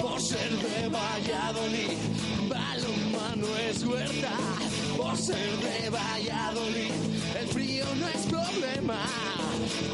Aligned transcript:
Por 0.00 0.20
ser 0.20 0.50
de 0.50 0.88
Valladolid, 0.88 1.96
balonmano 2.48 3.46
es 3.68 3.82
huerta. 3.84 4.36
Por 4.96 5.16
ser 5.16 5.50
de 5.58 5.90
Valladolid, 5.90 6.92
el 7.40 7.48
frío 7.48 7.86
no 7.98 8.08
es 8.08 8.26
problema. 8.26 9.00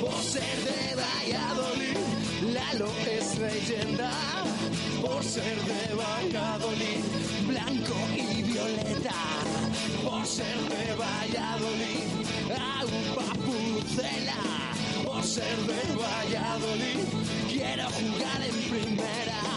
Por 0.00 0.22
ser 0.22 0.56
de 0.64 0.96
Valladolid, 0.96 1.98
Lalo 2.52 2.90
es 3.06 3.38
leyenda. 3.38 4.10
Por 5.00 5.22
ser 5.22 5.56
de 5.62 5.94
Valladolid, 5.94 7.04
blanco 7.46 7.96
y 8.16 8.42
violeta. 8.42 9.14
Por 10.04 10.26
ser 10.26 10.58
de 10.68 10.94
Valladolid, 10.96 12.08
agua 12.50 13.32
pucela. 13.46 14.40
Por 15.04 15.22
ser 15.22 15.56
de 15.58 15.94
Valladolid, 15.94 17.04
quiero 17.48 17.84
jugar 17.90 18.42
en 18.42 18.70
primera. 18.70 19.49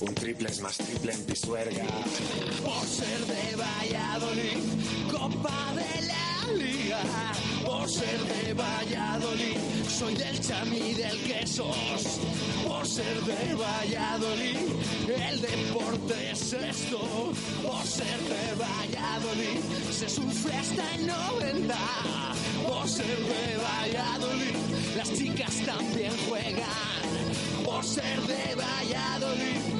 Un 0.00 0.14
triple 0.14 0.48
es 0.48 0.60
más 0.60 0.76
triple 0.78 1.12
en 1.12 1.22
Pisuerga. 1.24 1.84
Por 2.64 2.86
ser 2.86 3.20
de 3.26 3.56
Valladolid, 3.56 4.58
Copa 5.10 5.74
de 5.74 6.06
la 6.06 6.19
Liga. 6.56 7.00
Por 7.64 7.88
ser 7.88 8.18
de 8.18 8.54
Valladolid, 8.54 9.56
soy 9.88 10.14
del 10.14 10.40
chamí 10.40 10.94
del 10.94 11.18
quesos. 11.22 12.20
Por 12.66 12.86
ser 12.86 13.20
de 13.22 13.54
Valladolid, 13.54 14.56
el 15.08 15.40
deporte 15.40 16.30
es 16.32 16.52
esto. 16.52 17.00
Por 17.62 17.84
ser 17.84 18.18
de 18.18 18.54
Valladolid, 18.64 19.60
se 19.90 20.08
sufre 20.08 20.54
hasta 20.56 20.94
el 20.94 21.06
90. 21.06 21.74
Por 22.68 22.88
ser 22.88 23.06
de 23.06 23.56
Valladolid, 23.56 24.56
las 24.96 25.12
chicas 25.12 25.54
también 25.64 26.12
juegan. 26.28 27.64
Por 27.64 27.84
ser 27.84 28.20
de 28.22 28.54
Valladolid, 28.54 29.79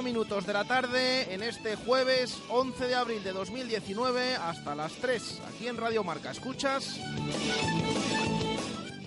minutos 0.00 0.46
de 0.46 0.54
la 0.54 0.64
tarde 0.64 1.34
en 1.34 1.42
este 1.42 1.76
jueves 1.76 2.38
11 2.48 2.86
de 2.86 2.94
abril 2.94 3.22
de 3.22 3.32
2019 3.32 4.36
hasta 4.36 4.74
las 4.74 4.92
3 4.92 5.42
aquí 5.48 5.68
en 5.68 5.76
Radio 5.76 6.02
Marca. 6.02 6.30
¿Escuchas? 6.30 6.98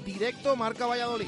Directo 0.06 0.56
Marca 0.56 0.86
Valladolid. 0.86 1.28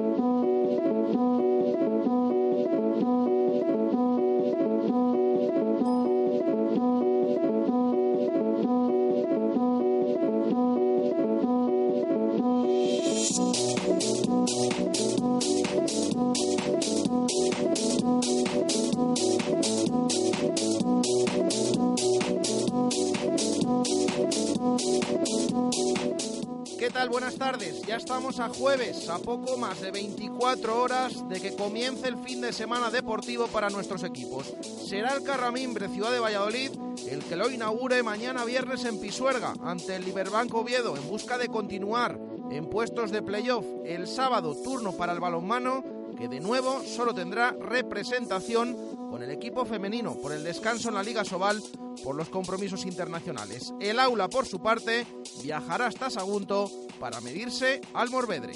Ya 27.91 27.97
estamos 27.97 28.39
a 28.39 28.47
jueves, 28.47 29.09
a 29.09 29.19
poco 29.19 29.57
más 29.57 29.81
de 29.81 29.91
24 29.91 30.81
horas 30.81 31.27
de 31.27 31.41
que 31.41 31.53
comience 31.53 32.07
el 32.07 32.15
fin 32.15 32.39
de 32.39 32.53
semana 32.53 32.89
deportivo 32.89 33.47
para 33.47 33.69
nuestros 33.69 34.05
equipos. 34.05 34.53
Será 34.61 35.13
el 35.13 35.23
Carramimbre, 35.23 35.89
ciudad 35.89 36.09
de 36.09 36.21
Valladolid, 36.21 36.71
el 37.09 37.21
que 37.21 37.35
lo 37.35 37.51
inaugure 37.51 38.01
mañana 38.01 38.45
viernes 38.45 38.85
en 38.85 38.97
Pisuerga, 38.97 39.55
ante 39.61 39.97
el 39.97 40.05
Liberbanco 40.05 40.59
Oviedo, 40.59 40.95
en 40.95 41.05
busca 41.09 41.37
de 41.37 41.49
continuar 41.49 42.17
en 42.49 42.69
puestos 42.69 43.11
de 43.11 43.21
playoff. 43.21 43.65
El 43.83 44.07
sábado, 44.07 44.55
turno 44.55 44.93
para 44.93 45.11
el 45.11 45.19
balonmano, 45.19 45.83
que 46.17 46.29
de 46.29 46.39
nuevo 46.39 46.83
solo 46.85 47.13
tendrá 47.13 47.51
representación 47.59 49.00
con 49.11 49.21
el 49.21 49.29
equipo 49.29 49.65
femenino 49.65 50.15
por 50.15 50.31
el 50.31 50.43
descanso 50.43 50.87
en 50.87 50.95
la 50.95 51.03
Liga 51.03 51.25
Sobal 51.25 51.61
por 52.01 52.15
los 52.15 52.29
compromisos 52.29 52.85
internacionales. 52.85 53.73
El 53.81 53.99
aula, 53.99 54.29
por 54.29 54.45
su 54.45 54.61
parte, 54.61 55.05
viajará 55.43 55.87
hasta 55.87 56.09
Sagunto 56.09 56.71
para 56.97 57.19
medirse 57.19 57.81
al 57.93 58.09
Morvedre. 58.09 58.53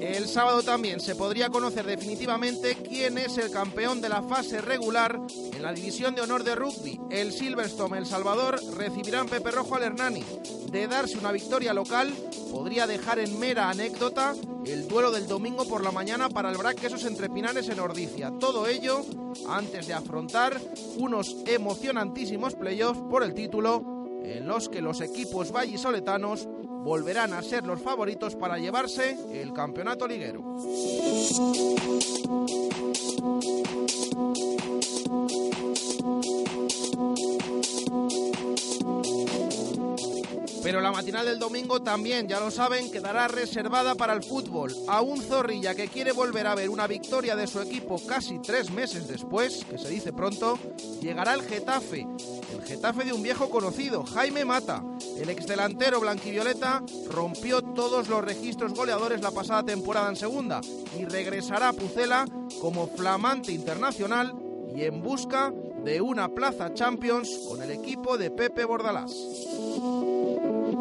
El 0.00 0.26
sábado 0.26 0.62
también 0.62 1.00
se 1.00 1.14
podría 1.14 1.50
conocer 1.50 1.86
definitivamente 1.86 2.76
quién 2.76 3.16
es 3.16 3.38
el 3.38 3.50
campeón 3.50 4.00
de 4.00 4.08
la 4.08 4.22
fase 4.22 4.60
regular 4.60 5.20
en 5.52 5.62
la 5.62 5.72
división 5.72 6.14
de 6.14 6.22
honor 6.22 6.42
de 6.42 6.56
rugby. 6.56 7.00
El 7.10 7.32
Silverstone 7.32 7.98
El 7.98 8.06
Salvador 8.06 8.60
recibirán 8.76 9.28
Pepe 9.28 9.52
Rojo 9.52 9.76
al 9.76 9.84
Hernani. 9.84 10.24
De 10.70 10.88
darse 10.88 11.16
una 11.16 11.30
victoria 11.30 11.72
local, 11.72 12.12
podría 12.50 12.86
dejar 12.86 13.20
en 13.20 13.38
mera 13.38 13.70
anécdota 13.70 14.34
el 14.66 14.88
duelo 14.88 15.10
del 15.10 15.28
domingo 15.28 15.64
por 15.66 15.84
la 15.84 15.92
mañana 15.92 16.28
para 16.28 16.50
el 16.50 16.56
Braquesos 16.56 17.04
entre 17.04 17.30
Pinares 17.30 17.68
en 17.68 17.78
Ordicia. 17.78 18.32
Todo 18.40 18.66
ello 18.66 19.04
antes 19.48 19.86
de 19.86 19.94
afrontar 19.94 20.60
unos 20.96 21.36
emocionantísimos 21.46 22.54
playoffs 22.54 23.00
por 23.08 23.22
el 23.22 23.34
título 23.34 23.94
en 24.24 24.46
los 24.46 24.68
que 24.68 24.80
los 24.80 25.00
equipos 25.00 25.52
vallisoletanos 25.52 26.48
volverán 26.84 27.32
a 27.32 27.42
ser 27.42 27.64
los 27.64 27.80
favoritos 27.80 28.36
para 28.36 28.58
llevarse 28.58 29.16
el 29.32 29.52
campeonato 29.54 30.06
liguero. 30.06 30.42
Pero 40.64 40.80
la 40.80 40.90
matinal 40.90 41.26
del 41.26 41.38
domingo 41.38 41.82
también, 41.82 42.26
ya 42.26 42.40
lo 42.40 42.50
saben, 42.50 42.90
quedará 42.90 43.28
reservada 43.28 43.94
para 43.96 44.14
el 44.14 44.22
fútbol. 44.22 44.74
A 44.88 45.02
un 45.02 45.20
Zorrilla 45.20 45.74
que 45.74 45.88
quiere 45.88 46.10
volver 46.10 46.46
a 46.46 46.54
ver 46.54 46.70
una 46.70 46.86
victoria 46.86 47.36
de 47.36 47.46
su 47.46 47.60
equipo 47.60 48.00
casi 48.06 48.38
tres 48.38 48.70
meses 48.70 49.06
después, 49.06 49.62
que 49.66 49.76
se 49.76 49.90
dice 49.90 50.14
pronto, 50.14 50.58
llegará 51.02 51.34
el 51.34 51.42
Getafe. 51.42 52.06
El 52.54 52.62
Getafe 52.62 53.04
de 53.04 53.12
un 53.12 53.22
viejo 53.22 53.50
conocido, 53.50 54.04
Jaime 54.04 54.46
Mata. 54.46 54.82
El 55.18 55.28
exdelantero 55.28 56.00
blanquivioleta 56.00 56.82
rompió 57.10 57.60
todos 57.60 58.08
los 58.08 58.24
registros 58.24 58.72
goleadores 58.72 59.20
la 59.20 59.32
pasada 59.32 59.64
temporada 59.64 60.08
en 60.08 60.16
segunda 60.16 60.62
y 60.98 61.04
regresará 61.04 61.68
a 61.68 61.72
Pucela 61.74 62.24
como 62.62 62.86
flamante 62.86 63.52
internacional 63.52 64.34
y 64.74 64.84
en 64.84 65.02
busca 65.02 65.52
de 65.84 66.00
una 66.00 66.30
plaza 66.30 66.72
Champions 66.72 67.42
con 67.46 67.62
el 67.62 67.70
equipo 67.70 68.16
de 68.16 68.30
Pepe 68.30 68.64
Bordalás. 68.64 69.12
En 70.76 70.80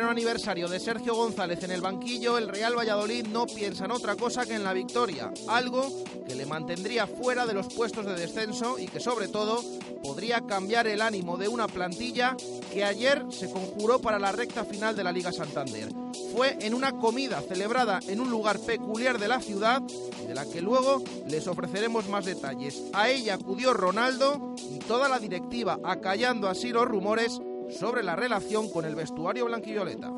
pleno 0.00 0.12
aniversario 0.12 0.66
de 0.66 0.80
Sergio 0.80 1.14
González 1.14 1.62
en 1.62 1.72
el 1.72 1.82
banquillo, 1.82 2.38
el 2.38 2.48
Real 2.48 2.74
Valladolid 2.74 3.26
no 3.26 3.44
piensa 3.44 3.84
en 3.84 3.90
otra 3.90 4.16
cosa 4.16 4.46
que 4.46 4.54
en 4.54 4.64
la 4.64 4.72
victoria, 4.72 5.30
algo 5.46 5.92
que 6.26 6.34
le 6.34 6.46
mantendría 6.46 7.06
fuera 7.06 7.44
de 7.44 7.52
los 7.52 7.66
puestos 7.74 8.06
de 8.06 8.14
descenso 8.14 8.78
y 8.78 8.86
que 8.86 8.98
sobre 8.98 9.28
todo 9.28 9.62
podría 10.02 10.40
cambiar 10.40 10.86
el 10.86 11.02
ánimo 11.02 11.36
de 11.36 11.48
una 11.48 11.66
plantilla 11.66 12.34
que 12.72 12.82
ayer 12.82 13.26
se 13.28 13.50
conjuró 13.50 14.00
para 14.00 14.18
la 14.18 14.32
recta 14.32 14.64
final 14.64 14.96
de 14.96 15.04
la 15.04 15.12
Liga 15.12 15.32
Santander. 15.32 15.92
Fue 16.34 16.56
en 16.62 16.72
una 16.72 16.92
comida 16.92 17.42
celebrada 17.42 18.00
en 18.08 18.22
un 18.22 18.30
lugar 18.30 18.58
peculiar 18.58 19.18
de 19.18 19.28
la 19.28 19.42
ciudad, 19.42 19.82
de 19.82 20.34
la 20.34 20.46
que 20.46 20.62
luego 20.62 21.02
les 21.26 21.46
ofreceremos 21.46 22.08
más 22.08 22.24
detalles. 22.24 22.84
A 22.94 23.10
ella 23.10 23.34
acudió 23.34 23.74
Ronaldo 23.74 24.54
y 24.70 24.78
toda 24.78 25.10
la 25.10 25.18
directiva, 25.18 25.78
acallando 25.84 26.48
así 26.48 26.70
los 26.70 26.88
rumores 26.88 27.38
sobre 27.78 28.02
la 28.02 28.16
relación 28.16 28.68
con 28.70 28.84
el 28.84 28.94
vestuario 28.94 29.46
blanquivioleta. 29.46 30.10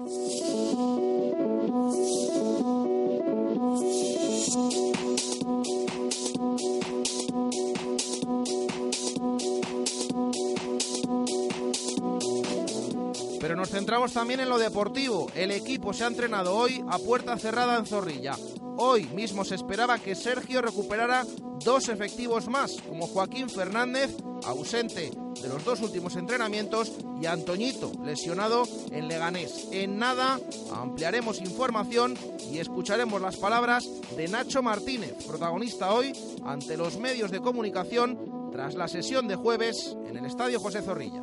Pero 13.40 13.56
nos 13.56 13.70
centramos 13.70 14.12
también 14.12 14.40
en 14.40 14.49
lo 14.49 14.58
deportivo. 14.58 15.26
El 15.34 15.50
equipo 15.50 15.93
se 15.93 16.04
ha 16.04 16.06
entrenado 16.06 16.54
hoy 16.56 16.84
a 16.88 16.99
puerta 16.99 17.37
cerrada 17.38 17.78
en 17.78 17.87
Zorrilla. 17.87 18.37
Hoy 18.84 19.05
mismo 19.14 19.44
se 19.44 19.55
esperaba 19.55 20.00
que 20.00 20.17
Sergio 20.17 20.61
recuperara 20.61 21.25
dos 21.64 21.88
efectivos 21.88 22.49
más, 22.49 22.79
como 22.88 23.06
Joaquín 23.06 23.49
Fernández, 23.49 24.11
ausente 24.44 25.12
de 25.40 25.49
los 25.49 25.64
dos 25.64 25.81
últimos 25.82 26.17
entrenamientos, 26.17 26.90
y 27.20 27.26
Antoñito, 27.26 27.93
lesionado 28.05 28.64
en 28.90 29.06
Leganés. 29.06 29.69
En 29.70 30.00
nada 30.00 30.40
ampliaremos 30.75 31.40
información 31.40 32.19
y 32.50 32.58
escucharemos 32.58 33.23
las 33.23 33.37
palabras 33.37 33.88
de 34.17 34.26
Nacho 34.26 34.64
Martínez, 34.64 35.14
protagonista 35.28 35.94
hoy 35.94 36.12
ante 36.44 36.76
los 36.76 36.99
medios 36.99 37.31
de 37.31 37.38
comunicación 37.38 38.50
tras 38.50 38.75
la 38.75 38.88
sesión 38.88 39.28
de 39.28 39.37
jueves 39.37 39.96
en 40.08 40.17
el 40.17 40.26
Estadio 40.26 40.58
José 40.58 40.82
Zorrilla. 40.82 41.23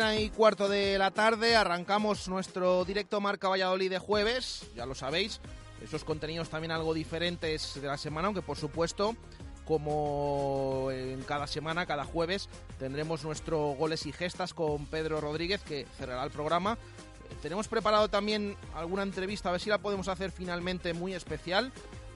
Y 0.00 0.30
cuarto 0.30 0.66
de 0.66 0.96
la 0.96 1.10
tarde 1.10 1.56
arrancamos 1.56 2.26
nuestro 2.26 2.86
directo 2.86 3.20
Marca 3.20 3.48
Valladolid 3.48 3.90
de 3.90 3.98
jueves, 3.98 4.64
ya 4.74 4.86
lo 4.86 4.94
sabéis, 4.94 5.42
esos 5.84 6.04
contenidos 6.04 6.48
también 6.48 6.70
algo 6.72 6.94
diferentes 6.94 7.78
de 7.78 7.86
la 7.86 7.98
semana, 7.98 8.28
aunque 8.28 8.40
por 8.40 8.56
supuesto, 8.56 9.14
como 9.66 10.88
en 10.90 11.22
cada 11.24 11.46
semana, 11.46 11.84
cada 11.84 12.04
jueves, 12.04 12.48
tendremos 12.78 13.24
nuestro 13.24 13.72
goles 13.72 14.06
y 14.06 14.12
gestas 14.12 14.54
con 14.54 14.86
Pedro 14.86 15.20
Rodríguez, 15.20 15.60
que 15.60 15.86
cerrará 15.98 16.24
el 16.24 16.30
programa. 16.30 16.78
Eh, 17.28 17.34
Tenemos 17.42 17.68
preparado 17.68 18.08
también 18.08 18.56
alguna 18.74 19.02
entrevista, 19.02 19.50
a 19.50 19.52
ver 19.52 19.60
si 19.60 19.68
la 19.68 19.78
podemos 19.78 20.08
hacer 20.08 20.30
finalmente 20.30 20.94
muy 20.94 21.12
especial. 21.12 21.72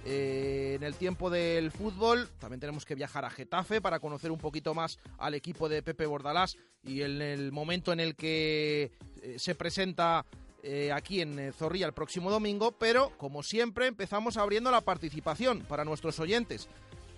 Eh, 0.07 0.75
en 0.75 0.83
el 0.83 0.97
tiempo 0.97 1.31
del 1.31 1.71
fútbol. 1.71 2.29
También 2.39 2.61
tenemos 2.61 2.85
que 2.85 2.95
viajar 2.95 3.25
a 3.25 3.31
Getafe 3.31 3.81
para 3.81 4.01
conocer 4.01 4.31
un 4.31 4.37
poquito 4.39 4.75
más 4.75 4.99
al 5.19 5.33
equipo 5.35 5.67
de 5.69 5.83
Pepe 5.83 6.05
Bordalás 6.05 6.59
y 6.83 7.01
en 7.01 7.23
el 7.23 7.53
momento 7.53 7.91
en 7.93 8.01
el 8.01 8.15
que 8.15 8.93
eh, 9.23 9.39
se 9.39 9.55
presenta 9.55 10.27
eh, 10.63 10.93
aquí 10.93 11.23
en 11.23 11.55
Zorrilla 11.55 11.87
el 11.87 11.95
próximo 11.95 12.31
domingo, 12.31 12.73
pero 12.73 13.17
como 13.17 13.43
siempre 13.43 13.87
empezamos 13.87 14.37
abriendo 14.37 14.71
la 14.71 14.83
participación 14.83 15.63
para 15.63 15.87
nuestros 15.87 16.21
oyentes. 16.21 16.69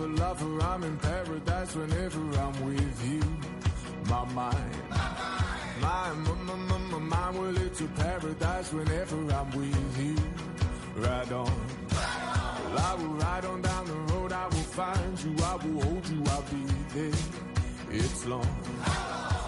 lover, 0.00 0.08
lover, 0.08 0.62
I'm 0.62 0.82
in 0.82 0.96
paradise 0.98 1.74
whenever 1.74 2.20
I'm 2.38 2.66
with 2.66 3.10
you. 3.10 3.22
My 4.08 4.24
mind, 4.32 4.56
my, 5.80 6.12
my, 6.12 6.34
my, 6.34 6.54
my, 6.54 6.78
my 6.78 6.98
mind, 6.98 7.38
well, 7.38 7.56
it's 7.58 7.80
a 7.80 7.86
paradise 7.86 8.72
whenever 8.72 9.16
I'm 9.32 9.50
with 9.50 10.04
you. 10.04 10.16
Ride 10.96 11.32
on. 11.32 11.52
Well, 11.90 12.78
I 12.78 12.94
will 12.98 13.14
ride 13.14 13.44
on 13.44 13.62
down 13.62 13.84
the 13.86 14.14
road, 14.14 14.32
I 14.32 14.44
will 14.46 14.68
find 14.80 15.24
you, 15.24 15.34
I 15.44 15.56
will 15.56 15.82
hold 15.82 16.08
you, 16.08 16.22
I'll 16.26 16.42
be 16.42 16.64
there. 16.94 17.20
It's 17.90 18.26
long. 18.26 18.48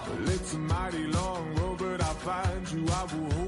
Well, 0.07 0.29
it's 0.29 0.53
a 0.53 0.57
mighty 0.57 1.07
long 1.07 1.55
road, 1.55 1.77
but 1.79 2.01
I'll 2.01 2.13
find 2.15 2.71
you, 2.71 2.85
I 2.89 3.03
will 3.03 3.31
hold 3.33 3.46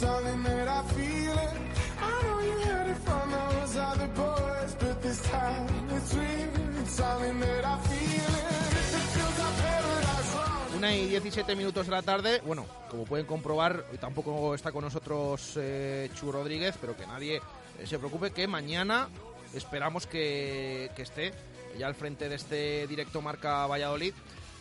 something 0.00 0.42
that 0.42 0.68
I 0.68 0.82
feel 0.94 1.38
it. 1.38 1.56
But 4.78 5.02
this 5.02 5.22
time 5.22 5.66
it's 5.90 6.14
real. 6.14 6.46
That 7.40 7.64
I 7.64 7.78
feel 7.88 8.34
it. 8.34 8.56
Una 10.76 10.94
y 10.94 11.06
17 11.06 11.56
minutos 11.56 11.86
de 11.86 11.92
la 11.92 12.02
tarde. 12.02 12.42
Bueno, 12.44 12.66
como 12.90 13.04
pueden 13.04 13.26
comprobar, 13.26 13.84
hoy 13.90 13.98
tampoco 13.98 14.54
está 14.54 14.72
con 14.72 14.84
nosotros 14.84 15.54
eh, 15.56 16.10
Chu 16.14 16.30
Rodríguez, 16.30 16.74
pero 16.80 16.96
que 16.96 17.06
nadie 17.06 17.36
eh, 17.78 17.86
se 17.86 17.98
preocupe 17.98 18.30
que 18.30 18.46
mañana 18.46 19.08
esperamos 19.54 20.06
que, 20.06 20.90
que 20.94 21.02
esté 21.02 21.32
ya 21.78 21.86
al 21.86 21.94
frente 21.94 22.28
de 22.28 22.34
este 22.34 22.86
directo 22.86 23.22
Marca 23.22 23.66
Valladolid. 23.66 24.12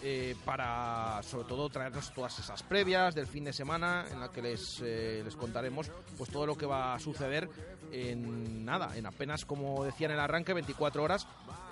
Eh, 0.04 0.36
para 0.46 1.22
sobre 1.24 1.48
todo 1.48 1.70
traernos 1.70 2.14
todas 2.14 2.38
esas 2.40 2.62
previas 2.64 3.16
del 3.16 3.28
fin 3.28 3.44
de 3.44 3.54
semana 3.54 4.06
en 4.12 4.20
la 4.20 4.30
que 4.30 4.42
les, 4.42 4.82
eh, 4.84 5.22
les 5.24 5.36
contaremos 5.36 5.90
pues 6.18 6.30
todo 6.30 6.46
lo 6.46 6.58
que 6.58 6.66
va 6.66 6.94
a 6.94 7.00
suceder 7.00 7.50
en 7.92 8.66
nada, 8.66 8.96
en 8.96 9.06
apenas 9.06 9.46
como 9.46 9.84
decía 9.84 10.08
en 10.08 10.14
el 10.14 10.20
arranque 10.20 10.54
24 10.54 11.04
horas 11.04 11.28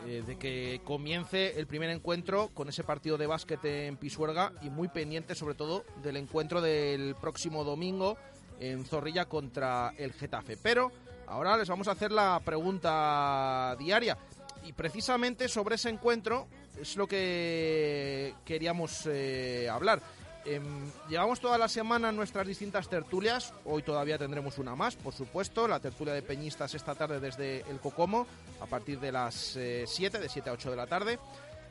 eh, 0.06 0.24
de 0.26 0.38
que 0.38 0.82
comience 0.84 1.60
el 1.60 1.68
primer 1.68 1.90
encuentro 1.90 2.50
con 2.54 2.70
ese 2.70 2.84
partido 2.84 3.18
de 3.18 3.28
básquet 3.28 3.64
en 3.66 3.98
Pisuerga 3.98 4.54
y 4.62 4.70
muy 4.70 4.88
pendiente 4.88 5.36
sobre 5.36 5.56
todo 5.56 5.84
del 6.02 6.18
encuentro 6.18 6.62
del 6.62 7.16
próximo 7.16 7.64
domingo 7.64 8.18
en 8.60 8.86
Zorrilla 8.86 9.26
contra 9.26 9.94
el 9.98 10.14
Getafe. 10.14 10.58
Pero 10.58 10.92
ahora 11.28 11.58
les 11.58 11.70
vamos 11.70 11.88
a 11.88 11.92
hacer 11.92 12.12
la 12.12 12.42
pregunta 12.44 13.76
diaria 13.78 14.18
y 14.64 14.74
precisamente 14.74 15.48
sobre 15.48 15.76
ese 15.76 15.90
encuentro 15.90 16.48
es 16.82 16.96
lo 16.96 17.08
que 17.08 18.34
queríamos 18.46 19.08
eh, 19.08 19.70
hablar. 19.70 20.02
Em, 20.46 20.92
llevamos 21.10 21.40
toda 21.40 21.58
la 21.58 21.70
semana 21.70 22.12
nuestras 22.12 22.46
distintas 22.46 22.90
tertulias. 22.90 23.54
Hoy 23.66 23.82
todavía 23.82 24.18
tendremos 24.18 24.58
una 24.58 24.76
más, 24.76 24.96
por 24.96 25.14
supuesto. 25.14 25.68
La 25.68 25.80
tertulia 25.80 26.14
de 26.14 26.22
peñistas 26.22 26.74
esta 26.74 26.96
tarde 26.96 27.20
desde 27.20 27.62
el 27.70 27.80
Cocomo, 27.80 28.28
a 28.60 28.66
partir 28.66 29.00
de 29.00 29.12
las 29.12 29.58
7, 29.86 30.20
de 30.20 30.30
7 30.30 30.50
a 30.50 30.54
8 30.54 30.70
de 30.72 30.76
la 30.76 30.88
tarde. 30.88 31.20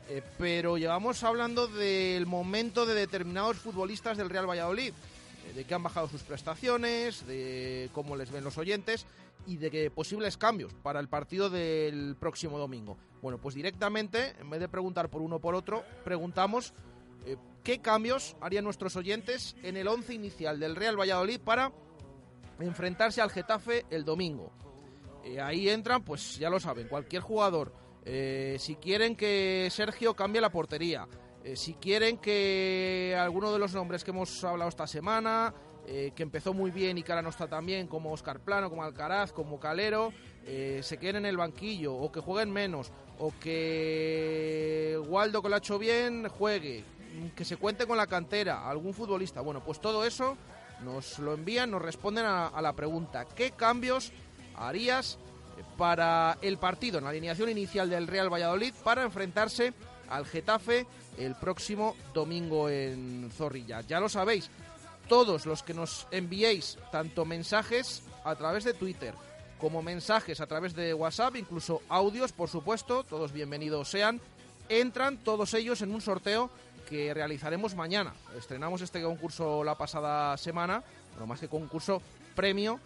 Eh, 0.09 0.21
pero 0.37 0.77
llevamos 0.77 1.23
hablando 1.23 1.67
del 1.67 2.25
momento 2.25 2.85
de 2.85 2.93
determinados 2.93 3.57
futbolistas 3.57 4.17
del 4.17 4.29
Real 4.29 4.49
Valladolid, 4.49 4.91
eh, 4.91 4.93
de 5.55 5.65
que 5.65 5.73
han 5.73 5.83
bajado 5.83 6.07
sus 6.07 6.23
prestaciones, 6.23 7.25
de 7.27 7.89
cómo 7.93 8.15
les 8.15 8.31
ven 8.31 8.43
los 8.43 8.57
oyentes 8.57 9.05
y 9.45 9.57
de 9.57 9.69
que 9.69 9.91
posibles 9.91 10.37
cambios 10.37 10.73
para 10.73 10.99
el 10.99 11.09
partido 11.09 11.49
del 11.49 12.15
próximo 12.19 12.57
domingo. 12.57 12.97
Bueno, 13.21 13.37
pues 13.37 13.55
directamente, 13.55 14.35
en 14.39 14.49
vez 14.49 14.59
de 14.59 14.69
preguntar 14.69 15.09
por 15.09 15.21
uno 15.21 15.39
por 15.39 15.55
otro, 15.55 15.83
preguntamos 16.03 16.73
eh, 17.25 17.37
qué 17.63 17.79
cambios 17.79 18.35
harían 18.41 18.63
nuestros 18.63 18.95
oyentes 18.95 19.55
en 19.63 19.77
el 19.77 19.87
once 19.87 20.13
inicial 20.13 20.59
del 20.59 20.75
Real 20.75 20.99
Valladolid 20.99 21.39
para 21.39 21.71
enfrentarse 22.59 23.21
al 23.21 23.29
Getafe 23.29 23.85
el 23.89 24.05
domingo. 24.05 24.51
Eh, 25.23 25.39
ahí 25.39 25.69
entran, 25.69 26.03
pues 26.03 26.37
ya 26.37 26.49
lo 26.49 26.59
saben, 26.59 26.87
cualquier 26.87 27.21
jugador. 27.21 27.73
Eh, 28.05 28.57
si 28.59 28.75
quieren 28.75 29.15
que 29.15 29.69
Sergio 29.71 30.13
cambie 30.15 30.41
la 30.41 30.51
portería, 30.51 31.07
eh, 31.43 31.57
si 31.57 31.73
quieren 31.73 32.17
que 32.17 33.17
alguno 33.19 33.51
de 33.51 33.59
los 33.59 33.73
nombres 33.73 34.03
que 34.03 34.11
hemos 34.11 34.43
hablado 34.45 34.69
esta 34.69 34.87
semana, 34.87 35.53
eh, 35.85 36.13
que 36.15 36.23
empezó 36.23 36.53
muy 36.53 36.71
bien 36.71 36.97
y 36.97 37.03
que 37.03 37.11
ahora 37.11 37.21
no 37.21 37.29
está 37.29 37.47
tan 37.47 37.65
bien, 37.65 37.87
como 37.87 38.13
Oscar 38.13 38.39
Plano, 38.39 38.69
como 38.69 38.83
Alcaraz, 38.83 39.33
como 39.33 39.59
Calero, 39.59 40.13
eh, 40.45 40.79
se 40.81 40.97
queden 40.97 41.17
en 41.17 41.25
el 41.25 41.35
banquillo, 41.35 41.95
o 41.95 42.11
que 42.13 42.21
jueguen 42.21 42.49
menos, 42.51 42.93
o 43.19 43.33
que 43.41 44.97
Waldo, 45.09 45.41
que 45.41 45.49
lo 45.49 45.55
ha 45.55 45.57
hecho 45.57 45.77
bien, 45.77 46.29
juegue, 46.29 46.85
mm, 47.13 47.27
que 47.35 47.43
se 47.43 47.57
cuente 47.57 47.85
con 47.85 47.97
la 47.97 48.07
cantera, 48.07 48.69
algún 48.69 48.93
futbolista. 48.93 49.41
Bueno, 49.41 49.61
pues 49.65 49.81
todo 49.81 50.05
eso 50.05 50.37
nos 50.81 51.19
lo 51.19 51.33
envían, 51.33 51.71
nos 51.71 51.81
responden 51.81 52.23
a, 52.23 52.47
a 52.47 52.61
la 52.61 52.71
pregunta, 52.71 53.25
¿qué 53.25 53.51
cambios 53.51 54.13
harías 54.55 55.19
para 55.77 56.37
el 56.41 56.57
partido 56.57 56.99
en 56.99 57.03
la 57.03 57.09
alineación 57.09 57.49
inicial 57.49 57.89
del 57.89 58.07
Real 58.07 58.31
Valladolid 58.31 58.73
para 58.83 59.03
enfrentarse 59.03 59.73
al 60.09 60.25
Getafe 60.25 60.85
el 61.17 61.35
próximo 61.35 61.95
domingo 62.13 62.69
en 62.69 63.29
Zorrilla. 63.31 63.81
Ya 63.81 63.99
lo 63.99 64.09
sabéis, 64.09 64.49
todos 65.07 65.45
los 65.45 65.63
que 65.63 65.73
nos 65.73 66.07
enviéis 66.11 66.77
tanto 66.91 67.25
mensajes 67.25 68.03
a 68.23 68.35
través 68.35 68.63
de 68.63 68.73
Twitter 68.73 69.13
como 69.63 69.81
mensajes 69.81 70.41
a 70.41 70.47
través 70.47 70.75
de 70.75 70.93
WhatsApp, 70.93 71.37
incluso 71.37 71.81
audios, 71.87 72.33
por 72.33 72.49
supuesto, 72.49 73.05
todos 73.05 73.31
bienvenidos 73.31 73.89
sean, 73.89 74.19
entran 74.67 75.15
todos 75.15 75.53
ellos 75.53 75.81
en 75.81 75.93
un 75.93 76.01
sorteo 76.01 76.49
que 76.89 77.13
realizaremos 77.13 77.73
mañana. 77.73 78.13
Estrenamos 78.37 78.81
este 78.81 79.01
concurso 79.01 79.63
la 79.63 79.75
pasada 79.75 80.35
semana, 80.35 80.83
no 81.17 81.25
más 81.27 81.39
que 81.39 81.47
concurso 81.47 82.01
premio 82.35 82.77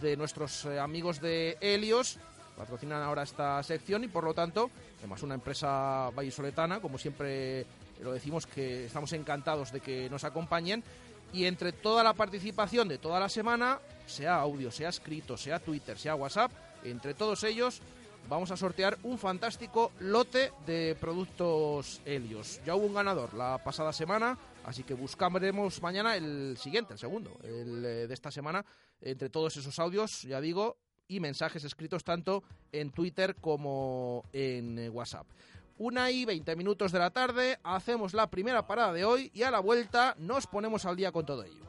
de 0.00 0.16
nuestros 0.16 0.64
eh, 0.64 0.80
amigos 0.80 1.20
de 1.20 1.58
Helios, 1.60 2.18
patrocinan 2.62 3.02
ahora 3.02 3.24
esta 3.24 3.60
sección 3.64 4.04
y 4.04 4.08
por 4.08 4.22
lo 4.22 4.34
tanto, 4.34 4.70
además 5.00 5.20
una 5.24 5.34
empresa 5.34 6.10
vallisoletana, 6.14 6.78
como 6.78 6.96
siempre 6.96 7.66
lo 8.00 8.12
decimos 8.12 8.46
que 8.46 8.84
estamos 8.86 9.12
encantados 9.14 9.72
de 9.72 9.80
que 9.80 10.08
nos 10.08 10.22
acompañen 10.22 10.84
y 11.32 11.46
entre 11.46 11.72
toda 11.72 12.04
la 12.04 12.12
participación 12.12 12.86
de 12.86 12.98
toda 12.98 13.18
la 13.18 13.28
semana, 13.28 13.80
sea 14.06 14.36
audio, 14.36 14.70
sea 14.70 14.90
escrito, 14.90 15.36
sea 15.36 15.58
Twitter, 15.58 15.98
sea 15.98 16.14
WhatsApp, 16.14 16.52
entre 16.84 17.14
todos 17.14 17.42
ellos 17.42 17.82
vamos 18.28 18.52
a 18.52 18.56
sortear 18.56 18.96
un 19.02 19.18
fantástico 19.18 19.90
lote 19.98 20.52
de 20.64 20.96
productos 21.00 22.00
Helios. 22.04 22.60
Ya 22.64 22.76
hubo 22.76 22.86
un 22.86 22.94
ganador 22.94 23.34
la 23.34 23.58
pasada 23.58 23.92
semana, 23.92 24.38
así 24.64 24.84
que 24.84 24.94
buscaremos 24.94 25.82
mañana 25.82 26.14
el 26.14 26.56
siguiente, 26.58 26.92
el 26.92 27.00
segundo, 27.00 27.36
el 27.42 27.84
eh, 27.84 28.06
de 28.06 28.14
esta 28.14 28.30
semana, 28.30 28.64
entre 29.00 29.30
todos 29.30 29.56
esos 29.56 29.76
audios, 29.80 30.22
ya 30.22 30.40
digo, 30.40 30.76
y 31.12 31.20
mensajes 31.20 31.64
escritos 31.64 32.04
tanto 32.04 32.42
en 32.72 32.90
Twitter 32.90 33.36
como 33.36 34.24
en 34.32 34.78
eh, 34.78 34.88
WhatsApp. 34.88 35.26
Una 35.78 36.10
y 36.10 36.24
20 36.24 36.56
minutos 36.56 36.92
de 36.92 36.98
la 36.98 37.10
tarde, 37.10 37.58
hacemos 37.64 38.14
la 38.14 38.30
primera 38.30 38.66
parada 38.66 38.92
de 38.92 39.04
hoy 39.04 39.30
y 39.34 39.42
a 39.42 39.50
la 39.50 39.60
vuelta 39.60 40.14
nos 40.18 40.46
ponemos 40.46 40.86
al 40.86 40.96
día 40.96 41.12
con 41.12 41.26
todo 41.26 41.44
ello. 41.44 41.64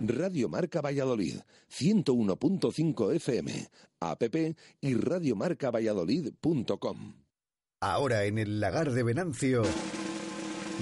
Radio 0.00 0.48
Marca 0.48 0.80
Valladolid, 0.80 1.40
101.5 1.70 3.14
FM, 3.14 3.68
app 4.00 4.22
y 4.80 4.94
radiomarcavalladolid.com. 4.94 7.14
Ahora 7.80 8.24
en 8.24 8.38
el 8.38 8.60
lagar 8.60 8.92
de 8.92 9.02
Venancio, 9.02 9.62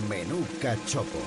menú 0.09 0.39
cachopo. 0.61 1.19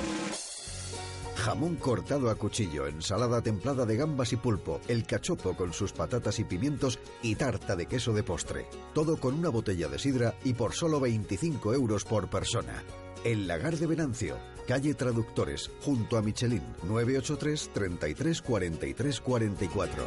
Jamón 1.35 1.75
cortado 1.75 2.29
a 2.29 2.35
cuchillo, 2.35 2.87
ensalada 2.87 3.41
templada 3.41 3.85
de 3.85 3.97
gambas 3.97 4.33
y 4.33 4.37
pulpo, 4.37 4.79
el 4.87 5.05
cachopo 5.05 5.55
con 5.55 5.73
sus 5.73 5.91
patatas 5.91 6.39
y 6.39 6.45
pimientos 6.45 6.99
y 7.21 7.35
tarta 7.35 7.75
de 7.75 7.85
queso 7.85 8.13
de 8.13 8.23
postre. 8.23 8.65
Todo 8.93 9.19
con 9.19 9.35
una 9.35 9.49
botella 9.49 9.87
de 9.87 9.99
sidra 9.99 10.33
y 10.43 10.53
por 10.53 10.73
solo 10.73 10.99
25 10.99 11.73
euros 11.73 12.05
por 12.05 12.29
persona. 12.29 12.83
El 13.25 13.48
lagar 13.48 13.75
de 13.75 13.88
Venancio, 13.88 14.38
calle 14.67 14.94
Traductores, 14.94 15.72
junto 15.82 16.15
a 16.15 16.22
Michelin, 16.22 16.62
983 16.84 17.72
33 17.74 18.41
43 18.44 19.20
44. 19.20 20.05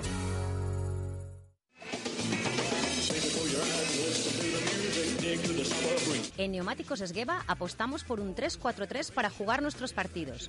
En 6.37 6.53
Neumáticos 6.53 7.01
Esgueva 7.01 7.43
apostamos 7.49 8.05
por 8.05 8.21
un 8.21 8.37
3-4-3 8.37 9.11
para 9.13 9.31
jugar 9.31 9.63
nuestros 9.63 9.93
partidos. 9.93 10.49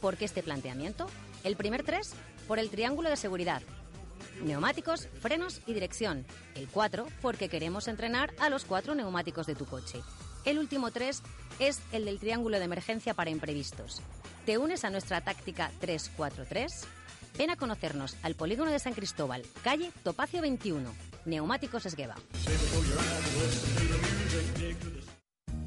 ¿Por 0.00 0.16
qué 0.16 0.24
este 0.24 0.42
planteamiento? 0.42 1.06
El 1.44 1.54
primer 1.54 1.84
3 1.84 2.12
por 2.48 2.58
el 2.58 2.70
triángulo 2.70 3.08
de 3.08 3.16
seguridad. 3.16 3.62
Neumáticos, 4.42 5.08
frenos 5.20 5.60
y 5.66 5.74
dirección. 5.74 6.26
El 6.54 6.68
4 6.68 7.06
porque 7.22 7.48
queremos 7.48 7.88
entrenar 7.88 8.34
a 8.40 8.50
los 8.50 8.64
cuatro 8.64 8.94
neumáticos 8.94 9.46
de 9.46 9.54
tu 9.54 9.64
coche. 9.64 10.00
El 10.44 10.58
último 10.58 10.90
3 10.90 11.22
es 11.58 11.80
el 11.92 12.04
del 12.04 12.18
triángulo 12.18 12.58
de 12.58 12.64
emergencia 12.64 13.14
para 13.14 13.30
imprevistos. 13.30 14.02
¿Te 14.44 14.58
unes 14.58 14.84
a 14.84 14.90
nuestra 14.90 15.22
táctica 15.22 15.70
3-4-3? 15.80 16.84
Ven 17.38 17.50
a 17.50 17.56
conocernos 17.56 18.16
al 18.22 18.34
polígono 18.34 18.70
de 18.70 18.78
San 18.78 18.92
Cristóbal, 18.92 19.42
calle 19.62 19.90
Topacio 20.02 20.42
21, 20.42 20.88
Neumáticos 21.24 21.86
Esgueva. 21.86 22.14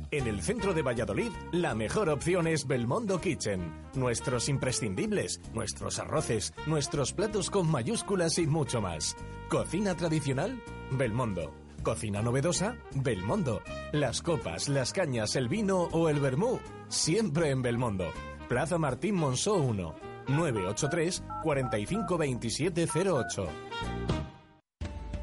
En 0.10 0.26
el 0.26 0.42
centro 0.42 0.74
de 0.74 0.82
Valladolid, 0.84 1.32
la 1.52 1.76
mejor 1.76 2.08
opción 2.10 2.48
es 2.48 2.66
Belmondo 2.66 3.20
Kitchen. 3.20 3.74
Nuestros 3.94 4.48
imprescindibles, 4.48 5.42
nuestros 5.54 6.00
arroces, 6.00 6.54
nuestros 6.66 7.12
platos 7.12 7.50
con 7.50 7.70
mayúsculas 7.70 8.40
y 8.40 8.48
mucho 8.48 8.80
más. 8.80 9.18
Cocina 9.50 9.96
tradicional, 9.96 10.64
Belmondo. 10.92 11.67
Cocina 11.88 12.22
novedosa, 12.22 12.76
Belmondo. 12.96 13.62
Las 13.94 14.22
copas, 14.22 14.68
las 14.68 14.92
cañas, 14.92 15.38
el 15.38 15.48
vino 15.48 15.84
o 15.94 16.10
el 16.10 16.20
vermú, 16.20 16.60
siempre 16.90 17.50
en 17.50 17.62
Belmondo. 17.62 18.12
Plaza 18.50 18.78
Martín 18.78 19.16
Monzó 19.16 19.56
1, 19.56 19.96
983 20.28 21.24
45 21.44 22.18
27 22.18 22.88
08. 22.94 23.48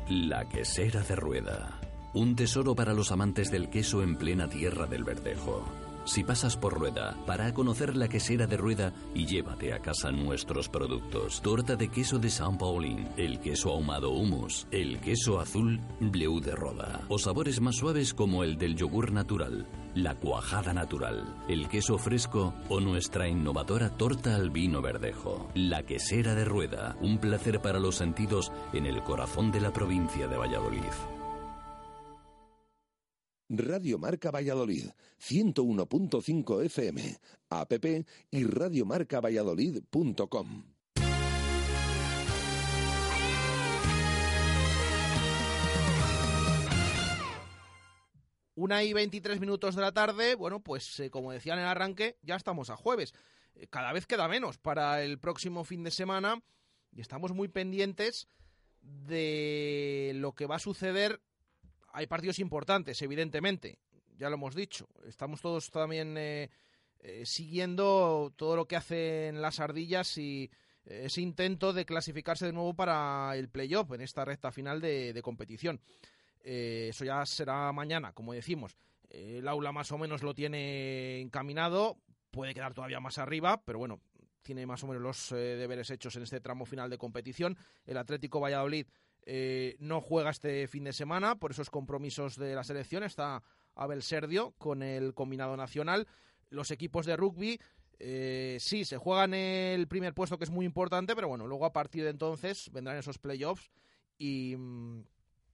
La 0.09 0.49
quesera 0.49 1.03
de 1.03 1.15
rueda. 1.15 1.81
Un 2.15 2.35
tesoro 2.35 2.75
para 2.75 2.95
los 2.95 3.13
amantes 3.13 3.51
del 3.51 3.69
queso 3.69 4.03
en 4.03 4.17
plena 4.17 4.49
tierra 4.49 4.87
del 4.87 5.05
Verdejo. 5.05 5.84
Si 6.05 6.23
pasas 6.23 6.57
por 6.57 6.75
Rueda, 6.75 7.17
para 7.27 7.47
a 7.47 7.55
conocer 7.55 7.97
la 7.97 8.09
quesera 8.09 8.47
de 8.47 8.57
Rueda 8.57 8.93
y 9.15 9.27
llévate 9.27 9.73
a 9.73 9.79
casa 9.79 10.11
nuestros 10.11 10.69
productos. 10.69 11.41
Torta 11.41 11.77
de 11.77 11.89
queso 11.89 12.19
de 12.19 12.29
San 12.31 12.59
Paulín, 12.59 13.09
el 13.17 13.41
queso 13.41 13.71
ahumado 13.71 14.11
humus, 14.11 14.67
el 14.71 15.01
queso 15.01 15.41
azul 15.41 15.81
Bleu 16.01 16.41
de 16.41 16.55
Roda. 16.55 17.03
O 17.09 17.19
sabores 17.19 17.61
más 17.61 17.77
suaves 17.77 18.13
como 18.13 18.45
el 18.45 18.59
del 18.59 18.77
yogur 18.77 19.13
natural, 19.13 19.67
la 19.95 20.15
cuajada 20.15 20.75
natural, 20.75 21.35
el 21.49 21.69
queso 21.69 21.97
fresco 21.97 22.55
o 22.69 22.81
nuestra 22.81 23.29
innovadora 23.29 23.91
torta 23.91 24.35
al 24.35 24.51
vino 24.51 24.83
verdejo. 24.83 25.49
La 25.55 25.85
quesera 25.85 26.35
de 26.35 26.45
Rueda, 26.45 26.97
un 27.01 27.19
placer 27.19 27.61
para 27.61 27.79
los 27.79 27.97
sentidos 27.97 28.53
en 28.73 28.87
el 28.87 29.03
corazón 29.03 29.51
de 29.53 29.61
la 29.61 29.73
provincia 29.73 30.29
de 30.29 30.37
Valladolid. 30.37 31.14
Radio 33.59 33.99
Marca 33.99 34.31
Valladolid, 34.31 34.87
101.5 35.21 36.65
FM, 36.65 37.19
app 37.51 37.73
y 38.31 38.45
radiomarcavalladolid.com. 38.45 40.75
Una 48.57 48.85
y 48.85 48.93
23 48.93 49.41
minutos 49.41 49.75
de 49.75 49.83
la 49.83 49.93
tarde, 49.93 50.37
bueno, 50.37 50.61
pues 50.61 51.01
eh, 51.01 51.11
como 51.11 51.33
decía 51.33 51.55
en 51.55 51.61
el 51.61 51.67
arranque, 51.67 52.19
ya 52.23 52.37
estamos 52.37 52.71
a 52.71 52.77
jueves. 52.77 53.13
Eh, 53.57 53.67
cada 53.69 53.93
vez 53.93 54.07
queda 54.07 54.29
menos 54.29 54.59
para 54.59 55.03
el 55.03 55.19
próximo 55.19 55.65
fin 55.65 55.83
de 55.83 55.91
semana 55.91 56.41
y 56.93 57.01
estamos 57.01 57.33
muy 57.33 57.49
pendientes 57.49 58.29
de 58.81 60.13
lo 60.15 60.35
que 60.35 60.47
va 60.47 60.57
a 60.57 60.61
suceder. 60.61 61.21
Hay 61.97 62.09
partidos 62.09 62.41
importantes, 62.41 63.01
evidentemente, 63.03 63.79
ya 64.17 64.29
lo 64.29 64.35
hemos 64.35 64.57
dicho. 64.57 64.89
Estamos 65.07 65.41
todos 65.41 65.71
también 65.71 66.17
eh, 66.19 66.51
eh, 66.99 67.25
siguiendo 67.25 68.33
todo 68.35 68.57
lo 68.57 68.67
que 68.67 68.75
hacen 68.75 69.41
las 69.41 69.61
ardillas 69.61 70.19
y 70.19 70.51
eh, 70.87 71.03
ese 71.05 71.21
intento 71.21 71.73
de 71.73 71.85
clasificarse 71.85 72.47
de 72.47 72.53
nuevo 72.53 72.75
para 72.75 73.37
el 73.37 73.49
playoff 73.49 73.93
en 73.93 74.01
esta 74.01 74.25
recta 74.25 74.51
final 74.51 74.81
de, 74.81 75.21
competición. 75.23 75.81
Eh, 76.41 76.89
eso 76.91 77.05
ya 77.05 77.25
será 77.27 77.71
mañana, 77.73 78.13
como 78.13 78.33
decimos. 78.33 78.77
El 79.09 79.47
aula 79.47 79.71
más 79.71 79.93
o 79.93 79.99
menos 79.99 80.25
lo 80.25 80.35
tiene 80.35 81.21
encaminado, 81.21 81.99
puede 82.33 82.55
quedar 82.55 82.75
todavía 82.75 82.99
más 82.99 83.19
arriba, 83.19 83.63
pero 83.65 83.79
bueno, 83.79 84.01
tiene 84.43 84.67
más 84.67 84.83
o 84.83 84.89
menos 84.89 85.01
los 85.01 85.29
deberes 85.31 85.91
hechos 85.91 86.17
en 86.17 86.25
este 86.25 86.41
tramo 86.41 86.67
final 86.67 86.91
de 86.91 86.99
competición. 86.99 87.57
El 87.87 87.99
Atlético 87.99 88.41
Valladolid 88.41 88.87
eh, 89.27 89.77
no 89.79 90.01
juega 90.01 90.31
este 90.31 90.69
fin 90.69 90.85
de 90.85 90.93
semana 90.93 91.37
por 91.37 91.51
esos 91.51 91.71
compromisos 91.71 92.37
de 92.37 92.55
la 92.55 92.65
selección. 92.65 93.03
Está 93.03 93.43
Abel 93.75 94.03
Serdio 94.03 94.53
con 94.59 94.83
el 94.83 95.15
combinado 95.15 95.57
nacional. 95.57 96.07
Los 96.51 96.71
equipos 96.71 97.07
de 97.07 97.17
rugby 97.17 97.59
eh, 97.99 98.59
sí, 98.61 98.85
se 98.85 98.99
juegan 98.99 99.35
el 99.35 99.87
primer 99.87 100.15
puesto 100.15 100.39
que 100.39 100.45
es 100.45 100.51
muy 100.51 100.67
importante, 100.67 101.15
pero 101.15 101.29
bueno, 101.29 101.47
luego 101.47 101.67
a 101.67 101.73
partir 101.73 102.05
de 102.05 102.11
entonces 102.11 102.71
vendrán 102.73 102.97
esos 102.97 103.19
playoffs 103.19 103.71
y 104.19 104.57
mm, 104.57 105.05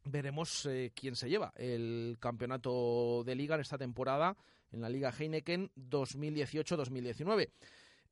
veremos 0.05 0.67
eh, 0.67 0.93
quién 0.95 1.17
se 1.17 1.29
lleva 1.29 1.53
el 1.57 2.17
campeonato 2.19 3.23
de 3.25 3.35
liga 3.35 3.55
en 3.55 3.61
esta 3.61 3.79
temporada 3.79 4.37
en 4.73 4.81
la 4.81 4.89
Liga 4.89 5.13
Heineken 5.17 5.71
2018-2019. 5.77 7.51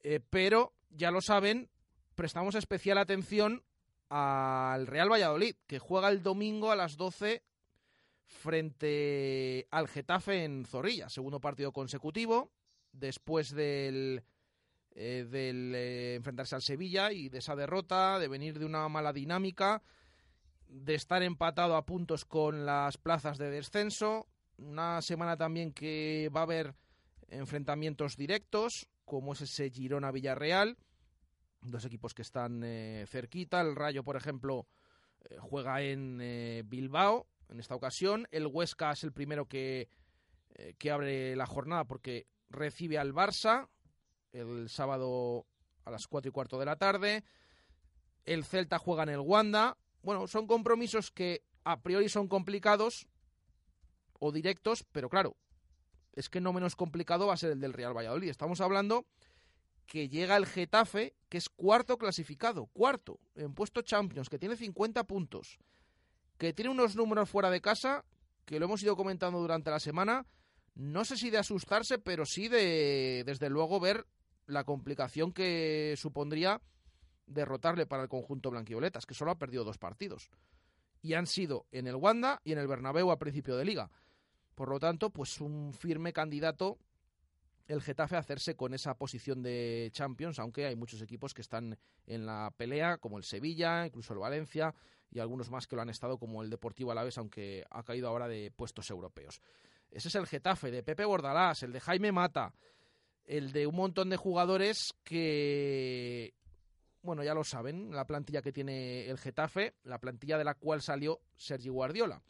Eh, 0.00 0.20
pero 0.30 0.72
ya 0.90 1.10
lo 1.10 1.20
saben, 1.20 1.70
prestamos 2.14 2.54
especial 2.54 2.98
atención 2.98 3.62
al 4.08 4.86
Real 4.86 5.10
Valladolid, 5.10 5.56
que 5.66 5.78
juega 5.78 6.08
el 6.08 6.22
domingo 6.22 6.70
a 6.70 6.76
las 6.76 6.96
12 6.96 7.42
frente 8.26 9.66
al 9.70 9.88
Getafe 9.88 10.44
en 10.44 10.64
Zorrilla, 10.64 11.08
segundo 11.08 11.40
partido 11.40 11.72
consecutivo, 11.72 12.52
después 12.92 13.54
del, 13.54 14.22
eh, 14.92 15.26
del 15.30 15.74
eh, 15.74 16.14
enfrentarse 16.16 16.54
al 16.54 16.62
Sevilla 16.62 17.12
y 17.12 17.28
de 17.28 17.38
esa 17.38 17.56
derrota, 17.56 18.18
de 18.18 18.28
venir 18.28 18.58
de 18.58 18.66
una 18.66 18.88
mala 18.88 19.12
dinámica, 19.12 19.82
de 20.68 20.94
estar 20.94 21.22
empatado 21.22 21.76
a 21.76 21.86
puntos 21.86 22.24
con 22.24 22.66
las 22.66 22.98
plazas 22.98 23.38
de 23.38 23.50
descenso, 23.50 24.26
una 24.58 25.00
semana 25.02 25.36
también 25.36 25.72
que 25.72 26.30
va 26.34 26.40
a 26.40 26.44
haber 26.44 26.74
enfrentamientos 27.28 28.16
directos, 28.16 28.88
como 29.04 29.32
es 29.32 29.42
ese 29.42 29.70
Girona-Villarreal, 29.70 30.76
dos 31.60 31.84
equipos 31.84 32.14
que 32.14 32.22
están 32.22 32.62
eh, 32.64 33.04
cerquita, 33.08 33.60
el 33.60 33.76
Rayo, 33.76 34.04
por 34.04 34.16
ejemplo, 34.16 34.66
eh, 35.28 35.36
juega 35.40 35.82
en 35.82 36.18
eh, 36.20 36.62
Bilbao 36.66 37.26
en 37.48 37.60
esta 37.60 37.74
ocasión, 37.74 38.28
el 38.30 38.46
Huesca 38.46 38.92
es 38.92 39.04
el 39.04 39.12
primero 39.12 39.46
que, 39.46 39.88
que 40.78 40.90
abre 40.90 41.34
la 41.34 41.46
jornada 41.46 41.84
porque 41.84 42.26
recibe 42.50 42.98
al 42.98 43.14
Barça 43.14 43.68
el 44.32 44.68
sábado 44.68 45.46
a 45.84 45.90
las 45.90 46.06
cuatro 46.06 46.28
y 46.28 46.32
cuarto 46.32 46.58
de 46.58 46.66
la 46.66 46.76
tarde, 46.76 47.24
el 48.26 48.44
Celta 48.44 48.78
juega 48.78 49.04
en 49.04 49.08
el 49.08 49.20
Wanda, 49.20 49.78
bueno, 50.02 50.26
son 50.26 50.46
compromisos 50.46 51.10
que 51.10 51.42
a 51.64 51.80
priori 51.80 52.10
son 52.10 52.28
complicados 52.28 53.08
o 54.20 54.30
directos, 54.30 54.84
pero 54.92 55.08
claro, 55.08 55.36
es 56.12 56.28
que 56.28 56.40
no 56.40 56.52
menos 56.52 56.76
complicado 56.76 57.26
va 57.26 57.34
a 57.34 57.38
ser 57.38 57.52
el 57.52 57.60
del 57.60 57.72
Real 57.72 57.96
Valladolid. 57.96 58.28
Estamos 58.28 58.60
hablando 58.60 59.06
que 59.88 60.08
llega 60.08 60.36
el 60.36 60.46
Getafe, 60.46 61.16
que 61.28 61.38
es 61.38 61.48
cuarto 61.48 61.96
clasificado, 61.96 62.66
cuarto 62.66 63.18
en 63.34 63.54
puesto 63.54 63.80
Champions, 63.82 64.28
que 64.28 64.38
tiene 64.38 64.54
50 64.54 65.02
puntos, 65.04 65.58
que 66.36 66.52
tiene 66.52 66.70
unos 66.70 66.94
números 66.94 67.28
fuera 67.28 67.50
de 67.50 67.62
casa 67.62 68.04
que 68.44 68.58
lo 68.58 68.66
hemos 68.66 68.82
ido 68.82 68.96
comentando 68.96 69.40
durante 69.40 69.70
la 69.70 69.80
semana, 69.80 70.26
no 70.74 71.04
sé 71.04 71.16
si 71.16 71.28
de 71.30 71.38
asustarse, 71.38 71.98
pero 71.98 72.24
sí 72.24 72.48
de, 72.48 73.24
desde 73.26 73.50
luego, 73.50 73.80
ver 73.80 74.06
la 74.46 74.64
complicación 74.64 75.32
que 75.32 75.94
supondría 75.98 76.62
derrotarle 77.26 77.86
para 77.86 78.04
el 78.04 78.08
conjunto 78.08 78.50
blanquivioletas, 78.50 79.04
que 79.04 79.14
solo 79.14 79.32
ha 79.32 79.38
perdido 79.38 79.64
dos 79.64 79.76
partidos. 79.76 80.30
Y 81.02 81.14
han 81.14 81.26
sido 81.26 81.66
en 81.72 81.86
el 81.86 81.96
Wanda 81.96 82.40
y 82.44 82.52
en 82.52 82.58
el 82.58 82.68
Bernabéu 82.68 83.10
a 83.10 83.18
principio 83.18 83.56
de 83.56 83.64
liga. 83.64 83.90
Por 84.54 84.70
lo 84.70 84.78
tanto, 84.78 85.10
pues 85.10 85.40
un 85.40 85.74
firme 85.74 86.12
candidato 86.12 86.78
el 87.68 87.82
Getafe 87.82 88.16
a 88.16 88.20
hacerse 88.20 88.56
con 88.56 88.72
esa 88.72 88.94
posición 88.94 89.42
de 89.42 89.90
Champions, 89.92 90.38
aunque 90.38 90.64
hay 90.66 90.74
muchos 90.74 91.02
equipos 91.02 91.34
que 91.34 91.42
están 91.42 91.78
en 92.06 92.26
la 92.26 92.52
pelea, 92.56 92.96
como 92.96 93.18
el 93.18 93.24
Sevilla, 93.24 93.86
incluso 93.86 94.14
el 94.14 94.18
Valencia, 94.18 94.74
y 95.10 95.20
algunos 95.20 95.50
más 95.50 95.66
que 95.66 95.76
lo 95.76 95.82
han 95.82 95.90
estado, 95.90 96.18
como 96.18 96.42
el 96.42 96.48
Deportivo 96.48 96.90
Alaves, 96.90 97.18
aunque 97.18 97.64
ha 97.70 97.82
caído 97.82 98.08
ahora 98.08 98.26
de 98.26 98.50
puestos 98.50 98.88
europeos. 98.90 99.42
Ese 99.90 100.08
es 100.08 100.14
el 100.14 100.26
Getafe 100.26 100.70
de 100.70 100.82
Pepe 100.82 101.04
Bordalás, 101.04 101.62
el 101.62 101.72
de 101.72 101.80
Jaime 101.80 102.10
Mata, 102.10 102.54
el 103.26 103.52
de 103.52 103.66
un 103.66 103.76
montón 103.76 104.08
de 104.08 104.16
jugadores 104.16 104.94
que, 105.04 106.32
bueno, 107.02 107.22
ya 107.22 107.34
lo 107.34 107.44
saben, 107.44 107.90
la 107.90 108.06
plantilla 108.06 108.40
que 108.40 108.52
tiene 108.52 109.08
el 109.08 109.18
Getafe, 109.18 109.74
la 109.84 109.98
plantilla 109.98 110.38
de 110.38 110.44
la 110.44 110.54
cual 110.54 110.80
salió 110.80 111.20
Sergi 111.36 111.68
Guardiola. 111.68 112.22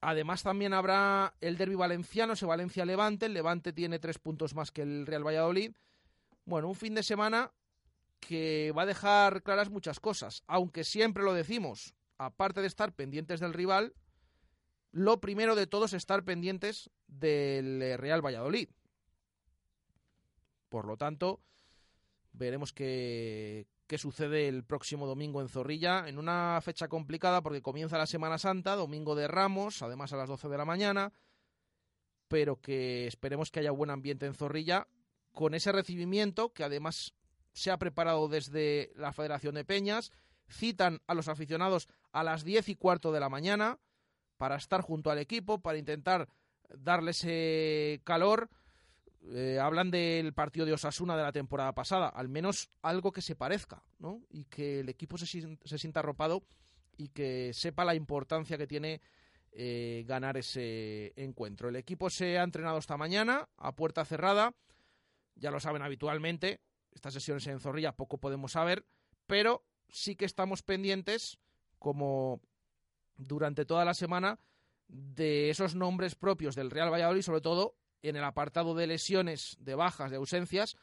Además 0.00 0.42
también 0.42 0.74
habrá 0.74 1.34
el 1.40 1.56
derby 1.56 1.74
valenciano, 1.74 2.34
ese 2.34 2.46
Valencia-Levante. 2.46 3.26
El 3.26 3.34
Levante 3.34 3.72
tiene 3.72 3.98
tres 3.98 4.18
puntos 4.18 4.54
más 4.54 4.70
que 4.70 4.82
el 4.82 5.06
Real 5.06 5.26
Valladolid. 5.26 5.74
Bueno, 6.44 6.68
un 6.68 6.76
fin 6.76 6.94
de 6.94 7.02
semana 7.02 7.52
que 8.20 8.72
va 8.76 8.82
a 8.82 8.86
dejar 8.86 9.42
claras 9.42 9.70
muchas 9.70 10.00
cosas. 10.00 10.44
Aunque 10.46 10.84
siempre 10.84 11.24
lo 11.24 11.34
decimos, 11.34 11.94
aparte 12.16 12.60
de 12.60 12.68
estar 12.68 12.92
pendientes 12.92 13.40
del 13.40 13.54
rival, 13.54 13.94
lo 14.92 15.20
primero 15.20 15.54
de 15.54 15.66
todo 15.66 15.86
es 15.86 15.92
estar 15.92 16.24
pendientes 16.24 16.90
del 17.06 17.98
Real 17.98 18.24
Valladolid. 18.24 18.68
Por 20.68 20.86
lo 20.86 20.96
tanto, 20.96 21.40
veremos 22.32 22.72
qué, 22.72 23.66
qué 23.88 23.96
sucede 23.96 24.48
el 24.48 24.64
próximo 24.64 25.06
domingo 25.06 25.40
en 25.40 25.48
Zorrilla, 25.48 26.06
en 26.06 26.18
una 26.18 26.60
fecha 26.62 26.88
complicada 26.88 27.42
porque 27.42 27.62
comienza 27.62 27.96
la 27.96 28.06
Semana 28.06 28.38
Santa, 28.38 28.76
domingo 28.76 29.14
de 29.14 29.26
Ramos, 29.26 29.82
además 29.82 30.12
a 30.12 30.18
las 30.18 30.28
12 30.28 30.48
de 30.48 30.58
la 30.58 30.66
mañana, 30.66 31.12
pero 32.28 32.60
que 32.60 33.06
esperemos 33.06 33.50
que 33.50 33.60
haya 33.60 33.70
buen 33.70 33.90
ambiente 33.90 34.26
en 34.26 34.34
Zorrilla, 34.34 34.86
con 35.32 35.54
ese 35.54 35.72
recibimiento 35.72 36.52
que 36.52 36.64
además 36.64 37.14
se 37.52 37.70
ha 37.70 37.78
preparado 37.78 38.28
desde 38.28 38.92
la 38.94 39.14
Federación 39.14 39.54
de 39.54 39.64
Peñas, 39.64 40.12
citan 40.50 41.00
a 41.06 41.14
los 41.14 41.28
aficionados 41.28 41.88
a 42.12 42.22
las 42.22 42.44
10 42.44 42.68
y 42.68 42.74
cuarto 42.74 43.10
de 43.10 43.20
la 43.20 43.30
mañana 43.30 43.78
para 44.36 44.56
estar 44.56 44.82
junto 44.82 45.10
al 45.10 45.18
equipo, 45.18 45.60
para 45.60 45.78
intentar 45.78 46.28
darle 46.68 47.12
ese 47.12 48.02
calor 48.04 48.50
eh, 49.34 49.58
hablan 49.60 49.90
del 49.90 50.32
partido 50.32 50.66
de 50.66 50.72
Osasuna 50.72 51.16
de 51.16 51.22
la 51.22 51.32
temporada 51.32 51.74
pasada, 51.74 52.08
al 52.08 52.28
menos 52.28 52.70
algo 52.82 53.12
que 53.12 53.22
se 53.22 53.36
parezca, 53.36 53.82
¿no? 53.98 54.22
Y 54.30 54.44
que 54.44 54.80
el 54.80 54.88
equipo 54.88 55.18
se, 55.18 55.26
se 55.26 55.78
sienta 55.78 56.00
arropado 56.00 56.42
y 56.96 57.08
que 57.08 57.52
sepa 57.52 57.84
la 57.84 57.94
importancia 57.94 58.58
que 58.58 58.66
tiene 58.66 59.00
eh, 59.52 60.04
ganar 60.06 60.36
ese 60.36 61.12
encuentro. 61.16 61.68
El 61.68 61.76
equipo 61.76 62.10
se 62.10 62.38
ha 62.38 62.42
entrenado 62.42 62.78
esta 62.78 62.96
mañana 62.96 63.48
a 63.56 63.74
puerta 63.74 64.04
cerrada, 64.04 64.54
ya 65.36 65.50
lo 65.50 65.60
saben 65.60 65.82
habitualmente, 65.82 66.60
estas 66.92 67.14
sesiones 67.14 67.46
en 67.46 67.60
Zorrilla 67.60 67.96
poco 67.96 68.18
podemos 68.18 68.52
saber, 68.52 68.84
pero 69.26 69.64
sí 69.88 70.16
que 70.16 70.24
estamos 70.24 70.62
pendientes, 70.62 71.38
como 71.78 72.40
durante 73.16 73.64
toda 73.64 73.84
la 73.84 73.94
semana, 73.94 74.38
de 74.88 75.50
esos 75.50 75.74
nombres 75.74 76.14
propios 76.14 76.54
del 76.54 76.70
Real 76.70 76.92
Valladolid, 76.92 77.22
sobre 77.22 77.40
todo 77.40 77.76
en 78.02 78.16
el 78.16 78.24
apartado 78.24 78.74
de 78.74 78.86
lesiones, 78.86 79.56
de 79.60 79.74
bajas, 79.74 80.10
de 80.10 80.16
ausencias, 80.16 80.76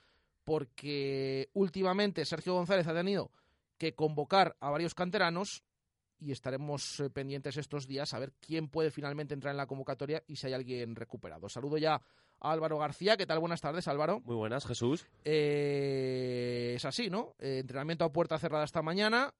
porque 0.44 1.50
últimamente 1.54 2.26
Sergio 2.26 2.54
González 2.54 2.88
ha 2.88 2.94
tenido 2.94 3.32
que 3.78 3.96
convocar 3.96 4.56
a 4.60 4.70
varios 4.70 4.94
canteranos 4.94 5.64
y 6.20 6.32
estaremos 6.32 7.00
eh, 7.00 7.10
pendientes 7.10 7.58
estos 7.58 7.88
días 7.88 8.14
a 8.14 8.20
ver 8.20 8.32
quién 8.40 8.70
puede 8.70 8.92
finalmente 8.92 9.34
entrar 9.34 9.52
en 9.52 9.58
la 9.58 9.68
convocatoria 9.68 10.24
y 10.28 10.38
si 10.38 10.48
hay 10.48 10.54
alguien 10.54 10.96
recuperado. 10.96 11.50
Saludo 11.50 11.78
ya 11.78 12.02
a 12.40 12.52
Álvaro 12.52 12.78
García. 12.78 13.18
¿Qué 13.18 13.26
tal? 13.26 13.40
Buenas 13.40 13.62
tardes, 13.62 13.88
Álvaro. 13.88 14.22
Muy 14.22 14.36
buenas, 14.36 14.66
Jesús. 14.66 15.06
Eh, 15.24 16.74
es 16.76 16.86
así, 16.86 17.10
¿no? 17.10 17.36
Eh, 17.40 17.60
entrenamiento 17.60 18.06
a 18.06 18.14
puerta 18.14 18.38
cerrada 18.38 18.64
esta 18.64 18.82
mañana 18.82 19.34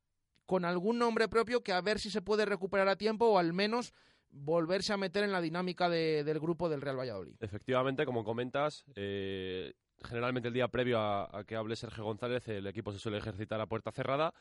con 0.46 0.66
algún 0.66 1.00
nombre 1.00 1.28
propio 1.28 1.64
que 1.64 1.74
a 1.74 1.82
ver 1.82 2.00
si 2.00 2.10
se 2.10 2.22
puede 2.22 2.46
recuperar 2.46 2.88
a 2.88 2.98
tiempo 2.98 3.26
o 3.26 3.38
al 3.38 3.54
menos 3.54 3.94
volverse 4.36 4.94
a 4.94 4.98
meter 4.98 5.24
en 5.24 5.32
la 5.32 5.42
dinámica 5.42 5.90
del 5.90 6.40
grupo 6.40 6.68
del 6.70 6.82
Real 6.82 7.00
Valladolid. 7.00 7.36
Efectivamente, 7.40 8.06
como 8.06 8.24
comentas, 8.24 8.86
eh, 8.96 9.74
generalmente 10.04 10.50
el 10.50 10.54
día 10.54 10.68
previo 10.68 11.00
a, 11.00 11.44
que 11.46 11.56
hable 11.56 11.76
Sergio 11.76 12.04
González, 12.04 12.48
el 12.50 12.68
equipo 12.68 12.92
se 12.92 13.00
suele 13.00 13.18
ejercitar 13.18 13.62
a 13.62 13.68
puerta 13.68 13.92
cerrada. 13.92 14.34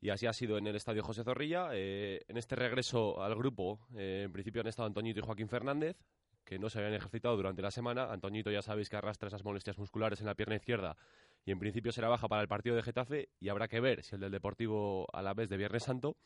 Y 0.00 0.10
así 0.10 0.26
ha 0.26 0.32
sido 0.32 0.58
en 0.58 0.66
el 0.66 0.76
Estadio 0.76 1.02
José 1.02 1.24
Zorrilla. 1.24 1.68
Eh, 1.72 2.20
en 2.28 2.36
este 2.36 2.56
regreso 2.56 3.22
al 3.22 3.34
grupo, 3.34 3.86
eh, 3.96 4.22
en 4.24 4.32
principio 4.32 4.60
han 4.60 4.66
estado 4.66 4.86
Antoñito 4.86 5.20
y 5.20 5.22
Joaquín 5.22 5.48
Fernández, 5.48 5.96
que 6.44 6.58
no 6.58 6.68
se 6.68 6.78
habían 6.78 6.94
ejercitado 6.94 7.36
durante 7.36 7.62
la 7.62 7.70
semana. 7.70 8.12
Antoñito 8.12 8.50
ya 8.50 8.60
sabéis 8.60 8.90
que 8.90 8.96
arrastra 8.96 9.28
esas 9.28 9.44
molestias 9.44 9.78
musculares 9.78 10.20
en 10.20 10.26
la 10.26 10.34
pierna 10.34 10.56
izquierda 10.56 10.96
y 11.46 11.52
en 11.52 11.58
principio 11.58 11.92
será 11.92 12.08
baja 12.08 12.28
para 12.28 12.42
el 12.42 12.48
partido 12.48 12.76
de 12.76 12.82
Getafe 12.82 13.28
y 13.40 13.48
habrá 13.48 13.68
que 13.68 13.80
ver 13.80 14.02
si 14.02 14.14
el 14.14 14.20
del 14.20 14.32
Deportivo 14.32 15.06
a 15.12 15.22
la 15.22 15.32
vez 15.32 15.48
de 15.48 15.56
Viernes 15.56 15.84
Santo 15.84 16.16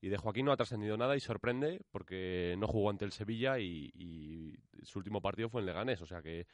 y 0.00 0.08
de 0.08 0.16
Joaquín 0.18 0.46
no 0.46 0.52
ha 0.52 0.56
trascendido 0.56 0.96
nada 0.96 1.16
y 1.16 1.20
sorprende 1.20 1.80
porque 1.90 2.54
no 2.58 2.66
jugó 2.66 2.90
ante 2.90 3.04
el 3.04 3.12
Sevilla 3.12 3.58
y, 3.58 4.54
su 4.82 5.00
último 5.00 5.20
partido 5.20 5.48
fue 5.48 5.62
en 5.62 5.66
Leganés. 5.66 6.00
O 6.02 6.06
sea 6.06 6.22
que 6.22 6.46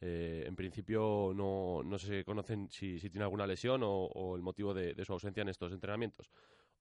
eh, 0.00 0.44
en 0.46 0.54
principio 0.54 1.32
no, 1.34 1.82
no 1.82 1.98
se 1.98 2.24
conocen 2.24 2.68
si, 2.70 2.98
si, 3.00 3.10
tiene 3.10 3.24
alguna 3.24 3.46
lesión 3.46 3.80
o, 3.84 4.36
el 4.36 4.42
motivo 4.42 4.72
de, 4.74 5.04
su 5.04 5.12
ausencia 5.12 5.42
en 5.42 5.48
estos 5.48 5.72
entrenamientos. 5.72 6.30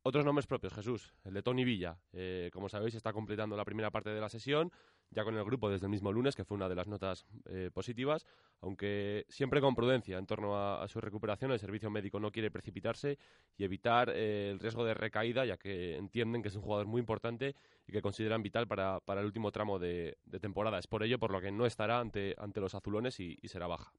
Otros 0.01 0.23
nombres 0.25 0.47
propios, 0.47 0.73
Jesús, 0.73 1.13
el 1.25 1.33
de 1.33 1.43
Tony 1.43 1.65
Villa. 1.65 1.99
Eh, 2.13 2.49
como 2.53 2.69
sabéis, 2.69 2.95
está 2.95 3.11
completando 3.11 3.57
la 3.57 3.65
primera 3.65 3.91
parte 3.91 4.09
de 4.09 4.21
la 4.21 4.29
sesión 4.29 4.71
ya 5.11 5.23
con 5.23 5.35
el 5.35 5.43
grupo 5.43 5.69
desde 5.69 5.87
el 5.87 5.89
mismo 5.89 6.11
lunes, 6.11 6.35
que 6.35 6.45
fue 6.45 6.55
una 6.55 6.69
de 6.69 6.75
las 6.75 6.87
notas 6.87 7.25
eh, 7.49 7.71
positivas, 7.73 8.25
aunque 8.61 9.25
siempre 9.27 9.59
con 9.59 9.75
prudencia 9.75 10.17
en 10.17 10.25
torno 10.25 10.55
a, 10.55 10.87
su 10.87 11.01
recuperación. 11.01 11.51
El 11.51 11.59
servicio 11.59 11.89
médico 11.89 12.19
no 12.19 12.31
quiere 12.31 12.51
precipitarse 12.51 13.17
y 13.57 13.63
evitar 13.63 14.11
eh, 14.13 14.51
el 14.51 14.59
riesgo 14.59 14.85
de 14.85 14.93
recaída, 14.93 15.45
ya 15.45 15.57
que 15.57 15.97
entienden 15.97 16.41
que 16.41 16.49
es 16.49 16.55
un 16.55 16.61
jugador 16.61 16.85
muy 16.85 16.99
importante 16.99 17.55
y 17.87 17.91
que 17.91 18.01
consideran 18.01 18.43
vital 18.43 18.67
para, 18.67 19.01
el 19.07 19.25
último 19.25 19.51
tramo 19.51 19.79
de, 19.79 20.17
temporada. 20.39 20.79
Es 20.79 20.87
por 20.87 21.03
ello 21.03 21.19
por 21.19 21.31
lo 21.31 21.41
que 21.41 21.51
no 21.51 21.65
estará 21.65 21.99
ante, 21.99 22.35
ante 22.37 22.61
los 22.61 22.75
azulones 22.75 23.19
y 23.19 23.37
será 23.45 23.67
baja. 23.67 23.91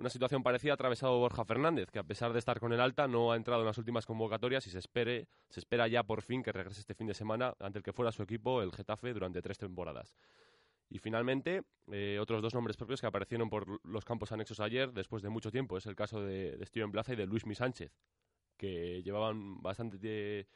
Una 0.00 0.08
situación 0.08 0.42
parecida 0.42 0.72
ha 0.72 0.74
atravesado 0.76 1.18
Borja 1.18 1.44
Fernández, 1.44 1.90
que 1.90 1.98
a 1.98 2.02
pesar 2.02 2.32
de 2.32 2.38
estar 2.38 2.58
con 2.58 2.72
el 2.72 2.80
alta 2.80 3.06
no 3.06 3.32
ha 3.32 3.36
entrado 3.36 3.60
en 3.60 3.66
las 3.66 3.76
últimas 3.76 4.06
convocatorias 4.06 4.66
y 4.66 4.70
se, 4.70 4.78
espere, 4.78 5.28
se 5.50 5.60
espera 5.60 5.88
ya 5.88 6.04
por 6.04 6.22
fin 6.22 6.42
que 6.42 6.52
regrese 6.52 6.80
este 6.80 6.94
fin 6.94 7.06
de 7.06 7.12
semana 7.12 7.52
ante 7.60 7.80
el 7.80 7.84
que 7.84 7.92
fuera 7.92 8.10
su 8.10 8.22
equipo, 8.22 8.62
el 8.62 8.72
Getafe, 8.72 9.12
durante 9.12 9.42
tres 9.42 9.58
temporadas. 9.58 10.14
Y 10.88 11.00
finalmente, 11.00 11.64
eh, 11.92 12.18
otros 12.18 12.40
dos 12.40 12.54
nombres 12.54 12.78
propios 12.78 13.02
que 13.02 13.08
aparecieron 13.08 13.50
por 13.50 13.78
los 13.86 14.06
campos 14.06 14.32
anexos 14.32 14.60
ayer, 14.60 14.90
después 14.90 15.22
de 15.22 15.28
mucho 15.28 15.50
tiempo, 15.50 15.76
es 15.76 15.84
el 15.84 15.96
caso 15.96 16.22
de, 16.22 16.56
de 16.56 16.64
Steven 16.64 16.90
Plaza 16.90 17.12
y 17.12 17.16
de 17.16 17.26
Luis 17.26 17.44
Mi 17.44 17.54
Sánchez, 17.54 17.92
que 18.56 19.02
llevaban 19.02 19.60
bastante, 19.60 20.48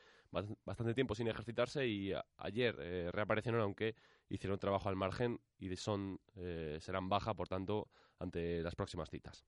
bastante 0.65 0.95
tiempo 0.95 1.15
sin 1.15 1.29
ejercitarse 1.29 1.87
y 1.87 2.15
ayer 2.39 2.77
eh, 2.81 3.11
reaparecieron, 3.13 3.61
aunque 3.61 3.95
hicieron 4.31 4.59
trabajo 4.59 4.89
al 4.89 4.97
margen 4.97 5.39
y 5.59 5.77
son, 5.77 6.19
eh, 6.35 6.79
serán 6.81 7.11
baja, 7.11 7.35
por 7.35 7.47
tanto, 7.47 7.91
ante 8.19 8.63
las 8.63 8.75
próximas 8.75 9.11
citas. 9.11 9.45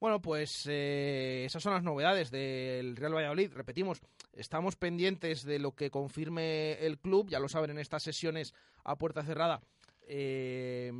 Bueno, 0.00 0.20
pues 0.20 0.66
eh, 0.68 1.44
esas 1.46 1.62
son 1.62 1.72
las 1.72 1.82
novedades 1.82 2.30
del 2.30 2.96
Real 2.96 3.14
Valladolid. 3.14 3.52
Repetimos, 3.52 4.00
estamos 4.32 4.76
pendientes 4.76 5.44
de 5.44 5.58
lo 5.58 5.74
que 5.74 5.90
confirme 5.90 6.72
el 6.84 6.98
club. 6.98 7.30
Ya 7.30 7.38
lo 7.38 7.48
saben, 7.48 7.70
en 7.70 7.78
estas 7.78 8.02
sesiones 8.02 8.52
a 8.84 8.96
puerta 8.96 9.22
cerrada 9.22 9.62
eh, 10.06 10.92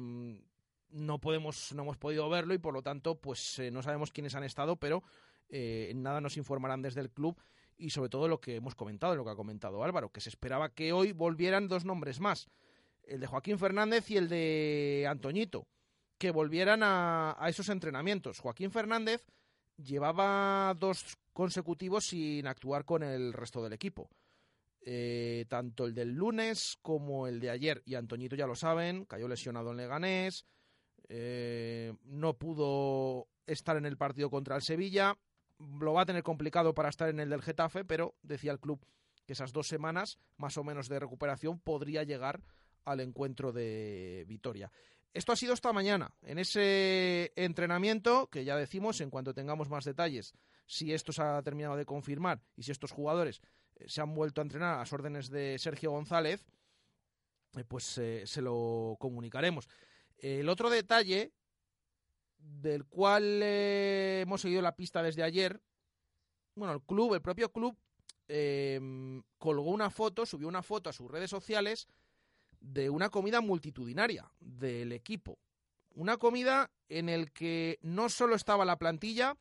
no 0.91 1.21
podemos, 1.21 1.73
no 1.75 1.83
hemos 1.83 1.99
podido 1.99 2.31
verlo 2.31 2.55
y 2.55 2.59
por 2.59 2.73
lo 2.73 2.83
tanto, 2.83 3.21
pues 3.21 3.61
no 3.73 3.83
sabemos 3.83 4.11
quiénes 4.11 4.35
han 4.35 4.45
estado, 4.45 4.77
pero 4.77 5.03
nada 5.95 6.21
nos 6.21 6.37
informarán 6.37 6.83
desde 6.83 7.01
el 7.01 7.11
club 7.11 7.39
y 7.77 7.91
sobre 7.91 8.09
todo 8.09 8.29
lo 8.29 8.41
que 8.41 8.57
hemos 8.57 8.75
comentado, 8.75 9.17
lo 9.17 9.25
que 9.25 9.31
ha 9.31 9.37
comentado 9.37 9.85
Álvaro, 9.85 10.11
que 10.11 10.21
se 10.21 10.29
esperaba 10.29 10.73
que 10.73 10.93
hoy 10.93 11.13
volvieran 11.13 11.69
dos 11.69 11.85
nombres 11.85 12.21
más 12.21 12.49
el 13.07 13.21
de 13.21 13.27
Joaquín 13.27 13.59
Fernández 13.59 14.11
y 14.11 14.17
el 14.17 14.29
de 14.29 15.07
Antoñito, 15.09 15.67
que 16.25 16.31
volvieran 16.31 16.81
a, 16.83 17.37
esos 17.49 17.69
entrenamientos. 17.69 18.41
Joaquín 18.41 18.71
Fernández 18.71 19.27
llevaba 19.77 20.73
dos 20.73 21.19
consecutivos 21.35 22.07
sin 22.07 22.47
actuar 22.47 22.87
con 22.87 23.03
el 23.03 23.35
resto 23.35 23.63
del 23.63 23.75
equipo. 23.75 24.09
Eh, 24.81 25.45
tanto 25.51 25.85
el 25.85 25.95
del 25.95 26.15
lunes 26.15 26.79
como 26.81 27.27
el 27.27 27.41
de 27.41 27.51
ayer. 27.51 27.83
Y 27.85 27.95
Antoñito 27.95 28.37
ya 28.37 28.47
lo 28.47 28.55
saben, 28.55 29.05
cayó 29.05 29.29
lesionado 29.29 29.73
en 29.73 29.77
Leganés, 29.77 30.47
eh, 31.11 31.93
no 32.05 32.39
pudo 32.39 33.29
estar 33.47 33.77
en 33.77 33.85
el 33.85 33.99
partido 33.99 34.31
contra 34.31 34.57
el 34.57 34.63
Sevilla, 34.63 35.19
lo 35.59 35.93
va 35.93 36.03
a 36.03 36.07
tener 36.07 36.23
complicado 36.23 36.73
para 36.73 36.89
estar 36.89 37.11
en 37.11 37.21
el 37.21 37.29
del 37.29 37.43
Getafe, 37.43 37.85
pero 37.85 38.15
decía 38.23 38.53
el 38.53 38.61
club 38.61 38.81
que 39.27 39.35
esas 39.35 39.53
dos 39.53 39.69
semanas 39.69 40.19
más 40.39 40.57
o 40.57 40.65
menos 40.65 40.89
de 40.89 41.01
recuperación 41.01 41.61
podría 41.61 42.03
llegar 42.03 42.41
al 42.87 43.01
encuentro 43.01 43.53
de 43.53 44.25
Vitoria. 44.27 44.73
Esto 45.15 45.31
ha 45.31 45.37
sido 45.37 45.55
esta 45.55 45.73
mañana, 45.73 46.13
en 46.23 46.41
ese 46.41 47.33
entrenamiento 47.37 48.27
que 48.27 48.45
ya 48.45 48.57
decimos, 48.57 49.01
en 49.01 49.11
cuanto 49.11 49.33
tengamos 49.33 49.69
más 49.69 49.85
detalles, 49.85 50.35
si 50.67 50.93
esto 50.93 51.13
se 51.13 51.23
ha 51.23 51.41
terminado 51.43 51.77
de 51.77 51.87
confirmar 51.87 52.43
y 52.57 52.65
si 52.65 52.73
estos 52.73 52.91
jugadores 52.91 53.41
eh, 53.77 53.89
se 53.89 54.01
han 54.01 54.13
vuelto 54.13 54.41
a 54.41 54.43
entrenar 54.45 54.75
a 54.75 54.79
las 54.79 54.93
órdenes 54.93 55.31
de 55.31 55.57
Sergio 55.61 55.93
González, 55.93 56.45
eh, 57.57 57.63
pues 57.63 57.97
eh, 57.99 58.27
se 58.27 58.43
lo 58.43 58.97
comunicaremos. 58.99 59.69
El 60.19 60.49
otro 60.49 60.69
detalle 60.69 61.33
del 62.37 62.85
cual 62.85 63.41
hemos 63.41 64.41
seguido 64.41 64.63
la 64.63 64.75
pista 64.75 65.01
desde 65.01 65.23
ayer, 65.23 65.63
bueno, 66.57 66.75
el 66.75 66.83
club, 66.83 67.15
el 67.15 67.23
propio 67.23 67.53
club, 67.53 67.79
em, 68.27 69.23
colgó 69.39 69.71
una 69.71 69.91
foto, 69.91 70.27
subió 70.27 70.49
una 70.49 70.63
foto 70.63 70.91
a 70.91 70.93
sus 70.93 71.09
redes 71.09 71.31
sociales 71.31 71.87
de 72.65 72.89
una 72.91 73.11
comida 73.11 73.41
multitudinaria 73.41 74.31
del 74.41 74.93
equipo. 74.93 75.39
Una 75.95 76.17
comida 76.17 76.71
en 76.89 77.09
el 77.09 77.31
que 77.31 77.79
no 77.83 78.09
solo 78.09 78.35
estaba 78.35 78.65
la 78.65 78.79
plantilla, 78.79 79.37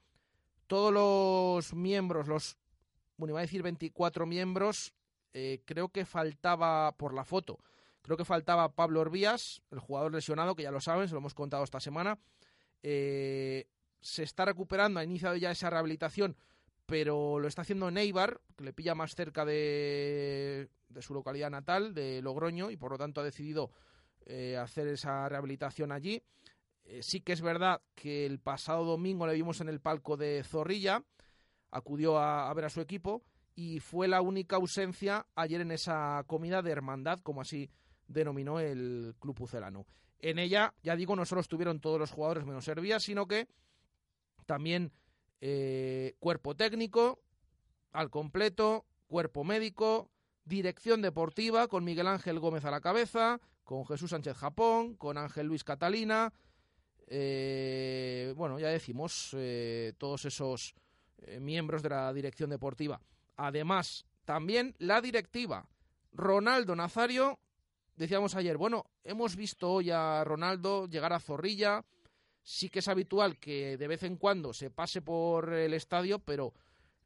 todos 0.68 0.94
los 0.94 1.74
miembros, 1.74 2.28
los, 2.28 2.58
bueno, 3.18 3.32
iba 3.32 3.40
a 3.40 3.44
decir 3.44 3.64
24 3.64 4.26
miembros, 4.26 4.94
eh, 5.34 5.62
creo 5.66 5.90
que 5.90 6.06
faltaba 6.06 6.92
por 6.98 7.14
la 7.14 7.26
foto, 7.26 7.60
creo 8.02 8.18
que 8.18 8.26
faltaba 8.26 8.74
Pablo 8.74 9.00
Orbías, 9.02 9.62
el 9.72 9.80
jugador 9.80 10.12
lesionado, 10.12 10.56
que 10.56 10.64
ya 10.64 10.72
lo 10.72 10.82
saben, 10.82 11.08
se 11.08 11.14
lo 11.14 11.20
hemos 11.20 11.34
contado 11.34 11.64
esta 11.64 11.80
semana. 11.80 12.20
Eh, 12.84 13.66
se 14.02 14.24
está 14.24 14.46
recuperando, 14.46 15.00
ha 15.00 15.04
iniciado 15.04 15.38
ya 15.38 15.50
esa 15.50 15.70
rehabilitación, 15.70 16.36
pero 16.94 17.40
lo 17.40 17.48
está 17.48 17.64
haciendo 17.64 17.88
en 17.88 17.98
Eibar, 17.98 18.40
que 18.56 18.66
le 18.66 18.72
pilla 18.72 18.94
más 18.94 19.16
cerca 19.16 19.46
de, 19.46 20.70
su 21.00 21.16
localidad 21.16 21.50
natal, 21.50 21.96
de 21.96 22.22
Logroño, 22.22 22.70
y 22.70 22.78
por 22.78 22.92
lo 22.92 23.00
tanto 23.00 23.20
ha 23.20 23.24
decidido 23.24 23.72
eh, 24.28 24.58
hacer 24.58 24.88
esa 24.90 25.28
rehabilitación 25.28 25.92
allí. 25.92 26.22
Eh, 26.86 27.00
sí 27.02 27.22
que 27.22 27.34
es 27.34 27.42
verdad 27.42 27.82
que 27.96 28.28
el 28.28 28.38
pasado 28.38 28.86
domingo 28.86 29.26
le 29.26 29.34
vimos 29.34 29.60
en 29.60 29.70
el 29.70 29.80
palco 29.80 30.18
de 30.18 30.44
Zorrilla, 30.44 31.04
acudió 31.72 32.20
a, 32.20 32.54
ver 32.54 32.66
a 32.66 32.70
su 32.70 32.80
equipo 32.80 33.24
y 33.56 33.80
fue 33.80 34.08
la 34.08 34.22
única 34.22 34.58
ausencia 34.58 35.26
ayer 35.34 35.62
en 35.62 35.72
esa 35.72 36.24
comida 36.28 36.62
de 36.62 36.74
hermandad, 36.74 37.22
como 37.24 37.42
así 37.42 37.72
denominó 38.08 38.60
el 38.60 39.16
club 39.20 39.36
pucelano. 39.36 39.88
En 40.20 40.38
ella, 40.38 40.76
ya 40.84 40.96
digo, 40.96 41.16
no 41.16 41.26
solo 41.26 41.42
estuvieron 41.42 41.80
todos 41.80 42.00
los 42.00 42.12
jugadores 42.12 42.46
menos 42.46 42.66
Serbia, 42.66 43.00
sino 43.00 43.26
que 43.28 43.48
también 44.46 44.92
eh, 45.46 46.16
cuerpo 46.20 46.56
técnico 46.56 47.20
al 47.92 48.10
completo, 48.10 48.86
cuerpo 49.08 49.44
médico, 49.44 50.10
dirección 50.46 51.02
deportiva 51.02 51.68
con 51.68 51.84
Miguel 51.84 52.08
Ángel 52.08 52.40
Gómez 52.40 52.64
a 52.64 52.72
la 52.72 52.80
cabeza, 52.80 53.42
con 53.66 53.86
Jesús 53.86 54.12
Sánchez 54.12 54.38
Japón, 54.38 54.96
con 54.96 55.18
Ángel 55.18 55.48
Luis 55.48 55.66
Catalina. 55.66 56.32
Eh, 57.08 58.34
bueno, 58.38 58.58
ya 58.58 58.70
decimos, 58.70 59.32
eh, 59.34 59.92
todos 59.98 60.24
esos 60.24 60.76
miembros 61.42 61.84
de 61.84 61.90
la 61.90 62.14
dirección 62.14 62.50
deportiva. 62.50 63.02
Además, 63.36 64.06
también 64.24 64.76
la 64.80 65.02
directiva. 65.02 65.68
Ronaldo 66.14 66.74
Nazario, 66.74 67.38
decíamos 67.98 68.36
ayer, 68.36 68.56
bueno, 68.56 68.86
hemos 69.04 69.36
visto 69.36 69.70
hoy 69.70 69.92
a 69.92 70.24
Ronaldo 70.24 70.88
llegar 70.88 71.12
a 71.12 71.20
Zorrilla. 71.20 71.84
Sí 72.44 72.70
que 72.70 72.80
es 72.80 72.88
habitual 72.88 73.40
que 73.40 73.78
de 73.78 73.88
vez 73.88 74.04
en 74.04 74.18
cuando 74.18 74.54
se 74.54 74.70
pase 74.70 75.02
por 75.02 75.54
el 75.54 75.74
estadio, 75.74 76.20
pero 76.20 76.54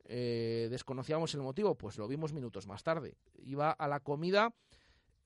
eh, 0.06 0.67
desconocíamos 0.69 1.34
el 1.36 1.41
motivo, 1.41 1.76
pues 1.76 1.97
lo 1.97 2.08
vimos 2.08 2.34
minutos 2.34 2.65
más 2.65 2.84
tarde. 2.84 3.15
Iba 3.43 3.71
a 3.71 3.88
la 3.88 4.00
comida 4.00 4.54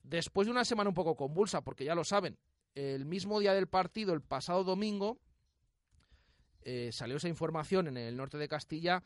después 0.02 0.46
de 0.46 0.52
una 0.52 0.64
semana 0.64 0.90
un 0.90 0.94
poco 0.94 1.16
convulsa, 1.16 1.62
porque 1.62 1.84
ya 1.84 1.94
lo 1.94 2.04
saben, 2.04 2.36
el 2.74 3.04
mismo 3.04 3.40
día 3.40 3.54
del 3.54 3.68
partido, 3.68 4.12
el 4.12 4.22
pasado 4.22 4.64
domingo, 4.64 5.18
eh, 6.62 6.90
salió 6.92 7.16
esa 7.16 7.28
información 7.28 7.88
en 7.88 7.96
el 7.96 8.16
norte 8.16 8.38
de 8.38 8.48
Castilla 8.48 9.02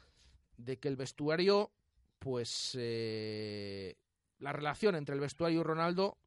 de 0.57 0.79
que 0.79 0.89
el 0.89 0.97
vestuario, 0.97 1.71
pues 2.19 2.77
eh, 2.79 3.97
la 4.39 4.53
relación 4.53 4.95
entre 4.95 5.15
el 5.15 5.21
vestuario 5.21 5.61
y 5.61 5.63
Ronaldo 5.63 6.19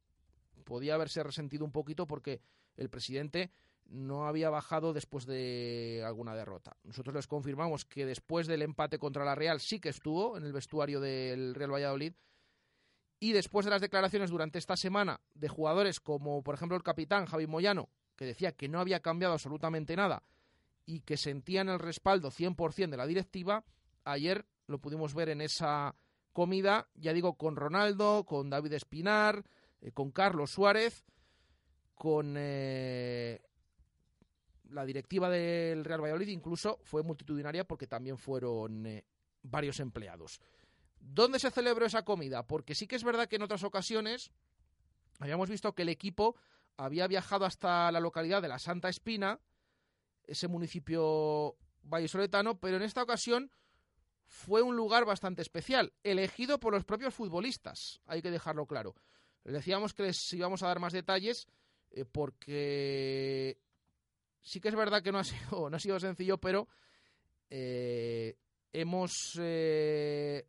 podía 0.64 0.94
haberse 0.94 1.22
resentido 1.22 1.64
un 1.64 1.72
poquito 1.72 2.06
porque 2.06 2.40
el 2.76 2.90
presidente 2.90 3.50
no 3.90 4.26
había 4.26 4.50
bajado 4.50 4.92
después 4.92 5.26
de 5.26 6.02
alguna 6.06 6.34
derrota. 6.34 6.76
Nosotros 6.84 7.14
les 7.14 7.26
confirmamos 7.26 7.84
que 7.84 8.06
después 8.06 8.46
del 8.46 8.62
empate 8.62 8.98
contra 8.98 9.24
la 9.24 9.34
Real 9.34 9.60
sí 9.60 9.80
que 9.80 9.88
estuvo 9.88 10.36
en 10.36 10.44
el 10.44 10.52
vestuario 10.52 11.00
del 11.00 11.54
Real 11.54 11.72
Valladolid 11.72 12.14
y 13.18 13.32
después 13.32 13.64
de 13.64 13.70
las 13.70 13.80
declaraciones 13.80 14.30
durante 14.30 14.58
esta 14.58 14.76
semana 14.76 15.20
de 15.34 15.48
jugadores 15.48 16.00
como 16.00 16.42
por 16.42 16.54
ejemplo 16.54 16.76
el 16.76 16.84
capitán 16.84 17.26
Javi 17.26 17.46
Moyano, 17.46 17.88
que 18.16 18.24
decía 18.24 18.52
que 18.52 18.68
no 18.68 18.80
había 18.80 19.00
cambiado 19.00 19.34
absolutamente 19.34 19.96
nada 19.96 20.22
y 20.86 21.00
que 21.00 21.16
sentían 21.16 21.68
el 21.68 21.78
respaldo 21.78 22.30
100% 22.30 22.90
de 22.90 22.96
la 22.96 23.06
directiva, 23.06 23.64
ayer 24.04 24.46
lo 24.66 24.78
pudimos 24.78 25.14
ver 25.14 25.28
en 25.30 25.40
esa 25.40 25.96
comida, 26.32 26.88
ya 26.94 27.12
digo, 27.12 27.34
con 27.34 27.56
Ronaldo, 27.56 28.24
con 28.24 28.50
David 28.50 28.74
Espinar, 28.74 29.44
eh, 29.80 29.90
con 29.90 30.12
Carlos 30.12 30.52
Suárez, 30.52 31.04
con 31.94 32.36
eh, 32.38 33.40
la 34.70 34.84
directiva 34.84 35.28
del 35.28 35.84
Real 35.84 36.02
Valladolid 36.02 36.28
incluso 36.28 36.78
fue 36.82 37.02
multitudinaria 37.02 37.64
porque 37.64 37.86
también 37.86 38.18
fueron 38.18 38.86
eh, 38.86 39.04
varios 39.42 39.80
empleados. 39.80 40.40
¿Dónde 40.98 41.38
se 41.38 41.50
celebró 41.50 41.86
esa 41.86 42.04
comida? 42.04 42.46
Porque 42.46 42.74
sí 42.74 42.86
que 42.86 42.96
es 42.96 43.04
verdad 43.04 43.28
que 43.28 43.36
en 43.36 43.42
otras 43.42 43.64
ocasiones 43.64 44.30
habíamos 45.18 45.48
visto 45.48 45.74
que 45.74 45.82
el 45.82 45.88
equipo 45.88 46.36
había 46.76 47.06
viajado 47.06 47.44
hasta 47.44 47.90
la 47.90 48.00
localidad 48.00 48.42
de 48.42 48.48
la 48.48 48.58
Santa 48.58 48.88
Espina, 48.88 49.40
ese 50.24 50.48
municipio 50.48 51.56
vallesoletano, 51.82 52.58
pero 52.58 52.76
en 52.76 52.82
esta 52.82 53.02
ocasión 53.02 53.50
fue 54.26 54.62
un 54.62 54.76
lugar 54.76 55.04
bastante 55.04 55.42
especial, 55.42 55.92
elegido 56.04 56.60
por 56.60 56.72
los 56.72 56.84
propios 56.84 57.14
futbolistas, 57.14 58.00
hay 58.06 58.22
que 58.22 58.30
dejarlo 58.30 58.66
claro. 58.66 58.94
Les 59.44 59.54
decíamos 59.54 59.94
que 59.94 60.04
les 60.04 60.32
íbamos 60.32 60.62
a 60.62 60.68
dar 60.68 60.78
más 60.78 60.92
detalles 60.92 61.48
eh, 61.90 62.04
porque 62.04 63.58
sí 64.42 64.60
que 64.60 64.68
es 64.68 64.74
verdad 64.74 65.02
que 65.02 65.12
no 65.12 65.18
ha 65.18 65.24
sido, 65.24 65.70
no 65.70 65.76
ha 65.76 65.80
sido 65.80 65.98
sencillo, 66.00 66.38
pero 66.38 66.68
eh, 67.48 68.36
hemos, 68.72 69.38
eh, 69.40 70.46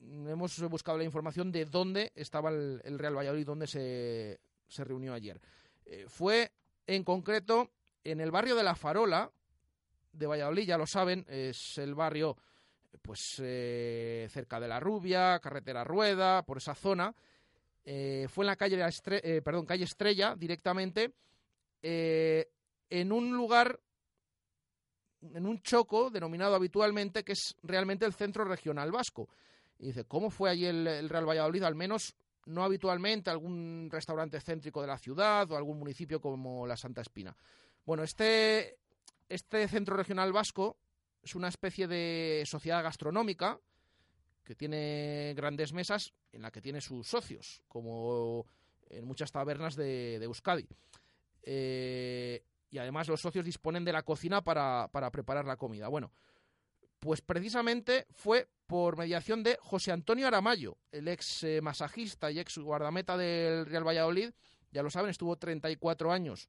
hemos 0.00 0.60
buscado 0.68 0.98
la 0.98 1.04
información 1.04 1.52
de 1.52 1.64
dónde 1.64 2.12
estaba 2.14 2.50
el, 2.50 2.98
Real 2.98 3.16
Valladolid, 3.16 3.46
dónde 3.46 3.66
se, 3.66 4.40
se 4.66 4.84
reunió 4.84 5.14
ayer. 5.14 5.40
Eh, 5.86 6.06
fue 6.08 6.52
en 6.86 7.04
concreto 7.04 7.70
en 8.02 8.20
el 8.20 8.30
barrio 8.30 8.56
de 8.56 8.64
La 8.64 8.74
Farola 8.74 9.30
de 10.12 10.26
Valladolid, 10.26 10.66
ya 10.66 10.78
lo 10.78 10.86
saben, 10.86 11.24
es 11.28 11.78
el 11.78 11.94
barrio 11.94 12.36
pues 13.02 13.20
cerca 14.30 14.60
de 14.60 14.68
la 14.68 14.78
Rubia, 14.78 15.38
carretera 15.40 15.82
Rueda, 15.82 16.42
por 16.44 16.58
esa 16.58 16.74
zona. 16.74 17.12
fue 17.84 18.44
en 18.44 18.46
la 18.46 18.56
calle, 18.56 18.76
de 18.76 19.42
perdón, 19.42 19.66
calle 19.66 19.84
Estrella 19.84 20.36
directamente 20.36 21.12
eh, 21.86 22.50
en 22.88 23.12
un 23.12 23.36
lugar, 23.36 23.78
en 25.20 25.44
un 25.44 25.60
choco 25.60 26.08
denominado 26.08 26.54
habitualmente, 26.54 27.22
que 27.24 27.32
es 27.32 27.54
realmente 27.62 28.06
el 28.06 28.14
centro 28.14 28.46
regional 28.46 28.90
vasco. 28.90 29.28
Y 29.78 29.88
dice, 29.88 30.06
¿cómo 30.06 30.30
fue 30.30 30.48
allí 30.48 30.64
el, 30.64 31.10
Real 31.10 31.28
Valladolid? 31.28 31.62
Al 31.62 31.74
menos 31.74 32.14
no 32.46 32.64
habitualmente 32.64 33.28
algún 33.28 33.90
restaurante 33.92 34.40
céntrico 34.40 34.80
de 34.80 34.86
la 34.86 34.96
ciudad 34.96 35.50
o 35.50 35.58
algún 35.58 35.78
municipio 35.78 36.22
como 36.22 36.66
la 36.66 36.78
Santa 36.78 37.02
Espina. 37.02 37.36
Bueno, 37.84 38.02
este, 38.02 38.78
este 39.28 39.68
centro 39.68 39.94
regional 39.94 40.32
vasco 40.32 40.78
es 41.22 41.34
una 41.34 41.48
especie 41.48 41.86
de 41.86 42.44
sociedad 42.46 42.82
gastronómica 42.82 43.60
que 44.42 44.54
tiene 44.54 45.34
grandes 45.36 45.74
mesas 45.74 46.14
en 46.32 46.40
la 46.40 46.50
que 46.50 46.62
tiene 46.62 46.80
sus 46.80 47.06
socios, 47.06 47.62
como 47.68 48.46
en 48.88 49.04
muchas 49.04 49.30
tabernas 49.32 49.76
de 49.76 50.14
Euskadi. 50.14 50.66
Eh, 51.46 52.42
y 52.70 52.78
además 52.78 53.08
los 53.08 53.20
socios 53.20 53.44
disponen 53.44 53.84
de 53.84 53.92
la 53.92 54.02
cocina 54.02 54.42
para, 54.42 54.88
preparar 55.12 55.44
la 55.44 55.56
comida. 55.56 55.88
Bueno, 55.88 56.10
pues 56.98 57.20
precisamente 57.20 58.06
fue 58.10 58.48
por 58.66 58.96
mediación 58.96 59.42
de 59.42 59.58
José 59.60 59.92
Antonio 59.92 60.26
Aramayo, 60.26 60.78
el 60.90 61.06
ex 61.08 61.44
eh, 61.44 61.60
masajista 61.60 62.30
y 62.30 62.40
ex 62.40 62.58
guardameta 62.58 63.16
del 63.16 63.66
Real 63.66 63.86
Valladolid. 63.86 64.30
Ya 64.72 64.82
lo 64.82 64.90
saben, 64.90 65.10
estuvo 65.10 65.36
34 65.36 66.10
años 66.10 66.48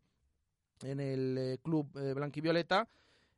en 0.81 0.99
el 0.99 1.37
eh, 1.37 1.57
club 1.61 1.91
blanquivioleta. 1.91 2.87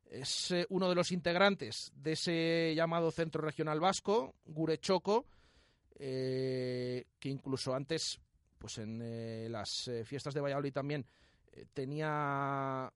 Es 0.06 0.54
uno 0.70 0.88
de 0.88 0.94
los 0.94 1.12
integrantes 1.12 1.92
de 1.94 2.12
ese 2.12 2.72
llamado 2.74 3.10
Centro 3.10 3.42
Regional 3.42 3.78
Vasco, 3.78 4.36
Gurechoco, 4.46 5.26
que 5.98 7.04
incluso 7.24 7.74
antes, 7.74 8.18
pues 8.56 8.78
en 8.78 9.52
las 9.52 9.90
fiestas 10.04 10.32
de 10.32 10.40
Valladolid 10.40 10.72
también 10.72 11.04
tenía 11.74 12.92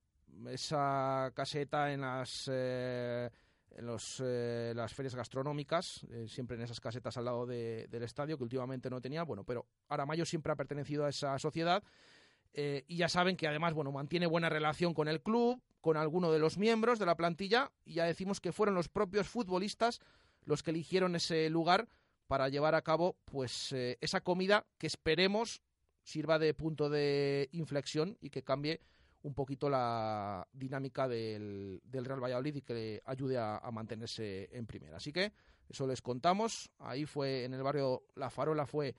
esa 0.49 1.31
caseta 1.35 1.91
en 1.93 2.01
las 2.01 2.49
eh, 2.51 3.29
en 3.75 3.87
los, 3.87 4.21
eh, 4.23 4.71
las 4.75 4.93
ferias 4.93 5.15
gastronómicas, 5.15 6.03
eh, 6.11 6.27
siempre 6.27 6.55
en 6.57 6.61
esas 6.63 6.79
casetas 6.79 7.17
al 7.17 7.25
lado 7.25 7.47
de- 7.47 7.87
del 7.87 8.03
estadio, 8.03 8.37
que 8.37 8.43
últimamente 8.43 8.87
no 8.89 9.01
tenía. 9.01 9.23
Bueno, 9.23 9.43
pero 9.43 9.65
Aramayo 9.89 10.25
siempre 10.25 10.51
ha 10.51 10.55
pertenecido 10.55 11.05
a 11.05 11.09
esa 11.09 11.39
sociedad 11.39 11.83
eh, 12.53 12.83
y 12.87 12.97
ya 12.97 13.09
saben 13.09 13.35
que 13.35 13.47
además, 13.47 13.73
bueno, 13.73 13.91
mantiene 13.91 14.27
buena 14.27 14.47
relación 14.47 14.93
con 14.93 15.07
el 15.07 15.21
club, 15.23 15.59
con 15.81 15.97
alguno 15.97 16.31
de 16.31 16.37
los 16.37 16.59
miembros 16.59 16.99
de 16.99 17.07
la 17.07 17.15
plantilla 17.17 17.71
y 17.83 17.95
ya 17.95 18.05
decimos 18.05 18.39
que 18.39 18.51
fueron 18.51 18.75
los 18.75 18.89
propios 18.89 19.27
futbolistas 19.27 20.01
los 20.45 20.61
que 20.61 20.69
eligieron 20.69 21.15
ese 21.15 21.49
lugar 21.49 21.87
para 22.27 22.49
llevar 22.49 22.75
a 22.75 22.83
cabo 22.83 23.15
pues 23.25 23.73
esa 23.73 24.21
comida 24.21 24.65
que 24.77 24.85
esperemos 24.87 25.61
sirva 26.03 26.39
de 26.39 26.53
punto 26.53 26.89
de 26.89 27.49
inflexión 27.53 28.17
y 28.21 28.29
que 28.29 28.43
cambie 28.43 28.81
un 29.23 29.33
poquito 29.33 29.69
la 29.69 30.45
dinámica 30.51 31.07
del, 31.07 31.81
del 31.85 32.05
Real 32.05 32.21
Valladolid 32.21 32.55
y 32.55 32.61
que 32.61 32.73
le 32.73 33.01
ayude 33.05 33.37
a, 33.37 33.57
a 33.57 33.71
mantenerse 33.71 34.49
en 34.51 34.67
primera. 34.67 34.97
Así 34.97 35.13
que 35.13 35.31
eso 35.69 35.87
les 35.87 36.01
contamos. 36.01 36.69
Ahí 36.79 37.05
fue 37.05 37.45
en 37.45 37.53
el 37.53 37.63
barrio 37.63 38.03
La 38.15 38.29
Farola 38.29 38.65
fue 38.65 38.95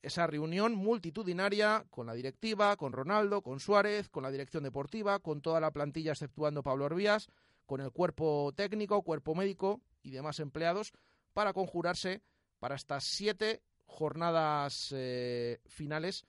esa 0.00 0.26
reunión 0.26 0.74
multitudinaria 0.74 1.86
con 1.90 2.06
la 2.06 2.14
directiva, 2.14 2.76
con 2.76 2.92
Ronaldo, 2.92 3.42
con 3.42 3.60
Suárez, 3.60 4.08
con 4.08 4.22
la 4.22 4.30
dirección 4.30 4.64
deportiva, 4.64 5.20
con 5.20 5.40
toda 5.40 5.60
la 5.60 5.70
plantilla 5.70 6.12
exceptuando 6.12 6.62
Pablo 6.62 6.86
Orbías, 6.86 7.28
con 7.66 7.80
el 7.80 7.92
cuerpo 7.92 8.52
técnico, 8.54 9.02
cuerpo 9.02 9.34
médico 9.34 9.80
y 10.02 10.10
demás 10.10 10.40
empleados 10.40 10.92
para 11.32 11.52
conjurarse 11.52 12.22
para 12.58 12.74
estas 12.74 13.04
siete 13.04 13.62
jornadas 13.92 14.92
eh, 14.96 15.60
finales 15.66 16.26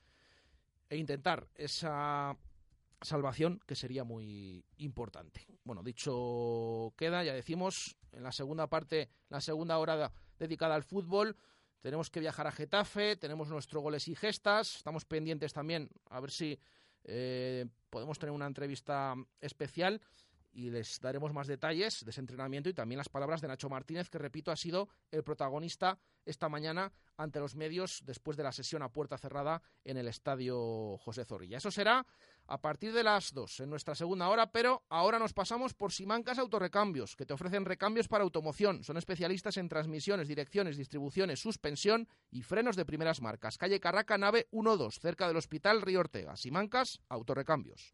e 0.90 0.98
intentar 0.98 1.48
esa 1.56 2.38
salvación 3.02 3.60
que 3.66 3.76
sería 3.76 4.04
muy 4.04 4.66
importante. 4.78 5.48
Bueno, 5.64 5.82
dicho 5.82 6.94
queda, 6.98 7.24
ya 7.24 7.34
decimos, 7.34 7.98
en 8.12 8.24
la 8.24 8.32
segunda 8.32 8.68
parte, 8.68 9.10
la 9.30 9.42
segunda 9.42 9.78
hora 9.80 10.12
dedicada 10.38 10.76
al 10.76 10.84
fútbol, 10.84 11.36
tenemos 11.82 12.10
que 12.10 12.20
viajar 12.20 12.48
a 12.48 12.52
Getafe, 12.52 13.16
tenemos 13.16 13.50
nuestro 13.50 13.82
goles 13.82 14.08
y 14.08 14.16
gestas, 14.16 14.78
estamos 14.78 15.06
pendientes 15.06 15.52
también 15.54 15.90
a 16.10 16.20
ver 16.20 16.32
si 16.32 16.60
eh, 17.04 17.66
podemos 17.90 18.20
tener 18.20 18.32
una 18.32 18.48
entrevista 18.48 19.16
especial 19.42 20.02
y 20.54 20.70
les 20.70 21.00
daremos 21.00 21.34
más 21.34 21.48
detalles 21.48 22.06
de 22.06 22.12
ese 22.12 22.22
entrenamiento 22.22 22.70
y 22.70 22.74
también 22.74 22.98
las 22.98 23.10
palabras 23.10 23.42
de 23.42 23.48
Nacho 23.48 23.70
Martínez, 23.70 24.10
que 24.10 24.18
repito, 24.18 24.52
ha 24.52 24.56
sido 24.56 24.90
el 25.12 25.24
protagonista 25.24 26.00
esta 26.26 26.48
mañana 26.48 26.94
ante 27.18 27.40
los 27.40 27.56
medios 27.56 28.02
después 28.06 28.38
de 28.38 28.44
la 28.44 28.52
sesión 28.52 28.82
a 28.82 28.90
puerta 28.90 29.18
cerrada 29.18 29.62
en 29.84 29.98
el 29.98 30.08
estadio 30.08 30.98
José 30.98 31.26
Zorrilla. 31.26 31.58
Eso 31.58 31.72
será 31.72 32.06
a 32.48 32.62
partir 32.62 32.94
de 32.94 33.04
las 33.04 33.34
2 33.34 33.62
en 33.62 33.70
nuestra 33.70 33.96
segunda 33.96 34.30
hora, 34.30 34.52
pero 34.52 34.84
ahora 34.90 35.20
nos 35.20 35.34
pasamos 35.34 35.74
por 35.74 35.92
Simancas 35.92 36.40
Autorecambios, 36.40 37.16
que 37.16 37.26
te 37.26 37.34
ofrecen 37.34 37.66
recambios 37.66 38.08
para 38.08 38.24
automoción. 38.24 38.84
Son 38.84 38.98
especialistas 38.98 39.58
en 39.58 39.70
transmisiones, 39.70 40.28
direcciones, 40.28 40.78
distribuciones, 40.78 41.40
suspensión 41.40 42.08
y 42.32 42.42
frenos 42.44 42.76
de 42.76 42.86
primeras 42.86 43.22
marcas. 43.22 43.58
Calle 43.58 43.80
Carraca, 43.80 44.18
nave 44.18 44.48
12, 44.52 45.00
cerca 45.00 45.28
del 45.28 45.38
Hospital 45.38 45.82
Río 45.82 46.02
Ortega. 46.02 46.36
Simancas 46.36 47.02
Autorecambios. 47.10 47.94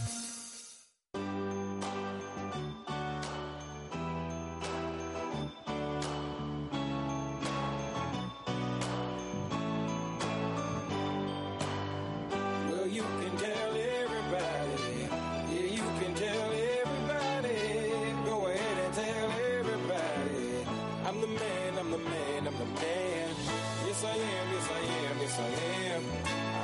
Yes, 23.91 24.05
I 24.05 24.11
am, 24.11 24.47
yes, 24.53 24.69
I 24.71 24.79
am, 24.79 25.17
yes, 25.19 25.37
I 25.37 25.47
am. 25.91 26.03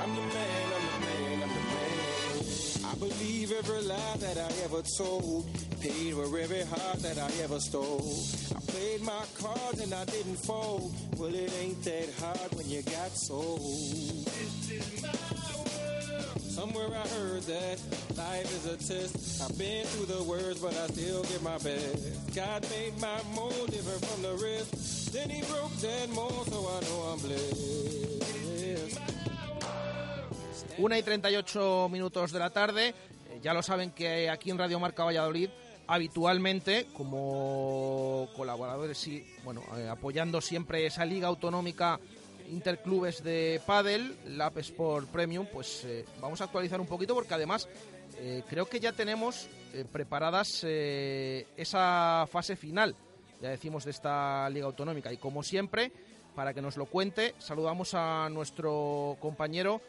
I'm 0.02 0.16
the 0.16 0.22
man, 0.22 0.68
I'm 0.76 0.86
the 0.88 1.00
man, 1.06 1.44
I'm 1.44 1.50
the 1.50 1.64
man. 1.76 2.86
I 2.86 2.96
believe 2.96 3.52
every 3.52 3.82
lie 3.82 4.16
that 4.20 4.38
I 4.38 4.50
ever 4.64 4.82
told. 4.82 5.46
Paid 5.82 6.14
for 6.14 6.40
every 6.40 6.64
heart 6.64 7.00
that 7.00 7.18
I 7.18 7.30
ever 7.44 7.60
stole. 7.60 8.16
I 8.56 8.60
played 8.72 9.02
my 9.02 9.26
cards 9.42 9.82
and 9.82 9.94
I 9.94 10.06
didn't 10.06 10.38
fold. 10.38 10.94
Well, 11.18 11.36
it 11.36 11.52
ain't 11.62 11.84
that 11.84 12.14
hard 12.18 12.56
when 12.56 12.70
you 12.70 12.82
got 12.84 13.12
sold. 13.12 14.28
Somewhere 16.58 16.88
I 16.88 17.08
heard 17.10 17.44
that 17.44 17.78
life 18.18 18.50
is 18.58 18.66
a 18.66 18.78
test. 18.78 19.44
I've 19.44 19.56
been 19.60 19.86
through 19.86 20.08
the 20.08 20.24
worst, 20.24 20.60
but 20.60 20.74
I 20.74 20.88
still 20.88 21.22
give 21.22 21.44
my 21.44 21.60
best. 21.60 22.34
God 22.34 22.66
made 22.72 22.98
my 23.00 23.22
mold 23.36 23.70
different 23.70 24.04
from 24.04 24.24
the 24.24 24.34
rest. 24.44 25.14
Then 25.14 25.30
he 25.30 25.44
broke 25.44 25.72
that 25.86 26.10
mold, 26.16 26.48
so 26.50 26.58
I 26.66 26.80
know 26.82 27.14
I'm 27.14 27.20
blessed. 27.22 28.18
Una 30.80 30.98
y 30.98 31.04
38 31.04 31.90
minutos 31.92 32.32
de 32.32 32.40
la 32.40 32.50
tarde. 32.50 32.88
Eh, 32.88 33.40
ya 33.44 33.54
lo 33.54 33.62
saben 33.62 33.92
que 33.92 34.28
aquí 34.28 34.50
en 34.50 34.58
Radio 34.58 34.80
Marca 34.80 35.04
Valladolid, 35.04 35.50
habitualmente, 35.86 36.88
como 36.92 38.30
colaboradores 38.36 39.08
y 39.08 39.24
bueno, 39.44 39.62
eh, 39.78 39.88
apoyando 39.90 40.42
siempre 40.42 40.88
esa 40.88 41.06
liga 41.06 41.28
autonómica 41.28 42.00
interclubes 42.50 43.24
de 43.24 43.62
pádel, 43.66 44.16
la 44.26 44.48
App 44.48 44.58
Sport 44.58 45.10
Premium, 45.10 45.48
pues 45.52 45.84
eh, 45.86 46.06
vamos 46.20 46.42
a 46.42 46.46
actualizar 46.46 46.80
un 46.80 46.88
poquito 46.88 47.14
porque 47.14 47.34
además 47.34 47.68
eh, 48.20 48.44
creo 48.50 48.66
que 48.68 48.80
ya 48.80 48.94
tenemos 48.94 49.50
eh, 49.74 49.86
preparadas 49.92 50.64
esa 50.64 52.26
fase 52.30 52.56
final, 52.56 52.96
ya 53.42 53.50
decimos, 53.50 53.86
de 53.86 53.92
esta 53.92 54.50
liga 54.50 54.66
autonómica. 54.66 55.12
Y 55.12 55.18
como 55.18 55.44
siempre, 55.44 55.92
para 56.36 56.54
que 56.54 56.62
nos 56.62 56.78
lo 56.78 56.86
cuente, 56.86 57.36
saludamos 57.38 57.94
a 57.94 58.30
nuestro 58.30 59.18
compañero 59.20 59.82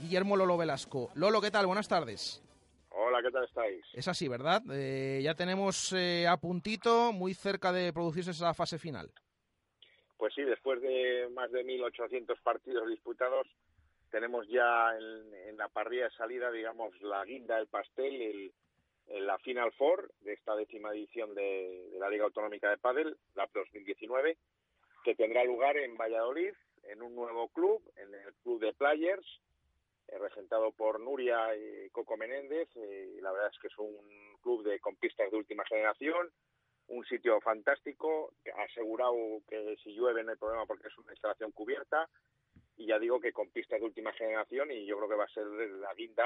Guillermo 0.00 0.36
Lolo 0.36 0.56
Velasco. 0.56 1.10
Lolo, 1.14 1.40
¿qué 1.40 1.50
tal? 1.50 1.66
Buenas 1.66 1.88
tardes. 1.88 2.42
Hola, 2.90 3.18
¿qué 3.22 3.30
tal 3.30 3.44
estáis? 3.44 3.84
Es 3.92 4.08
así, 4.08 4.26
¿verdad? 4.26 4.62
Ya 5.20 5.34
tenemos 5.34 5.92
eh, 5.92 6.26
a 6.26 6.38
puntito, 6.38 7.12
muy 7.12 7.34
cerca 7.34 7.70
de 7.70 7.92
producirse 7.92 8.30
esa 8.30 8.54
fase 8.54 8.78
final. 8.78 9.10
Pues 10.16 10.34
sí, 10.34 10.42
después 10.42 10.80
de 10.80 11.28
más 11.32 11.50
de 11.52 11.64
1.800 11.64 12.40
partidos 12.42 12.88
disputados, 12.88 13.46
tenemos 14.10 14.46
ya 14.48 14.96
en, 14.96 15.56
la 15.56 15.68
parrilla 15.68 16.04
de 16.04 16.16
salida, 16.16 16.50
digamos, 16.50 16.98
la 17.02 17.24
guinda 17.24 17.56
del 17.56 17.66
pastel, 17.66 18.22
el, 18.22 18.52
el- 19.08 19.26
la 19.26 19.38
Final 19.38 19.72
Four 19.72 20.10
de 20.20 20.32
esta 20.34 20.54
décima 20.56 20.92
edición 20.92 21.34
de, 21.34 21.90
la 21.98 22.08
Liga 22.08 22.24
Autonómica 22.24 22.70
de 22.70 22.78
Padel, 22.78 23.16
la 23.34 23.48
2019, 23.52 24.36
que 25.04 25.14
tendrá 25.14 25.44
lugar 25.44 25.76
en 25.76 25.96
Valladolid, 25.96 26.52
en 26.84 27.02
un 27.02 27.14
nuevo 27.14 27.48
club, 27.48 27.82
en 27.96 28.14
el 28.14 28.32
Club 28.42 28.60
de 28.60 28.72
Players, 28.74 29.26
eh, 30.08 30.18
regentado 30.18 30.72
por 30.72 31.00
Nuria 31.00 31.54
y 31.56 31.90
Coco 31.90 32.16
Menéndez. 32.16 32.68
eh, 32.76 33.14
y 33.18 33.20
la 33.20 33.32
verdad 33.32 33.50
es 33.52 33.58
que 33.60 33.68
es 33.68 33.78
un 33.78 33.96
club 34.42 34.62
de 34.64 34.78
con 34.80 34.96
pistas 34.96 35.30
de 35.30 35.36
última 35.36 35.64
generación, 35.64 36.30
un 36.88 37.04
sitio 37.04 37.40
fantástico, 37.40 38.32
asegurado 38.58 39.40
que 39.48 39.76
si 39.82 39.94
llueve 39.94 40.22
no 40.22 40.32
hay 40.32 40.38
problema 40.38 40.66
porque 40.66 40.88
es 40.88 40.98
una 40.98 41.12
instalación 41.12 41.52
cubierta 41.52 42.08
y 42.76 42.86
ya 42.86 42.98
digo 42.98 43.20
que 43.20 43.32
con 43.32 43.50
pistas 43.50 43.80
de 43.80 43.86
última 43.86 44.12
generación 44.12 44.70
y 44.70 44.86
yo 44.86 44.96
creo 44.96 45.08
que 45.08 45.16
va 45.16 45.24
a 45.24 45.34
ser 45.34 45.46
la 45.46 45.92
guinda 45.94 46.24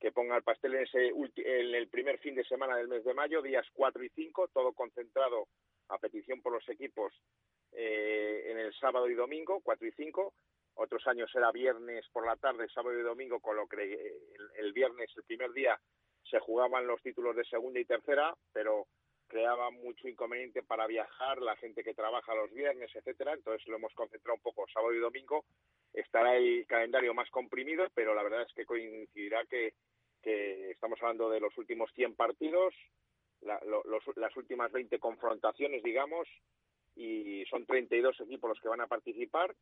que 0.00 0.10
ponga 0.10 0.36
el 0.36 0.42
pastel 0.42 0.74
en, 0.74 0.82
ese 0.82 1.08
en 1.08 1.74
el 1.74 1.88
primer 1.88 2.18
fin 2.18 2.34
de 2.34 2.44
semana 2.44 2.76
del 2.76 2.88
mes 2.88 3.04
de 3.04 3.14
mayo, 3.14 3.40
días 3.40 3.66
4 3.72 4.02
y 4.02 4.08
5, 4.08 4.48
todo 4.48 4.72
concentrado 4.72 5.46
a 5.88 5.98
petición 5.98 6.42
por 6.42 6.52
los 6.52 6.68
equipos 6.68 7.14
eh, 7.70 8.46
en 8.48 8.58
el 8.58 8.74
sábado 8.74 9.08
y 9.08 9.14
domingo, 9.14 9.60
4 9.62 9.86
y 9.86 9.92
5. 9.92 10.34
Otros 10.74 11.06
años 11.06 11.30
era 11.34 11.52
viernes 11.52 12.04
por 12.12 12.26
la 12.26 12.34
tarde, 12.34 12.66
sábado 12.74 12.98
y 12.98 13.02
domingo, 13.02 13.38
con 13.38 13.54
lo 13.54 13.68
que 13.68 13.76
eh, 13.80 14.14
el, 14.56 14.64
el 14.66 14.72
viernes, 14.72 15.08
el 15.16 15.22
primer 15.22 15.52
día, 15.52 15.78
se 16.28 16.40
jugaban 16.40 16.86
los 16.86 17.00
títulos 17.02 17.36
de 17.36 17.44
segunda 17.44 17.78
y 17.78 17.84
tercera, 17.84 18.34
pero 18.52 18.86
creaba 19.32 19.70
mucho 19.70 20.08
inconveniente 20.08 20.62
para 20.62 20.86
viajar, 20.86 21.40
la 21.40 21.56
gente 21.56 21.82
que 21.82 21.94
trabaja 21.94 22.34
los 22.34 22.52
viernes, 22.52 22.94
etcétera, 22.94 23.32
entonces 23.32 23.66
lo 23.66 23.76
hemos 23.76 23.94
concentrado 23.94 24.36
un 24.36 24.42
poco 24.42 24.66
sábado 24.68 24.92
y 24.92 24.98
domingo, 24.98 25.46
estará 25.94 26.36
el 26.36 26.66
calendario 26.66 27.14
más 27.14 27.30
comprimido, 27.30 27.86
pero 27.94 28.14
la 28.14 28.22
verdad 28.22 28.42
es 28.42 28.52
que 28.52 28.66
coincidirá 28.66 29.46
que, 29.46 29.72
que 30.22 30.70
estamos 30.72 31.00
hablando 31.00 31.30
de 31.30 31.40
los 31.40 31.56
últimos 31.56 31.90
100 31.94 32.14
partidos, 32.14 32.74
la- 33.40 33.60
lo- 33.64 33.82
los- 33.84 34.16
las 34.16 34.36
últimas 34.36 34.70
20 34.70 34.98
confrontaciones, 34.98 35.82
digamos, 35.82 36.28
y 36.94 37.42
son 37.46 37.64
32 37.64 38.20
equipos 38.20 38.50
los 38.50 38.60
que 38.60 38.68
van 38.68 38.82
a 38.82 38.86
participar. 38.86 39.54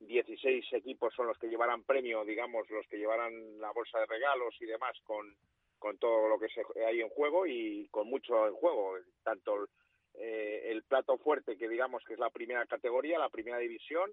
16 0.00 0.64
equipos 0.72 1.12
son 1.14 1.26
los 1.26 1.38
que 1.38 1.48
llevarán 1.48 1.82
premio, 1.84 2.24
digamos, 2.24 2.70
los 2.70 2.86
que 2.86 2.96
llevarán 2.96 3.60
la 3.60 3.70
bolsa 3.72 3.98
de 4.00 4.06
regalos 4.06 4.54
y 4.60 4.64
demás 4.66 4.96
con, 5.04 5.36
con 5.78 5.98
todo 5.98 6.28
lo 6.28 6.38
que 6.38 6.48
hay 6.86 7.00
en 7.00 7.08
juego 7.08 7.46
y 7.46 7.88
con 7.90 8.08
mucho 8.08 8.46
en 8.46 8.54
juego, 8.54 8.96
tanto 9.22 9.68
eh, 10.14 10.70
el 10.70 10.82
plato 10.84 11.18
fuerte, 11.18 11.56
que 11.56 11.68
digamos 11.68 12.02
que 12.04 12.14
es 12.14 12.18
la 12.18 12.30
primera 12.30 12.66
categoría, 12.66 13.18
la 13.18 13.28
primera 13.28 13.58
división, 13.58 14.10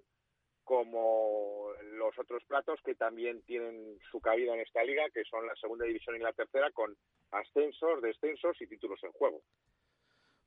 como 0.64 1.70
los 1.92 2.18
otros 2.18 2.42
platos 2.44 2.80
que 2.84 2.94
también 2.94 3.42
tienen 3.42 3.98
su 4.10 4.20
cabida 4.20 4.54
en 4.54 4.60
esta 4.60 4.82
liga, 4.82 5.04
que 5.14 5.24
son 5.24 5.46
la 5.46 5.54
segunda 5.56 5.84
división 5.84 6.16
y 6.16 6.18
la 6.18 6.32
tercera, 6.32 6.70
con 6.72 6.96
ascensos, 7.30 8.02
descensos 8.02 8.60
y 8.60 8.66
títulos 8.66 8.98
en 9.04 9.12
juego. 9.12 9.42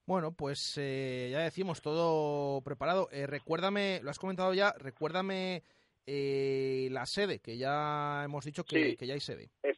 Bueno, 0.06 0.32
pues 0.32 0.76
eh, 0.78 1.30
ya 1.32 1.42
decimos 1.42 1.82
todo 1.82 2.62
preparado. 2.62 3.10
Eh, 3.12 3.28
recuérdame, 3.28 4.00
lo 4.02 4.10
has 4.10 4.18
comentado 4.18 4.54
ya, 4.56 4.74
recuérdame 4.78 5.64
eh, 6.08 6.88
la 6.92 7.06
sede, 7.06 7.40
que 7.40 7.58
ya 7.58 8.24
hemos 8.26 8.44
dicho 8.44 8.64
que, 8.64 8.98
ya 9.00 9.14
hay 9.14 9.20
sede. 9.20 9.52
Es, 9.62 9.78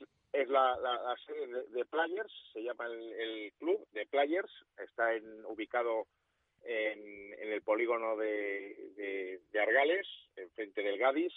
es 0.51 0.81
la, 0.81 0.97
la, 0.97 1.15
sede 1.25 1.63
de, 1.69 1.85
Players, 1.85 2.33
se 2.53 2.63
llama 2.63 2.85
el, 2.87 3.53
club 3.57 3.87
de 3.91 4.05
Players, 4.05 4.51
está 4.77 5.13
en, 5.13 5.45
ubicado 5.45 6.07
en, 6.63 7.33
en 7.33 7.51
el 7.51 7.61
polígono 7.61 8.17
de, 8.17 8.91
de, 8.95 9.41
de 9.51 9.59
Argales, 9.59 10.07
enfrente 10.35 10.83
del 10.83 10.97
Gadis, 10.97 11.33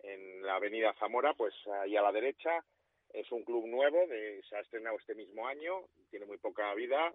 en 0.00 0.42
la 0.42 0.56
avenida 0.56 0.94
Zamora, 0.98 1.34
pues 1.34 1.54
ahí 1.82 1.96
a 1.96 2.02
la 2.02 2.12
derecha. 2.12 2.64
Es 3.12 3.30
un 3.32 3.42
club 3.42 3.66
nuevo, 3.66 4.06
de, 4.06 4.42
se 4.48 4.56
ha 4.56 4.60
estrenado 4.60 4.98
este 4.98 5.14
mismo 5.14 5.46
año, 5.46 5.86
tiene 6.10 6.26
muy 6.26 6.36
poca 6.38 6.74
vida 6.74 7.12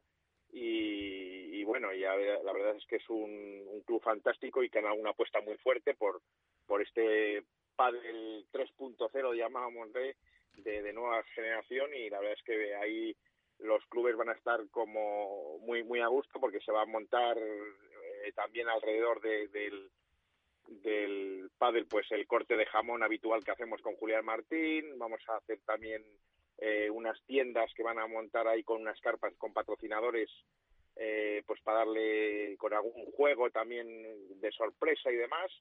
y, 0.55 1.63
bueno, 1.63 1.93
ya 1.93 2.15
la 2.15 2.53
verdad 2.53 2.75
es 2.75 2.85
que 2.85 2.97
es 2.97 3.09
un, 3.09 3.81
club 3.85 4.01
fantástico 4.01 4.63
y 4.63 4.69
que 4.69 4.79
han 4.79 4.85
una 4.85 5.09
apuesta 5.09 5.41
muy 5.41 5.57
fuerte 5.57 5.93
por, 5.95 6.21
por 6.67 6.81
este 6.81 7.43
pádel 7.75 8.45
3.0, 8.51 9.35
llamábamos 9.35 9.91
de, 10.57 10.81
de, 10.81 10.93
nueva 10.93 11.23
generación 11.35 11.93
y 11.93 12.09
la 12.09 12.19
verdad 12.19 12.37
es 12.37 12.43
que 12.43 12.75
ahí 12.75 13.15
los 13.59 13.85
clubes 13.85 14.15
van 14.15 14.29
a 14.29 14.33
estar 14.33 14.59
como 14.69 15.59
muy 15.59 15.83
muy 15.83 15.99
a 16.01 16.07
gusto 16.07 16.39
porque 16.39 16.59
se 16.59 16.71
va 16.71 16.81
a 16.81 16.85
montar 16.85 17.37
eh, 17.37 18.31
también 18.35 18.69
alrededor 18.69 19.21
del 19.21 19.89
del 20.67 21.51
pádel 21.57 21.85
pues 21.87 22.09
el 22.11 22.25
corte 22.25 22.55
de 22.55 22.65
jamón 22.65 23.03
habitual 23.03 23.43
que 23.43 23.51
hacemos 23.51 23.81
con 23.81 23.95
Julián 23.95 24.25
Martín. 24.25 24.97
Vamos 24.97 25.21
a 25.27 25.35
hacer 25.35 25.59
también 25.65 26.03
eh, 26.57 26.89
unas 26.89 27.21
tiendas 27.25 27.71
que 27.75 27.83
van 27.83 27.99
a 27.99 28.07
montar 28.07 28.47
ahí 28.47 28.63
con 28.63 28.81
unas 28.81 28.99
carpas 29.01 29.33
con 29.37 29.53
patrocinadores 29.53 30.29
eh, 30.95 31.43
pues 31.45 31.59
para 31.61 31.79
darle 31.79 32.55
con 32.57 32.73
algún 32.73 33.11
juego 33.13 33.49
también 33.49 34.39
de 34.39 34.51
sorpresa 34.51 35.11
y 35.11 35.15
demás 35.15 35.51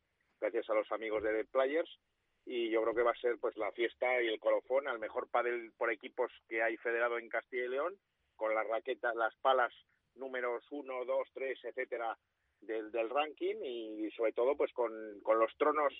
gracias 0.41 0.69
a 0.69 0.75
los 0.75 0.91
amigos 0.93 1.23
de 1.23 1.33
The 1.33 1.45
Players 1.47 1.99
y 2.45 2.71
yo 2.71 2.83
creo 2.83 2.95
que 2.95 3.03
va 3.03 3.13
a 3.13 3.21
ser 3.21 3.39
pues 3.39 3.57
la 3.57 3.73
fiesta 3.73 4.21
y 4.23 4.29
el 4.29 4.41
colofón 4.41 4.89
al 4.89 4.99
mejor 4.99 5.29
pádel 5.29 5.73
por 5.77 5.93
equipos 5.93 6.31
que 6.49 6.63
hay 6.63 6.77
federado 6.77 7.19
en 7.19 7.29
Castilla 7.29 7.65
y 7.65 7.69
León 7.69 7.95
con 8.37 8.55
las 8.55 8.67
raquetas 8.67 9.15
las 9.15 9.35
palas 9.37 9.73
números 10.15 10.65
uno, 10.71 11.05
dos, 11.05 11.29
tres, 11.33 11.59
etcétera 11.63 12.19
del, 12.61 12.91
del 12.91 13.11
ranking 13.11 13.57
y 13.63 14.11
sobre 14.13 14.33
todo 14.33 14.57
pues 14.57 14.73
con, 14.73 14.93
con 15.23 15.39
los 15.39 15.57
tronos 15.57 15.93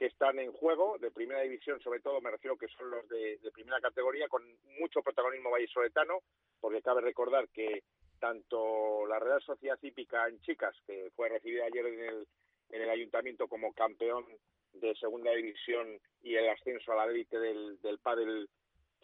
que 0.00 0.06
están 0.06 0.38
en 0.38 0.50
juego, 0.50 0.96
de 0.98 1.10
primera 1.10 1.42
división 1.42 1.78
sobre 1.80 2.00
todo, 2.00 2.22
me 2.22 2.30
refiero 2.30 2.56
que 2.56 2.68
son 2.68 2.90
los 2.90 3.06
de, 3.10 3.38
primera 3.52 3.82
categoría, 3.82 4.28
con 4.28 4.42
mucho 4.80 5.02
protagonismo 5.02 5.50
vallisoletano, 5.50 6.20
porque 6.58 6.80
cabe 6.80 7.02
recordar 7.02 7.50
que 7.50 7.82
tanto 8.18 9.06
la 9.06 9.18
Real 9.18 9.42
Sociedad 9.42 9.78
Hípica 9.82 10.26
en 10.26 10.40
Chicas, 10.40 10.74
que 10.86 11.10
fue 11.14 11.28
recibida 11.28 11.66
ayer 11.66 11.84
en 11.84 12.00
el, 12.00 12.26
en 12.70 12.80
el 12.80 12.88
ayuntamiento 12.88 13.46
como 13.46 13.74
campeón 13.74 14.24
de 14.74 14.94
segunda 14.96 15.32
división 15.32 15.98
y 16.22 16.34
el 16.34 16.48
ascenso 16.48 16.92
a 16.92 16.96
la 16.96 17.10
élite 17.10 17.38
del, 17.38 17.80
del 17.82 17.98
pádel 17.98 18.48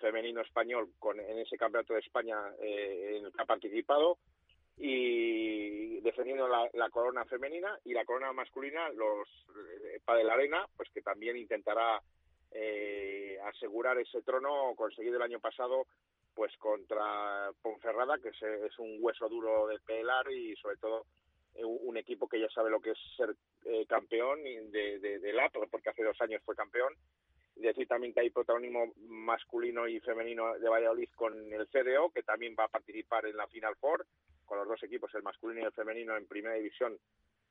femenino 0.01 0.41
español 0.41 0.91
con, 0.99 1.19
en 1.19 1.39
ese 1.39 1.57
campeonato 1.57 1.95
de 1.95 2.01
España 2.01 2.37
eh, 2.61 3.17
en 3.19 3.27
el 3.27 3.33
que 3.33 3.43
ha 3.43 3.47
participado, 3.47 4.19
y 4.79 6.01
defendiendo 6.01 6.47
la, 6.49 6.91
corona 6.91 7.25
femenina 7.25 7.79
y 7.85 7.95
la 7.95 8.05
corona 8.05 8.33
masculina 8.33 8.91
los 8.91 9.27
eh, 9.85 10.01
Padel 10.05 10.29
Arena 10.29 10.67
pues 10.77 10.91
que 10.91 11.01
también 11.01 11.37
intentará 11.37 12.01
eh, 12.53 13.39
asegurar 13.47 13.99
ese 13.99 14.21
trono 14.23 14.75
conseguido 14.77 15.17
el 15.17 15.23
año 15.23 15.41
pasado 15.41 15.87
pues 16.35 16.55
contra 16.59 17.51
Ponferrada 17.63 18.19
que 18.19 18.29
es, 18.29 18.79
un 18.79 18.99
hueso 19.01 19.29
duro 19.31 19.67
de 19.67 19.79
pelar 19.81 20.31
y 20.31 20.55
sobre 20.57 20.77
todo 20.77 21.07
un 21.65 21.97
equipo 21.97 22.29
que 22.29 22.41
ya 22.41 22.49
sabe 22.51 22.71
lo 22.71 22.81
que 22.81 22.91
es 22.91 22.99
ser 23.17 23.35
eh, 23.65 23.87
campeón 23.87 24.43
de, 24.45 24.99
de, 24.99 25.33
la 25.33 25.51
porque 25.71 25.91
hace 25.91 26.05
dos 26.05 26.21
años 26.21 26.43
fue 26.45 26.55
campeón 26.55 26.95
decir 27.57 27.89
también 27.89 28.13
que 28.13 28.21
hay 28.21 28.31
protagonismo 28.31 28.93
masculino 29.09 29.89
y 29.89 30.01
femenino 30.01 30.59
de 30.59 30.69
Valladolid 30.69 31.09
con 31.15 31.53
el 31.53 31.67
CDO, 31.69 32.11
que 32.11 32.23
también 32.23 32.55
va 32.59 32.65
a 32.65 32.69
participar 32.69 33.27
en 33.27 33.37
la 33.37 33.47
Final 33.47 33.77
Four, 33.77 34.07
con 34.45 34.59
los 34.59 34.69
dos 34.69 34.83
equipos, 34.83 35.15
el 35.15 35.23
masculino 35.23 35.61
y 35.61 35.65
el 35.65 35.73
femenino, 35.73 36.17
en 36.17 36.27
primera 36.27 36.55
división 36.55 36.99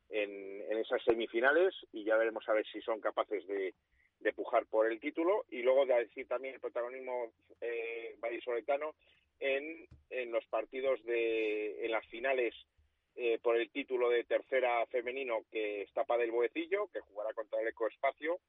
en, 0.10 0.78
esas 0.78 1.03
semifinales, 1.03 1.74
y 1.91 2.03
ya 2.03 2.18
veremos 2.18 2.47
a 2.47 2.53
ver 2.53 2.66
si 2.68 2.82
son 2.82 3.01
capaces 3.01 3.45
de, 3.47 3.74
de 4.20 4.34
pujar 4.34 4.66
por 4.68 4.91
el 4.91 4.99
título. 4.99 5.45
Y 5.49 5.64
luego 5.64 5.86
de 5.86 5.95
decir 5.95 6.28
también 6.28 6.56
el 6.56 6.62
protagonismo 6.62 7.32
eh, 7.62 8.16
vallisoletano 8.20 8.93
en, 9.39 9.88
en 10.12 10.32
los 10.32 10.45
partidos 10.45 11.03
de 11.06 11.86
en 11.86 11.91
las 11.91 12.06
finales 12.08 12.53
eh, 13.16 13.39
por 13.41 13.55
el 13.55 13.70
título 13.70 14.09
de 14.09 14.24
tercera 14.24 14.86
femenino 14.88 15.45
que 15.51 15.84
está 15.84 16.03
para 16.03 16.22
del 16.22 16.32
Boecillo, 16.32 16.88
que 16.88 16.99
jugará 16.99 17.34
contra 17.34 17.61
el 17.61 17.68
Ecoespacio, 17.68 18.39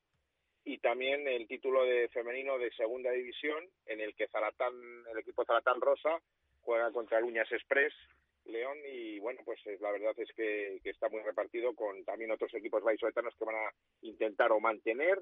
y 0.64 0.78
también 0.78 1.28
el 1.28 1.46
título 1.46 1.84
de 1.84 2.08
femenino 2.08 2.58
de 2.58 2.72
segunda 2.72 3.12
división 3.12 3.64
en 3.86 4.00
el 4.00 4.14
que 4.16 4.24
el 4.24 5.18
equipo 5.18 5.44
Zaratán 5.44 5.80
Rosa 5.80 6.20
juega 6.62 6.90
contra 6.90 7.18
el 7.18 7.24
Uñas 7.24 7.50
Express 7.52 7.94
León 8.46 8.76
y 8.92 9.18
bueno 9.20 9.40
pues 9.44 9.60
la 9.80 9.92
verdad 9.92 10.12
es 10.18 10.28
que, 10.34 10.80
está 10.84 11.08
muy 11.08 11.22
repartido 11.22 11.74
con 11.74 12.04
también 12.04 12.32
otros 12.32 12.52
equipos 12.54 12.82
vallisoletanos 12.82 13.34
que 13.36 13.44
van 13.44 13.56
a 13.56 13.72
intentar 14.02 14.52
o 14.52 14.60
mantener 14.60 15.20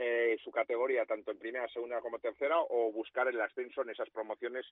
eh, 0.00 0.38
su 0.44 0.52
categoría 0.52 1.04
tanto 1.06 1.32
en 1.32 1.38
primera, 1.38 1.68
segunda 1.68 2.00
como 2.00 2.20
tercera 2.20 2.56
o 2.60 2.92
buscar 2.92 3.26
el 3.26 3.40
ascenso 3.40 3.82
en 3.82 3.90
esas 3.90 4.08
promociones 4.10 4.64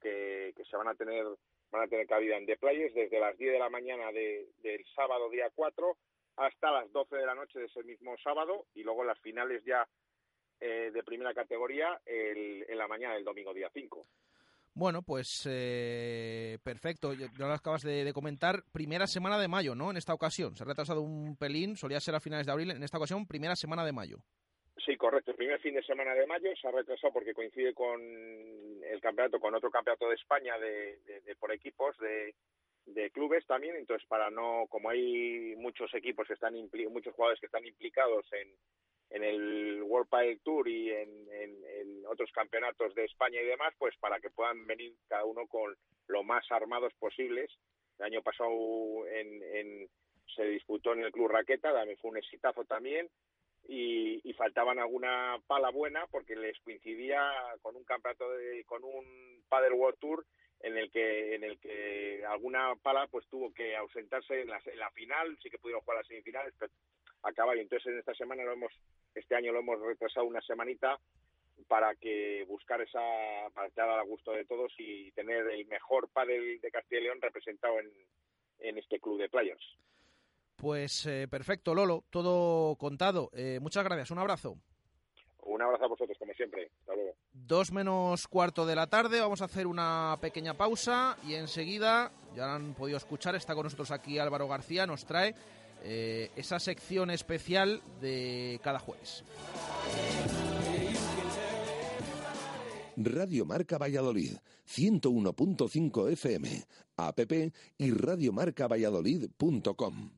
que, 0.00 0.54
se 0.70 0.76
van 0.76 0.88
a 0.88 0.94
tener 0.94 1.24
van 1.70 1.82
a 1.82 1.88
tener 1.88 2.06
cabida 2.06 2.36
en 2.36 2.46
The 2.46 2.56
Players 2.56 2.94
desde 2.94 3.18
las 3.18 3.36
10 3.36 3.54
de 3.54 3.58
la 3.58 3.68
mañana 3.68 4.12
de, 4.12 4.46
del 4.62 4.84
sábado 4.94 5.28
día 5.30 5.50
4 5.54 5.96
hasta 6.36 6.70
las 6.70 6.92
12 6.92 7.16
de 7.16 7.26
la 7.26 7.34
noche 7.34 7.58
de 7.58 7.66
ese 7.66 7.82
mismo 7.82 8.16
sábado 8.18 8.66
y 8.74 8.84
luego 8.84 9.02
las 9.02 9.18
finales 9.18 9.64
ya 9.64 9.86
eh, 10.60 10.90
de 10.92 11.02
primera 11.02 11.34
categoría 11.34 12.00
en 12.06 12.78
la 12.78 12.86
mañana 12.86 13.14
del 13.14 13.24
domingo 13.24 13.52
día 13.52 13.70
5. 13.72 14.06
Bueno, 14.78 15.02
pues 15.02 15.42
eh, 15.50 16.58
perfecto. 16.62 17.12
Ya 17.12 17.28
lo 17.36 17.52
acabas 17.52 17.82
de, 17.82 18.12
comentar. 18.12 18.62
Primera 18.70 19.08
semana 19.08 19.36
de 19.36 19.48
mayo, 19.48 19.74
¿no? 19.74 19.90
En 19.90 19.96
esta 19.96 20.14
ocasión. 20.14 20.54
Se 20.54 20.62
ha 20.62 20.66
retrasado 20.66 21.00
un 21.00 21.34
pelín. 21.34 21.76
Solía 21.76 21.98
ser 21.98 22.14
a 22.14 22.20
finales 22.20 22.46
de 22.46 22.52
abril. 22.52 22.70
En 22.70 22.84
esta 22.84 22.98
ocasión, 22.98 23.26
primera 23.26 23.56
semana 23.56 23.84
de 23.84 23.90
mayo. 23.90 24.18
Sí, 24.84 24.96
correcto. 24.96 25.32
El 25.32 25.36
primer 25.36 25.60
fin 25.60 25.74
de 25.74 25.82
semana 25.82 26.14
de 26.14 26.26
mayo 26.26 26.50
se 26.56 26.68
ha 26.68 26.70
retrasado 26.70 27.12
porque 27.12 27.34
coincide 27.34 27.74
con 27.74 28.00
el 28.00 29.00
campeonato, 29.00 29.40
con 29.40 29.54
otro 29.54 29.70
campeonato 29.70 30.08
de 30.08 30.14
España 30.14 30.58
de 30.58 31.36
por 31.38 31.52
equipos 31.52 31.96
de, 31.98 32.34
de 32.94 33.10
clubes 33.10 33.46
también, 33.46 33.76
entonces 33.76 34.06
para 34.08 34.30
no, 34.30 34.66
como 34.68 34.90
hay 34.90 35.54
muchos 35.56 35.92
equipos 35.94 36.26
que 36.26 36.34
están 36.34 36.54
muchos 36.90 37.14
jugadores 37.14 37.40
que 37.40 37.46
están 37.46 37.66
implicados 37.66 38.26
en, 38.32 38.48
en 39.10 39.24
el 39.24 39.82
World 39.82 40.08
Padel 40.08 40.40
Tour 40.40 40.68
y 40.68 40.90
en, 40.90 41.18
otros 42.06 42.32
campeonatos 42.32 42.94
de 42.94 43.04
España 43.04 43.38
y 43.42 43.44
demás, 43.44 43.74
pues 43.76 43.94
para 43.98 44.18
que 44.18 44.30
puedan 44.30 44.66
venir 44.66 44.94
cada 45.08 45.26
uno 45.26 45.46
con 45.46 45.76
lo 46.06 46.22
más 46.22 46.42
armados 46.50 46.94
posibles. 46.98 47.50
El 47.98 48.06
año 48.06 48.22
pasado 48.22 48.50
en, 49.08 49.86
se 50.34 50.44
disputó 50.44 50.94
en 50.94 51.00
el 51.00 51.12
Club 51.12 51.28
Raqueta, 51.28 51.70
también 51.70 51.98
fue 51.98 52.12
un 52.12 52.16
exitazo 52.16 52.64
también, 52.64 53.10
y, 53.66 54.20
y, 54.28 54.32
faltaban 54.34 54.78
alguna 54.78 55.36
pala 55.46 55.70
buena 55.70 56.06
porque 56.06 56.36
les 56.36 56.58
coincidía 56.60 57.20
con 57.60 57.76
un 57.76 57.84
campeonato 57.84 58.30
de, 58.30 58.64
con 58.64 58.82
un 58.84 59.42
Padel 59.48 59.74
World 59.74 59.98
Tour 59.98 60.24
en 60.60 60.76
el 60.76 60.90
que 60.90 61.34
en 61.34 61.44
el 61.44 61.58
que 61.58 62.24
alguna 62.26 62.74
pala 62.82 63.06
pues 63.08 63.26
tuvo 63.28 63.52
que 63.52 63.76
ausentarse 63.76 64.40
en 64.40 64.48
la, 64.48 64.90
final 64.90 65.38
sí 65.42 65.50
que 65.50 65.58
pudieron 65.58 65.82
jugar 65.82 65.98
las 65.98 66.06
semifinales 66.06 66.54
pero 66.58 66.72
acaba 67.22 67.56
y 67.56 67.60
entonces 67.60 67.92
en 67.92 67.98
esta 67.98 68.14
semana 68.14 68.44
lo 68.44 68.52
hemos 68.52 68.72
este 69.14 69.34
año 69.36 69.52
lo 69.52 69.60
hemos 69.60 69.80
retrasado 69.80 70.26
una 70.26 70.40
semanita 70.40 70.98
para 71.68 71.94
que 71.94 72.44
buscar 72.48 72.80
esa 72.80 73.00
para 73.54 73.68
estar 73.68 73.88
al 73.88 74.06
gusto 74.06 74.32
de 74.32 74.44
todos 74.46 74.72
y 74.78 75.12
tener 75.12 75.48
el 75.48 75.66
mejor 75.66 76.08
pádel 76.08 76.60
de 76.60 76.70
Castilla 76.70 77.00
y 77.00 77.04
León 77.04 77.20
representado 77.20 77.78
en, 77.78 77.90
en 78.60 78.78
este 78.78 78.98
club 78.98 79.18
de 79.18 79.28
players 79.28 79.78
pues 80.58 81.06
eh, 81.06 81.26
perfecto 81.28 81.74
Lolo 81.74 82.04
todo 82.10 82.76
contado 82.76 83.30
eh, 83.32 83.58
muchas 83.62 83.84
gracias 83.84 84.10
un 84.10 84.18
abrazo 84.18 84.58
Un 85.44 85.62
abrazo 85.62 85.84
a 85.84 85.88
vosotros, 85.88 86.18
como 86.18 86.34
siempre. 86.34 86.70
Hasta 86.80 86.94
luego. 86.94 87.14
Dos 87.32 87.72
menos 87.72 88.28
cuarto 88.28 88.66
de 88.66 88.76
la 88.76 88.88
tarde, 88.88 89.20
vamos 89.20 89.40
a 89.40 89.46
hacer 89.46 89.66
una 89.66 90.18
pequeña 90.20 90.52
pausa 90.54 91.16
y 91.26 91.32
enseguida, 91.34 92.12
ya 92.36 92.54
han 92.54 92.74
podido 92.74 92.98
escuchar, 92.98 93.34
está 93.34 93.54
con 93.54 93.64
nosotros 93.64 93.90
aquí 93.90 94.18
Álvaro 94.18 94.46
García, 94.46 94.86
nos 94.86 95.06
trae 95.06 95.34
eh, 95.84 96.30
esa 96.36 96.58
sección 96.58 97.08
especial 97.10 97.80
de 98.00 98.60
cada 98.62 98.78
jueves. 98.78 99.24
Radio 102.96 103.46
Marca 103.46 103.78
Valladolid, 103.78 104.36
101.5 104.66 106.12
FM, 106.12 106.64
app 106.96 107.20
y 107.78 107.90
radiomarcavalladolid.com. 107.92 110.17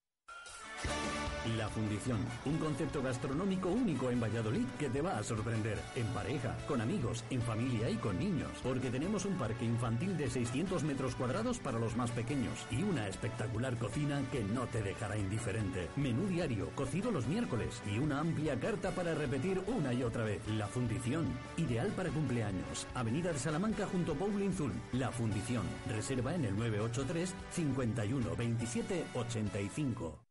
La 1.57 1.67
Fundición, 1.69 2.19
un 2.45 2.57
concepto 2.59 3.01
gastronómico 3.01 3.69
único 3.69 4.11
en 4.11 4.19
Valladolid 4.19 4.65
que 4.77 4.89
te 4.89 5.01
va 5.01 5.17
a 5.17 5.23
sorprender. 5.23 5.79
En 5.95 6.05
pareja, 6.07 6.55
con 6.67 6.81
amigos, 6.81 7.23
en 7.31 7.41
familia 7.41 7.89
y 7.89 7.95
con 7.95 8.19
niños. 8.19 8.51
Porque 8.61 8.91
tenemos 8.91 9.25
un 9.25 9.33
parque 9.39 9.65
infantil 9.65 10.15
de 10.17 10.29
600 10.29 10.83
metros 10.83 11.15
cuadrados 11.15 11.57
para 11.57 11.79
los 11.79 11.95
más 11.95 12.11
pequeños 12.11 12.67
y 12.69 12.83
una 12.83 13.07
espectacular 13.07 13.75
cocina 13.77 14.21
que 14.31 14.43
no 14.43 14.67
te 14.67 14.83
dejará 14.83 15.17
indiferente. 15.17 15.89
Menú 15.95 16.27
diario, 16.27 16.69
cocido 16.75 17.09
los 17.09 17.25
miércoles 17.25 17.81
y 17.91 17.97
una 17.97 18.19
amplia 18.19 18.59
carta 18.59 18.91
para 18.91 19.15
repetir 19.15 19.63
una 19.65 19.93
y 19.93 20.03
otra 20.03 20.23
vez. 20.23 20.47
La 20.47 20.67
Fundición, 20.67 21.25
ideal 21.57 21.87
para 21.95 22.09
cumpleaños. 22.09 22.85
Avenida 22.93 23.33
de 23.33 23.39
Salamanca 23.39 23.87
junto 23.87 24.11
a 24.11 24.15
Bowling 24.15 24.53
Zul. 24.53 24.73
La 24.93 25.11
Fundición, 25.11 25.63
reserva 25.89 26.35
en 26.35 26.45
el 26.45 26.55
983 26.55 27.33
51 27.49 28.35
27 28.35 29.05
85. 29.15 30.30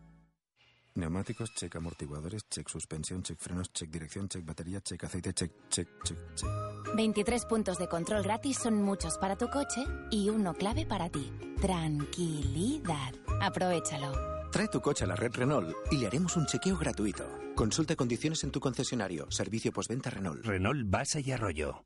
Neumáticos, 0.95 1.53
check 1.55 1.75
amortiguadores, 1.75 2.47
check 2.49 2.67
suspensión, 2.67 3.23
check 3.23 3.39
frenos, 3.39 3.71
check 3.71 3.89
dirección, 3.89 4.27
check 4.27 4.45
batería, 4.45 4.81
check 4.81 5.03
aceite, 5.03 5.33
check, 5.33 5.51
check, 5.69 5.87
check, 6.03 6.17
check. 6.35 6.49
23 6.95 7.45
puntos 7.45 7.77
de 7.77 7.87
control 7.87 8.23
gratis 8.23 8.57
son 8.57 8.81
muchos 8.81 9.17
para 9.17 9.37
tu 9.37 9.47
coche 9.49 9.83
y 10.09 10.29
uno 10.29 10.53
clave 10.53 10.85
para 10.85 11.09
ti. 11.09 11.31
Tranquilidad. 11.61 13.13
Aprovechalo. 13.41 14.11
Trae 14.51 14.67
tu 14.67 14.81
coche 14.81 15.05
a 15.05 15.07
la 15.07 15.15
red 15.15 15.31
Renault 15.33 15.73
y 15.91 15.97
le 15.97 16.07
haremos 16.07 16.35
un 16.35 16.45
chequeo 16.45 16.77
gratuito. 16.77 17.25
Consulta 17.55 17.95
condiciones 17.95 18.43
en 18.43 18.51
tu 18.51 18.59
concesionario. 18.59 19.31
Servicio 19.31 19.71
postventa 19.71 20.09
Renault. 20.09 20.43
Renault 20.43 20.89
Basa 20.89 21.21
y 21.21 21.31
Arroyo. 21.31 21.85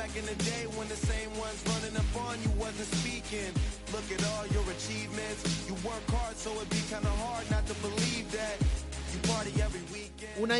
back 0.00 0.16
in 0.16 0.24
the 0.24 0.40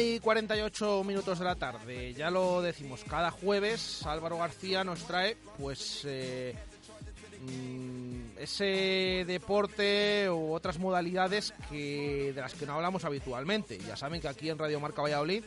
y 0.00 0.18
48 0.18 1.04
minutos 1.04 1.38
de 1.38 1.44
la 1.44 1.54
tarde, 1.56 2.14
ya 2.14 2.30
lo 2.30 2.62
decimos, 2.62 3.04
cada 3.08 3.30
jueves 3.30 4.04
Álvaro 4.06 4.38
García 4.38 4.84
nos 4.84 5.00
trae 5.04 5.36
pues 5.58 6.02
eh, 6.04 6.54
mm, 7.40 8.38
ese 8.38 9.24
deporte 9.26 10.28
u 10.30 10.52
otras 10.52 10.78
modalidades 10.78 11.52
que 11.70 12.32
de 12.34 12.40
las 12.40 12.54
que 12.54 12.66
no 12.66 12.74
hablamos 12.74 13.04
habitualmente. 13.04 13.78
Ya 13.78 13.96
saben 13.96 14.20
que 14.20 14.28
aquí 14.28 14.48
en 14.48 14.58
Radio 14.58 14.80
Marca 14.80 15.02
Valladolid 15.02 15.44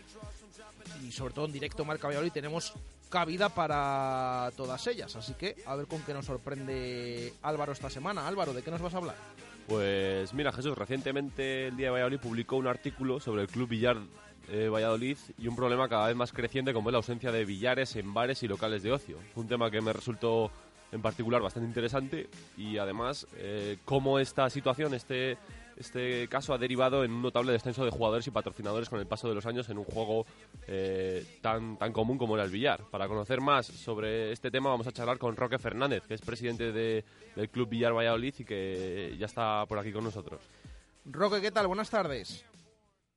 y 1.02 1.12
sobre 1.12 1.34
todo 1.34 1.46
en 1.46 1.52
directo 1.52 1.86
Marca 1.86 2.08
Valladolid 2.08 2.32
tenemos 2.32 2.74
cabida 3.10 3.50
para 3.50 4.52
todas 4.58 4.86
ellas. 4.88 5.16
Así 5.16 5.34
que 5.36 5.56
a 5.66 5.76
ver 5.76 5.88
con 5.88 6.02
qué 6.02 6.14
nos 6.14 6.26
sorprende 6.26 7.34
Álvaro 7.42 7.72
esta 7.72 7.90
semana. 7.90 8.28
Álvaro, 8.28 8.54
¿de 8.54 8.64
qué 8.64 8.72
nos 8.72 8.82
vas 8.82 8.94
a 8.94 8.98
hablar? 8.98 9.16
Pues 9.68 10.34
mira, 10.34 10.52
Jesús, 10.52 10.78
recientemente 10.78 11.68
el 11.68 11.78
Día 11.78 11.88
de 11.88 11.92
Valladolid 11.92 12.20
publicó 12.20 12.58
un 12.58 12.68
artículo 12.68 13.20
sobre 13.20 13.44
el 13.44 13.48
Club 13.48 13.70
Billar 13.70 13.98
eh, 14.50 14.68
Valladolid 14.68 15.18
y 15.38 15.48
un 15.48 15.56
problema 15.56 15.88
cada 15.88 16.08
vez 16.08 16.16
más 16.16 16.34
creciente 16.34 16.74
como 16.74 16.90
es 16.90 16.92
la 16.92 16.98
ausencia 16.98 17.32
de 17.32 17.46
billares 17.46 17.96
en 17.96 18.14
bares 18.14 18.44
y 18.44 18.48
locales 18.48 18.84
de 18.84 18.92
ocio. 18.92 19.18
Un 19.36 19.48
tema 19.48 19.72
que 19.72 19.80
me 19.80 19.94
resultó 19.94 20.52
en 20.92 21.02
particular 21.02 21.42
bastante 21.42 21.68
interesante 21.68 22.30
y 22.58 22.78
además 22.78 23.26
eh, 23.38 23.78
cómo 23.86 24.20
esta 24.20 24.50
situación, 24.50 24.94
este, 24.94 25.38
este 25.78 26.28
caso 26.28 26.54
ha 26.54 26.58
derivado 26.58 27.04
en 27.04 27.12
un 27.12 27.22
notable 27.22 27.52
descenso 27.52 27.84
de 27.86 27.92
jugadores 27.92 28.28
y 28.28 28.32
patrocinadores 28.32 28.90
con 28.90 29.00
el 29.00 29.08
paso 29.08 29.28
de 29.30 29.36
los 29.36 29.46
años 29.46 29.70
en 29.70 29.78
un 29.78 29.86
juego 29.86 30.26
eh, 30.68 31.24
tan, 31.42 31.78
tan 31.78 31.92
común 31.94 32.18
como 32.18 32.36
era 32.36 32.44
el 32.46 32.52
billar. 32.52 32.82
Para 32.92 33.08
conocer 33.08 33.42
más 33.42 33.66
sobre 33.66 34.32
este 34.32 34.52
tema 34.52 34.70
vamos 34.70 34.88
a 34.88 34.92
charlar 34.92 35.18
con 35.18 35.36
Roque 35.36 35.58
Fernández, 35.60 36.04
que 36.08 36.14
es 36.14 36.22
presidente 36.22 36.72
de- 36.72 37.04
del 37.36 37.50
Club 37.50 37.70
Billar 37.70 37.94
Valladolid 37.94 38.34
y 38.40 38.46
que 38.46 39.16
ya 39.18 39.26
está 39.26 39.66
por 39.68 39.80
aquí 39.80 39.92
con 39.92 40.04
nosotros. 40.04 40.42
Roque, 41.06 41.42
¿qué 41.42 41.52
tal? 41.52 41.68
Buenas 41.68 41.90
tardes. 41.90 42.46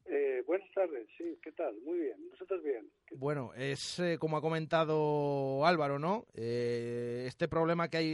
Eh, 0.06 0.42
buenas 0.46 0.68
tardes, 0.74 1.06
sí, 1.18 1.36
¿qué 1.42 1.52
tal? 1.52 1.74
Muy 1.84 1.98
bien, 1.98 2.16
nosotros 2.30 2.62
bien. 2.62 2.88
Bueno, 3.12 3.52
es 3.56 3.98
eh, 3.98 4.18
como 4.18 4.36
ha 4.36 4.40
comentado 4.40 5.64
Álvaro, 5.66 5.98
¿no? 5.98 6.26
Eh, 6.34 7.24
este 7.26 7.48
problema 7.48 7.88
que 7.88 7.96
hay 7.96 8.08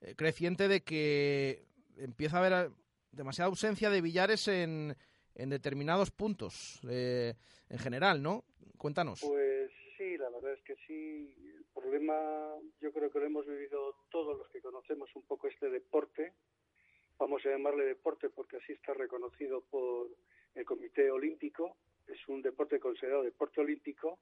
eh, 0.00 0.14
creciente 0.16 0.68
de 0.68 0.82
que 0.82 1.64
empieza 1.96 2.36
a 2.38 2.46
haber 2.46 2.70
demasiada 3.12 3.48
ausencia 3.48 3.90
de 3.90 4.00
billares 4.00 4.48
en, 4.48 4.96
en 5.34 5.50
determinados 5.50 6.10
puntos, 6.10 6.80
eh, 6.88 7.34
en 7.68 7.78
general, 7.78 8.22
¿no? 8.22 8.44
Cuéntanos. 8.78 9.20
Pues 9.20 9.70
sí, 9.96 10.16
la 10.18 10.28
verdad 10.30 10.54
es 10.54 10.62
que 10.62 10.76
sí. 10.86 11.34
El 11.56 11.64
problema 11.72 12.14
yo 12.80 12.92
creo 12.92 13.10
que 13.10 13.20
lo 13.20 13.26
hemos 13.26 13.46
vivido 13.46 13.94
todos 14.10 14.36
los 14.36 14.48
que 14.48 14.60
conocemos 14.60 15.14
un 15.14 15.22
poco 15.22 15.48
este 15.48 15.70
deporte. 15.70 16.32
Vamos 17.18 17.44
a 17.46 17.50
llamarle 17.50 17.84
deporte 17.84 18.30
porque 18.30 18.56
así 18.56 18.72
está 18.72 18.94
reconocido 18.94 19.62
por 19.62 20.08
el 20.54 20.64
Comité 20.64 21.10
Olímpico. 21.10 21.76
Es 22.06 22.26
un 22.28 22.42
deporte 22.42 22.80
considerado 22.80 23.22
deporte 23.22 23.60
olímpico, 23.60 24.18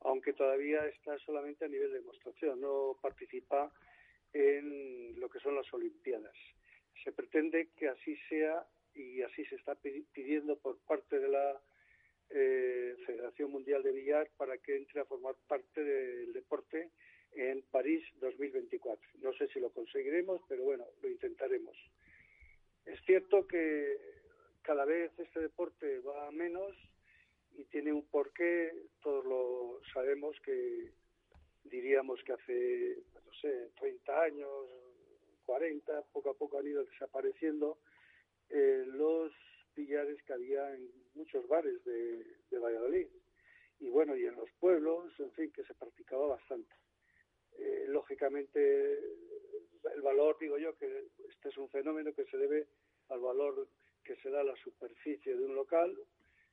aunque 0.00 0.32
todavía 0.34 0.86
está 0.86 1.18
solamente 1.20 1.64
a 1.64 1.68
nivel 1.68 1.90
de 1.90 2.00
demostración, 2.00 2.60
no 2.60 2.98
participa 3.00 3.72
en 4.32 5.18
lo 5.18 5.28
que 5.28 5.40
son 5.40 5.54
las 5.54 5.72
Olimpiadas. 5.72 6.34
Se 7.04 7.12
pretende 7.12 7.68
que 7.76 7.88
así 7.88 8.16
sea 8.28 8.66
y 8.94 9.22
así 9.22 9.44
se 9.46 9.56
está 9.56 9.74
pidiendo 9.74 10.58
por 10.58 10.78
parte 10.80 11.18
de 11.18 11.28
la 11.28 11.60
eh, 12.30 12.96
Federación 13.06 13.50
Mundial 13.50 13.82
de 13.82 13.92
Billar 13.92 14.30
para 14.36 14.58
que 14.58 14.76
entre 14.76 15.00
a 15.00 15.04
formar 15.04 15.34
parte 15.46 15.82
del 15.82 16.32
deporte 16.32 16.90
en 17.32 17.62
París 17.70 18.04
2024. 18.20 19.10
No 19.20 19.32
sé 19.34 19.48
si 19.48 19.60
lo 19.60 19.70
conseguiremos, 19.70 20.40
pero 20.48 20.64
bueno, 20.64 20.86
lo 21.02 21.08
intentaremos. 21.08 21.76
Es 22.84 23.00
cierto 23.04 23.46
que 23.46 23.96
cada 24.62 24.84
vez 24.84 25.12
este 25.18 25.40
deporte 25.40 26.00
va 26.00 26.28
a 26.28 26.32
menos 26.32 26.72
y 27.54 27.64
tiene 27.64 27.92
un 27.92 28.06
porqué, 28.06 28.72
todos 29.02 29.24
lo 29.24 29.80
sabemos 29.92 30.38
que 30.40 30.92
diríamos 31.64 32.22
que 32.24 32.32
hace, 32.32 32.96
no 33.24 33.32
sé, 33.40 33.70
30 33.78 34.22
años, 34.22 34.68
40, 35.42 36.02
poco 36.12 36.30
a 36.30 36.34
poco 36.34 36.58
han 36.58 36.66
ido 36.66 36.84
desapareciendo 36.84 37.78
eh, 38.48 38.84
los 38.86 39.32
billares 39.74 40.22
que 40.22 40.32
había 40.32 40.74
en 40.74 40.90
muchos 41.14 41.46
bares 41.48 41.82
de, 41.84 42.24
de 42.50 42.58
Valladolid. 42.58 43.06
Y 43.80 43.88
bueno, 43.88 44.16
y 44.16 44.26
en 44.26 44.36
los 44.36 44.50
pueblos, 44.60 45.12
en 45.18 45.32
fin, 45.32 45.50
que 45.50 45.64
se 45.64 45.74
practicaba 45.74 46.26
bastante. 46.26 46.72
Eh, 47.58 47.86
lógicamente, 47.88 48.98
el 49.94 50.02
valor, 50.02 50.36
digo 50.38 50.58
yo, 50.58 50.76
que 50.76 51.08
este 51.28 51.48
es 51.48 51.56
un 51.56 51.68
fenómeno 51.68 52.12
que 52.12 52.24
se 52.26 52.36
debe 52.36 52.66
al 53.08 53.20
valor 53.20 53.68
que 54.04 54.16
se 54.16 54.30
da 54.30 54.40
a 54.40 54.44
la 54.44 54.56
superficie 54.56 55.36
de 55.36 55.44
un 55.44 55.54
local, 55.54 55.96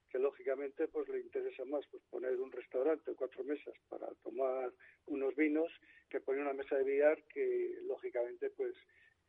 que 0.09 0.19
lógicamente 0.19 0.87
pues 0.87 1.07
le 1.09 1.19
interesa 1.19 1.65
más 1.65 1.85
pues 1.87 2.03
poner 2.09 2.39
un 2.39 2.51
restaurante 2.51 3.13
cuatro 3.15 3.43
mesas 3.43 3.73
para 3.87 4.07
tomar 4.23 4.71
unos 5.07 5.35
vinos 5.35 5.71
que 6.09 6.19
poner 6.19 6.41
una 6.41 6.53
mesa 6.53 6.75
de 6.77 6.83
billar 6.83 7.23
que 7.23 7.77
lógicamente 7.83 8.49
pues 8.49 8.75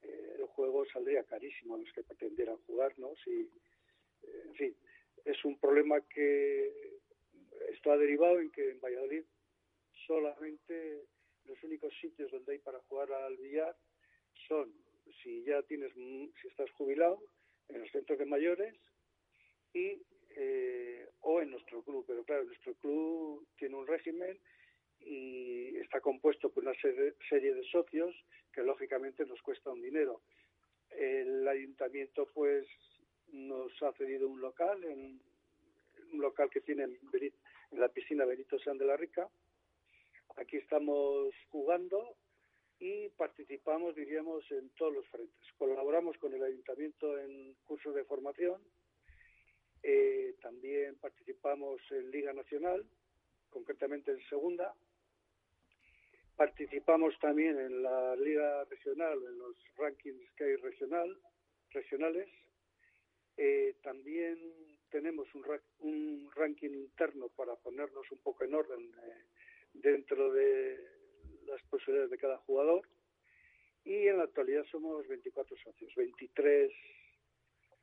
eh, 0.02 0.36
el 0.38 0.46
juego 0.46 0.84
saldría 0.86 1.24
carísimo 1.24 1.74
a 1.74 1.78
los 1.78 1.92
que 1.92 2.02
pretendieran 2.02 2.56
jugar, 2.66 2.98
¿no? 2.98 3.14
Si, 3.22 3.50
eh, 4.22 4.42
en 4.46 4.54
fin, 4.54 4.76
es 5.24 5.44
un 5.44 5.58
problema 5.58 6.00
que 6.00 6.98
esto 7.68 7.92
ha 7.92 7.98
derivado 7.98 8.40
en 8.40 8.50
que 8.50 8.70
en 8.70 8.80
Valladolid 8.80 9.24
solamente 10.06 11.04
los 11.44 11.62
únicos 11.62 11.92
sitios 12.00 12.30
donde 12.30 12.52
hay 12.52 12.58
para 12.58 12.80
jugar 12.80 13.12
al 13.12 13.36
billar 13.36 13.76
son 14.48 14.72
si 15.22 15.42
ya 15.44 15.62
tienes 15.62 15.92
si 15.94 16.48
estás 16.48 16.70
jubilado 16.72 17.20
en 17.68 17.80
los 17.80 17.90
centros 17.90 18.18
de 18.18 18.24
mayores 18.24 18.74
y 19.74 20.02
eh, 20.36 21.08
o 21.20 21.40
en 21.40 21.50
nuestro 21.50 21.82
club 21.82 22.04
pero 22.06 22.24
claro 22.24 22.44
nuestro 22.44 22.74
club 22.74 23.46
tiene 23.56 23.76
un 23.76 23.86
régimen 23.86 24.38
y 25.00 25.76
está 25.78 26.00
compuesto 26.00 26.50
por 26.50 26.64
una 26.64 26.74
serie 26.80 27.54
de 27.54 27.64
socios 27.70 28.14
que 28.52 28.62
lógicamente 28.62 29.24
nos 29.26 29.40
cuesta 29.42 29.70
un 29.70 29.82
dinero 29.82 30.22
el 30.90 31.46
ayuntamiento 31.46 32.28
pues 32.34 32.66
nos 33.32 33.72
ha 33.82 33.92
cedido 33.92 34.28
un 34.28 34.40
local 34.40 34.84
un 34.84 35.20
local 36.20 36.50
que 36.50 36.60
tiene 36.60 36.84
en, 36.84 36.98
en 37.12 37.80
la 37.80 37.88
piscina 37.88 38.24
Benito 38.24 38.58
San 38.58 38.78
de 38.78 38.84
la 38.84 38.96
Rica 38.96 39.28
Aquí 40.36 40.56
estamos 40.56 41.34
jugando 41.50 42.16
y 42.78 43.08
participamos, 43.10 43.94
diríamos, 43.94 44.42
en 44.50 44.70
todos 44.70 44.94
los 44.94 45.06
frentes. 45.08 45.52
Colaboramos 45.58 46.16
con 46.18 46.32
el 46.32 46.42
ayuntamiento 46.42 47.18
en 47.18 47.54
cursos 47.66 47.94
de 47.94 48.04
formación, 48.04 48.60
eh, 49.82 50.34
también 50.42 50.96
participamos 50.96 51.80
en 51.90 52.10
Liga 52.10 52.32
Nacional, 52.32 52.84
concretamente 53.48 54.10
en 54.10 54.20
Segunda. 54.28 54.74
Participamos 56.36 57.18
también 57.18 57.58
en 57.58 57.82
la 57.82 58.16
Liga 58.16 58.64
Regional, 58.64 59.18
en 59.22 59.38
los 59.38 59.56
rankings 59.76 60.30
que 60.36 60.44
hay 60.44 60.56
regional, 60.56 61.18
regionales. 61.70 62.28
Eh, 63.36 63.76
también 63.82 64.38
tenemos 64.90 65.26
un, 65.34 65.44
un, 65.80 66.30
ranking 66.34 66.70
interno 66.70 67.28
para 67.28 67.54
ponernos 67.56 68.10
un 68.10 68.18
poco 68.18 68.44
en 68.44 68.54
orden 68.54 68.80
eh, 68.80 69.24
dentro 69.72 70.32
de 70.32 70.78
las 71.46 71.62
posibilidades 71.64 72.10
de 72.10 72.18
cada 72.18 72.38
jugador. 72.38 72.86
Y 73.84 74.08
en 74.08 74.18
la 74.18 74.24
actualidad 74.24 74.64
somos 74.70 75.06
24 75.08 75.56
socios, 75.56 75.94
23 75.94 76.70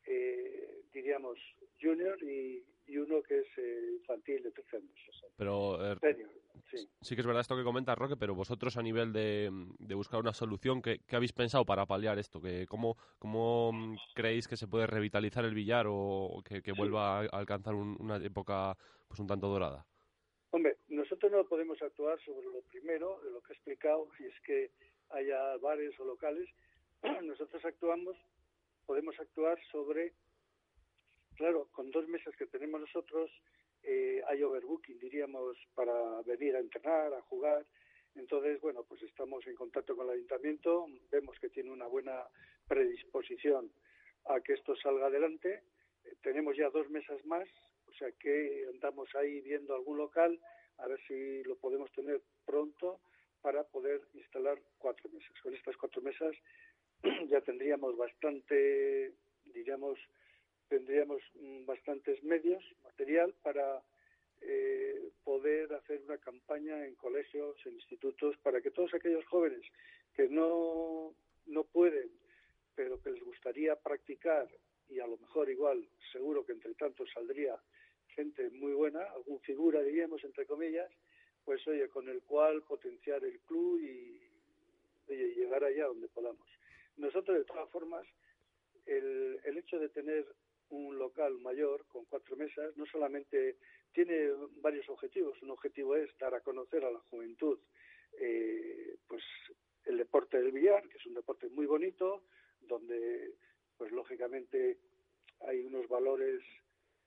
eh, 0.08 0.82
diríamos 0.94 1.38
junior 1.82 2.18
y, 2.24 2.64
uno 2.98 3.22
que 3.22 3.40
es 3.40 3.48
eh, 3.58 3.92
infantil 4.00 4.42
de 4.44 4.52
13 4.52 4.78
años. 4.78 5.24
Pero 5.36 5.94
eh, 5.94 5.98
sí. 7.02 7.16
que 7.16 7.22
es 7.22 7.28
verdad 7.28 7.42
esto 7.42 7.58
que 7.58 7.64
comenta 7.64 7.94
Roque, 7.94 8.16
pero 8.18 8.34
vosotros 8.34 8.78
a 8.78 8.82
nivel 8.82 9.12
de, 9.12 9.52
buscar 9.94 10.20
una 10.20 10.34
solución, 10.34 10.82
¿qué, 10.82 11.00
habéis 11.12 11.34
pensado 11.34 11.66
para 11.66 11.86
paliar 11.86 12.18
esto? 12.18 12.42
que 12.42 12.66
¿Cómo, 12.66 12.96
cómo 13.20 13.72
creéis 14.16 14.48
que 14.48 14.56
se 14.56 14.68
puede 14.68 14.88
revitalizar 14.88 15.44
el 15.44 15.54
billar 15.54 15.86
o 15.90 16.42
que, 16.44 16.72
vuelva 16.72 17.20
a 17.20 17.28
alcanzar 17.34 17.76
una 17.76 18.18
época 18.18 18.76
pues 19.08 19.20
un 19.20 19.28
tanto 19.28 19.48
dorada? 19.48 19.86
Hombre, 20.52 20.78
nosotros 20.88 21.32
no 21.32 21.44
podemos 21.46 21.82
actuar 21.82 22.20
sobre 22.24 22.48
lo 22.48 22.62
primero, 22.62 23.20
de 23.24 23.32
lo 23.32 23.42
que 23.42 23.52
he 23.52 23.56
explicado, 23.56 24.08
si 24.18 24.26
es 24.26 24.40
que 24.46 24.72
haya 25.10 25.58
bares 25.58 26.00
o 26.00 26.06
locales. 26.06 26.50
Nosotros 27.24 27.64
actuamos, 27.64 28.16
podemos 28.88 29.20
actuar 29.20 29.60
sobre, 29.72 30.14
claro, 31.36 31.68
con 31.72 31.92
dos 31.92 32.08
mesas 32.08 32.36
que 32.36 32.48
tenemos 32.48 32.82
nosotros, 32.82 33.30
eh, 33.84 34.24
hay 34.28 34.42
overbooking, 34.42 34.98
diríamos, 34.98 35.56
para 35.76 36.22
venir 36.24 36.56
a 36.56 36.60
entrenar, 36.60 37.14
a 37.14 37.22
jugar. 37.22 37.64
Entonces, 38.16 38.60
bueno, 38.62 38.84
pues 38.84 39.04
estamos 39.04 39.46
en 39.46 39.56
contacto 39.56 39.96
con 39.96 40.08
el 40.08 40.16
ayuntamiento, 40.16 40.88
vemos 41.12 41.38
que 41.40 41.50
tiene 41.50 41.70
una 41.70 41.86
buena 41.86 42.24
predisposición 42.68 43.72
a 44.26 44.42
que 44.42 44.54
esto 44.54 44.76
salga 44.78 45.06
adelante. 45.06 45.62
Eh, 46.04 46.16
tenemos 46.24 46.58
ya 46.58 46.72
dos 46.72 46.90
mesas 46.90 47.24
más 47.26 47.48
o 47.88 47.94
sea 47.98 48.12
que 48.12 48.66
andamos 48.72 49.10
ahí 49.16 49.42
viendo 49.42 49.74
algún 49.74 49.98
local 49.98 50.40
a 50.78 50.88
ver 50.88 51.00
si 51.08 51.44
lo 51.44 51.56
podemos 51.56 51.92
tener 51.94 52.22
pronto 52.46 53.00
para 53.42 53.64
poder 53.64 54.02
instalar 54.14 54.60
cuatro 54.78 55.10
mesas. 55.10 55.32
Con 55.42 55.56
estas 55.56 55.76
cuatro 55.78 56.02
mesas 56.02 56.36
ya 57.30 57.42
tendríamos 57.42 57.96
bastante, 57.98 59.14
diríamos, 59.46 60.00
tendríamos 60.70 61.22
mm, 61.36 61.66
bastantes 61.66 62.24
medios, 62.24 62.64
material 62.84 63.34
para 63.44 63.82
eh, 64.42 65.12
poder 65.24 65.74
hacer 65.74 66.02
una 66.06 66.18
campaña 66.18 66.86
en 66.86 66.96
colegios, 66.96 67.56
en 67.66 67.76
institutos, 67.76 68.38
para 68.38 68.62
que 68.62 68.72
todos 68.72 68.94
aquellos 68.94 69.26
jóvenes 69.26 69.62
que 70.16 70.28
no, 70.28 71.14
no 71.48 71.64
pueden, 71.64 72.10
pero 72.76 73.02
que 73.02 73.12
les 73.12 73.24
gustaría 73.24 73.76
practicar 73.76 74.48
y 74.90 75.00
a 75.00 75.08
lo 75.08 75.18
mejor 75.18 75.50
igual, 75.50 75.88
seguro 76.12 76.46
que 76.46 76.54
entre 76.54 76.74
tanto 76.76 77.06
saldría 77.08 77.60
gente 78.08 78.50
muy 78.52 78.74
buena, 78.74 79.04
algún 79.04 79.40
figura, 79.42 79.82
diríamos, 79.82 80.24
entre 80.24 80.46
comillas, 80.46 80.90
pues 81.46 81.66
oye, 81.68 81.88
con 81.90 82.10
el 82.10 82.22
cual 82.22 82.64
potenciar 82.64 83.24
el 83.24 83.40
club 83.42 83.80
y 83.80 84.20
llegar 85.08 85.64
allá 85.64 85.86
donde 85.86 86.08
podamos. 86.08 86.57
Nosotros, 86.98 87.38
de 87.38 87.46
todas 87.46 87.70
formas, 87.70 88.06
el, 88.86 89.40
el 89.44 89.58
hecho 89.58 89.80
de 89.80 89.90
tener 89.90 90.26
un 90.70 90.98
local 90.98 91.38
mayor 91.40 91.86
con 91.88 92.06
cuatro 92.06 92.36
mesas 92.36 92.76
no 92.76 92.86
solamente 92.86 93.58
tiene 93.94 94.30
varios 94.62 94.88
objetivos. 94.90 95.42
Un 95.42 95.52
objetivo 95.52 95.96
es 95.96 96.10
dar 96.18 96.36
a 96.36 96.42
conocer 96.42 96.84
a 96.84 96.92
la 96.92 97.00
juventud 97.10 97.60
eh, 98.20 98.98
pues 99.08 99.24
el 99.86 99.98
deporte 99.98 100.38
del 100.38 100.52
billar, 100.52 100.88
que 100.90 100.98
es 100.98 101.06
un 101.06 101.14
deporte 101.14 101.48
muy 101.50 101.66
bonito, 101.66 102.24
donde 102.62 103.36
pues 103.78 103.92
lógicamente 103.92 104.80
hay 105.42 105.62
unos 105.62 105.88
valores 105.88 106.42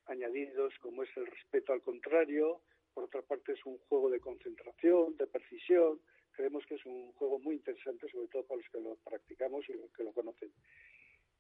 añadidos 0.07 0.72
como 0.80 1.03
es 1.03 1.16
el 1.16 1.26
respeto 1.26 1.72
al 1.72 1.82
contrario, 1.82 2.62
por 2.95 3.05
otra 3.05 3.22
parte 3.22 3.53
es 3.53 3.64
un 3.66 3.78
juego 3.78 4.11
de 4.11 4.20
concentración, 4.20 5.16
de 5.16 5.26
precisión, 5.26 6.01
creemos 6.33 6.64
que 6.66 6.74
es 6.74 6.87
un 6.87 7.12
juego 7.12 7.39
muy 7.39 7.57
interesante, 7.57 8.09
sobre 8.09 8.28
todo 8.28 8.45
para 8.45 8.61
los 8.61 8.70
que 8.70 8.81
lo 8.81 8.97
practicamos 8.97 9.68
y 9.68 9.74
los 9.74 9.91
que 9.93 10.05
lo 10.05 10.12
conocen. 10.12 10.51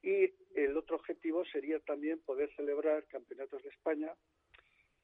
Y 0.02 0.32
el 0.54 0.76
otro 0.76 0.96
objetivo 0.96 1.44
sería 1.44 1.78
también 1.80 2.20
poder 2.20 2.50
celebrar 2.56 3.04
campeonatos 3.06 3.62
de 3.62 3.68
España 3.68 4.14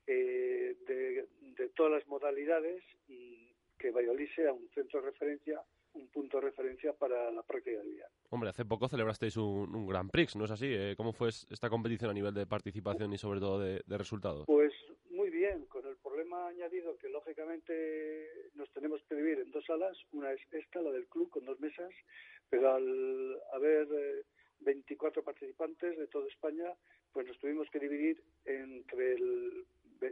eh, 0.06 0.76
de, 0.86 1.26
de, 1.40 1.68
todas 1.70 1.92
las 1.92 2.06
modalidades 2.06 2.82
y 3.08 3.52
que 3.78 3.90
Valladolid 3.90 4.28
sea 4.34 4.52
un 4.52 4.68
centro 4.70 5.00
de 5.00 5.10
referencia 5.10 5.60
un 5.96 6.08
punto 6.08 6.38
de 6.38 6.46
referencia 6.46 6.92
para 6.92 7.30
la 7.30 7.42
práctica 7.42 7.78
del 7.78 7.90
día. 7.90 8.06
Hombre, 8.30 8.50
hace 8.50 8.64
poco 8.64 8.88
celebrasteis 8.88 9.36
un, 9.36 9.74
un 9.74 9.86
Grand 9.86 10.10
Prix, 10.10 10.36
¿no 10.36 10.44
es 10.44 10.50
así? 10.50 10.66
Eh, 10.68 10.94
¿Cómo 10.96 11.12
fue 11.12 11.28
esta 11.28 11.68
competición 11.68 12.10
a 12.10 12.14
nivel 12.14 12.34
de 12.34 12.46
participación 12.46 13.12
y 13.12 13.18
sobre 13.18 13.40
todo 13.40 13.58
de, 13.60 13.82
resultados? 13.96 14.44
Pues 14.46 14.72
muy 15.10 15.30
bien, 15.30 15.64
con 15.66 15.86
el 15.86 15.96
problema 15.96 16.48
añadido 16.48 16.96
que 16.98 17.08
lógicamente 17.08 18.50
nos 18.54 18.70
tenemos 18.72 19.02
que 19.08 19.14
dividir 19.14 19.40
en 19.40 19.50
dos 19.50 19.64
salas, 19.64 19.96
una 20.12 20.32
es 20.32 20.40
esta, 20.52 20.80
la 20.82 20.90
del 20.90 21.06
club, 21.06 21.30
con 21.30 21.44
dos 21.44 21.58
mesas, 21.60 21.90
pero 22.50 22.74
al 22.74 23.40
haber 23.52 24.24
24 24.60 25.20
eh, 25.20 25.24
participantes 25.24 25.98
de 25.98 26.06
toda 26.08 26.28
España, 26.28 26.72
pues 27.12 27.26
nos 27.26 27.38
tuvimos 27.38 27.68
que 27.70 27.80
dividir 27.80 28.22
entre 28.44 29.14
el, 29.14 29.66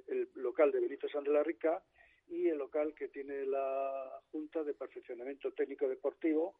el 0.09 0.29
local 0.37 0.73
de 0.73 0.81
Benito 0.81 1.09
San 1.09 1.25
de 1.25 1.31
la 1.31 1.43
Rica 1.43 1.83
y 2.29 2.49
el 2.49 2.59
local 2.59 2.95
que 2.95 3.09
tiene 3.09 3.47
la 3.47 4.21
Junta 4.31 4.63
de 4.63 4.75
Perfeccionamiento 4.75 5.53
Técnico 5.53 5.89
Deportivo 5.89 6.55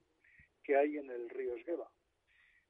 que 0.63 0.77
hay 0.77 0.97
en 0.97 1.11
el 1.11 1.29
río 1.31 1.55
Esgueva. 1.55 1.91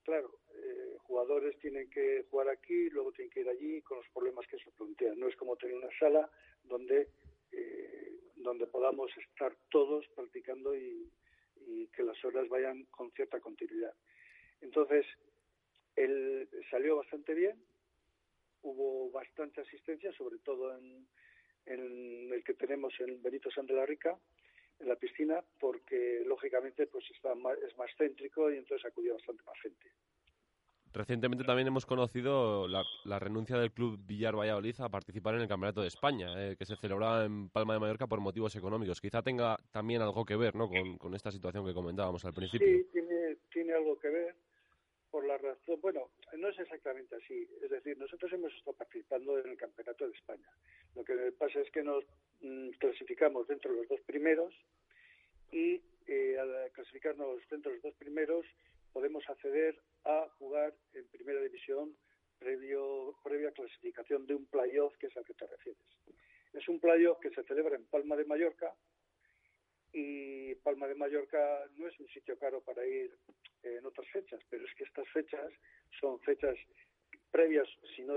Claro, 0.02 0.38
eh, 0.54 0.96
jugadores 1.02 1.58
tienen 1.58 1.88
que 1.88 2.24
jugar 2.30 2.48
aquí, 2.48 2.90
luego 2.90 3.12
tienen 3.12 3.30
que 3.30 3.40
ir 3.40 3.48
allí 3.48 3.80
con 3.82 3.98
los 3.98 4.08
problemas 4.10 4.46
que 4.48 4.58
se 4.58 4.70
plantean. 4.72 5.18
No 5.18 5.28
es 5.28 5.36
como 5.36 5.56
tener 5.56 5.76
una 5.76 5.98
sala 5.98 6.30
donde, 6.64 7.08
eh, 7.52 8.12
donde 8.36 8.66
podamos 8.66 9.10
estar 9.16 9.56
todos 9.70 10.06
practicando 10.14 10.74
y, 10.76 11.10
y 11.66 11.86
que 11.88 12.02
las 12.02 12.22
horas 12.24 12.48
vayan 12.48 12.84
con 12.86 13.10
cierta 13.12 13.40
continuidad. 13.40 13.94
Entonces, 14.60 15.06
él 15.96 16.48
salió 16.70 16.96
bastante 16.96 17.34
bien, 17.34 17.56
hubo 18.62 19.10
bastante 19.10 19.60
asistencia, 19.60 20.12
sobre 20.12 20.38
todo 20.38 20.76
en, 20.76 21.06
en 21.66 22.32
el 22.32 22.44
que 22.44 22.54
tenemos 22.54 22.92
en 23.00 23.22
Benito 23.22 23.50
San 23.50 23.66
de 23.66 23.74
la 23.74 23.86
Rica, 23.86 24.16
en 24.80 24.88
la 24.88 24.96
piscina, 24.96 25.42
porque 25.58 26.22
lógicamente 26.26 26.86
pues 26.86 27.04
está 27.10 27.34
más, 27.34 27.56
es 27.58 27.76
más 27.76 27.90
céntrico 27.96 28.50
y 28.50 28.56
entonces 28.56 28.84
acudió 28.86 29.14
bastante 29.14 29.42
más 29.44 29.58
gente. 29.60 29.86
Recientemente 30.94 31.44
también 31.44 31.66
hemos 31.66 31.86
conocido 31.86 32.68
la, 32.68 32.84
la, 33.04 33.18
renuncia 33.18 33.58
del 33.58 33.72
club 33.72 33.98
Villar 34.06 34.36
Valladolid 34.36 34.80
a 34.80 34.88
participar 34.88 35.34
en 35.34 35.40
el 35.40 35.48
Campeonato 35.48 35.80
de 35.80 35.88
España, 35.88 36.28
eh, 36.38 36.54
que 36.56 36.64
se 36.64 36.76
celebraba 36.76 37.24
en 37.24 37.48
Palma 37.48 37.74
de 37.74 37.80
Mallorca 37.80 38.06
por 38.06 38.20
motivos 38.20 38.54
económicos. 38.54 39.00
Quizá 39.00 39.20
tenga 39.20 39.58
también 39.72 40.02
algo 40.02 40.24
que 40.24 40.36
ver 40.36 40.54
¿no? 40.54 40.68
con, 40.68 40.96
con 40.98 41.16
esta 41.16 41.32
situación 41.32 41.66
que 41.66 41.74
comentábamos 41.74 42.24
al 42.24 42.32
principio. 42.32 42.64
Sí, 42.64 42.86
tiene, 42.92 43.38
tiene 43.52 43.72
algo 43.72 43.98
que 43.98 44.08
ver 44.08 44.36
por 45.10 45.26
la 45.26 45.33
bueno, 45.80 46.10
no 46.36 46.48
es 46.48 46.58
exactamente 46.58 47.16
así. 47.16 47.48
Es 47.62 47.70
decir, 47.70 47.98
nosotros 47.98 48.32
hemos 48.32 48.52
estado 48.54 48.76
participando 48.76 49.38
en 49.38 49.50
el 49.50 49.56
Campeonato 49.56 50.06
de 50.06 50.12
España. 50.12 50.48
Lo 50.94 51.04
que 51.04 51.32
pasa 51.32 51.60
es 51.60 51.70
que 51.70 51.82
nos 51.82 52.04
mm, 52.40 52.70
clasificamos 52.78 53.46
dentro 53.48 53.72
de 53.72 53.78
los 53.78 53.88
dos 53.88 54.00
primeros 54.02 54.54
y 55.50 55.82
eh, 56.06 56.38
al 56.38 56.70
clasificarnos 56.72 57.40
dentro 57.48 57.70
de 57.70 57.76
los 57.76 57.82
dos 57.82 57.94
primeros 57.94 58.46
podemos 58.92 59.28
acceder 59.28 59.80
a 60.04 60.28
jugar 60.38 60.74
en 60.92 61.06
primera 61.08 61.40
división 61.40 61.96
previo, 62.38 63.16
previa 63.24 63.52
clasificación 63.52 64.26
de 64.26 64.34
un 64.34 64.46
playoff 64.46 64.96
que 64.98 65.06
es 65.06 65.16
al 65.16 65.24
que 65.24 65.34
te 65.34 65.46
refieres. 65.46 65.82
Es 66.52 66.68
un 66.68 66.78
playoff 66.78 67.18
que 67.20 67.30
se 67.30 67.42
celebra 67.44 67.76
en 67.76 67.84
Palma 67.86 68.16
de 68.16 68.24
Mallorca 68.24 68.72
y 69.94 70.54
Palma 70.56 70.88
de 70.88 70.96
Mallorca 70.96 71.64
no 71.76 71.86
es 71.86 71.98
un 72.00 72.08
sitio 72.08 72.36
caro 72.36 72.60
para 72.60 72.84
ir 72.84 73.14
en 73.62 73.86
otras 73.86 74.08
fechas, 74.08 74.40
pero 74.50 74.64
es 74.66 74.74
que 74.74 74.84
estas 74.84 75.08
fechas 75.10 75.52
son 76.00 76.20
fechas 76.20 76.56
previas, 77.30 77.68
si 77.94 78.02
no, 78.02 78.14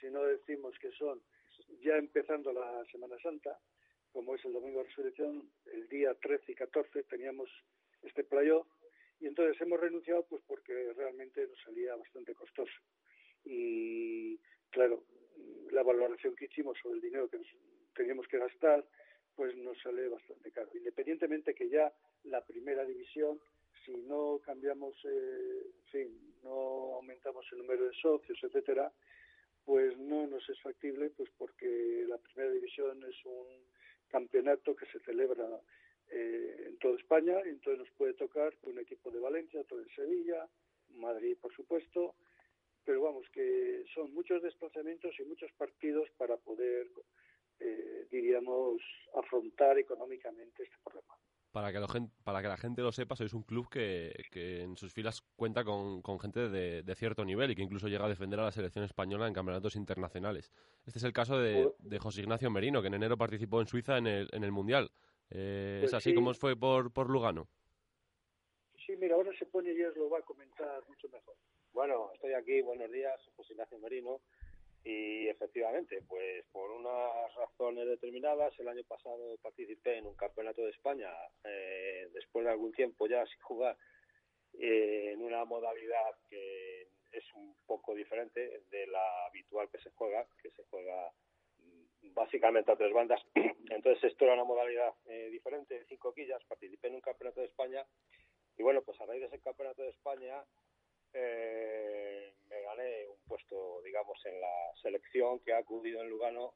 si 0.00 0.10
no 0.10 0.24
decimos 0.24 0.76
que 0.80 0.90
son 0.92 1.22
ya 1.80 1.96
empezando 1.96 2.52
la 2.52 2.84
Semana 2.90 3.16
Santa, 3.22 3.58
como 4.12 4.34
es 4.34 4.44
el 4.44 4.52
Domingo 4.52 4.80
de 4.80 4.88
Resurrección, 4.88 5.48
el 5.72 5.88
día 5.88 6.14
13 6.14 6.52
y 6.52 6.54
14 6.56 7.04
teníamos 7.04 7.48
este 8.02 8.24
playoff 8.24 8.66
y 9.20 9.26
entonces 9.26 9.60
hemos 9.60 9.78
renunciado 9.78 10.24
pues 10.26 10.42
porque 10.46 10.92
realmente 10.96 11.46
nos 11.46 11.60
salía 11.60 11.94
bastante 11.94 12.34
costoso. 12.34 12.72
Y 13.44 14.38
claro, 14.70 15.04
la 15.70 15.82
valoración 15.82 16.34
que 16.34 16.46
hicimos 16.46 16.76
sobre 16.82 16.96
el 16.96 17.02
dinero 17.02 17.28
que 17.28 17.40
teníamos 17.94 18.26
que 18.26 18.38
gastar, 18.38 18.84
pues 19.38 19.56
nos 19.56 19.78
sale 19.80 20.08
bastante 20.08 20.50
caro. 20.50 20.68
Independientemente 20.74 21.54
que 21.54 21.68
ya 21.68 21.92
la 22.24 22.44
primera 22.44 22.84
división, 22.84 23.38
si 23.86 23.92
no 23.92 24.40
cambiamos, 24.44 24.96
eh, 25.04 25.62
en 25.78 25.86
fin, 25.92 26.34
no 26.42 26.96
aumentamos 26.96 27.46
el 27.52 27.58
número 27.58 27.84
de 27.84 27.94
socios, 28.02 28.36
etcétera, 28.42 28.92
pues 29.64 29.96
no 29.96 30.26
nos 30.26 30.42
es 30.50 30.60
factible, 30.60 31.10
pues 31.10 31.30
porque 31.38 32.04
la 32.08 32.18
primera 32.18 32.50
división 32.50 33.00
es 33.04 33.14
un 33.26 33.46
campeonato 34.08 34.74
que 34.74 34.86
se 34.86 34.98
celebra 35.04 35.46
eh, 36.10 36.64
en 36.66 36.78
toda 36.78 36.98
España, 36.98 37.38
entonces 37.44 37.78
nos 37.78 37.90
puede 37.92 38.14
tocar 38.14 38.52
un 38.64 38.80
equipo 38.80 39.08
de 39.12 39.20
Valencia, 39.20 39.60
otro 39.60 39.78
de 39.78 39.88
Sevilla, 39.94 40.48
Madrid, 40.94 41.36
por 41.40 41.54
supuesto, 41.54 42.16
pero 42.84 43.02
vamos, 43.02 43.24
que 43.30 43.84
son 43.94 44.12
muchos 44.14 44.42
desplazamientos 44.42 45.14
y 45.20 45.22
muchos 45.22 45.52
partidos 45.52 46.10
para 46.16 46.36
poder, 46.38 46.88
eh, 47.60 48.06
diríamos, 48.10 48.80
afrontar 49.14 49.78
económicamente 49.78 50.62
este 50.62 50.76
problema. 50.84 51.14
Para 51.50 51.72
que, 51.72 51.80
lo, 51.80 51.86
para 52.24 52.42
que 52.42 52.48
la 52.48 52.56
gente 52.58 52.82
lo 52.82 52.92
sepa, 52.92 53.16
sois 53.16 53.32
un 53.32 53.42
club 53.42 53.70
que, 53.70 54.12
que 54.30 54.62
en 54.62 54.76
sus 54.76 54.92
filas 54.92 55.22
cuenta 55.34 55.64
con, 55.64 56.02
con 56.02 56.20
gente 56.20 56.50
de, 56.50 56.82
de, 56.82 56.94
cierto 56.94 57.24
nivel 57.24 57.50
y 57.50 57.56
que 57.56 57.62
incluso 57.62 57.88
llega 57.88 58.04
a 58.04 58.08
defender 58.08 58.38
a 58.38 58.44
la 58.44 58.52
selección 58.52 58.84
española 58.84 59.26
en 59.26 59.32
campeonatos 59.32 59.74
internacionales. 59.74 60.52
Este 60.84 60.98
es 60.98 61.04
el 61.04 61.14
caso 61.14 61.38
de, 61.38 61.72
de 61.78 61.98
José 61.98 62.20
Ignacio 62.20 62.50
Merino, 62.50 62.82
que 62.82 62.88
en 62.88 62.94
enero 62.94 63.16
participó 63.16 63.60
en 63.60 63.66
Suiza 63.66 63.96
en 63.96 64.06
el, 64.06 64.28
en 64.32 64.44
el 64.44 64.52
Mundial. 64.52 64.90
Eh, 65.30 65.78
pues 65.80 65.92
¿Es 65.92 65.94
así 65.94 66.10
sí. 66.10 66.14
como 66.14 66.34
fue 66.34 66.54
por, 66.54 66.92
por 66.92 67.08
Lugano? 67.08 67.48
Sí, 68.86 68.94
mira, 68.96 69.14
ahora 69.14 69.32
se 69.38 69.46
pone 69.46 69.72
y 69.72 69.82
os 69.82 69.96
lo 69.96 70.10
va 70.10 70.18
a 70.18 70.22
comentar 70.22 70.82
mucho 70.86 71.08
mejor. 71.08 71.34
Bueno, 71.72 72.10
estoy 72.14 72.34
aquí, 72.34 72.60
buenos 72.60 72.90
días, 72.90 73.20
José 73.36 73.54
Ignacio 73.54 73.78
Merino, 73.78 74.20
y 74.84 75.28
efectivamente, 75.28 76.02
pues 76.06 76.44
por 76.52 76.70
unas 76.70 77.34
razones 77.34 77.86
determinadas, 77.86 78.58
el 78.58 78.68
año 78.68 78.84
pasado 78.84 79.36
participé 79.42 79.98
en 79.98 80.06
un 80.06 80.14
campeonato 80.14 80.62
de 80.62 80.70
España, 80.70 81.10
eh, 81.44 82.08
después 82.12 82.44
de 82.44 82.52
algún 82.52 82.72
tiempo 82.72 83.06
ya 83.06 83.26
sin 83.26 83.40
jugar, 83.40 83.76
eh, 84.54 85.12
en 85.12 85.22
una 85.22 85.44
modalidad 85.44 86.16
que 86.28 86.88
es 87.12 87.34
un 87.34 87.54
poco 87.66 87.94
diferente 87.94 88.62
de 88.70 88.86
la 88.86 89.26
habitual 89.26 89.68
que 89.70 89.78
se 89.78 89.90
juega, 89.90 90.26
que 90.42 90.50
se 90.50 90.62
juega 90.64 91.12
básicamente 92.14 92.72
a 92.72 92.76
tres 92.76 92.92
bandas. 92.92 93.20
Entonces 93.70 94.04
esto 94.04 94.24
era 94.24 94.34
una 94.34 94.44
modalidad 94.44 94.94
eh, 95.06 95.28
diferente, 95.30 95.84
cinco 95.88 96.12
quillas, 96.14 96.42
participé 96.44 96.88
en 96.88 96.96
un 96.96 97.00
campeonato 97.00 97.40
de 97.40 97.46
España 97.46 97.84
y 98.56 98.62
bueno, 98.62 98.82
pues 98.82 99.00
a 99.00 99.06
raíz 99.06 99.20
de 99.20 99.26
ese 99.26 99.40
campeonato 99.40 99.82
de 99.82 99.90
España 99.90 100.42
eh, 101.12 102.34
me 102.48 102.62
gané 102.62 103.06
un 103.08 103.18
puesto, 103.26 103.80
digamos, 103.82 104.18
en 104.26 104.40
la 104.40 104.72
selección 104.82 105.40
que 105.40 105.52
ha 105.52 105.58
acudido 105.58 106.00
en 106.02 106.10
Lugano 106.10 106.54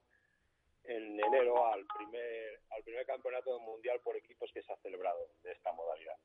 en 0.84 1.20
enero 1.20 1.66
al 1.66 1.86
primer, 1.86 2.60
al 2.70 2.82
primer 2.82 3.06
campeonato 3.06 3.58
mundial 3.60 4.00
por 4.00 4.16
equipos 4.16 4.50
que 4.52 4.62
se 4.62 4.72
ha 4.72 4.76
celebrado 4.78 5.28
de 5.42 5.52
esta 5.52 5.72
modalidad. 5.72 6.16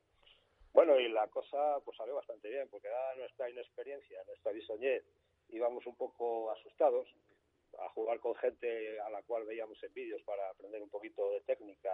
Bueno, 0.72 0.98
y 0.98 1.08
la 1.08 1.28
cosa 1.28 1.80
pues 1.84 1.96
salió 1.96 2.14
bastante 2.14 2.48
bien, 2.48 2.68
porque 2.68 2.88
dada 2.88 3.14
nuestra 3.16 3.48
inexperiencia, 3.50 4.22
nuestra 4.24 4.52
bisoñez, 4.52 5.04
íbamos 5.48 5.86
un 5.86 5.96
poco 5.96 6.50
asustados, 6.50 7.08
a 7.78 7.88
jugar 7.90 8.18
con 8.20 8.34
gente 8.36 9.00
a 9.00 9.10
la 9.10 9.22
cual 9.22 9.44
veíamos 9.44 9.82
en 9.82 9.92
vídeos 9.92 10.22
para 10.22 10.48
aprender 10.50 10.82
un 10.82 10.88
poquito 10.88 11.30
de 11.30 11.40
técnica 11.42 11.92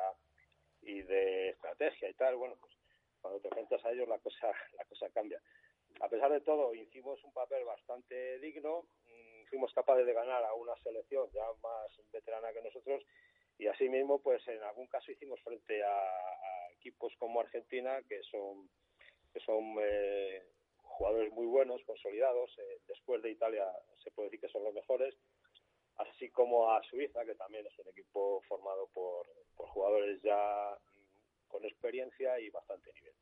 y 0.83 1.03
de 1.03 1.51
estrategia 1.51 2.09
y 2.09 2.15
tal, 2.15 2.37
bueno, 2.37 2.57
pues 2.61 2.73
cuando 3.21 3.41
te 3.41 3.49
enfrentas 3.49 3.85
a 3.85 3.93
ellos 3.93 4.09
la 4.09 4.19
cosa, 4.19 4.53
la 4.79 4.85
cosa 4.85 5.09
cambia. 5.11 5.41
A 6.01 6.09
pesar 6.09 6.31
de 6.33 6.41
todo, 6.41 6.75
hicimos 6.75 7.23
un 7.25 7.33
papel 7.33 7.65
bastante 7.65 8.39
digno, 8.41 8.83
mmm, 9.07 9.45
fuimos 9.49 9.73
capaces 9.73 10.07
de 10.07 10.13
ganar 10.13 10.45
a 10.45 10.55
una 10.55 10.77
selección 10.77 11.31
ya 11.33 11.47
más 11.63 12.13
veterana 12.13 12.53
que 12.53 12.63
nosotros 12.63 13.05
y 13.59 13.67
asimismo, 13.67 14.19
pues 14.21 14.47
en 14.49 14.63
algún 14.63 14.87
caso 14.89 15.13
hicimos 15.13 15.41
frente 15.43 15.83
a, 15.83 16.71
equipos 16.77 17.15
como 17.19 17.41
Argentina, 17.41 18.03
que 18.09 18.21
son, 18.25 18.69
eh, 19.81 20.43
jugadores 20.83 21.33
muy 21.33 21.47
buenos, 21.47 21.83
consolidados, 21.85 22.51
eh, 22.59 22.81
después 22.87 23.23
de 23.23 23.31
Italia 23.31 23.65
se 24.03 24.11
puede 24.11 24.29
decir 24.29 24.41
que 24.41 24.53
son 24.53 24.65
los 24.65 24.75
mejores, 24.75 25.15
así 25.97 26.29
como 26.31 26.71
a 26.71 26.83
Suiza, 26.83 27.25
que 27.25 27.35
también 27.37 27.67
es 27.67 27.79
un 27.79 27.89
equipo 27.89 28.43
formado 28.49 28.89
por, 28.89 29.27
por 29.57 29.67
jugadores 29.69 30.21
ya 30.23 30.77
con 31.49 31.65
experiencia 31.65 32.39
y 32.39 32.51
bastante 32.51 32.93
nivel. 32.93 33.15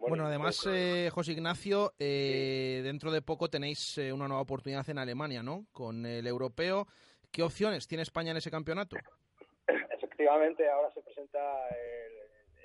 Bueno, 0.00 0.14
bueno 0.14 0.28
además, 0.28 0.66
eh, 0.66 1.10
José 1.12 1.32
Ignacio, 1.32 1.92
eh, 1.98 2.76
sí. 2.78 2.82
dentro 2.82 3.12
de 3.12 3.20
poco 3.20 3.50
tenéis 3.50 3.98
eh, 3.98 4.10
una 4.14 4.26
nueva 4.28 4.40
oportunidad 4.40 4.88
en 4.88 4.96
Alemania, 4.96 5.42
¿no? 5.42 5.66
Con 5.72 6.06
el 6.06 6.26
europeo. 6.26 6.86
¿Qué 7.30 7.42
opciones 7.42 7.86
tiene 7.86 8.02
España 8.02 8.30
en 8.30 8.38
ese 8.38 8.50
campeonato? 8.50 8.96
Efectivamente, 9.90 10.66
ahora 10.70 10.90
se 10.94 11.02
presenta 11.02 11.68
el, 11.68 12.12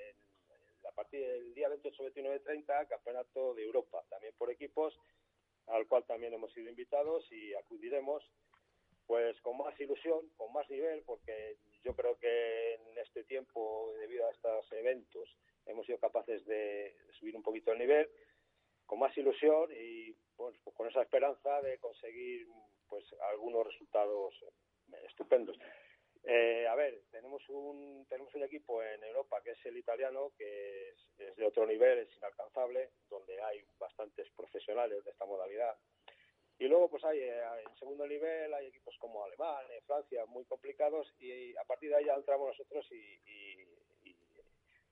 el, 0.00 0.86
a 0.88 0.92
partir 0.92 1.20
del 1.20 1.52
día 1.52 1.68
28, 1.68 2.04
29, 2.04 2.40
30, 2.40 2.86
Campeonato 2.86 3.52
de 3.52 3.64
Europa, 3.64 4.02
también 4.08 4.32
por 4.38 4.50
equipos, 4.50 4.98
al 5.66 5.86
cual 5.86 6.04
también 6.04 6.32
hemos 6.32 6.50
sido 6.54 6.70
invitados 6.70 7.30
y 7.30 7.52
acudiremos 7.52 8.24
pues 9.06 9.38
con 9.42 9.58
más 9.58 9.78
ilusión, 9.78 10.26
con 10.38 10.54
más 10.54 10.68
nivel, 10.70 11.02
porque 11.04 11.58
yo 11.84 11.94
creo 11.94 12.18
que 12.18 12.74
en 12.74 12.98
este 12.98 13.24
tiempo, 13.24 13.92
debido 14.00 14.26
a 14.26 14.30
estos 14.30 14.72
eventos, 14.72 15.28
hemos 15.66 15.86
sido 15.86 15.98
capaces 15.98 16.44
de 16.46 16.96
subir 17.18 17.36
un 17.36 17.42
poquito 17.42 17.72
el 17.72 17.78
nivel, 17.78 18.08
con 18.86 18.98
más 18.98 19.16
ilusión 19.18 19.70
y 19.72 20.12
pues 20.36 20.56
con 20.74 20.88
esa 20.88 21.02
esperanza 21.02 21.60
de 21.62 21.78
conseguir 21.78 22.46
pues 22.88 23.04
algunos 23.32 23.66
resultados 23.66 24.34
estupendos. 25.08 25.58
Eh, 26.28 26.66
a 26.66 26.74
ver, 26.74 27.02
tenemos 27.12 27.40
un 27.48 28.04
tenemos 28.08 28.34
un 28.34 28.42
equipo 28.42 28.82
en 28.82 29.02
Europa 29.04 29.40
que 29.44 29.52
es 29.52 29.66
el 29.66 29.76
italiano, 29.76 30.32
que 30.36 30.88
es, 30.88 30.96
es 31.18 31.36
de 31.36 31.46
otro 31.46 31.64
nivel, 31.66 32.00
es 32.00 32.16
inalcanzable, 32.16 32.90
donde 33.08 33.40
hay 33.40 33.64
bastantes 33.78 34.28
profesionales 34.36 35.04
de 35.04 35.10
esta 35.12 35.24
modalidad 35.24 35.76
Y 36.58 36.66
luego, 36.66 36.88
pues 36.90 37.04
hay 37.04 37.20
eh, 37.20 37.42
en 37.64 37.76
segundo 37.78 38.06
nivel, 38.08 38.52
hay 38.54 38.66
equipos 38.66 38.96
como 38.98 39.24
Alemania, 39.24 39.80
Francia, 39.86 40.26
muy 40.26 40.44
complicados, 40.46 41.06
y 41.20 41.56
a 41.56 41.64
partir 41.64 41.90
de 41.90 41.96
ahí 41.96 42.06
ya 42.06 42.14
entramos 42.14 42.48
nosotros 42.48 42.84
y, 42.90 43.64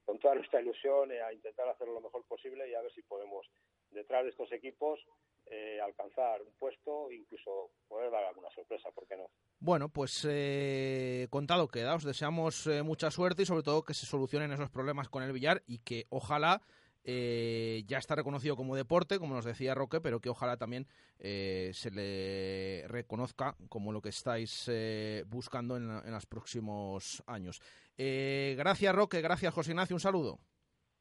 con 0.04 0.18
toda 0.18 0.34
nuestra 0.34 0.60
ilusión 0.60 1.10
eh, 1.12 1.22
a 1.22 1.32
intentar 1.32 1.68
hacerlo 1.68 1.94
lo 1.94 2.00
mejor 2.00 2.24
posible 2.24 2.68
y 2.68 2.74
a 2.74 2.82
ver 2.82 2.92
si 2.92 3.02
podemos, 3.02 3.46
detrás 3.90 4.24
de 4.24 4.30
estos 4.30 4.50
equipos, 4.52 5.00
eh, 5.46 5.80
alcanzar 5.80 6.42
un 6.42 6.52
puesto 6.54 7.10
incluso 7.10 7.70
poder 7.88 8.10
dar 8.10 8.24
alguna 8.24 8.50
sorpresa, 8.50 8.90
¿por 8.90 9.06
qué 9.06 9.16
no? 9.16 9.26
Bueno, 9.60 9.88
pues 9.88 10.26
eh, 10.28 11.26
contado 11.30 11.68
queda, 11.68 11.94
os 11.94 12.04
deseamos 12.04 12.66
mucha 12.84 13.10
suerte 13.10 13.42
y 13.42 13.46
sobre 13.46 13.62
todo 13.62 13.84
que 13.84 13.94
se 13.94 14.06
solucionen 14.06 14.52
esos 14.52 14.70
problemas 14.70 15.08
con 15.08 15.22
el 15.22 15.32
billar 15.32 15.62
y 15.66 15.78
que 15.78 16.06
ojalá 16.10 16.60
eh, 17.06 17.84
ya 17.86 17.98
está 17.98 18.14
reconocido 18.14 18.56
como 18.56 18.74
deporte, 18.74 19.18
como 19.18 19.34
nos 19.34 19.44
decía 19.44 19.74
Roque, 19.74 20.00
pero 20.00 20.20
que 20.20 20.30
ojalá 20.30 20.56
también 20.56 20.86
eh, 21.18 21.70
se 21.74 21.90
le 21.90 22.88
reconozca 22.88 23.56
como 23.68 23.92
lo 23.92 24.00
que 24.00 24.08
estáis 24.08 24.64
eh, 24.68 25.22
buscando 25.26 25.76
en, 25.76 25.90
en, 25.90 26.10
los 26.10 26.24
próximos 26.24 27.22
años. 27.26 27.60
Gracias, 27.96 28.94
Roque, 28.94 29.20
gracias, 29.20 29.54
José 29.54 29.72
Ignacio, 29.72 29.96
un 29.96 30.00
saludo. 30.00 30.38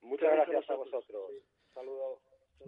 Muchas 0.02 0.32
gracias 0.32 0.70
a 0.70 0.76
vosotros. 0.76 1.32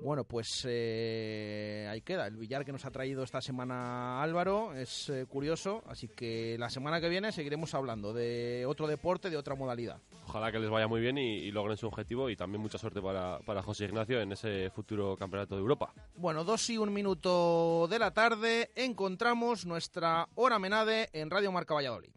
Bueno, 0.01 0.23
pues 0.23 0.65
eh, 0.69 1.87
ahí 1.89 2.01
queda. 2.01 2.27
El 2.27 2.35
billar 2.35 2.65
que 2.65 2.71
nos 2.71 2.85
ha 2.85 2.91
traído 2.91 3.23
esta 3.23 3.41
semana 3.41 4.21
Álvaro 4.21 4.73
es 4.73 5.09
eh, 5.09 5.25
curioso, 5.25 5.83
así 5.87 6.07
que 6.07 6.57
la 6.59 6.69
semana 6.69 6.99
que 6.99 7.09
viene 7.09 7.31
seguiremos 7.31 7.73
hablando 7.73 8.13
de 8.13 8.65
otro 8.67 8.87
deporte, 8.87 9.29
de 9.29 9.37
otra 9.37 9.55
modalidad. 9.55 10.01
Ojalá 10.27 10.51
que 10.51 10.59
les 10.59 10.69
vaya 10.69 10.87
muy 10.87 11.01
bien 11.01 11.17
y, 11.17 11.51
logren 11.51 11.77
su 11.77 11.87
objetivo 11.87 12.29
y 12.29 12.35
también 12.35 12.61
mucha 12.61 12.77
suerte 12.77 13.01
para, 13.01 13.39
para, 13.39 13.63
José 13.63 13.85
Ignacio 13.85 14.19
en 14.19 14.33
ese 14.33 14.69
futuro 14.69 15.15
campeonato 15.15 15.55
de 15.55 15.61
Europa. 15.61 15.93
Bueno, 16.15 16.43
dos 16.43 16.69
y 16.69 16.77
un 16.77 16.93
minuto 16.93 17.87
de 17.89 17.99
la 17.99 18.11
tarde 18.13 18.71
encontramos 18.75 19.65
nuestra 19.65 20.27
hora 20.35 20.59
menade 20.59 21.09
en 21.13 21.29
Radio 21.29 21.51
Marca 21.51 21.73
Valladolid. 21.73 22.11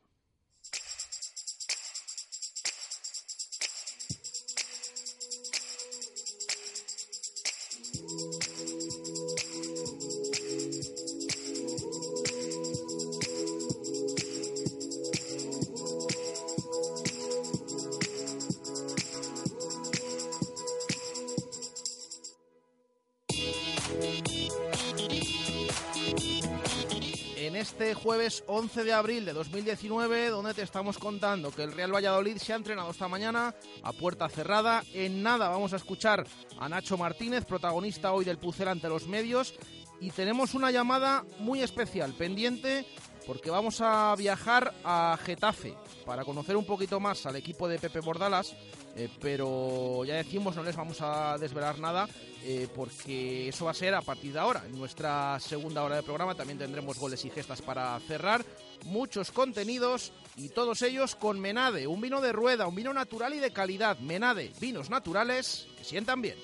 Jueves 28.08 28.42
11 28.46 28.84
de 28.84 28.92
abril 28.94 29.26
de 29.26 29.34
2019, 29.34 30.30
donde 30.30 30.54
te 30.54 30.62
estamos 30.62 30.96
contando 30.96 31.50
que 31.50 31.62
el 31.62 31.72
Real 31.72 31.94
Valladolid 31.94 32.38
se 32.38 32.54
ha 32.54 32.56
entrenado 32.56 32.90
esta 32.90 33.06
mañana 33.06 33.54
a 33.82 33.92
puerta 33.92 34.30
cerrada. 34.30 34.82
En 34.94 35.22
nada 35.22 35.50
vamos 35.50 35.74
a 35.74 35.76
escuchar 35.76 36.24
a 36.58 36.70
Nacho 36.70 36.96
Martínez, 36.96 37.44
protagonista 37.44 38.12
hoy 38.12 38.24
del 38.24 38.38
Pucel 38.38 38.68
ante 38.68 38.88
los 38.88 39.06
medios. 39.06 39.52
Y 40.00 40.08
tenemos 40.08 40.54
una 40.54 40.70
llamada 40.70 41.26
muy 41.38 41.60
especial 41.60 42.14
pendiente 42.14 42.86
porque 43.26 43.50
vamos 43.50 43.82
a 43.82 44.14
viajar 44.16 44.72
a 44.84 45.18
Getafe 45.22 45.76
para 46.06 46.24
conocer 46.24 46.56
un 46.56 46.64
poquito 46.64 47.00
más 47.00 47.26
al 47.26 47.36
equipo 47.36 47.68
de 47.68 47.78
Pepe 47.78 48.00
Bordalas, 48.00 48.56
eh, 48.98 49.08
pero 49.20 50.04
ya 50.04 50.16
decimos, 50.16 50.56
no 50.56 50.64
les 50.64 50.74
vamos 50.74 51.00
a 51.00 51.38
desvelar 51.38 51.78
nada 51.78 52.08
eh, 52.42 52.66
porque 52.74 53.48
eso 53.48 53.66
va 53.66 53.70
a 53.70 53.74
ser 53.74 53.94
a 53.94 54.02
partir 54.02 54.32
de 54.32 54.40
ahora. 54.40 54.64
En 54.66 54.76
nuestra 54.76 55.38
segunda 55.38 55.84
hora 55.84 55.94
de 55.94 56.02
programa 56.02 56.34
también 56.34 56.58
tendremos 56.58 56.98
goles 56.98 57.24
y 57.24 57.30
gestas 57.30 57.62
para 57.62 57.96
cerrar, 58.00 58.44
muchos 58.86 59.30
contenidos 59.30 60.12
y 60.36 60.48
todos 60.48 60.82
ellos 60.82 61.14
con 61.14 61.38
Menade, 61.38 61.86
un 61.86 62.00
vino 62.00 62.20
de 62.20 62.32
rueda, 62.32 62.66
un 62.66 62.74
vino 62.74 62.92
natural 62.92 63.34
y 63.34 63.38
de 63.38 63.52
calidad. 63.52 64.00
Menade, 64.00 64.50
vinos 64.60 64.90
naturales 64.90 65.68
que 65.78 65.84
sientan 65.84 66.20
bien. 66.20 66.34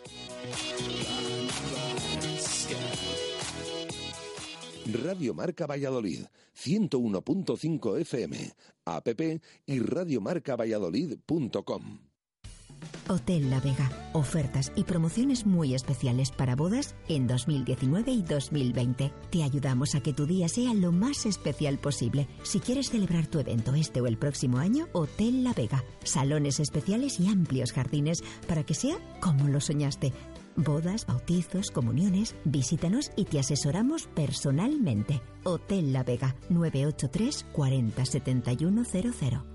Radio 4.92 5.34
Marca 5.34 5.66
Valladolid, 5.66 6.26
101.5 6.56 7.98
FM, 7.98 8.52
app 8.84 9.08
y 9.66 9.80
radiomarcavalladolid.com. 9.80 12.13
Hotel 13.08 13.50
La 13.50 13.60
Vega. 13.60 13.90
Ofertas 14.12 14.72
y 14.76 14.84
promociones 14.84 15.46
muy 15.46 15.74
especiales 15.74 16.30
para 16.30 16.56
bodas 16.56 16.94
en 17.08 17.26
2019 17.26 18.12
y 18.12 18.22
2020. 18.22 19.12
Te 19.30 19.42
ayudamos 19.42 19.94
a 19.94 20.00
que 20.00 20.12
tu 20.12 20.26
día 20.26 20.48
sea 20.48 20.74
lo 20.74 20.92
más 20.92 21.26
especial 21.26 21.78
posible. 21.78 22.28
Si 22.42 22.60
quieres 22.60 22.90
celebrar 22.90 23.26
tu 23.26 23.38
evento 23.38 23.74
este 23.74 24.00
o 24.00 24.06
el 24.06 24.16
próximo 24.16 24.58
año, 24.58 24.88
Hotel 24.92 25.44
La 25.44 25.52
Vega. 25.52 25.84
Salones 26.02 26.60
especiales 26.60 27.20
y 27.20 27.28
amplios 27.28 27.72
jardines 27.72 28.22
para 28.46 28.64
que 28.64 28.74
sea 28.74 28.96
como 29.20 29.48
lo 29.48 29.60
soñaste. 29.60 30.12
Bodas, 30.56 31.06
bautizos, 31.06 31.70
comuniones, 31.70 32.36
visítanos 32.44 33.10
y 33.16 33.24
te 33.24 33.40
asesoramos 33.40 34.06
personalmente. 34.14 35.20
Hotel 35.42 35.92
La 35.92 36.04
Vega 36.04 36.36
983 36.48 37.46
40 37.52 38.04
7100. 38.04 39.53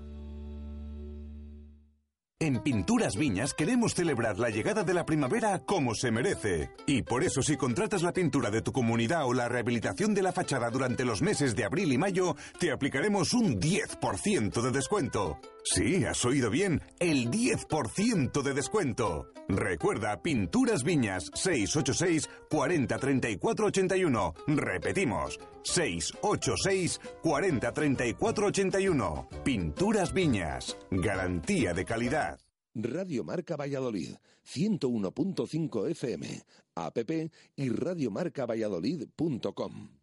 En 2.42 2.62
Pinturas 2.62 3.16
Viñas 3.16 3.52
queremos 3.52 3.94
celebrar 3.94 4.38
la 4.38 4.48
llegada 4.48 4.82
de 4.82 4.94
la 4.94 5.04
primavera 5.04 5.58
como 5.58 5.94
se 5.94 6.10
merece. 6.10 6.70
Y 6.86 7.02
por 7.02 7.22
eso 7.22 7.42
si 7.42 7.58
contratas 7.58 8.02
la 8.02 8.14
pintura 8.14 8.50
de 8.50 8.62
tu 8.62 8.72
comunidad 8.72 9.26
o 9.26 9.34
la 9.34 9.46
rehabilitación 9.46 10.14
de 10.14 10.22
la 10.22 10.32
fachada 10.32 10.70
durante 10.70 11.04
los 11.04 11.20
meses 11.20 11.54
de 11.54 11.66
abril 11.66 11.92
y 11.92 11.98
mayo, 11.98 12.36
te 12.58 12.72
aplicaremos 12.72 13.34
un 13.34 13.60
10% 13.60 14.62
de 14.62 14.70
descuento. 14.70 15.38
Sí, 15.64 16.04
has 16.04 16.24
oído 16.24 16.50
bien, 16.50 16.80
el 16.98 17.30
10% 17.30 18.42
de 18.42 18.54
descuento. 18.54 19.28
Recuerda, 19.48 20.20
Pinturas 20.22 20.84
Viñas 20.84 21.30
686 21.34 22.28
40 22.48 22.98
34 22.98 23.66
81. 23.66 24.34
Repetimos, 24.46 25.38
686 25.62 27.00
40 27.22 27.72
34 27.72 28.46
81. 28.46 29.28
Pinturas 29.44 30.12
Viñas, 30.12 30.76
garantía 30.90 31.74
de 31.74 31.84
calidad. 31.84 32.38
Radio 32.74 33.24
Marca 33.24 33.56
Valladolid, 33.56 34.14
101.5 34.46 35.90
FM, 35.90 36.42
app 36.76 36.98
y 37.56 37.68
radiomarcavalladolid.com. 37.68 39.99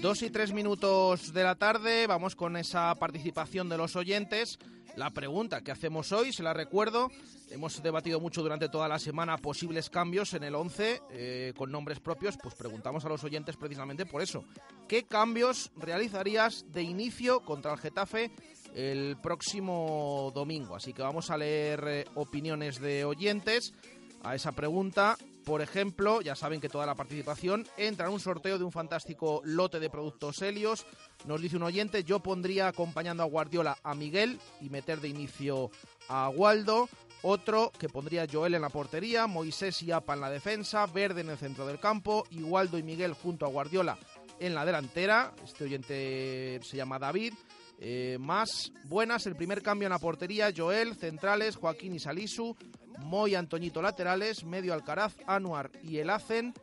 Dos 0.00 0.22
y 0.22 0.30
tres 0.30 0.52
minutos 0.52 1.32
de 1.32 1.42
la 1.42 1.56
tarde, 1.56 2.06
vamos 2.06 2.36
con 2.36 2.56
esa 2.56 2.94
participación 2.94 3.68
de 3.68 3.76
los 3.76 3.96
oyentes. 3.96 4.60
La 4.94 5.10
pregunta 5.10 5.60
que 5.62 5.72
hacemos 5.72 6.12
hoy, 6.12 6.32
se 6.32 6.44
la 6.44 6.54
recuerdo, 6.54 7.10
hemos 7.50 7.82
debatido 7.82 8.20
mucho 8.20 8.40
durante 8.40 8.68
toda 8.68 8.86
la 8.86 9.00
semana 9.00 9.38
posibles 9.38 9.90
cambios 9.90 10.34
en 10.34 10.44
el 10.44 10.54
11 10.54 11.02
eh, 11.10 11.52
con 11.56 11.72
nombres 11.72 11.98
propios, 11.98 12.36
pues 12.40 12.54
preguntamos 12.54 13.04
a 13.04 13.08
los 13.08 13.24
oyentes 13.24 13.56
precisamente 13.56 14.06
por 14.06 14.22
eso. 14.22 14.44
¿Qué 14.86 15.02
cambios 15.02 15.72
realizarías 15.76 16.64
de 16.72 16.82
inicio 16.82 17.40
contra 17.40 17.72
el 17.72 17.78
Getafe 17.80 18.30
el 18.74 19.16
próximo 19.20 20.30
domingo? 20.32 20.76
Así 20.76 20.92
que 20.92 21.02
vamos 21.02 21.28
a 21.30 21.36
leer 21.36 21.84
eh, 21.88 22.04
opiniones 22.14 22.80
de 22.80 23.04
oyentes 23.04 23.74
a 24.22 24.36
esa 24.36 24.52
pregunta. 24.52 25.18
Por 25.48 25.62
ejemplo, 25.62 26.20
ya 26.20 26.36
saben 26.36 26.60
que 26.60 26.68
toda 26.68 26.84
la 26.84 26.94
participación 26.94 27.66
entra 27.78 28.06
en 28.06 28.12
un 28.12 28.20
sorteo 28.20 28.58
de 28.58 28.64
un 28.64 28.70
fantástico 28.70 29.40
lote 29.44 29.80
de 29.80 29.88
productos 29.88 30.42
Helios. 30.42 30.84
Nos 31.24 31.40
dice 31.40 31.56
un 31.56 31.62
oyente, 31.62 32.04
yo 32.04 32.20
pondría 32.20 32.68
acompañando 32.68 33.22
a 33.22 33.26
Guardiola 33.26 33.78
a 33.82 33.94
Miguel 33.94 34.38
y 34.60 34.68
meter 34.68 35.00
de 35.00 35.08
inicio 35.08 35.70
a 36.08 36.28
Waldo. 36.28 36.90
Otro 37.22 37.72
que 37.78 37.88
pondría 37.88 38.26
Joel 38.30 38.56
en 38.56 38.60
la 38.60 38.68
portería, 38.68 39.26
Moisés 39.26 39.82
y 39.82 39.90
Apa 39.90 40.12
en 40.12 40.20
la 40.20 40.28
defensa, 40.28 40.84
Verde 40.84 41.22
en 41.22 41.30
el 41.30 41.38
centro 41.38 41.66
del 41.66 41.80
campo, 41.80 42.26
y 42.28 42.42
Waldo 42.42 42.76
y 42.76 42.82
Miguel 42.82 43.14
junto 43.14 43.46
a 43.46 43.48
Guardiola 43.48 43.96
en 44.40 44.54
la 44.54 44.66
delantera. 44.66 45.32
Este 45.42 45.64
oyente 45.64 46.60
se 46.62 46.76
llama 46.76 46.98
David. 46.98 47.32
Eh, 47.80 48.16
más 48.20 48.72
buenas, 48.84 49.26
el 49.26 49.36
primer 49.36 49.62
cambio 49.62 49.86
en 49.86 49.92
la 49.92 49.98
portería, 49.98 50.52
Joel, 50.54 50.96
centrales, 50.96 51.56
Joaquín 51.56 51.94
y 51.94 52.00
Salisu, 52.00 52.56
Moy, 52.98 53.36
Antoñito 53.36 53.80
laterales, 53.80 54.44
medio 54.44 54.74
Alcaraz, 54.74 55.14
Anuar 55.26 55.70
y 55.82 55.98
el 55.98 56.10
Hacen, 56.10 56.54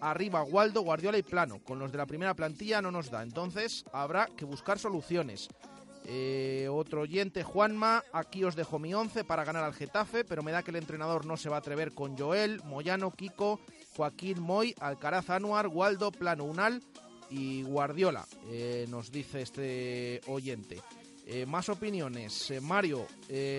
arriba 0.00 0.42
Waldo, 0.42 0.80
Guardiola 0.80 1.18
y 1.18 1.22
Plano. 1.22 1.62
Con 1.62 1.78
los 1.78 1.92
de 1.92 1.98
la 1.98 2.06
primera 2.06 2.34
plantilla 2.34 2.80
no 2.80 2.90
nos 2.90 3.10
da, 3.10 3.22
entonces 3.22 3.84
habrá 3.92 4.26
que 4.34 4.46
buscar 4.46 4.78
soluciones. 4.78 5.48
Eh, 6.04 6.68
otro 6.70 7.02
oyente, 7.02 7.44
Juanma, 7.44 8.02
aquí 8.12 8.42
os 8.42 8.56
dejo 8.56 8.78
mi 8.78 8.92
once 8.94 9.24
para 9.24 9.44
ganar 9.44 9.62
al 9.64 9.74
Getafe, 9.74 10.24
pero 10.24 10.42
me 10.42 10.50
da 10.50 10.62
que 10.62 10.70
el 10.70 10.76
entrenador 10.76 11.26
no 11.26 11.36
se 11.36 11.48
va 11.48 11.56
a 11.56 11.58
atrever 11.60 11.92
con 11.92 12.16
Joel, 12.16 12.62
Moyano, 12.64 13.12
Kiko, 13.12 13.60
Joaquín 13.94 14.40
Moy, 14.40 14.74
Alcaraz, 14.80 15.28
Anuar, 15.30 15.68
Waldo, 15.68 16.10
Plano, 16.10 16.44
Unal 16.44 16.82
y 17.32 17.62
Guardiola, 17.62 18.26
eh, 18.50 18.86
nos 18.88 19.10
dice 19.10 19.42
este 19.42 20.20
oyente. 20.26 20.80
Eh, 21.24 21.46
más 21.46 21.68
opiniones. 21.68 22.50
Eh, 22.50 22.60
Mario, 22.60 23.06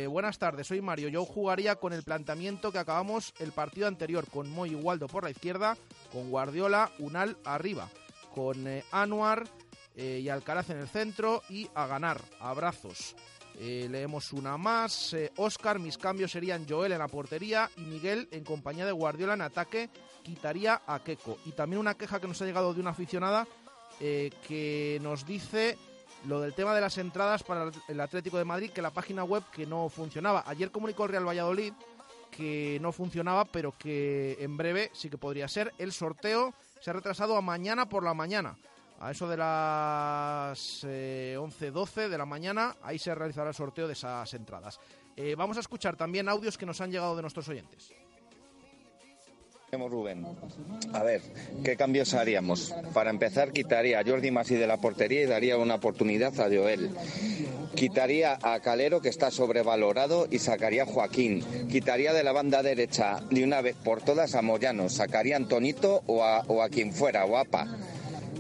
buenas 0.10 0.38
tardes, 0.38 0.68
soy 0.68 0.82
Mario. 0.82 1.08
Yo 1.08 1.26
jugaría 1.26 1.76
con 1.78 1.94
el 1.94 2.04
planteamiento 2.04 2.72
que 2.72 2.78
acabamos 2.78 3.34
el 3.40 3.52
partido 3.52 3.88
anterior, 3.88 4.28
con 4.30 4.50
Moy 4.50 4.72
y 4.72 4.76
Waldo 4.76 5.08
por 5.08 5.24
la 5.24 5.32
izquierda, 5.32 5.78
con 6.12 6.30
Guardiola, 6.30 6.92
Unal 7.00 7.38
arriba, 7.46 7.90
con 8.36 8.66
Anuar 8.92 9.48
y 9.96 10.28
Alcaraz 10.28 10.70
en 10.70 10.78
el 10.78 10.88
centro 10.88 11.42
y 11.50 11.70
a 11.74 11.88
ganar. 11.88 12.22
Abrazos. 12.40 13.16
leemos 13.60 14.34
una 14.34 14.58
más. 14.58 15.16
Oscar, 15.38 15.80
mis 15.80 15.98
cambios 15.98 16.32
serían 16.32 16.68
Joel 16.68 16.92
en 16.92 17.00
la 17.00 17.08
portería 17.08 17.72
y 17.78 17.82
Miguel 17.82 18.28
en 18.32 18.44
compañía 18.44 18.86
de 18.86 18.92
Guardiola 18.92 19.36
en 19.36 19.42
ataque 19.42 19.90
quitaría 20.22 20.82
a 20.86 21.04
Keco. 21.04 21.38
Y 21.46 21.52
también 21.52 21.80
una 21.80 21.96
queja 21.96 22.20
que 22.20 22.28
nos 22.28 22.42
ha 22.42 22.46
llegado 22.46 22.74
de 22.74 22.82
una 22.82 22.92
aficionada 22.92 23.48
que 24.00 25.00
nos 25.02 25.26
dice 25.26 25.78
lo 26.26 26.42
del 26.42 26.54
tema 26.54 26.74
de 26.74 26.82
las 26.82 26.98
entradas 26.98 27.44
para 27.44 27.72
el 27.88 28.00
Atlético 28.00 28.38
de 28.38 28.46
Madrid, 28.46 28.72
que 28.72 28.82
la 28.82 28.92
página 28.92 29.24
web 29.24 29.44
que 29.52 29.66
no 29.66 29.90
funcionaba. 29.90 30.44
Ayer 30.48 30.72
comunicó 30.72 31.04
el 31.04 31.12
Real 31.12 31.28
Valladolid 31.28 31.74
que 32.32 32.80
no 32.82 32.92
funcionaba, 32.92 33.46
pero 33.46 33.74
que 33.78 34.38
en 34.40 34.58
breve 34.58 34.90
sí 34.94 35.10
que 35.10 35.18
podría 35.18 35.48
ser. 35.48 35.74
El 35.78 35.92
sorteo 35.92 36.54
se 36.82 36.90
ha 36.90 36.94
retrasado 36.94 37.38
a 37.38 37.42
mañana 37.42 37.88
por 37.88 38.04
la 38.04 38.14
mañana. 38.14 38.58
A 39.00 39.12
eso 39.12 39.28
de 39.28 39.38
las 39.38 40.86
eh, 40.88 41.36
11-12 41.38 42.08
de 42.08 42.18
la 42.18 42.26
mañana, 42.26 42.76
ahí 42.82 42.98
se 42.98 43.14
realizará 43.14 43.50
el 43.50 43.56
sorteo 43.56 43.86
de 43.88 43.94
esas 43.94 44.34
entradas. 44.34 44.80
Eh, 45.16 45.36
vamos 45.36 45.58
a 45.58 45.60
escuchar 45.60 45.96
también 45.96 46.30
audios 46.30 46.58
que 46.58 46.66
nos 46.66 46.80
han 46.82 46.92
llegado 46.92 47.16
de 47.16 47.22
nuestros 47.22 47.48
oyentes. 47.50 47.94
Rubén. 49.74 50.26
A 50.94 51.04
ver, 51.04 51.22
¿qué 51.64 51.76
cambios 51.76 52.14
haríamos? 52.14 52.74
Para 52.94 53.10
empezar, 53.10 53.52
quitaría 53.52 54.00
a 54.00 54.04
Jordi 54.04 54.30
Masi 54.32 54.56
de 54.56 54.68
la 54.68 54.78
portería 54.78 55.24
y 55.24 55.26
daría 55.26 55.58
una 55.58 55.76
oportunidad 55.76 56.40
a 56.40 56.46
Joel. 56.46 56.92
Quitaría 57.76 58.38
a 58.42 58.60
Calero, 58.60 59.02
que 59.02 59.10
está 59.10 59.32
sobrevalorado, 59.32 60.28
y 60.30 60.40
sacaría 60.40 60.84
a 60.84 60.86
Joaquín. 60.86 61.44
Quitaría 61.70 62.14
de 62.14 62.24
la 62.24 62.32
banda 62.32 62.62
derecha 62.62 63.20
de 63.32 63.44
una 63.44 63.62
vez 63.62 63.76
por 63.76 64.02
todas 64.02 64.36
a 64.36 64.42
Moyano. 64.44 64.90
Sacaría 64.90 65.36
a 65.36 65.38
Antonito 65.38 66.04
o 66.06 66.24
a, 66.24 66.70
quien 66.70 66.94
fuera, 66.94 67.26
o 67.26 67.38
a 67.38 67.46
Pa. 67.46 67.68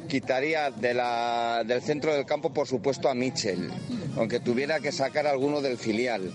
Quitaría 0.07 0.69
del 0.69 1.81
centro 1.81 2.13
del 2.13 2.25
campo, 2.25 2.53
por 2.53 2.67
supuesto, 2.67 3.09
a 3.09 3.15
Michel, 3.15 3.71
aunque 4.15 4.39
tuviera 4.39 4.79
que 4.79 4.91
sacar 4.91 5.25
alguno 5.25 5.61
del 5.61 5.79
filial 5.79 6.31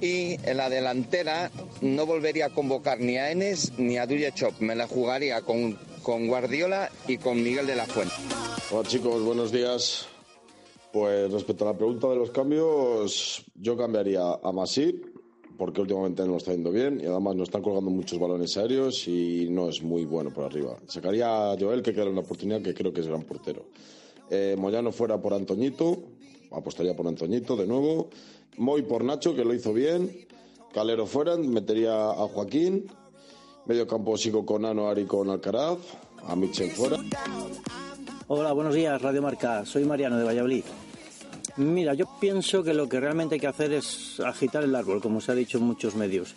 y 0.00 0.38
en 0.48 0.56
la 0.56 0.70
delantera 0.70 1.50
no 1.80 2.06
volvería 2.06 2.46
a 2.46 2.50
convocar 2.50 3.00
ni 3.00 3.16
a 3.16 3.30
Enes 3.30 3.72
ni 3.78 3.98
a 3.98 4.06
Chop. 4.34 4.60
Me 4.60 4.74
la 4.74 4.86
jugaría 4.86 5.42
con, 5.42 5.78
con 6.02 6.26
Guardiola 6.26 6.90
y 7.06 7.18
con 7.18 7.42
Miguel 7.42 7.66
de 7.66 7.76
la 7.76 7.86
Fuente. 7.86 8.14
Hola 8.70 8.88
chicos, 8.88 9.22
buenos 9.22 9.52
días. 9.52 10.06
Pues 10.92 11.30
respecto 11.30 11.64
a 11.68 11.72
la 11.72 11.78
pregunta 11.78 12.08
de 12.08 12.16
los 12.16 12.30
cambios, 12.30 13.44
yo 13.54 13.76
cambiaría 13.76 14.22
a 14.42 14.52
Masip, 14.52 15.06
porque 15.56 15.80
últimamente 15.82 16.26
no 16.26 16.36
está 16.36 16.52
yendo 16.52 16.72
bien 16.72 17.00
y 17.00 17.06
además 17.06 17.36
nos 17.36 17.48
están 17.48 17.62
colgando 17.62 17.90
muchos 17.90 18.18
balones 18.18 18.56
aéreos 18.56 19.06
y 19.06 19.46
no 19.50 19.68
es 19.68 19.82
muy 19.82 20.04
bueno 20.04 20.32
por 20.32 20.44
arriba. 20.44 20.76
Sacaría 20.88 21.52
a 21.52 21.56
Joel, 21.58 21.82
que 21.82 21.92
queda 21.92 22.06
una 22.06 22.22
oportunidad 22.22 22.62
que 22.62 22.74
creo 22.74 22.92
que 22.92 23.02
es 23.02 23.06
gran 23.06 23.22
portero. 23.22 23.66
Eh, 24.30 24.56
Moyano 24.58 24.90
fuera 24.90 25.20
por 25.20 25.34
Antoñito, 25.34 26.02
apostaría 26.50 26.96
por 26.96 27.06
Antoñito 27.06 27.56
de 27.56 27.66
nuevo. 27.66 28.08
Moy 28.56 28.82
por 28.82 29.04
Nacho, 29.04 29.34
que 29.34 29.44
lo 29.44 29.54
hizo 29.54 29.72
bien. 29.72 30.26
Calero 30.72 31.06
fuera, 31.06 31.36
metería 31.36 32.10
a 32.10 32.28
Joaquín. 32.28 32.86
Medio 33.66 33.86
campo 33.86 34.16
sigo 34.16 34.44
con 34.44 34.64
Ano, 34.64 34.88
Ari 34.88 35.04
con 35.04 35.30
Alcaraz. 35.30 35.78
A 36.26 36.36
Michel 36.36 36.70
fuera. 36.70 36.98
Hola, 38.28 38.52
buenos 38.52 38.74
días, 38.74 39.00
Radio 39.00 39.22
Marca. 39.22 39.64
Soy 39.64 39.84
Mariano 39.84 40.18
de 40.18 40.24
Valladolid. 40.24 40.64
Mira, 41.56 41.94
yo 41.94 42.06
pienso 42.20 42.62
que 42.62 42.74
lo 42.74 42.88
que 42.88 43.00
realmente 43.00 43.34
hay 43.34 43.40
que 43.40 43.46
hacer 43.46 43.72
es 43.72 44.20
agitar 44.20 44.62
el 44.62 44.74
árbol, 44.74 45.00
como 45.00 45.20
se 45.20 45.32
ha 45.32 45.34
dicho 45.34 45.58
en 45.58 45.64
muchos 45.64 45.94
medios. 45.94 46.34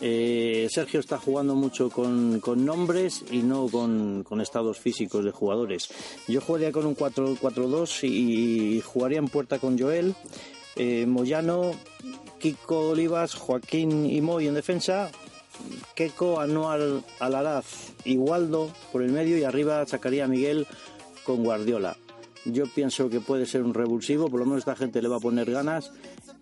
Eh, 0.00 0.68
Sergio 0.70 1.00
está 1.00 1.18
jugando 1.18 1.54
mucho 1.54 1.90
con, 1.90 2.40
nombres 2.64 3.24
y 3.30 3.38
no 3.38 3.68
con, 3.68 4.24
estados 4.40 4.78
físicos 4.78 5.24
de 5.24 5.30
jugadores. 5.30 5.88
Yo 6.28 6.40
jugaría 6.40 6.72
con 6.72 6.86
un 6.86 6.96
4-4-2 6.96 8.08
y 8.08 8.80
jugaría 8.80 9.18
en 9.18 9.28
puerta 9.28 9.58
con 9.58 9.78
Joel 9.78 10.14
eh, 10.76 11.06
Moyano, 11.06 11.72
Kiko 12.38 12.90
Olivas, 12.90 13.34
Joaquín 13.34 14.06
y 14.06 14.20
Moy 14.20 14.46
en 14.46 14.54
defensa, 14.54 15.10
Keco, 15.94 16.40
Anual, 16.40 17.02
Alaraz 17.18 17.92
y 18.04 18.16
Waldo 18.18 18.70
por 18.92 19.02
el 19.02 19.12
medio 19.12 19.38
y 19.38 19.44
arriba 19.44 19.84
sacaría 19.86 20.28
Miguel 20.28 20.66
con 21.24 21.42
Guardiola. 21.42 21.96
Yo 22.44 22.64
pienso 22.72 23.10
que 23.10 23.20
puede 23.20 23.46
ser 23.46 23.62
un 23.62 23.74
revulsivo, 23.74 24.28
por 24.28 24.38
lo 24.38 24.46
menos 24.46 24.60
esta 24.60 24.76
gente 24.76 25.02
le 25.02 25.08
va 25.08 25.16
a 25.16 25.20
poner 25.20 25.50
ganas 25.50 25.92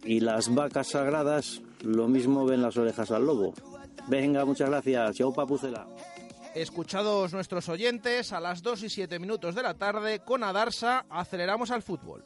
y 0.05 0.20
las 0.20 0.55
vacas 0.55 0.89
sagradas 0.89 1.62
lo 1.82 2.09
mismo 2.09 2.45
ven 2.45 2.62
las 2.62 2.76
orejas 2.76 3.11
al 3.11 3.24
lobo. 3.24 3.55
Venga, 4.09 4.45
muchas 4.45 4.68
gracias. 4.68 5.16
Chau, 5.16 5.32
Papucela. 5.32 5.87
Escuchados 6.55 7.32
nuestros 7.32 7.68
oyentes, 7.68 8.32
a 8.32 8.41
las 8.41 8.62
2 8.62 8.85
y 8.85 8.91
7 8.91 9.18
minutos 9.18 9.55
de 9.55 9.62
la 9.62 9.74
tarde, 9.74 10.20
con 10.20 10.45
Adarsa 10.45 11.07
aceleramos 11.09 11.70
al 11.70 11.82
fútbol. 11.82 12.24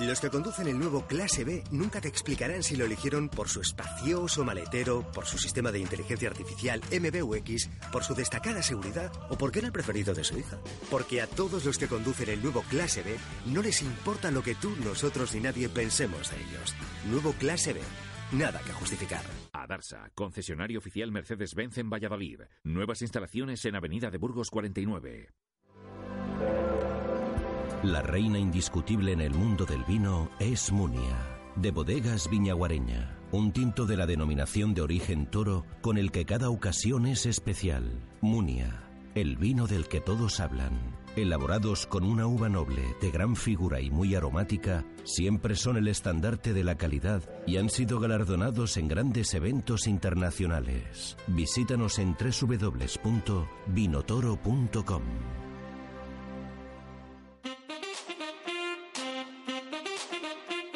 Los 0.00 0.20
que 0.20 0.30
conducen 0.30 0.66
el 0.68 0.78
nuevo 0.78 1.06
Clase 1.06 1.44
B 1.44 1.62
nunca 1.70 2.00
te 2.00 2.08
explicarán 2.08 2.62
si 2.62 2.76
lo 2.76 2.86
eligieron 2.86 3.28
por 3.28 3.48
su 3.48 3.60
espacioso 3.60 4.44
maletero, 4.44 5.02
por 5.12 5.26
su 5.26 5.38
sistema 5.38 5.70
de 5.70 5.80
inteligencia 5.80 6.28
artificial 6.28 6.80
MBUX, 6.90 7.68
por 7.92 8.02
su 8.02 8.14
destacada 8.14 8.62
seguridad 8.62 9.12
o 9.28 9.36
porque 9.36 9.58
era 9.58 9.66
el 9.66 9.72
preferido 9.72 10.14
de 10.14 10.24
su 10.24 10.38
hija. 10.38 10.58
Porque 10.90 11.20
a 11.20 11.26
todos 11.26 11.64
los 11.64 11.78
que 11.78 11.88
conducen 11.88 12.30
el 12.30 12.42
nuevo 12.42 12.62
Clase 12.70 13.02
B 13.02 13.16
no 13.46 13.62
les 13.62 13.82
importa 13.82 14.30
lo 14.30 14.42
que 14.42 14.54
tú, 14.54 14.74
nosotros 14.82 15.34
ni 15.34 15.40
nadie 15.40 15.68
pensemos 15.68 16.30
de 16.30 16.36
ellos. 16.38 16.74
Nuevo 17.06 17.32
Clase 17.34 17.74
B. 17.74 17.80
Nada 18.32 18.60
que 18.64 18.72
justificar. 18.72 19.22
Adarsa, 19.52 20.10
concesionario 20.14 20.78
oficial 20.78 21.12
Mercedes-Benz 21.12 21.76
en 21.78 21.90
Valladolid. 21.90 22.40
Nuevas 22.64 23.02
instalaciones 23.02 23.62
en 23.66 23.76
Avenida 23.76 24.10
de 24.10 24.16
Burgos 24.16 24.48
49. 24.50 25.28
La 27.82 28.00
reina 28.00 28.38
indiscutible 28.38 29.10
en 29.10 29.20
el 29.20 29.34
mundo 29.34 29.66
del 29.66 29.82
vino 29.82 30.30
es 30.38 30.70
Munia, 30.70 31.18
de 31.56 31.72
bodegas 31.72 32.30
Viñaguareña, 32.30 33.18
un 33.32 33.50
tinto 33.50 33.86
de 33.86 33.96
la 33.96 34.06
denominación 34.06 34.72
de 34.72 34.82
origen 34.82 35.26
toro 35.26 35.66
con 35.80 35.98
el 35.98 36.12
que 36.12 36.24
cada 36.24 36.48
ocasión 36.48 37.06
es 37.06 37.26
especial. 37.26 37.90
Munia, 38.20 38.88
el 39.16 39.36
vino 39.36 39.66
del 39.66 39.88
que 39.88 40.00
todos 40.00 40.38
hablan. 40.38 40.78
Elaborados 41.16 41.88
con 41.88 42.04
una 42.04 42.28
uva 42.28 42.48
noble, 42.48 42.94
de 43.00 43.10
gran 43.10 43.34
figura 43.34 43.80
y 43.80 43.90
muy 43.90 44.14
aromática, 44.14 44.84
siempre 45.02 45.56
son 45.56 45.76
el 45.76 45.88
estandarte 45.88 46.52
de 46.52 46.62
la 46.62 46.76
calidad 46.76 47.28
y 47.48 47.56
han 47.56 47.68
sido 47.68 47.98
galardonados 47.98 48.76
en 48.76 48.86
grandes 48.86 49.34
eventos 49.34 49.88
internacionales. 49.88 51.16
Visítanos 51.26 51.98
en 51.98 52.14
www.vinotoro.com. 52.14 55.02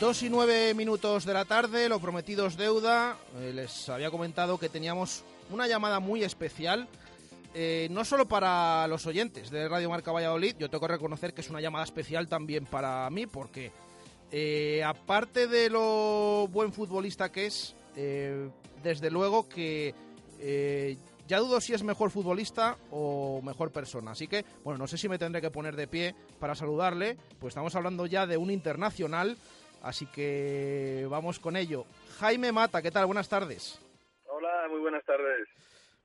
Dos 0.00 0.22
y 0.22 0.30
nueve 0.30 0.72
minutos 0.72 1.26
de 1.26 1.34
la 1.34 1.44
tarde, 1.44 1.86
lo 1.86 2.00
prometido 2.00 2.46
es 2.46 2.56
deuda. 2.56 3.18
Eh, 3.36 3.52
les 3.54 3.86
había 3.90 4.10
comentado 4.10 4.56
que 4.56 4.70
teníamos 4.70 5.24
una 5.50 5.68
llamada 5.68 6.00
muy 6.00 6.24
especial, 6.24 6.88
eh, 7.52 7.86
no 7.90 8.02
solo 8.06 8.26
para 8.26 8.88
los 8.88 9.06
oyentes 9.06 9.50
de 9.50 9.68
Radio 9.68 9.90
Marca 9.90 10.10
Valladolid, 10.10 10.56
yo 10.58 10.70
tengo 10.70 10.86
que 10.86 10.94
reconocer 10.94 11.34
que 11.34 11.42
es 11.42 11.50
una 11.50 11.60
llamada 11.60 11.84
especial 11.84 12.28
también 12.28 12.64
para 12.64 13.10
mí, 13.10 13.26
porque 13.26 13.72
eh, 14.32 14.82
aparte 14.82 15.46
de 15.46 15.68
lo 15.68 16.48
buen 16.50 16.72
futbolista 16.72 17.30
que 17.30 17.44
es, 17.44 17.76
desde 17.94 19.10
luego 19.10 19.50
que 19.50 19.94
ya 21.28 21.38
dudo 21.40 21.60
si 21.60 21.74
es 21.74 21.82
mejor 21.82 22.10
futbolista 22.10 22.78
o 22.90 23.42
mejor 23.42 23.70
persona. 23.70 24.12
Así 24.12 24.26
que, 24.26 24.46
bueno, 24.64 24.78
no 24.78 24.86
sé 24.86 24.96
si 24.96 25.10
me 25.10 25.18
tendré 25.18 25.42
que 25.42 25.50
poner 25.50 25.76
de 25.76 25.86
pie 25.86 26.14
para 26.38 26.54
saludarle, 26.54 27.18
pues 27.38 27.50
estamos 27.50 27.74
hablando 27.74 28.06
ya 28.06 28.26
de 28.26 28.38
un 28.38 28.50
internacional 28.50 29.36
Así 29.82 30.06
que 30.06 31.06
vamos 31.08 31.38
con 31.38 31.56
ello. 31.56 31.84
Jaime 32.18 32.52
Mata, 32.52 32.82
¿qué 32.82 32.90
tal? 32.90 33.06
Buenas 33.06 33.28
tardes. 33.28 33.80
Hola, 34.26 34.66
muy 34.68 34.80
buenas 34.80 35.04
tardes. 35.04 35.48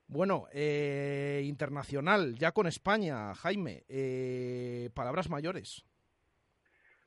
Bueno, 0.07 0.47
eh, 0.53 1.41
internacional, 1.43 2.35
ya 2.35 2.51
con 2.51 2.67
España, 2.67 3.33
Jaime. 3.35 3.83
Eh, 3.89 4.89
palabras 4.93 5.29
mayores. 5.29 5.83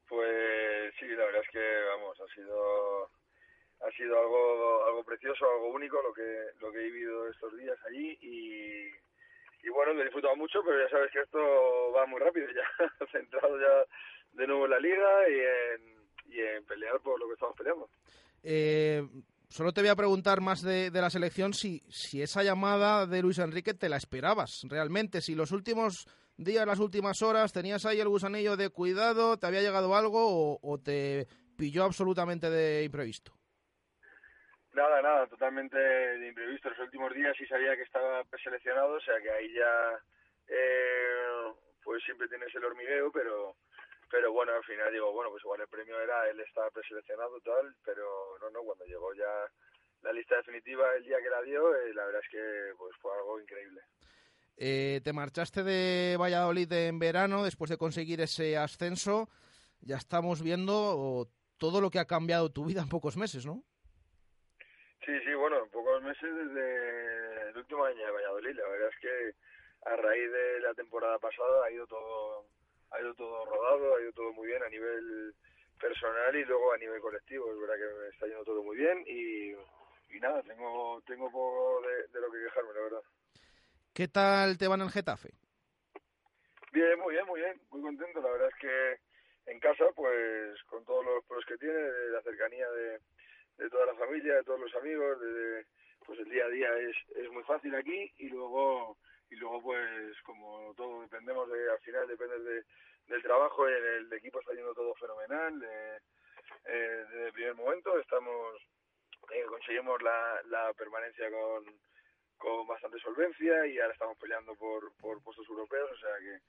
Pues 0.08 0.92
sí, 0.98 1.06
la 1.06 1.24
verdad 1.24 1.42
es 1.42 1.50
que, 1.50 1.80
vamos, 1.90 2.20
ha 2.20 2.34
sido 2.34 3.10
ha 3.80 3.90
sido 3.92 4.18
algo 4.18 4.84
algo 4.86 5.04
precioso, 5.04 5.44
algo 5.48 5.68
único 5.68 6.02
lo 6.02 6.12
que 6.12 6.48
lo 6.60 6.72
que 6.72 6.80
he 6.80 6.90
vivido 6.90 7.28
estos 7.28 7.56
días 7.56 7.78
allí 7.86 8.18
y, 8.20 8.88
y 9.64 9.68
bueno, 9.70 9.94
me 9.94 10.00
he 10.00 10.04
disfrutado 10.04 10.34
mucho, 10.34 10.62
pero 10.64 10.82
ya 10.82 10.90
sabes 10.90 11.12
que 11.12 11.20
esto 11.20 11.92
va 11.92 12.04
muy 12.06 12.20
rápido, 12.20 12.48
ya 12.54 13.06
centrado 13.12 13.58
ya 13.60 13.84
de 14.32 14.46
nuevo 14.46 14.64
en 14.64 14.70
la 14.70 14.80
liga 14.80 15.28
y 15.28 15.38
en 15.38 16.07
pelear 16.78 17.00
por 17.00 17.18
lo 17.18 17.26
que 17.26 17.34
estamos 17.34 17.56
peleando. 17.56 17.90
Eh, 18.42 19.02
solo 19.48 19.72
te 19.72 19.80
voy 19.80 19.90
a 19.90 19.96
preguntar 19.96 20.40
más 20.40 20.62
de, 20.62 20.90
de, 20.90 21.00
la 21.00 21.10
selección 21.10 21.52
si, 21.52 21.80
si 21.88 22.22
esa 22.22 22.42
llamada 22.42 23.06
de 23.06 23.22
Luis 23.22 23.38
Enrique 23.38 23.74
te 23.74 23.88
la 23.88 23.96
esperabas 23.96 24.62
realmente, 24.68 25.20
si 25.20 25.34
los 25.34 25.52
últimos 25.52 26.06
días, 26.36 26.66
las 26.66 26.78
últimas 26.78 27.22
horas, 27.22 27.52
tenías 27.52 27.84
ahí 27.84 28.00
el 28.00 28.08
gusanillo 28.08 28.56
de 28.56 28.70
cuidado, 28.70 29.38
te 29.38 29.46
había 29.46 29.62
llegado 29.62 29.94
algo 29.96 30.54
o, 30.54 30.58
o 30.62 30.78
te 30.78 31.26
pilló 31.56 31.84
absolutamente 31.84 32.48
de 32.48 32.84
imprevisto. 32.84 33.32
Nada, 34.72 35.02
nada, 35.02 35.26
totalmente 35.26 35.76
de 35.76 36.28
imprevisto. 36.28 36.70
Los 36.70 36.78
últimos 36.78 37.12
días 37.12 37.34
sí 37.36 37.44
sabía 37.46 37.74
que 37.76 37.82
estaba 37.82 38.22
preseleccionado, 38.24 38.94
o 38.94 39.00
sea 39.00 39.20
que 39.20 39.30
ahí 39.30 39.52
ya 39.52 39.98
eh, 40.46 41.52
pues 41.82 42.04
siempre 42.04 42.28
tienes 42.28 42.54
el 42.54 42.64
hormigueo, 42.64 43.10
pero 43.10 43.56
pero 44.10 44.32
bueno, 44.32 44.52
al 44.52 44.64
final 44.64 44.92
digo, 44.92 45.12
bueno, 45.12 45.30
pues 45.30 45.44
igual 45.44 45.60
el 45.60 45.68
premio 45.68 46.00
era 46.00 46.28
él 46.28 46.40
estaba 46.40 46.70
preseleccionado 46.70 47.40
tal, 47.40 47.74
pero 47.84 48.38
no, 48.40 48.50
no, 48.50 48.62
cuando 48.62 48.84
llegó 48.84 49.12
ya 49.14 49.50
la 50.02 50.12
lista 50.12 50.36
definitiva 50.36 50.94
el 50.96 51.04
día 51.04 51.18
que 51.22 51.30
la 51.30 51.42
dio, 51.42 51.74
eh, 51.74 51.92
la 51.94 52.06
verdad 52.06 52.22
es 52.24 52.30
que 52.30 52.72
pues 52.76 52.96
fue 53.00 53.12
algo 53.14 53.40
increíble. 53.40 53.80
Eh, 54.56 55.00
te 55.04 55.12
marchaste 55.12 55.62
de 55.62 56.16
Valladolid 56.18 56.72
en 56.72 56.98
verano 56.98 57.44
después 57.44 57.70
de 57.70 57.78
conseguir 57.78 58.20
ese 58.20 58.56
ascenso. 58.56 59.28
Ya 59.80 59.96
estamos 59.96 60.42
viendo 60.42 61.28
todo 61.58 61.80
lo 61.80 61.90
que 61.90 62.00
ha 62.00 62.06
cambiado 62.06 62.50
tu 62.50 62.64
vida 62.64 62.82
en 62.82 62.88
pocos 62.88 63.16
meses, 63.16 63.46
¿no? 63.46 63.62
Sí, 65.04 65.12
sí, 65.24 65.34
bueno, 65.34 65.62
en 65.62 65.70
pocos 65.70 66.02
meses 66.02 66.22
desde 66.22 67.50
el 67.50 67.56
último 67.56 67.84
año 67.84 68.04
de 68.04 68.10
Valladolid. 68.10 68.56
La 68.56 68.68
verdad 68.68 68.88
es 68.88 69.00
que 69.00 69.34
a 69.90 69.96
raíz 69.96 70.32
de 70.32 70.60
la 70.60 70.74
temporada 70.74 71.18
pasada 71.18 71.64
ha 71.64 71.70
ido 71.70 71.86
todo 71.86 72.46
ha 72.90 73.00
ido 73.00 73.14
todo 73.14 73.44
rodado, 73.44 73.96
ha 73.96 74.02
ido 74.02 74.12
todo 74.12 74.32
muy 74.32 74.46
bien 74.46 74.62
a 74.62 74.68
nivel 74.68 75.34
personal 75.80 76.34
y 76.36 76.44
luego 76.44 76.72
a 76.72 76.78
nivel 76.78 77.00
colectivo. 77.00 77.52
Es 77.52 77.60
verdad 77.60 77.76
que 77.76 78.00
me 78.00 78.08
está 78.08 78.26
yendo 78.26 78.44
todo 78.44 78.62
muy 78.62 78.76
bien 78.76 79.04
y, 79.06 79.52
y 80.14 80.20
nada, 80.20 80.42
tengo 80.42 81.02
tengo 81.06 81.30
poco 81.30 81.82
de, 81.82 82.08
de, 82.08 82.20
lo 82.20 82.30
que 82.30 82.42
quejarme, 82.44 82.74
la 82.74 82.80
verdad. 82.80 83.02
¿Qué 83.94 84.08
tal 84.08 84.58
te 84.58 84.68
van 84.68 84.80
el 84.80 84.90
Getafe? 84.90 85.30
Bien, 86.72 86.98
muy 86.98 87.14
bien, 87.14 87.26
muy 87.26 87.40
bien, 87.40 87.60
muy 87.70 87.82
contento. 87.82 88.20
La 88.20 88.30
verdad 88.30 88.48
es 88.48 88.60
que 88.60 89.50
en 89.50 89.60
casa, 89.60 89.84
pues 89.94 90.62
con 90.64 90.84
todos 90.84 91.04
los 91.04 91.24
pros 91.24 91.44
que 91.46 91.56
tiene, 91.56 91.74
de 91.74 92.10
la 92.10 92.22
cercanía 92.22 92.68
de, 92.70 93.00
de 93.58 93.70
toda 93.70 93.86
la 93.86 93.94
familia, 93.94 94.34
de 94.34 94.44
todos 94.44 94.60
los 94.60 94.74
amigos, 94.76 95.20
de, 95.20 95.66
pues 96.04 96.18
el 96.20 96.28
día 96.28 96.44
a 96.44 96.48
día 96.48 96.68
es, 96.78 96.96
es 97.16 97.30
muy 97.30 97.42
fácil 97.44 97.74
aquí 97.74 98.12
y 98.18 98.28
luego 98.28 98.98
y 99.30 99.36
luego 99.36 99.62
pues 99.62 100.20
como 100.22 100.74
todo 100.74 101.02
dependemos 101.02 101.50
de 101.50 101.70
al 101.70 101.78
final 101.80 102.06
depende 102.08 102.38
de, 102.40 102.64
del 103.06 103.22
trabajo 103.22 103.66
el, 103.66 104.12
equipo 104.12 104.40
está 104.40 104.52
yendo 104.52 104.74
todo 104.74 104.94
fenomenal 104.94 105.62
eh, 105.62 105.98
eh, 106.66 107.04
desde 107.10 107.26
el 107.26 107.32
primer 107.32 107.54
momento 107.54 107.98
estamos 107.98 108.56
eh, 109.32 109.44
conseguimos 109.48 110.00
la, 110.02 110.40
la 110.46 110.72
permanencia 110.74 111.30
con 111.30 111.64
con 112.38 112.66
bastante 112.66 112.98
solvencia 113.00 113.66
y 113.66 113.78
ahora 113.78 113.92
estamos 113.92 114.16
peleando 114.18 114.54
por, 114.54 114.92
por 114.96 115.22
puestos 115.22 115.48
europeos 115.48 115.90
o 115.92 115.98
sea 115.98 116.16
que 116.20 116.40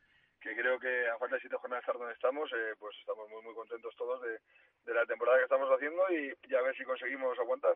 que 0.41 0.55
creo 0.55 0.79
que 0.79 1.07
a 1.07 1.17
falta 1.17 1.35
de 1.35 1.41
siete 1.41 1.57
jornadas 1.57 1.83
estar 1.83 1.97
donde 1.97 2.13
estamos, 2.13 2.49
eh, 2.53 2.73
pues 2.79 2.95
estamos 2.99 3.29
muy 3.29 3.41
muy 3.43 3.53
contentos 3.53 3.95
todos 3.95 4.21
de, 4.21 4.39
de, 4.85 4.93
la 4.93 5.05
temporada 5.05 5.37
que 5.37 5.43
estamos 5.43 5.69
haciendo 5.69 6.01
y, 6.11 6.33
y 6.47 6.55
a 6.55 6.61
ver 6.61 6.75
si 6.75 6.83
conseguimos 6.83 7.37
aguantar. 7.39 7.75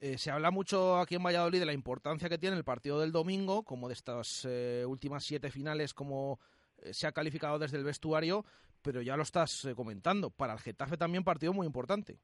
Eh, 0.00 0.16
se 0.16 0.30
habla 0.30 0.52
mucho 0.52 0.98
aquí 0.98 1.16
en 1.16 1.24
Valladolid 1.24 1.58
de 1.58 1.66
la 1.66 1.72
importancia 1.72 2.28
que 2.28 2.38
tiene 2.38 2.56
el 2.56 2.64
partido 2.64 3.00
del 3.00 3.10
domingo, 3.10 3.64
como 3.64 3.88
de 3.88 3.94
estas 3.94 4.46
eh, 4.48 4.84
últimas 4.86 5.24
siete 5.24 5.50
finales, 5.50 5.92
como 5.92 6.38
eh, 6.78 6.94
se 6.94 7.08
ha 7.08 7.12
calificado 7.12 7.58
desde 7.58 7.78
el 7.78 7.84
vestuario, 7.84 8.44
pero 8.80 9.02
ya 9.02 9.16
lo 9.16 9.24
estás 9.24 9.64
eh, 9.64 9.74
comentando. 9.74 10.30
Para 10.30 10.52
el 10.52 10.60
Getafe 10.60 10.96
también 10.96 11.24
partido 11.24 11.52
muy 11.52 11.66
importante. 11.66 12.20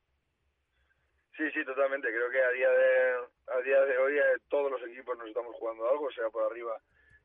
Sí, 1.36 1.50
sí, 1.50 1.64
totalmente. 1.64 2.08
Creo 2.08 2.30
que 2.30 2.40
a 2.40 2.50
día 2.50 2.70
de, 2.70 3.12
a 3.48 3.60
día 3.64 3.80
de 3.80 3.98
hoy 3.98 4.14
todos 4.48 4.70
los 4.70 4.80
equipos 4.88 5.18
nos 5.18 5.26
estamos 5.26 5.56
jugando 5.56 5.88
algo, 5.88 6.10
sea 6.12 6.30
por 6.30 6.50
arriba 6.50 6.80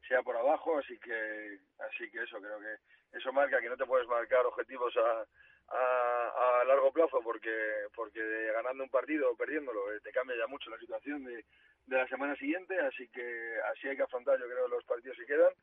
sea 0.08 0.24
por 0.24 0.36
abajo, 0.36 0.78
así 0.80 0.97
que 0.97 1.60
así 1.78 2.10
que 2.10 2.24
eso 2.24 2.38
creo 2.39 2.60
que 2.60 3.18
eso 3.18 3.32
marca 3.32 3.62
que 3.62 3.70
no 3.70 3.78
te 3.78 3.86
puedes 3.86 4.08
marcar 4.08 4.45
objetivos 4.45 4.95
a, 4.97 5.26
a, 5.72 6.61
a 6.61 6.63
largo 6.65 6.91
plazo 6.91 7.20
porque 7.24 7.51
porque 7.95 8.22
ganando 8.53 8.84
un 8.84 8.89
partido 8.89 9.32
o 9.32 9.36
perdiéndolo 9.36 9.93
eh, 9.93 9.99
te 10.01 10.11
cambia 10.11 10.38
ya 10.38 10.47
mucho 10.47 10.70
la 10.70 10.80
situación 10.80 11.24
de, 11.24 11.45
de 11.86 11.97
la 11.97 12.07
semana 12.07 12.36
siguiente, 12.36 12.80
así 12.80 13.07
que 13.09 13.55
así 13.72 13.88
hay 13.88 13.95
que 13.95 14.03
afrontar 14.03 14.39
yo 14.39 14.45
creo 14.45 14.67
los 14.67 14.84
partidos 14.86 15.17
que 15.17 15.26
quedan 15.26 15.53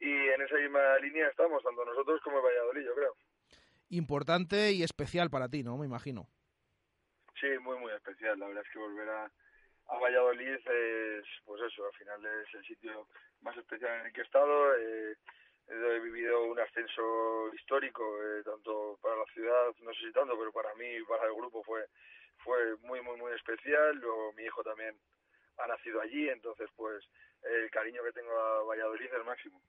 y 0.00 0.10
en 0.10 0.42
esa 0.42 0.56
misma 0.56 0.98
línea 0.98 1.28
estamos 1.28 1.62
tanto 1.62 1.84
nosotros 1.84 2.20
como 2.22 2.38
el 2.38 2.44
Valladolid, 2.44 2.84
yo 2.84 2.94
creo. 2.94 3.16
Importante 3.90 4.72
y 4.72 4.82
especial 4.82 5.30
para 5.30 5.48
ti, 5.48 5.62
¿no? 5.62 5.78
Me 5.78 5.86
imagino. 5.86 6.26
Sí, 7.40 7.48
muy 7.60 7.78
muy 7.78 7.92
especial, 7.92 8.38
la 8.38 8.48
verdad 8.48 8.64
es 8.66 8.72
que 8.72 8.78
volver 8.78 9.08
a 9.08 9.30
a 9.88 9.98
Valladolid 9.98 10.54
es, 10.54 11.24
pues 11.44 11.62
eso, 11.62 11.86
al 11.86 11.92
final 11.92 12.24
es 12.42 12.54
el 12.54 12.64
sitio 12.64 13.06
más 13.42 13.56
especial 13.56 14.00
en 14.00 14.06
el 14.06 14.12
que 14.12 14.20
he 14.20 14.24
estado. 14.24 14.76
Eh, 14.76 15.16
he 15.68 16.00
vivido 16.00 16.44
un 16.44 16.58
ascenso 16.58 17.52
histórico, 17.54 18.02
eh, 18.22 18.42
tanto 18.44 18.98
para 19.02 19.16
la 19.16 19.24
ciudad, 19.32 19.74
no 19.80 19.92
sé 19.94 20.06
si 20.06 20.12
tanto, 20.12 20.38
pero 20.38 20.52
para 20.52 20.74
mí 20.74 20.86
y 20.86 21.04
para 21.04 21.26
el 21.26 21.34
grupo 21.34 21.62
fue, 21.62 21.86
fue 22.38 22.76
muy, 22.82 23.00
muy, 23.02 23.16
muy 23.16 23.32
especial. 23.32 23.96
Luego 23.96 24.32
mi 24.34 24.44
hijo 24.44 24.62
también 24.62 24.94
ha 25.58 25.66
nacido 25.66 26.00
allí, 26.00 26.28
entonces 26.28 26.68
pues 26.76 27.04
el 27.42 27.70
cariño 27.70 28.02
que 28.04 28.12
tengo 28.12 28.32
a 28.32 28.64
Valladolid 28.64 29.06
es 29.06 29.12
el 29.12 29.24
máximo. 29.24 29.60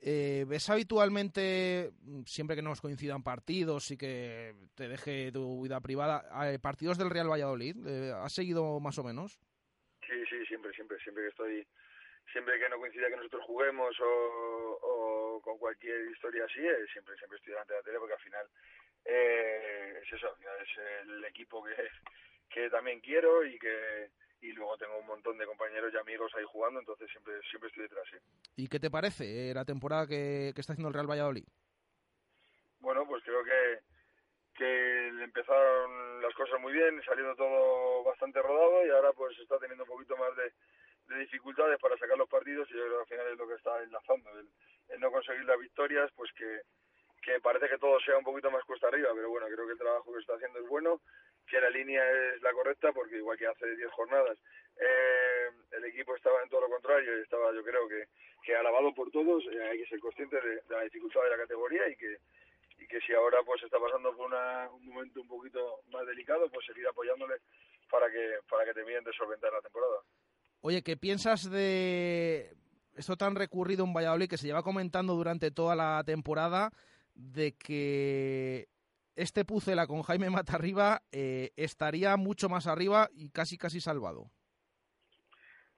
Eh, 0.00 0.44
¿Ves 0.46 0.68
habitualmente, 0.68 1.90
siempre 2.26 2.54
que 2.54 2.62
nos 2.62 2.80
coincidan 2.80 3.22
partidos 3.22 3.90
y 3.90 3.96
que 3.96 4.54
te 4.74 4.88
deje 4.88 5.32
tu 5.32 5.62
vida 5.62 5.80
privada, 5.80 6.52
eh, 6.52 6.58
partidos 6.58 6.98
del 6.98 7.10
Real 7.10 7.30
Valladolid? 7.30 7.76
Eh, 7.86 8.12
¿Has 8.14 8.34
seguido 8.34 8.78
más 8.78 8.98
o 8.98 9.04
menos? 9.04 9.38
Sí, 10.06 10.14
sí, 10.28 10.44
siempre, 10.46 10.72
siempre, 10.74 10.98
siempre 11.00 11.24
que 11.24 11.28
estoy, 11.30 11.66
siempre 12.32 12.58
que 12.58 12.68
no 12.68 12.78
coincida 12.78 13.08
que 13.08 13.16
nosotros 13.16 13.44
juguemos 13.44 13.98
o, 14.00 14.78
o 14.82 15.40
con 15.42 15.58
cualquier 15.58 16.10
historia 16.10 16.44
así, 16.44 16.60
eh, 16.60 16.86
siempre, 16.92 17.16
siempre 17.16 17.38
estoy 17.38 17.52
delante 17.52 17.72
de 17.72 17.78
la 17.78 17.84
tele 17.84 17.98
porque 17.98 18.14
al 18.14 18.20
final 18.20 18.46
eh, 19.04 20.00
es 20.02 20.12
eso, 20.12 20.28
al 20.28 20.36
final 20.36 20.54
es 20.60 21.08
el 21.08 21.24
equipo 21.24 21.62
que, 21.64 21.74
que 22.48 22.70
también 22.70 23.00
quiero 23.00 23.44
y 23.44 23.58
que 23.58 24.10
y 24.42 24.52
luego 24.52 24.76
tengo 24.76 24.98
un 24.98 25.06
montón 25.06 25.38
de 25.38 25.46
compañeros 25.46 25.92
y 25.92 25.96
amigos 25.96 26.30
ahí 26.36 26.44
jugando, 26.44 26.78
entonces 26.78 27.10
siempre 27.10 27.34
siempre 27.48 27.68
estoy 27.68 27.84
detrás, 27.84 28.04
sí. 28.10 28.16
¿Y 28.56 28.68
qué 28.68 28.78
te 28.78 28.90
parece 28.90 29.50
eh, 29.50 29.54
la 29.54 29.64
temporada 29.64 30.06
que, 30.06 30.52
que 30.54 30.60
está 30.60 30.72
haciendo 30.72 30.88
el 30.88 30.94
Real 30.94 31.10
Valladolid? 31.10 31.44
Bueno, 32.80 33.06
pues 33.06 33.24
creo 33.24 33.42
que 33.42 33.80
que 34.56 35.08
empezaron 35.22 36.22
las 36.22 36.34
cosas 36.34 36.60
muy 36.60 36.72
bien, 36.72 37.02
saliendo 37.04 37.34
todo 37.36 38.02
bastante 38.04 38.40
rodado 38.40 38.86
y 38.86 38.90
ahora 38.90 39.12
pues 39.12 39.38
está 39.38 39.58
teniendo 39.58 39.84
un 39.84 39.90
poquito 39.90 40.16
más 40.16 40.34
de, 40.36 40.52
de 41.08 41.18
dificultades 41.18 41.78
para 41.80 41.96
sacar 41.96 42.18
los 42.18 42.28
partidos 42.28 42.68
y 42.70 42.74
yo 42.74 42.84
creo 42.86 43.04
que 43.04 43.14
al 43.14 43.20
final 43.20 43.32
es 43.32 43.38
lo 43.38 43.48
que 43.48 43.54
está 43.54 43.82
enlazando, 43.82 44.30
el, 44.38 44.48
el 44.88 45.00
no 45.00 45.10
conseguir 45.10 45.44
las 45.44 45.58
victorias, 45.58 46.10
pues 46.16 46.30
que, 46.32 46.62
que 47.22 47.40
parece 47.40 47.68
que 47.68 47.78
todo 47.78 47.98
sea 48.00 48.16
un 48.16 48.24
poquito 48.24 48.50
más 48.50 48.64
cuesta 48.64 48.88
arriba, 48.88 49.10
pero 49.14 49.28
bueno, 49.30 49.46
creo 49.46 49.66
que 49.66 49.72
el 49.72 49.78
trabajo 49.78 50.12
que 50.12 50.20
está 50.20 50.34
haciendo 50.34 50.60
es 50.60 50.68
bueno 50.68 51.00
que 51.46 51.60
la 51.60 51.70
línea 51.70 52.02
es 52.10 52.42
la 52.42 52.52
correcta 52.52 52.92
porque 52.92 53.16
igual 53.16 53.38
que 53.38 53.46
hace 53.46 53.76
10 53.76 53.90
jornadas 53.92 54.38
eh, 54.76 55.50
el 55.72 55.84
equipo 55.84 56.14
estaba 56.14 56.42
en 56.42 56.48
todo 56.48 56.62
lo 56.62 56.68
contrario 56.68 57.18
y 57.18 57.22
estaba 57.22 57.52
yo 57.52 57.62
creo 57.62 57.88
que, 57.88 58.08
que 58.42 58.56
alabado 58.56 58.92
por 58.94 59.10
todos 59.10 59.44
eh, 59.52 59.62
hay 59.62 59.78
que 59.78 59.88
ser 59.88 60.00
consciente 60.00 60.40
de, 60.40 60.56
de, 60.56 60.74
la 60.74 60.82
dificultad 60.82 61.22
de 61.22 61.30
la 61.30 61.36
categoría 61.38 61.88
y 61.88 61.96
que 61.96 62.18
y 62.78 62.86
que 62.86 63.00
si 63.00 63.14
ahora 63.14 63.42
pues 63.44 63.62
está 63.62 63.78
pasando 63.78 64.14
por 64.14 64.26
una, 64.26 64.68
un 64.70 64.86
momento 64.86 65.20
un 65.20 65.28
poquito 65.28 65.80
más 65.90 66.06
delicado 66.06 66.48
pues 66.50 66.66
seguir 66.66 66.86
apoyándole 66.86 67.36
para 67.88 68.10
que 68.10 68.38
para 68.48 68.64
que 68.64 68.74
terminen 68.74 69.04
de 69.04 69.12
solventar 69.12 69.52
la 69.52 69.62
temporada 69.62 70.00
Oye, 70.68 70.82
¿qué 70.82 70.96
piensas 70.96 71.48
de 71.48 72.50
esto 72.96 73.14
tan 73.14 73.36
recurrido 73.36 73.84
en 73.84 73.94
Valladolid 73.94 74.28
que 74.28 74.36
se 74.36 74.48
lleva 74.48 74.64
comentando 74.64 75.14
durante 75.14 75.52
toda 75.52 75.76
la 75.76 76.02
temporada 76.04 76.72
de 77.14 77.54
que 77.56 78.66
este 79.14 79.44
Pucela 79.44 79.86
con 79.86 80.02
Jaime 80.02 80.28
Matarriba 80.28 81.02
eh, 81.12 81.52
estaría 81.54 82.16
mucho 82.16 82.48
más 82.48 82.66
arriba 82.66 83.08
y 83.12 83.30
casi 83.30 83.56
casi 83.56 83.80
salvado. 83.80 84.24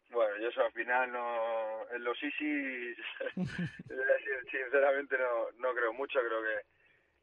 Bueno, 0.09 0.39
yo 0.41 0.49
eso 0.49 0.63
al 0.63 0.73
final 0.73 1.13
no, 1.13 1.87
en 1.95 2.03
los 2.03 2.19
sí 2.19 2.31
sinceramente 4.51 5.19
no, 5.19 5.51
no 5.59 5.75
creo 5.75 5.93
mucho, 5.93 6.19
creo 6.19 6.43
que, 6.43 6.65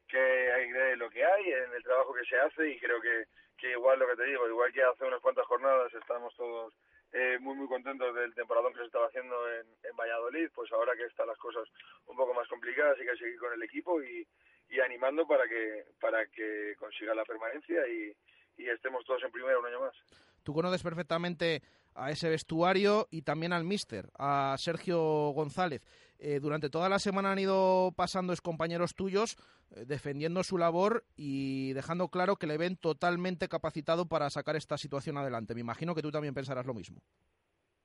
que 0.06 0.52
hay 0.52 0.96
lo 0.96 1.10
que 1.10 1.24
hay, 1.24 1.46
en 1.46 1.74
el 1.74 1.82
trabajo 1.82 2.14
que 2.14 2.26
se 2.26 2.38
hace 2.38 2.70
y 2.70 2.78
creo 2.78 3.00
que, 3.00 3.24
que 3.58 3.72
igual 3.72 3.98
lo 3.98 4.06
que 4.06 4.14
te 4.14 4.24
digo, 4.26 4.46
igual 4.46 4.72
que 4.72 4.84
hace 4.84 5.04
unas 5.04 5.20
cuantas 5.20 5.46
jornadas 5.46 5.92
estamos 5.94 6.32
todos 6.36 6.72
eh, 7.16 7.38
muy 7.40 7.54
muy 7.54 7.66
contentos 7.66 8.14
del 8.14 8.34
temporadón 8.34 8.74
que 8.74 8.80
se 8.80 8.86
estaba 8.86 9.06
haciendo 9.06 9.34
en, 9.50 9.96
Valladolid, 9.96 10.50
pues 10.54 10.70
ahora 10.72 10.92
que 10.94 11.04
están 11.04 11.26
las 11.26 11.38
cosas 11.38 11.66
un 12.06 12.16
poco 12.16 12.34
más 12.34 12.46
complicadas 12.48 12.98
hay 13.00 13.06
que 13.06 13.16
seguir 13.16 13.38
con 13.38 13.50
el 13.54 13.62
equipo 13.62 14.02
y, 14.02 14.26
y 14.68 14.80
animando 14.80 15.26
para 15.26 15.48
que 15.48 15.86
para 15.98 16.26
que 16.26 16.76
consiga 16.78 17.14
la 17.14 17.24
permanencia 17.24 17.88
y, 17.88 18.14
y 18.58 18.68
estemos 18.68 19.02
todos 19.06 19.22
en 19.22 19.32
primera 19.32 19.58
un 19.58 19.64
año 19.64 19.80
más. 19.80 19.94
Tú 20.42 20.52
conoces 20.52 20.82
perfectamente 20.82 21.62
a 21.94 22.10
ese 22.10 22.28
vestuario 22.28 23.08
y 23.10 23.22
también 23.22 23.54
al 23.54 23.64
míster, 23.64 24.10
a 24.18 24.54
Sergio 24.58 25.30
González. 25.30 25.82
Eh, 26.18 26.40
durante 26.40 26.70
toda 26.70 26.88
la 26.88 26.98
semana 26.98 27.32
han 27.32 27.38
ido 27.38 27.92
pasando 27.96 28.34
compañeros 28.42 28.94
tuyos 28.94 29.36
eh, 29.70 29.84
defendiendo 29.86 30.42
su 30.44 30.56
labor 30.56 31.04
y 31.16 31.72
dejando 31.74 32.08
claro 32.08 32.36
que 32.36 32.46
le 32.46 32.56
ven 32.56 32.76
totalmente 32.76 33.48
capacitado 33.48 34.06
para 34.06 34.30
sacar 34.30 34.56
esta 34.56 34.78
situación 34.78 35.18
adelante. 35.18 35.54
Me 35.54 35.60
imagino 35.60 35.94
que 35.94 36.02
tú 36.02 36.10
también 36.10 36.34
pensarás 36.34 36.66
lo 36.66 36.74
mismo. 36.74 37.00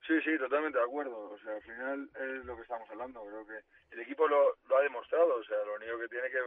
Sí, 0.07 0.19
sí, 0.21 0.37
totalmente 0.37 0.79
de 0.79 0.83
acuerdo. 0.83 1.29
O 1.31 1.37
sea, 1.39 1.53
al 1.55 1.61
final 1.61 2.09
es 2.15 2.45
lo 2.45 2.55
que 2.55 2.63
estamos 2.63 2.89
hablando. 2.89 3.23
Creo 3.23 3.45
que 3.45 3.59
el 3.91 3.99
equipo 4.01 4.27
lo, 4.27 4.57
lo 4.67 4.77
ha 4.77 4.81
demostrado. 4.81 5.35
O 5.35 5.43
sea, 5.43 5.57
lo 5.63 5.75
único 5.75 5.99
que 5.99 6.07
tiene 6.07 6.29
que, 6.29 6.39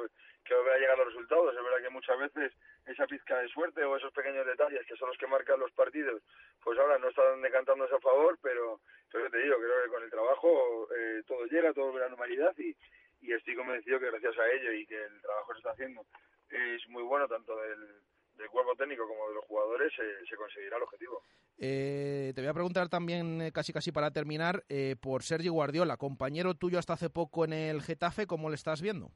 que 0.45 0.55
volver 0.55 0.75
a 0.75 0.79
llegar 0.79 0.95
a 0.95 1.05
los 1.05 1.15
resultados. 1.15 1.55
Es 1.55 1.63
verdad 1.63 1.83
que 1.83 1.91
muchas 1.91 2.19
veces 2.19 2.53
esa 2.87 3.07
pizca 3.07 3.39
de 3.39 3.49
suerte 3.49 3.85
o 3.85 3.97
esos 3.97 4.13
pequeños 4.13 4.45
detalles 4.45 4.85
que 4.87 4.97
son 4.97 5.09
los 5.09 5.19
que 5.19 5.27
marcan 5.27 5.61
los 5.61 5.73
partidos, 5.73 6.21
pues 6.63 6.79
ahora 6.79 6.99
no 6.99 7.09
están 7.09 7.41
decantándose 7.43 7.95
a 7.95 8.01
favor, 8.01 8.39
pero, 8.43 8.81
te 9.11 9.39
digo, 9.39 9.57
creo 9.57 9.85
que 9.85 9.91
con 9.91 10.03
el 10.03 10.11
trabajo 10.11 10.89
eh, 10.95 11.23
todo 11.27 11.47
llega, 11.47 11.73
todo 11.73 11.87
vuelve 11.87 12.01
a 12.01 12.05
la 12.05 12.11
normalidad 12.11 12.55
y, 12.59 12.77
y 13.23 13.33
estoy 13.33 13.55
convencido 13.55 13.99
que 14.01 14.11
gracias 14.11 14.37
a 14.39 14.51
ello 14.51 14.73
y 14.73 14.87
que 14.87 15.03
el 15.03 15.21
trabajo 15.23 15.49
que 15.49 15.55
se 15.55 15.59
está 15.61 15.71
haciendo 15.71 16.05
es 16.51 16.87
muy 16.89 17.03
bueno 17.03 17.27
tanto 17.27 17.57
del, 17.57 17.89
del 18.36 18.48
cuerpo 18.48 18.74
técnico 18.77 19.06
como 19.06 19.28
de 19.28 19.35
los 19.35 19.44
jugadores, 19.44 19.93
se, 19.94 20.27
se 20.27 20.36
conseguirá 20.36 20.77
el 20.77 20.82
objetivo. 20.82 21.23
Eh, 21.59 22.32
te 22.35 22.40
voy 22.40 22.51
a 22.51 22.55
preguntar 22.55 22.89
también, 22.89 23.40
eh, 23.40 23.52
casi 23.52 23.73
casi 23.73 23.93
para 23.93 24.11
terminar, 24.11 24.65
eh, 24.69 24.97
por 25.01 25.23
Sergio 25.23 25.52
Guardiola, 25.52 25.97
compañero 25.97 26.55
tuyo 26.55 26.78
hasta 26.78 26.94
hace 26.94 27.11
poco 27.11 27.44
en 27.44 27.52
el 27.52 27.82
Getafe, 27.82 28.27
¿cómo 28.27 28.48
le 28.48 28.56
estás 28.56 28.82
viendo? 28.82 29.11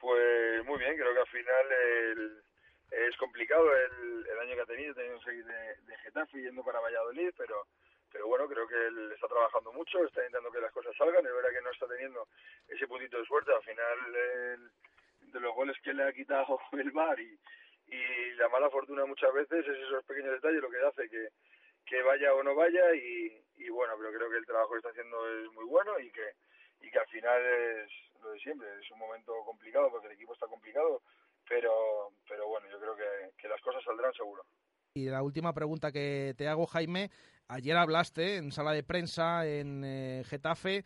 Pues 0.00 0.64
muy 0.64 0.78
bien, 0.78 0.96
creo 0.96 1.14
que 1.14 1.20
al 1.20 1.28
final 1.28 1.72
el, 1.72 2.42
es 2.90 3.16
complicado 3.18 3.64
el, 3.74 4.26
el, 4.26 4.38
año 4.40 4.56
que 4.56 4.62
ha 4.62 4.66
tenido, 4.66 4.94
tenido 4.94 5.18
que 5.20 5.24
seguir 5.26 5.44
de, 5.44 5.76
de, 5.86 5.98
Getafe 5.98 6.42
yendo 6.42 6.64
para 6.64 6.80
Valladolid, 6.80 7.30
pero 7.36 7.66
pero 8.12 8.26
bueno, 8.26 8.48
creo 8.48 8.66
que 8.66 8.74
él 8.74 9.12
está 9.14 9.28
trabajando 9.28 9.72
mucho, 9.72 10.04
está 10.04 10.20
intentando 10.26 10.50
que 10.50 10.60
las 10.60 10.72
cosas 10.72 10.96
salgan, 10.96 11.24
es 11.24 11.32
verdad 11.32 11.50
que 11.50 11.62
no 11.62 11.70
está 11.70 11.86
teniendo 11.86 12.26
ese 12.66 12.88
puntito 12.88 13.18
de 13.18 13.24
suerte, 13.24 13.52
al 13.54 13.62
final 13.62 14.16
el, 14.16 14.70
de 15.32 15.40
los 15.40 15.54
goles 15.54 15.76
que 15.82 15.92
le 15.92 16.04
ha 16.04 16.12
quitado 16.12 16.58
el 16.72 16.90
VAR 16.90 17.18
y, 17.20 17.38
y 17.86 18.34
la 18.36 18.48
mala 18.48 18.70
fortuna 18.70 19.04
muchas 19.06 19.32
veces 19.32 19.66
es 19.66 19.78
esos 19.78 20.04
pequeños 20.04 20.32
detalles 20.32 20.62
lo 20.62 20.70
que 20.70 20.80
hace 20.80 21.08
que, 21.08 21.28
que 21.86 22.02
vaya 22.02 22.34
o 22.34 22.42
no 22.42 22.54
vaya 22.54 22.94
y, 22.94 23.42
y 23.56 23.68
bueno, 23.70 23.94
pero 23.98 24.12
creo 24.12 24.30
que 24.30 24.38
el 24.38 24.46
trabajo 24.46 24.72
que 24.72 24.78
está 24.78 24.90
haciendo 24.90 25.16
es 25.28 25.52
muy 25.52 25.64
bueno 25.64 25.98
y 25.98 26.10
que, 26.10 26.34
y 26.80 26.90
que 26.90 26.98
al 26.98 27.08
final 27.08 27.42
es 27.42 27.90
lo 28.22 28.30
de 28.30 28.40
siempre, 28.40 28.68
es 28.80 28.90
un 28.90 28.98
momento 28.98 29.32
complicado 29.44 29.90
porque 29.90 30.06
el 30.06 30.14
equipo 30.14 30.34
está 30.34 30.46
complicado, 30.46 31.02
pero, 31.48 32.12
pero 32.28 32.48
bueno, 32.48 32.68
yo 32.70 32.78
creo 32.78 32.96
que, 32.96 33.32
que 33.36 33.48
las 33.48 33.60
cosas 33.60 33.82
saldrán 33.84 34.12
seguro. 34.14 34.44
Y 34.94 35.06
la 35.06 35.22
última 35.22 35.52
pregunta 35.52 35.92
que 35.92 36.34
te 36.36 36.48
hago, 36.48 36.66
Jaime, 36.66 37.10
ayer 37.48 37.76
hablaste 37.76 38.36
en 38.36 38.52
sala 38.52 38.72
de 38.72 38.82
prensa 38.82 39.46
en 39.46 39.84
eh, 39.84 40.24
Getafe, 40.26 40.84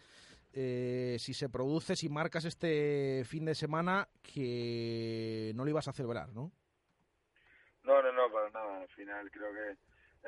eh, 0.56 1.16
si 1.18 1.34
se 1.34 1.48
produce, 1.48 1.96
si 1.96 2.08
marcas 2.08 2.44
este 2.44 3.24
fin 3.24 3.44
de 3.44 3.54
semana, 3.54 4.06
que 4.22 5.52
no 5.54 5.64
lo 5.64 5.70
ibas 5.70 5.88
a 5.88 5.92
celebrar, 5.92 6.28
¿no? 6.32 6.52
No, 7.82 8.00
no, 8.00 8.12
no, 8.12 8.30
para 8.30 8.50
nada. 8.50 8.82
Al 8.82 8.88
final 8.88 9.30
creo 9.30 9.52
que 9.52 9.76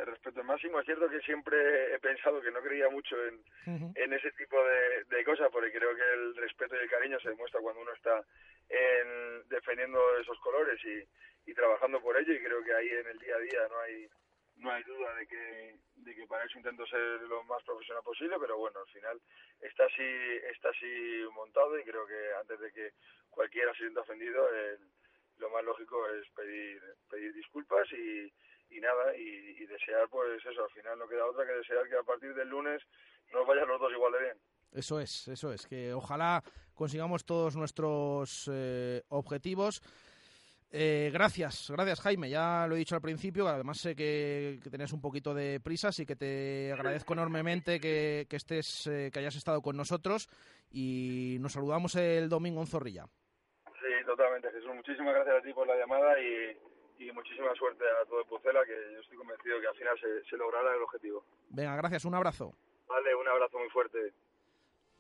el 0.01 0.07
respeto 0.07 0.41
es 0.41 0.47
máximo. 0.47 0.81
Es 0.81 0.87
cierto 0.87 1.09
que 1.09 1.21
siempre 1.21 1.95
he 1.95 1.99
pensado 2.01 2.41
que 2.43 2.51
no 2.51 2.61
creía 2.61 2.91
mucho 2.91 3.17
en, 3.25 3.35
uh 3.37 3.79
-huh. 3.79 3.93
en 3.95 4.13
ese 4.13 4.33
tipo 4.33 4.57
de, 4.63 5.05
de, 5.17 5.25
cosas, 5.25 5.49
porque 5.53 5.73
creo 5.73 5.95
que 5.95 6.13
el 6.15 6.37
respeto 6.37 6.75
y 6.75 6.79
el 6.83 6.91
cariño 6.91 7.21
se 7.21 7.31
demuestra 7.31 7.61
cuando 7.61 7.83
uno 7.83 7.93
está 7.93 8.21
en, 8.69 9.49
defendiendo 9.49 9.99
esos 10.19 10.39
colores 10.41 10.79
y, 10.85 11.51
y 11.51 11.55
trabajando 11.55 12.01
por 12.01 12.19
ello. 12.19 12.33
Y 12.35 12.43
creo 12.43 12.63
que 12.65 12.75
ahí 12.75 12.89
en 12.89 13.07
el 13.07 13.19
día 13.19 13.37
a 13.37 13.41
día 13.41 13.69
no 13.71 13.81
hay 13.81 14.09
no 14.57 14.71
hay 14.71 14.83
duda 14.85 15.15
de 15.15 15.27
que, 15.27 15.79
de 15.97 16.15
que 16.15 16.27
para 16.27 16.45
eso 16.45 16.59
intento 16.59 16.87
ser 16.87 17.21
lo 17.23 17.45
más 17.45 17.63
profesional 17.65 18.03
posible, 18.03 18.37
pero 18.41 18.59
bueno, 18.59 18.81
al 18.81 18.89
final 18.89 19.21
está 19.61 19.85
así, 19.85 20.03
está 20.53 20.71
así 20.71 21.25
montado 21.35 21.79
y 21.79 21.85
creo 21.85 22.07
que 22.07 22.35
antes 22.41 22.61
de 22.61 22.73
que 22.73 22.93
cualquiera 23.31 23.73
se 23.73 23.81
sienta 23.81 24.01
ofendido, 24.01 24.47
lo 25.39 25.51
más 25.51 25.65
lógico 25.65 26.09
es 26.09 26.27
pedir, 26.35 26.81
pedir 27.11 27.35
disculpas 27.35 27.87
y, 27.93 28.33
y 28.71 28.81
nada, 28.81 29.17
y, 29.17 29.63
y, 29.63 29.67
desear 29.67 30.09
pues 30.09 30.45
eso, 30.45 30.65
al 30.65 30.71
final 30.71 30.99
no 30.99 31.09
queda 31.09 31.27
otra 31.27 31.47
que 31.47 31.53
desear 31.53 31.89
que 31.89 31.97
a 31.97 32.03
partir 32.03 32.35
del 32.35 32.49
lunes 32.49 32.83
nos 33.33 33.47
vayan 33.47 33.69
los 33.69 33.81
dos 33.81 33.93
igual 33.93 34.13
de 34.13 34.21
bien. 34.21 34.39
Eso 34.73 35.01
es, 35.01 35.29
eso 35.29 35.53
es, 35.53 35.67
que 35.67 35.93
ojalá 35.93 36.43
consigamos 36.75 37.25
todos 37.25 37.57
nuestros 37.57 38.51
eh, 38.53 39.03
objetivos. 39.09 39.81
Eh, 40.73 41.11
gracias, 41.13 41.71
gracias 41.71 42.01
Jaime, 42.01 42.29
ya 42.29 42.67
lo 42.67 42.75
he 42.75 42.79
dicho 42.79 42.97
al 42.97 43.01
principio, 43.01 43.47
además 43.47 43.79
sé 43.79 43.95
que, 43.95 44.59
que 44.63 44.69
tenías 44.69 44.93
un 44.93 45.01
poquito 45.01 45.33
de 45.33 45.61
prisa, 45.61 45.89
así 45.89 46.05
que 46.05 46.17
te 46.17 46.73
agradezco 46.73 47.13
enormemente 47.13 47.79
que, 47.79 48.27
que 48.29 48.37
estés, 48.37 48.87
eh, 48.89 49.11
que 49.13 49.21
hayas 49.21 49.37
estado 49.37 49.63
con 49.63 49.77
nosotros 49.77 50.29
y 50.71 51.37
nos 51.41 51.53
saludamos 51.53 51.95
el 51.95 52.29
domingo 52.29 52.61
en 52.61 52.67
Zorrilla. 52.67 53.07
Sí, 53.65 54.05
totalmente 54.05 54.51
Jesús, 54.51 54.75
muchísimas 54.75 55.15
gracias 55.15 55.37
a 55.37 55.43
ti 55.43 55.53
por 55.55 55.69
la 55.69 55.77
llamada 55.77 56.21
y, 56.21 56.59
y 56.99 57.13
muchísima 57.13 57.55
suerte 57.55 57.85
a 58.03 58.05
todo 58.07 58.21
el 58.21 58.27
Pucela, 58.27 58.65
que 58.67 58.75
yo 58.93 59.01
estoy 59.01 59.17
convencido 59.19 59.61
que 59.61 59.69
al 59.69 59.77
final 59.77 59.97
se, 60.01 60.29
se 60.29 60.37
logrará 60.37 60.75
el 60.75 60.83
objetivo. 60.83 61.25
Venga, 61.51 61.77
gracias, 61.77 62.05
un 62.05 62.17
abrazo. 62.17 62.53
Vale, 62.89 63.15
un 63.15 63.29
abrazo 63.29 63.59
muy 63.59 63.69
fuerte. 63.71 64.13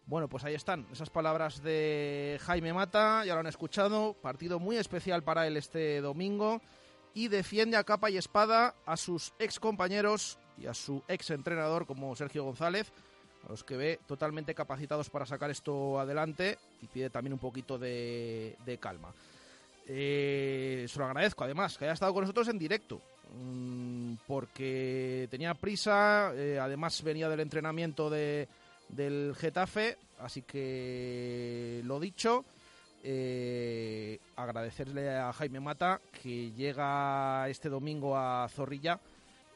Bueno, 0.06 0.28
pues 0.28 0.44
ahí 0.44 0.54
están 0.54 0.86
esas 0.92 1.10
palabras 1.10 1.64
de 1.64 2.38
Jaime 2.42 2.72
Mata, 2.72 3.24
ya 3.24 3.34
lo 3.34 3.40
han 3.40 3.48
escuchado, 3.48 4.14
partido 4.14 4.60
muy 4.60 4.76
especial 4.76 5.24
para 5.24 5.48
él 5.48 5.56
este 5.56 6.00
domingo 6.00 6.62
y 7.12 7.26
defiende 7.26 7.76
a 7.76 7.82
capa 7.82 8.08
y 8.08 8.16
espada 8.16 8.76
a 8.86 8.96
sus 8.96 9.32
ex 9.40 9.58
compañeros 9.58 10.38
y 10.58 10.66
a 10.66 10.74
su 10.74 11.02
ex 11.08 11.30
entrenador 11.30 11.86
como 11.86 12.14
Sergio 12.14 12.44
González, 12.44 12.92
a 13.44 13.48
los 13.48 13.64
que 13.64 13.76
ve 13.76 13.98
totalmente 14.06 14.54
capacitados 14.54 15.10
para 15.10 15.26
sacar 15.26 15.50
esto 15.50 15.98
adelante 15.98 16.56
y 16.82 16.86
pide 16.86 17.10
también 17.10 17.32
un 17.32 17.40
poquito 17.40 17.76
de, 17.76 18.78
calma. 18.80 19.12
Eh, 19.88 20.86
se 20.88 20.98
lo 21.00 21.06
agradezco 21.06 21.42
además 21.42 21.76
que 21.76 21.84
haya 21.84 21.94
estado 21.94 22.14
con 22.14 22.22
nosotros 22.22 22.46
en 22.48 22.58
directo 22.58 23.00
mmm, 23.34 24.14
porque 24.26 25.26
tenía 25.32 25.54
prisa, 25.54 26.32
eh, 26.34 26.60
además 26.60 27.02
venía 27.02 27.28
del 27.28 27.40
entrenamiento 27.40 28.08
de 28.08 28.48
del 28.88 29.34
Getafe, 29.36 29.96
así 30.20 30.42
que 30.42 31.82
lo 31.84 32.00
dicho, 32.00 32.44
eh, 33.08 34.18
agradecerle 34.34 35.16
a 35.16 35.32
Jaime 35.32 35.60
Mata 35.60 36.00
que 36.10 36.50
llega 36.50 37.48
este 37.48 37.68
domingo 37.68 38.16
a 38.16 38.48
Zorrilla 38.48 38.98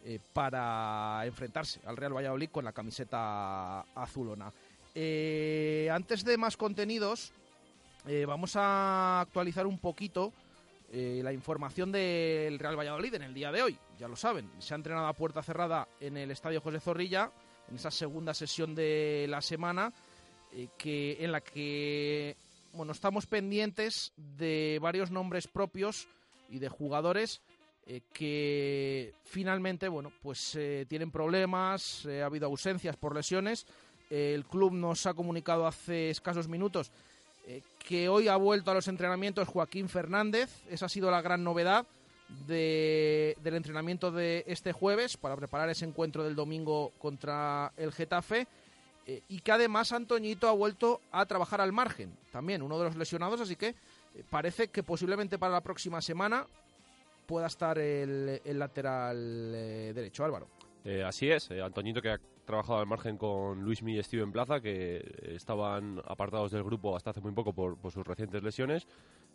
eh, 0.05 0.21
para 0.33 1.23
enfrentarse 1.25 1.81
al 1.85 1.97
Real 1.97 2.15
Valladolid 2.15 2.51
con 2.51 2.65
la 2.65 2.73
camiseta 2.73 3.81
azulona. 3.95 4.53
Eh, 4.95 5.89
antes 5.93 6.25
de 6.25 6.37
más 6.37 6.57
contenidos, 6.57 7.33
vamos 8.27 8.55
a 8.55 9.21
actualizar 9.21 9.67
un 9.67 9.79
poquito 9.79 10.33
la 10.93 11.33
información 11.33 11.93
del 11.93 12.59
Real 12.59 12.79
Valladolid 12.79 13.15
en 13.15 13.23
el 13.23 13.35
día 13.35 13.53
de 13.53 13.63
hoy. 13.63 13.79
Ya 13.99 14.09
lo 14.09 14.17
saben, 14.17 14.51
se 14.59 14.75
ha 14.75 14.77
entrenado 14.77 15.07
a 15.07 15.13
puerta 15.13 15.43
cerrada 15.43 15.87
en 16.01 16.17
el 16.17 16.31
Estadio 16.31 16.61
José 16.61 16.81
Zorrilla 16.81 17.31
en 17.71 17.77
esa 17.77 17.91
segunda 17.91 18.35
sesión 18.35 18.75
de 18.75 19.27
la 19.29 19.41
semana, 19.41 19.93
eh, 20.53 20.69
que, 20.77 21.17
en 21.21 21.33
la 21.33 21.41
que 21.41 22.37
bueno, 22.73 22.93
estamos 22.93 23.27
pendientes 23.27 24.13
de 24.17 24.79
varios 24.81 25.11
nombres 25.11 25.47
propios 25.47 26.09
y 26.49 26.59
de 26.59 26.69
jugadores 26.69 27.41
eh, 27.87 28.03
que 28.13 29.15
finalmente 29.25 29.89
bueno, 29.89 30.13
pues, 30.23 30.55
eh, 30.57 30.87
tienen 30.89 31.11
problemas, 31.11 32.07
ha 32.07 32.27
habido 32.27 32.47
ausencias 32.47 32.97
por 32.97 33.15
lesiones. 33.15 33.67
el 34.11 34.45
club 34.45 34.73
nos 34.73 35.07
ha 35.07 35.15
comunicado 35.15 35.67
hace 35.67 36.11
escasos 36.11 36.49
minutos 36.49 36.91
que 37.79 38.09
hoy 38.09 38.29
ha 38.29 38.37
vuelto 38.37 38.71
a 38.71 38.75
los 38.75 38.87
entrenamientos 38.87 39.49
Joaquín 39.49 39.89
Fernández. 39.89 40.63
Esa 40.69 40.87
ha 40.87 40.89
sido 40.89 41.11
la 41.11 41.21
gran 41.23 41.43
novedad 41.43 41.85
de, 42.47 43.37
del 43.43 43.55
entrenamiento 43.55 44.11
de 44.11 44.45
este 44.47 44.73
jueves 44.73 45.17
para 45.17 45.37
preparar 45.37 45.69
ese 45.69 45.85
encuentro 45.85 46.25
del 46.25 46.35
domingo 46.35 46.93
contra 46.99 47.73
el 47.77 47.93
Getafe 47.93 48.47
eh, 49.07 49.23
y 49.29 49.41
que 49.41 49.53
además 49.53 49.93
Antoñito 49.93 50.49
ha 50.49 50.53
vuelto 50.53 51.01
a 51.11 51.27
trabajar 51.27 51.61
al 51.61 51.73
margen, 51.73 52.17
también 52.33 52.63
uno 52.63 52.79
de 52.79 52.85
los 52.85 52.97
lesionados, 52.97 53.41
así 53.41 53.57
que 53.57 53.75
eh, 54.15 54.25
parece 54.29 54.69
que 54.69 54.83
posiblemente 54.83 55.39
para 55.39 55.53
la 55.53 55.61
próxima 55.61 56.01
semana 56.01 56.47
pueda 57.27 57.47
estar 57.47 57.79
el, 57.79 58.41
lateral 58.45 59.53
eh, 59.55 59.93
derecho, 59.95 60.25
Álvaro. 60.25 60.49
Eh, 60.85 61.05
así 61.05 61.31
es, 61.31 61.51
Antoñito 61.51 62.03
que 62.03 62.11
ha 62.11 62.21
trabajado 62.45 62.81
al 62.81 62.87
margen 62.87 63.17
con 63.17 63.63
Luismi 63.63 63.97
y 63.97 64.03
Steven 64.03 64.33
Plaza, 64.33 64.61
que 64.61 65.35
estaban 65.37 66.03
apartados 66.07 66.51
del 66.51 66.65
grupo 66.65 66.97
hasta 66.97 67.11
hace 67.11 67.21
muy 67.21 67.33
poco 67.33 67.53
por, 67.53 67.77
por 67.79 67.93
sus 67.93 68.05
recientes 68.05 68.43
lesiones. 68.43 68.89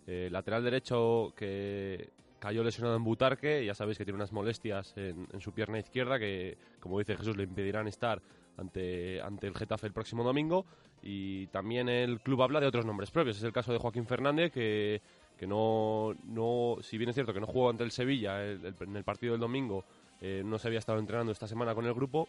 lateral 0.05 0.63
derecho 0.63 1.34
que 1.38 2.09
cayó 2.40 2.64
lesionado 2.64 2.95
en 2.95 3.03
Butarque, 3.03 3.66
ya 3.66 3.74
sabéis 3.74 3.98
que 3.98 4.06
tiene 4.06 4.18
unas 4.18 4.32
molestias 4.32 4.94
en, 4.98 5.28
su 5.40 5.52
pierna 5.52 5.80
izquierda 5.80 6.20
que, 6.20 6.57
como 6.80 6.99
dice 6.99 7.18
Jesús, 7.18 7.38
le 7.38 7.44
impedirán 7.44 7.88
estar 7.88 8.22
ante, 8.57 9.22
ante 9.22 9.48
el 9.48 9.56
Getafe 9.56 9.88
el 9.88 9.94
próximo 9.94 10.24
domingo. 10.24 10.66
Y 11.02 11.48
también 11.48 11.88
el 11.88 12.20
club 12.20 12.41
habla 12.41 12.60
de 12.60 12.68
otros 12.68 12.86
nombres 12.86 13.12
propios. 13.12 13.38
Es 13.38 13.44
el 13.44 13.53
caso 13.53 13.72
de 13.72 13.78
Joaquín 13.78 14.07
Fernández, 14.07 14.52
que 14.52 15.02
que 15.38 15.48
no, 15.48 16.16
no, 16.26 16.78
si 16.82 16.98
bien 16.98 17.10
es 17.10 17.16
cierto 17.16 17.34
que 17.34 17.40
no 17.40 17.48
jugó 17.48 17.70
ante 17.70 17.84
el 17.84 17.91
Sevilla 17.91 18.44
en 18.45 18.95
el 18.95 19.03
partido 19.03 19.34
del 19.34 19.41
domingo, 19.41 19.84
eh, 20.22 20.41
no 20.45 20.57
se 20.57 20.68
había 20.68 20.80
estado 20.80 20.99
entrenando 20.99 21.32
esta 21.32 21.48
semana 21.48 21.76
con 21.76 21.86
el 21.86 21.94
grupo 21.94 22.28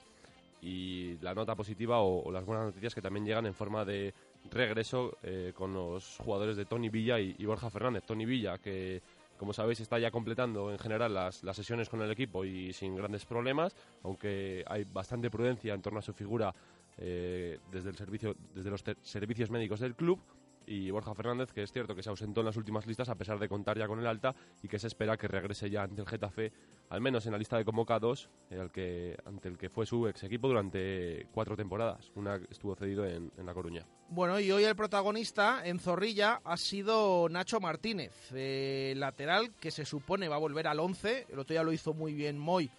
y 0.61 1.17
la 1.19 1.35
nota 1.35 1.55
positiva 1.55 2.01
o, 2.01 2.31
las 2.33 2.45
buenas 2.45 2.67
noticias 2.67 2.95
que 2.95 3.03
también 3.03 3.25
llegan 3.25 3.47
en 3.47 3.55
forma 3.55 3.85
de 3.85 4.13
regreso 4.51 5.17
eh, 5.23 5.53
con 5.55 5.73
los 5.73 6.17
jugadores 6.19 6.57
de 6.57 6.65
Tony 6.65 6.89
Villa 6.89 7.21
y, 7.21 7.45
Borja 7.45 7.71
Fernández. 7.71 8.05
Tony 8.05 8.25
Villa, 8.25 8.59
que 8.59 9.01
como 9.37 9.53
sabéis 9.53 9.81
está 9.81 9.99
ya 9.99 10.11
completando 10.11 10.71
en 10.71 10.79
general 10.79 11.15
las, 11.15 11.43
las, 11.43 11.57
sesiones 11.57 11.89
con 11.89 12.03
el 12.03 12.11
equipo 12.11 12.45
y 12.45 12.73
sin 12.73 12.97
grandes 12.97 13.25
problemas, 13.25 13.75
aunque 14.03 14.65
hay 14.67 14.85
bastante 14.85 15.31
prudencia 15.31 15.75
en 15.75 15.83
torno 15.83 15.99
a 15.99 16.03
su 16.03 16.13
figura 16.13 16.55
eh, 16.99 17.59
desde, 17.71 17.91
el 17.91 17.97
servicio, 17.97 18.37
desde 18.55 18.71
los 18.71 18.85
servicios 19.03 19.51
médicos 19.51 19.81
del 19.81 19.95
club 19.95 20.19
y 20.67 20.91
Borja 20.91 21.15
Fernández, 21.15 21.53
que 21.53 21.63
es 21.63 21.73
cierto 21.73 21.95
que 21.95 22.03
se 22.03 22.11
ausentó 22.11 22.41
en 22.41 22.47
las 22.47 22.57
últimas 22.57 22.87
listas 22.87 23.09
a 23.09 23.15
pesar 23.15 23.39
de 23.39 23.49
contar 23.49 23.79
ya 23.79 23.87
con 23.87 24.01
el 24.01 24.07
alta 24.07 24.35
y 24.63 24.69
que 24.69 24.79
se 24.79 24.89
espera 24.89 25.17
que 25.17 25.29
regrese 25.29 25.71
ya 25.71 25.83
ante 25.83 26.01
el 26.01 26.09
Getafe, 26.09 26.53
al 26.91 27.01
menos 27.01 27.25
en 27.27 27.33
la 27.33 27.39
lista 27.39 27.57
de 27.57 27.65
convocados, 27.65 28.29
el 28.51 28.71
que, 28.71 29.17
ante 29.25 29.49
el 29.49 29.57
que 29.57 29.71
fue 29.71 29.87
su 29.87 30.07
ex 30.09 30.25
equipo 30.25 30.49
durante 30.49 31.27
cuatro 31.33 31.57
temporadas. 31.57 32.11
Una 32.15 32.37
estuvo 32.51 32.75
cedido 32.75 33.07
en, 33.07 33.31
La 33.45 33.55
Coruña. 33.55 33.87
Bueno, 34.09 34.41
y 34.41 34.51
hoy 34.51 34.65
el 34.65 34.75
protagonista 34.75 35.63
en 35.65 35.79
Zorrilla 35.79 36.41
ha 36.45 36.57
sido 36.57 37.29
Nacho 37.29 37.61
Martínez, 37.61 38.33
lateral 38.33 39.55
que 39.61 39.71
se 39.71 39.85
supone 39.85 40.29
va 40.29 40.37
a 40.37 40.41
volver 40.41 40.67
al 40.67 40.81
11. 40.81 41.27
El 41.29 41.39
otro 41.39 41.55
día 41.55 41.63
lo 41.63 41.73
hizo 41.73 41.95
muy 41.95 42.13
bien 42.13 42.39
Moy 42.39 42.71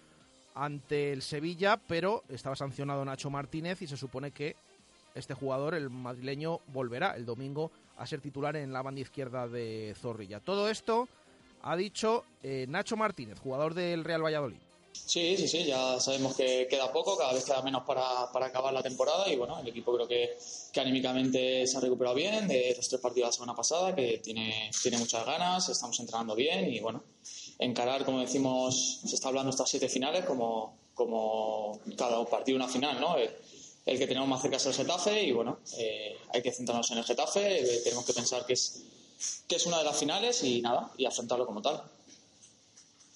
ante 0.54 1.12
el 1.12 1.22
Sevilla, 1.22 1.80
pero 1.86 2.24
estaba 2.28 2.56
sancionado 2.56 3.04
Nacho 3.04 3.30
Martínez 3.30 3.80
y 3.82 3.86
se 3.86 3.96
supone 3.96 4.32
que 4.32 4.56
este 5.18 5.34
jugador, 5.34 5.74
el 5.74 5.90
madrileño, 5.90 6.60
volverá 6.68 7.16
el 7.16 7.26
domingo 7.26 7.70
a 7.96 8.06
ser 8.06 8.20
titular 8.20 8.56
en 8.56 8.72
la 8.72 8.82
banda 8.82 9.00
izquierda 9.00 9.48
de 9.48 9.94
Zorrilla. 10.00 10.40
Todo 10.40 10.68
esto 10.68 11.08
ha 11.62 11.76
dicho 11.76 12.24
eh, 12.42 12.66
Nacho 12.68 12.96
Martínez, 12.96 13.38
jugador 13.40 13.74
del 13.74 14.04
Real 14.04 14.24
Valladolid. 14.24 14.58
Sí, 14.92 15.36
sí, 15.36 15.48
sí, 15.48 15.64
ya 15.64 15.98
sabemos 16.00 16.36
que 16.36 16.66
queda 16.68 16.92
poco, 16.92 17.16
cada 17.16 17.32
vez 17.32 17.44
queda 17.44 17.62
menos 17.62 17.84
para, 17.84 18.30
para 18.32 18.46
acabar 18.46 18.72
la 18.72 18.82
temporada 18.82 19.28
y 19.30 19.36
bueno, 19.36 19.58
el 19.60 19.68
equipo 19.68 19.94
creo 19.94 20.08
que, 20.08 20.36
que, 20.72 20.80
anímicamente 20.80 21.66
se 21.66 21.76
ha 21.76 21.80
recuperado 21.80 22.16
bien 22.16 22.48
de 22.48 22.74
los 22.76 22.88
tres 22.88 23.00
partidos 23.00 23.26
de 23.26 23.28
la 23.28 23.32
semana 23.32 23.54
pasada, 23.54 23.94
que 23.94 24.18
tiene, 24.18 24.70
tiene 24.82 24.98
muchas 24.98 25.24
ganas, 25.24 25.68
estamos 25.68 25.98
entrenando 26.00 26.34
bien 26.34 26.72
y 26.72 26.80
bueno, 26.80 27.04
encarar, 27.58 28.04
como 28.04 28.20
decimos, 28.20 29.00
se 29.04 29.14
está 29.14 29.28
hablando 29.28 29.50
estas 29.50 29.70
siete 29.70 29.88
finales 29.88 30.24
como, 30.24 30.76
como 30.94 31.80
cada 31.96 32.24
partido 32.26 32.56
una 32.56 32.68
final, 32.68 33.00
¿no? 33.00 33.16
El 33.88 33.98
que 33.98 34.06
tenemos 34.06 34.28
más 34.28 34.42
cerca 34.42 34.58
es 34.58 34.66
el 34.66 34.74
Getafe 34.74 35.22
y 35.22 35.32
bueno, 35.32 35.60
eh, 35.78 36.14
hay 36.34 36.42
que 36.42 36.52
centrarnos 36.52 36.90
en 36.90 36.98
el 36.98 37.04
Getafe, 37.04 37.58
eh, 37.58 37.80
tenemos 37.82 38.04
que 38.04 38.12
pensar 38.12 38.44
que 38.44 38.52
es, 38.52 38.82
que 39.48 39.56
es 39.56 39.64
una 39.64 39.78
de 39.78 39.84
las 39.84 39.98
finales 39.98 40.44
y 40.44 40.60
nada, 40.60 40.92
y 40.98 41.06
afrontarlo 41.06 41.46
como 41.46 41.62
tal. 41.62 41.82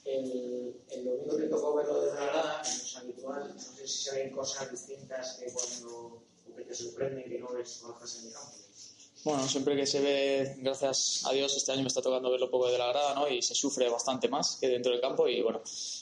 El, 0.07 0.75
el 0.91 1.05
domingo 1.05 1.37
te 1.37 1.47
tocó 1.49 1.75
verlo 1.75 2.01
de 2.01 2.15
la 2.15 2.25
grada, 2.25 2.63
no 2.65 2.69
es 2.71 2.97
habitual, 2.97 3.53
no 3.55 3.61
sé 3.61 3.87
si 3.87 4.05
se 4.05 4.15
ven 4.15 4.31
cosas 4.31 4.71
distintas 4.71 5.35
que 5.35 5.53
cuando 5.53 6.23
que 6.57 6.65
te 6.65 6.75
sorprenden 6.75 7.29
que 7.29 7.39
no 7.39 7.53
ves 7.53 7.83
bajas 7.83 8.17
en 8.17 8.29
el 8.29 8.33
campo. 8.33 8.53
Bueno, 9.25 9.47
siempre 9.47 9.77
que 9.77 9.87
se 9.87 10.01
ve, 10.01 10.57
gracias 10.59 11.23
a 11.27 11.33
Dios, 11.33 11.55
este 11.55 11.71
año 11.71 11.83
me 11.83 11.89
está 11.89 12.01
tocando 12.03 12.31
verlo 12.31 12.51
poco 12.51 12.69
de 12.71 12.79
la 12.79 12.89
grada, 12.89 13.15
¿no? 13.15 13.29
Y 13.29 13.43
se 13.43 13.55
sufre 13.55 13.89
bastante 13.89 14.29
más 14.29 14.57
que 14.57 14.69
dentro 14.69 14.91
del 14.91 15.01
campo 15.01 15.29
y 15.29 15.43
bueno, 15.43 15.61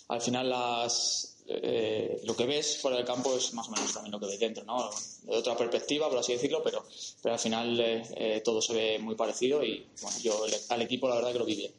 al 0.09 0.21
final 0.23 0.49
las, 0.49 1.30
eh, 1.53 2.21
lo 2.25 2.37
que 2.37 2.47
ves 2.47 2.79
fuera 2.79 2.97
del 2.97 3.07
campo 3.07 3.37
es 3.37 3.53
más 3.55 3.69
o 3.69 3.73
menos 3.73 3.93
también 3.93 4.13
lo 4.13 4.21
que 4.21 4.27
ves 4.27 4.39
dentro, 4.39 4.65
¿no? 4.65 4.91
De 5.23 5.37
otra 5.37 5.57
perspectiva, 5.57 6.09
por 6.09 6.19
así 6.19 6.33
decirlo, 6.33 6.63
pero, 6.63 6.85
pero 7.23 7.35
al 7.35 7.41
final 7.41 7.81
eh, 7.81 8.03
eh, 8.17 8.43
todo 8.45 8.63
se 8.63 8.73
ve 8.73 8.99
muy 8.99 9.17
parecido 9.17 9.65
y 9.65 9.87
bueno, 10.01 10.19
yo 10.21 10.45
al 10.69 10.83
equipo 10.83 11.09
la 11.09 11.17
verdad 11.17 11.33
que 11.33 11.39
lo 11.39 11.45
vi 11.45 11.57
bien. 11.57 11.73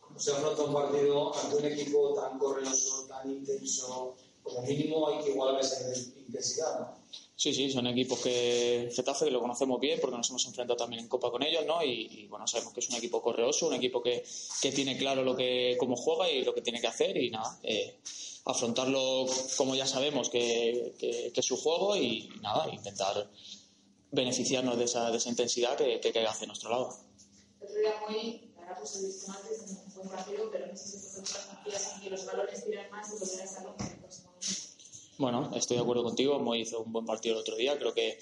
¿Cómo 0.00 0.18
se 0.18 0.32
nota 0.32 0.62
un 0.62 0.72
partido 0.72 1.34
ante 1.36 1.56
un 1.56 1.64
equipo 1.64 2.14
tan 2.14 2.38
correoso, 2.38 3.06
tan 3.06 3.30
intenso? 3.30 4.14
Como 4.42 4.62
mínimo 4.62 5.08
hay 5.08 5.24
que 5.24 5.30
igualar 5.30 5.60
esa 5.60 5.80
intensidad, 6.18 6.80
¿no? 6.80 7.02
Sí, 7.42 7.52
sí, 7.52 7.72
son 7.72 7.88
equipos 7.88 8.20
que 8.20 8.88
Getafe 8.94 9.24
que 9.24 9.30
lo 9.32 9.40
conocemos 9.40 9.80
bien 9.80 9.98
porque 10.00 10.16
nos 10.16 10.30
hemos 10.30 10.46
enfrentado 10.46 10.76
también 10.76 11.02
en 11.02 11.08
Copa 11.08 11.28
con 11.28 11.42
ellos, 11.42 11.66
¿no? 11.66 11.82
Y, 11.82 12.26
bueno, 12.28 12.46
sabemos 12.46 12.72
que 12.72 12.78
es 12.78 12.88
un 12.88 12.94
equipo 12.94 13.20
correoso, 13.20 13.66
un 13.66 13.74
equipo 13.74 14.00
que, 14.00 14.22
que, 14.60 14.70
tiene 14.70 14.96
claro 14.96 15.24
lo 15.24 15.34
que 15.34 15.76
cómo 15.76 15.96
juega 15.96 16.30
y 16.30 16.44
lo 16.44 16.54
que 16.54 16.60
tiene 16.60 16.80
que 16.80 16.86
hacer 16.86 17.16
y 17.16 17.30
nada, 17.30 17.58
eh, 17.64 17.96
afrontarlo 18.44 19.26
como 19.56 19.74
ya 19.74 19.86
sabemos 19.86 20.28
que, 20.28 21.32
es 21.34 21.44
su 21.44 21.56
juego 21.56 21.96
y 21.96 22.28
nada, 22.40 22.68
intentar 22.72 23.28
beneficiarnos 24.10 24.76
de 24.78 24.84
esa, 24.84 25.10
de 25.10 25.16
esa 25.16 25.28
intensidad 25.28 25.76
que, 25.76 26.00
que, 26.00 26.12
que 26.12 26.26
hace 26.26 26.46
nuestro 26.46 26.70
lado. 26.70 26.96
otro 27.60 27.74
día 27.74 27.94
muy, 28.08 28.52
ahora 28.58 28.76
pues 28.78 28.96
he 28.96 29.06
visto 29.06 29.32
antes 29.32 29.70
en 29.70 29.78
un 29.78 29.94
buen 29.94 30.08
partido, 30.08 30.50
pero 30.50 30.66
no 30.66 30.76
sé 30.76 30.88
si 30.88 30.96
vosotros 30.96 31.46
confías 31.46 31.94
en 31.94 32.00
que 32.02 32.10
los 32.10 32.26
valores 32.26 32.64
tiran 32.64 32.90
más 32.90 33.08
y 33.08 33.18
volver 33.18 33.40
a 33.40 33.44
estar 33.44 33.64
en 33.78 33.86
el 33.86 33.98
próximo 33.98 34.32
Bueno, 35.18 35.50
estoy 35.54 35.76
de 35.76 35.82
acuerdo 35.82 36.02
contigo. 36.02 36.38
Moy 36.40 36.62
hizo 36.62 36.80
un 36.80 36.92
buen 36.92 37.06
partido 37.06 37.36
el 37.36 37.40
otro 37.40 37.56
día. 37.56 37.78
Creo 37.78 37.94
que, 37.94 38.18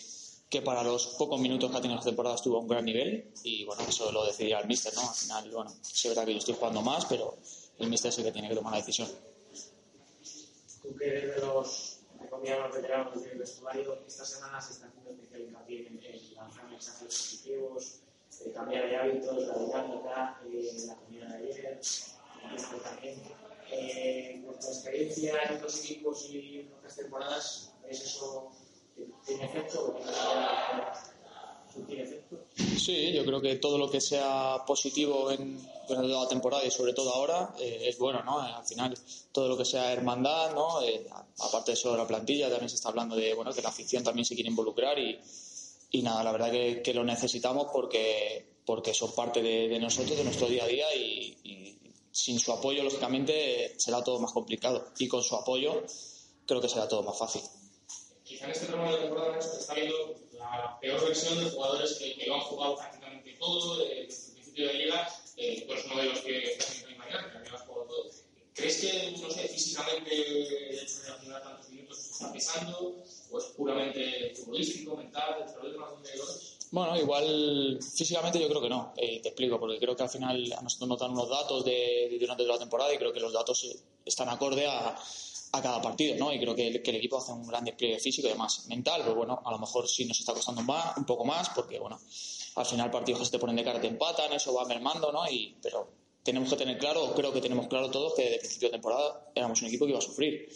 que 0.48 0.62
para 0.62 0.84
los 0.84 1.06
pocos 1.18 1.40
minutos 1.40 1.70
que 1.70 1.76
ha 1.78 1.80
tenido 1.80 1.98
la 1.98 2.05
temporada 2.05 2.36
estuvo 2.36 2.59
a 2.59 2.60
un 2.60 2.68
gran 2.68 2.84
nivel 2.84 3.32
y 3.42 3.64
bueno, 3.64 3.82
eso 3.88 4.12
lo 4.12 4.24
decidirá 4.26 4.60
el 4.60 4.68
míster, 4.68 4.92
¿no? 4.94 5.09
Al 5.09 5.14
final, 5.14 5.51
bueno, 5.51 5.74
sí 5.82 6.09
es 6.09 6.14
verdad 6.14 6.26
que 6.26 6.32
yo 6.32 6.38
estoy 6.38 6.55
jugando 6.55 6.82
más, 6.82 7.06
pero 7.06 7.36
el 7.78 7.88
míster 7.88 8.10
es 8.10 8.18
el 8.18 8.24
que 8.24 8.32
tiene 8.32 8.48
que 8.48 8.55
tomar 8.55 8.72
la 8.72 8.78
decisión 8.78 9.09
tú 10.90 10.96
que 10.96 11.08
eres 11.08 11.34
de 11.36 11.40
los 11.46 11.96
los 12.30 12.74
veteranos 12.74 13.22
del 13.22 13.38
vestuario, 13.38 14.02
esta 14.06 14.24
semana 14.24 14.60
se 14.60 14.74
está 14.74 14.86
haciendo 14.86 15.10
especial 15.10 15.42
hincapié 15.42 15.86
en, 15.86 16.00
en 16.02 16.34
lanzar 16.34 16.68
mensajes 16.68 17.02
positivos, 17.02 18.02
eh, 18.44 18.52
cambiar 18.52 18.88
de 18.88 18.96
hábitos, 18.96 19.46
la 19.46 19.58
dinámica, 19.58 20.40
eh, 20.46 20.72
la 20.86 20.96
comida 20.96 21.26
de 21.26 21.48
ayer, 21.48 21.80
también. 22.84 23.22
Eh, 23.72 24.42
por 24.44 24.58
tu 24.58 24.66
experiencia 24.66 25.42
en 25.44 25.56
otros 25.56 25.84
equipos 25.84 26.28
y 26.28 26.60
en 26.60 26.72
otras 26.74 26.96
temporadas, 26.96 27.72
¿es 27.88 28.02
eso 28.02 28.52
tiene 29.24 29.44
efecto 29.44 29.96
o 29.96 30.00
Sí, 32.78 33.12
yo 33.12 33.24
creo 33.24 33.40
que 33.40 33.56
todo 33.56 33.78
lo 33.78 33.90
que 33.90 34.01
sea 34.01 34.62
positivo 34.66 35.30
en, 35.30 35.59
toda 35.86 36.02
la 36.02 36.28
temporada 36.28 36.64
y 36.64 36.70
sobre 36.70 36.92
todo 36.92 37.12
ahora 37.14 37.55
eh, 37.59 37.86
es 37.88 37.98
bueno, 37.98 38.22
¿no? 38.22 38.40
Al 38.40 38.64
final 38.64 38.94
todo 39.32 39.48
lo 39.48 39.56
que 39.56 39.64
sea 39.64 39.92
hermandad, 39.92 40.55
¿no? 40.55 40.82
Eh, 40.82 41.06
aparte 41.38 41.72
de 41.72 41.74
eso 41.74 41.97
la 41.97 42.06
plantilla 42.06 42.48
también 42.48 42.68
se 42.68 42.76
está 42.76 42.88
hablando 42.88 43.16
de, 43.16 43.34
bueno, 43.34 43.52
que 43.52 43.62
la 43.62 43.68
afición 43.68 44.05
también 44.05 44.24
se 44.24 44.34
quiere 44.34 44.51
involucrar 44.51 44.98
y, 44.98 45.18
y 45.90 46.02
nada, 46.02 46.22
la 46.22 46.32
verdad 46.32 46.51
que, 46.51 46.82
que, 46.82 46.94
lo 46.94 47.05
necesitamos 47.05 47.68
porque, 47.72 48.60
porque 48.64 48.94
son 48.94 49.12
parte 49.12 49.42
de, 49.42 49.78
nosotros, 49.78 50.16
de 50.16 50.24
nuestro 50.24 50.47
día 50.47 50.64
a 50.64 50.68
día 50.68 50.94
y, 50.94 51.76
sin 52.12 52.40
su 52.40 52.52
apoyo, 52.52 52.82
lógicamente, 52.82 53.74
será 53.78 54.02
todo 54.02 54.18
más 54.18 54.32
complicado 54.32 54.88
y 54.98 55.06
con 55.06 55.22
su 55.22 55.36
apoyo 55.36 55.84
creo 56.44 56.60
que 56.60 56.68
será 56.68 56.88
todo 56.88 57.02
más 57.05 57.16
fácil. 57.16 57.42
Quizá 58.24 58.47
en 58.47 58.51
este 58.51 58.66
tramo 58.66 58.90
de 58.90 58.98
temporada 58.98 59.40
se 59.40 59.60
está 59.60 59.74
viendo 59.74 59.94
la 60.40 60.78
peor 60.80 61.00
versión 61.04 61.38
de 61.42 61.50
jugadores 61.50 61.94
que, 61.98 62.14
que 62.16 62.26
lo 62.26 62.36
han 62.36 62.40
jugado 62.40 62.76
prácticamente 62.76 63.32
todo 63.38 63.78
desde 63.78 64.00
el 64.00 64.06
principio 64.06 64.66
de 64.68 64.74
liga, 64.74 65.08
eh, 65.36 65.66
eres 65.68 65.84
uno 65.86 65.96
de 65.96 66.04
los 66.04 66.18
que 66.20 66.52
estás 66.52 66.84
en 66.88 66.98
Mañana, 66.98 67.30
que 67.30 67.38
habías 67.38 67.62
jugado 67.62 67.86
todo. 67.86 68.10
¿Crees 68.54 68.80
que, 68.80 69.16
no 69.20 69.30
sé, 69.30 69.48
físicamente 69.48 70.10
el 70.12 70.78
hecho 70.78 71.02
de 71.02 71.10
jugar 71.24 71.42
tantos 71.42 71.70
minutos 71.70 71.98
está 71.98 72.32
pesando 72.32 73.02
o 73.30 73.38
es 73.38 73.44
puramente 73.56 74.34
futbolístico, 74.34 74.96
mental, 74.96 75.46
bueno, 76.72 76.96
igual 76.96 77.80
físicamente 77.80 78.38
yo 78.38 78.48
creo 78.48 78.60
que 78.60 78.68
no, 78.68 78.92
eh, 78.96 79.20
te 79.20 79.30
explico, 79.30 79.58
porque 79.58 79.80
creo 79.80 79.96
que 79.96 80.04
al 80.04 80.08
final 80.08 80.52
a 80.56 80.62
nosotros 80.62 80.88
nos 80.88 81.00
dan 81.00 81.10
unos 81.10 81.28
datos 81.28 81.64
de, 81.64 82.08
de, 82.10 82.18
durante 82.20 82.44
la 82.44 82.58
temporada 82.58 82.94
y 82.94 82.98
creo 82.98 83.12
que 83.12 83.18
los 83.18 83.32
datos 83.32 83.66
están 84.04 84.28
acorde 84.28 84.68
a, 84.68 84.96
a 85.52 85.62
cada 85.62 85.82
partido, 85.82 86.16
¿no? 86.16 86.32
Y 86.32 86.39
creo 86.39 86.55
que 86.55 86.68
el, 86.68 86.82
que 86.82 86.90
el, 86.90 86.97
equipo 86.97 87.18
hace 87.18 87.32
un 87.32 87.47
gran 87.47 87.64
despliegue 87.64 87.98
físico 87.98 88.28
y 88.28 88.31
además 88.31 88.66
mental, 88.68 89.02
pero 89.02 89.16
bueno, 89.16 89.43
a 89.44 89.51
lo 89.51 89.59
mejor 89.59 89.89
sí 89.89 90.05
nos 90.05 90.18
está 90.20 90.32
costando 90.32 90.62
más, 90.62 90.97
un 90.97 91.05
poco 91.05 91.24
más, 91.24 91.48
porque 91.51 91.78
bueno, 91.78 92.01
al 92.56 92.66
final 92.66 92.90
partidos 92.90 93.20
que 93.20 93.27
se 93.27 93.32
te 93.32 93.39
ponen 93.39 93.56
de 93.56 93.64
cara 93.64 93.81
te 93.81 93.89
empatan, 93.89 94.32
eso 94.32 94.55
va 94.55 94.64
mermando, 94.64 95.10
¿no? 95.12 95.28
Y, 95.28 95.56
pero 95.62 95.89
tenemos 96.22 96.51
que 96.51 96.56
tener 96.56 96.78
claro, 96.78 97.12
creo 97.14 97.32
que 97.32 97.40
tenemos 97.40 97.66
claro 97.66 97.90
todos 97.90 98.14
que 98.14 98.31
de 98.31 98.39
principio 98.39 98.68
de 98.68 98.72
temporada 98.72 99.31
éramos 99.35 99.60
un 99.62 99.68
equipo 99.68 99.86
que 99.86 99.90
iba 99.90 99.98
a 99.98 100.02
sufrir 100.02 100.48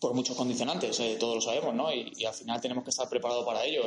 por 0.00 0.14
muchos 0.14 0.36
condicionantes, 0.36 0.98
eh, 1.00 1.16
todos 1.18 1.36
lo 1.36 1.40
sabemos, 1.40 1.74
¿no? 1.74 1.92
Y, 1.92 2.24
al 2.24 2.34
final 2.34 2.60
tenemos 2.60 2.84
que 2.84 2.90
estar 2.90 3.08
preparados 3.08 3.44
para 3.44 3.64
ello. 3.64 3.82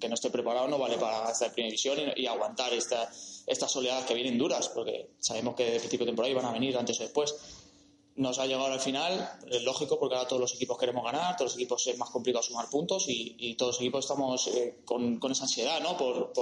Que 0.00 0.08
no 0.08 0.14
esté 0.14 0.30
preparado 0.30 0.68
no 0.68 0.78
vale 0.78 0.98
para 0.98 1.30
estar 1.30 1.48
en 1.48 1.54
primera 1.54 1.70
división 1.70 1.98
y, 2.16 2.26
aguantar 2.26 2.72
esta, 2.72 3.10
estas 3.46 3.74
oleadas 3.76 4.04
que 4.04 4.14
vienen 4.14 4.36
duras, 4.36 4.68
porque 4.68 5.10
sabemos 5.18 5.54
que 5.54 5.64
de 5.64 5.78
principio 5.78 6.04
de 6.04 6.10
temporada 6.10 6.30
iban 6.30 6.44
a 6.44 6.52
venir 6.52 6.76
antes 6.76 7.00
o 7.00 7.02
después 7.02 7.34
nos 8.18 8.38
ha 8.40 8.46
llegado 8.46 8.66
al 8.66 8.80
final, 8.80 9.38
es 9.48 9.62
lógico 9.62 9.98
porque 9.98 10.16
ahora 10.16 10.28
todos 10.28 10.40
los 10.40 10.54
equipos 10.54 10.76
queremos 10.76 11.04
ganar, 11.04 11.36
todos 11.36 11.52
los 11.52 11.56
equipos 11.56 11.86
es 11.86 11.96
más 11.96 12.10
complicado 12.10 12.42
sumar 12.42 12.68
puntos 12.68 13.04
y, 13.06 13.54
todos 13.54 13.74
los 13.74 13.80
equipos 13.80 14.04
estamos 14.04 14.46
eh, 14.48 14.80
con, 14.84 15.18
esa 15.30 15.44
ansiedad, 15.44 15.80
¿no? 15.80 15.96
Por, 15.96 16.32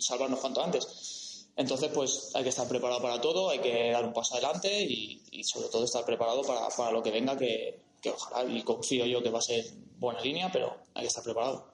salvarnos 0.00 0.40
cuanto 0.40 0.62
antes. 0.62 1.46
Entonces, 1.56 1.90
pues 1.92 2.30
hay 2.34 2.42
que 2.42 2.48
estar 2.48 2.66
preparado 2.66 3.02
para 3.02 3.20
todo, 3.20 3.50
hay 3.50 3.58
que 3.58 3.90
dar 3.90 4.04
un 4.04 4.14
paso 4.14 4.34
adelante 4.34 4.82
y, 4.82 5.44
sobre 5.44 5.68
todo 5.68 5.84
estar 5.84 6.04
preparado 6.06 6.42
para, 6.42 6.90
lo 6.90 7.02
que 7.02 7.10
venga, 7.10 7.36
que, 7.36 7.82
ojalá 8.10 8.50
y 8.50 8.62
confío 8.62 9.04
yo 9.04 9.22
que 9.22 9.30
va 9.30 9.40
a 9.40 9.42
ser 9.42 9.64
buena 9.98 10.22
línea, 10.22 10.50
pero 10.50 10.74
hay 10.94 11.02
que 11.02 11.08
estar 11.08 11.22
preparado. 11.22 11.69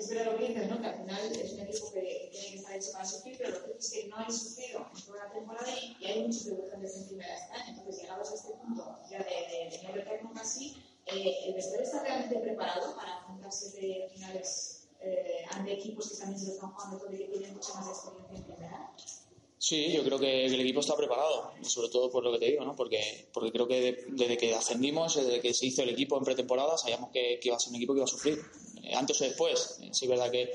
Es 0.00 0.08
verdad 0.08 0.32
lo 0.32 0.38
que 0.38 0.48
dices, 0.48 0.70
¿no? 0.70 0.80
Que 0.80 0.86
al 0.86 0.96
final 0.96 1.20
es 1.30 1.52
un 1.52 1.60
equipo 1.60 1.92
que 1.92 2.30
tiene 2.32 2.48
que 2.48 2.56
estar 2.56 2.74
hecho 2.74 2.92
para 2.92 3.04
sufrir, 3.04 3.36
pero 3.36 3.50
lo 3.50 3.64
que 3.66 3.78
es 3.78 3.90
que 3.90 4.08
no 4.08 4.16
hay 4.16 4.32
sufrido 4.32 4.86
en 4.96 5.02
toda 5.02 5.24
la 5.26 5.32
temporada 5.32 5.68
y, 5.78 6.04
hay 6.06 6.22
muchos 6.26 6.46
debutantes 6.46 6.96
en 6.96 7.08
primera. 7.08 7.36
Entonces, 7.68 8.00
llegados 8.00 8.30
a 8.30 8.34
este 8.34 8.54
punto 8.54 8.98
ya 9.10 9.18
de, 9.18 9.24
de, 9.24 10.02
de 10.02 10.20
casi, 10.34 10.82
eh, 11.04 11.34
¿el 11.48 11.54
vestuario 11.54 11.84
está 11.84 12.02
realmente 12.02 12.38
preparado 12.38 12.96
para 12.96 13.18
afrontarse 13.18 13.78
de 13.78 14.08
finales 14.14 14.88
eh, 15.02 15.44
ante 15.50 15.74
equipos 15.74 16.08
que 16.08 16.16
también 16.16 16.40
se 16.40 16.46
lo 16.46 16.52
están 16.54 16.72
jugando 16.72 16.96
todo 16.96 17.12
y 17.12 17.18
que 17.18 17.24
tienen 17.24 17.54
mucha 17.54 17.74
más 17.74 17.88
experiencia 17.88 18.38
en 18.38 18.44
primera? 18.44 18.90
Sí, 19.62 19.92
yo 19.92 20.02
creo 20.02 20.18
que 20.18 20.46
el 20.46 20.58
equipo 20.58 20.80
está 20.80 20.96
preparado, 20.96 21.52
sobre 21.64 21.90
todo 21.90 22.10
por 22.10 22.24
lo 22.24 22.32
que 22.32 22.38
te 22.38 22.46
digo, 22.46 22.64
¿no? 22.64 22.74
porque, 22.74 23.28
porque 23.30 23.52
creo 23.52 23.68
que 23.68 23.80
de- 23.82 24.04
desde 24.08 24.38
que 24.38 24.54
ascendimos, 24.54 25.16
desde 25.16 25.38
que 25.42 25.52
se 25.52 25.66
hizo 25.66 25.82
el 25.82 25.90
equipo 25.90 26.16
en 26.16 26.24
pretemporada, 26.24 26.78
sabíamos 26.78 27.10
que, 27.10 27.38
iba 27.42 27.56
a 27.56 27.60
ser 27.60 27.68
un 27.68 27.76
equipo 27.76 27.92
que 27.92 27.98
iba 27.98 28.04
a 28.04 28.08
sufrir, 28.08 28.40
eh, 28.82 28.94
antes 28.94 29.20
o 29.20 29.24
después. 29.24 29.76
Eh, 29.82 29.90
Sí, 29.92 30.06
es 30.06 30.10
verdad 30.10 30.30
que, 30.30 30.50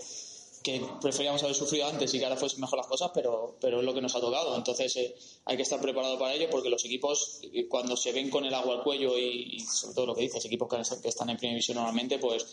que 0.63 0.81
preferíamos 0.99 1.43
haber 1.43 1.55
sufrido 1.55 1.85
antes 1.85 2.11
y 2.15 2.17
que 2.17 2.25
ahora 2.25 2.35
fuesen 2.35 2.59
mejor 2.61 2.77
las 2.79 2.87
cosas, 2.87 3.11
pero, 3.13 3.55
pero 3.61 3.77
es 3.79 3.85
lo 3.85 3.93
que 3.93 4.01
nos 4.01 4.15
ha 4.15 4.19
tocado. 4.19 4.55
Entonces 4.57 4.95
eh, 4.95 5.15
hay 5.45 5.55
que 5.55 5.61
estar 5.61 5.79
preparado 5.79 6.17
para 6.17 6.33
ello 6.33 6.47
porque 6.49 6.69
los 6.71 6.83
equipos, 6.83 7.41
eh, 7.53 7.67
cuando 7.69 7.95
se 7.95 8.11
ven 8.11 8.31
con 8.31 8.43
el 8.43 8.55
agua 8.55 8.73
al 8.77 8.83
cuello 8.83 9.19
y, 9.19 9.57
y 9.57 9.59
sobre 9.59 9.93
todo 9.93 10.05
lo 10.07 10.15
que 10.15 10.21
dices, 10.21 10.43
equipos 10.45 10.67
que, 10.67 10.77
que 11.03 11.09
están 11.09 11.29
en 11.29 11.37
primera 11.37 11.53
división 11.53 11.75
normalmente, 11.75 12.17
pues 12.17 12.43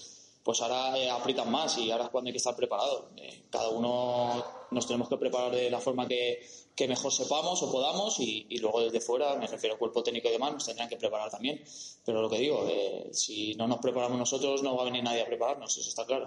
pues 0.42 0.60
ahora 0.60 0.98
eh, 0.98 1.08
aprietan 1.08 1.50
más 1.50 1.78
y 1.78 1.90
ahora 1.90 2.04
es 2.04 2.10
cuando 2.10 2.28
hay 2.28 2.32
que 2.32 2.38
estar 2.38 2.56
preparado. 2.56 3.10
Eh, 3.16 3.44
cada 3.50 3.68
uno 3.68 4.44
nos 4.70 4.86
tenemos 4.86 5.08
que 5.08 5.16
preparar 5.16 5.52
de 5.52 5.70
la 5.70 5.80
forma 5.80 6.08
que, 6.08 6.44
que 6.74 6.88
mejor 6.88 7.12
sepamos 7.12 7.62
o 7.62 7.70
podamos 7.70 8.18
y, 8.18 8.58
luego 8.58 8.80
desde 8.80 9.00
fuera, 9.00 9.36
me 9.36 9.46
refiero 9.46 9.74
al 9.74 9.78
cuerpo 9.78 10.02
técnico 10.02 10.28
y 10.28 10.32
demás, 10.32 10.52
nos 10.52 10.66
tendrán 10.66 10.88
que 10.88 10.96
preparar 10.96 11.30
también. 11.30 11.62
Pero 12.04 12.22
lo 12.22 12.30
que 12.30 12.38
digo, 12.38 12.66
eh, 12.68 13.10
si 13.12 13.54
no 13.54 13.68
nos 13.68 13.78
preparamos 13.78 14.18
nosotros, 14.18 14.62
no 14.62 14.76
va 14.76 14.82
a 14.82 14.84
venir 14.86 15.04
nadie 15.04 15.22
a 15.22 15.26
prepararnos, 15.26 15.76
eso 15.76 15.88
está 15.88 16.04
claro. 16.04 16.26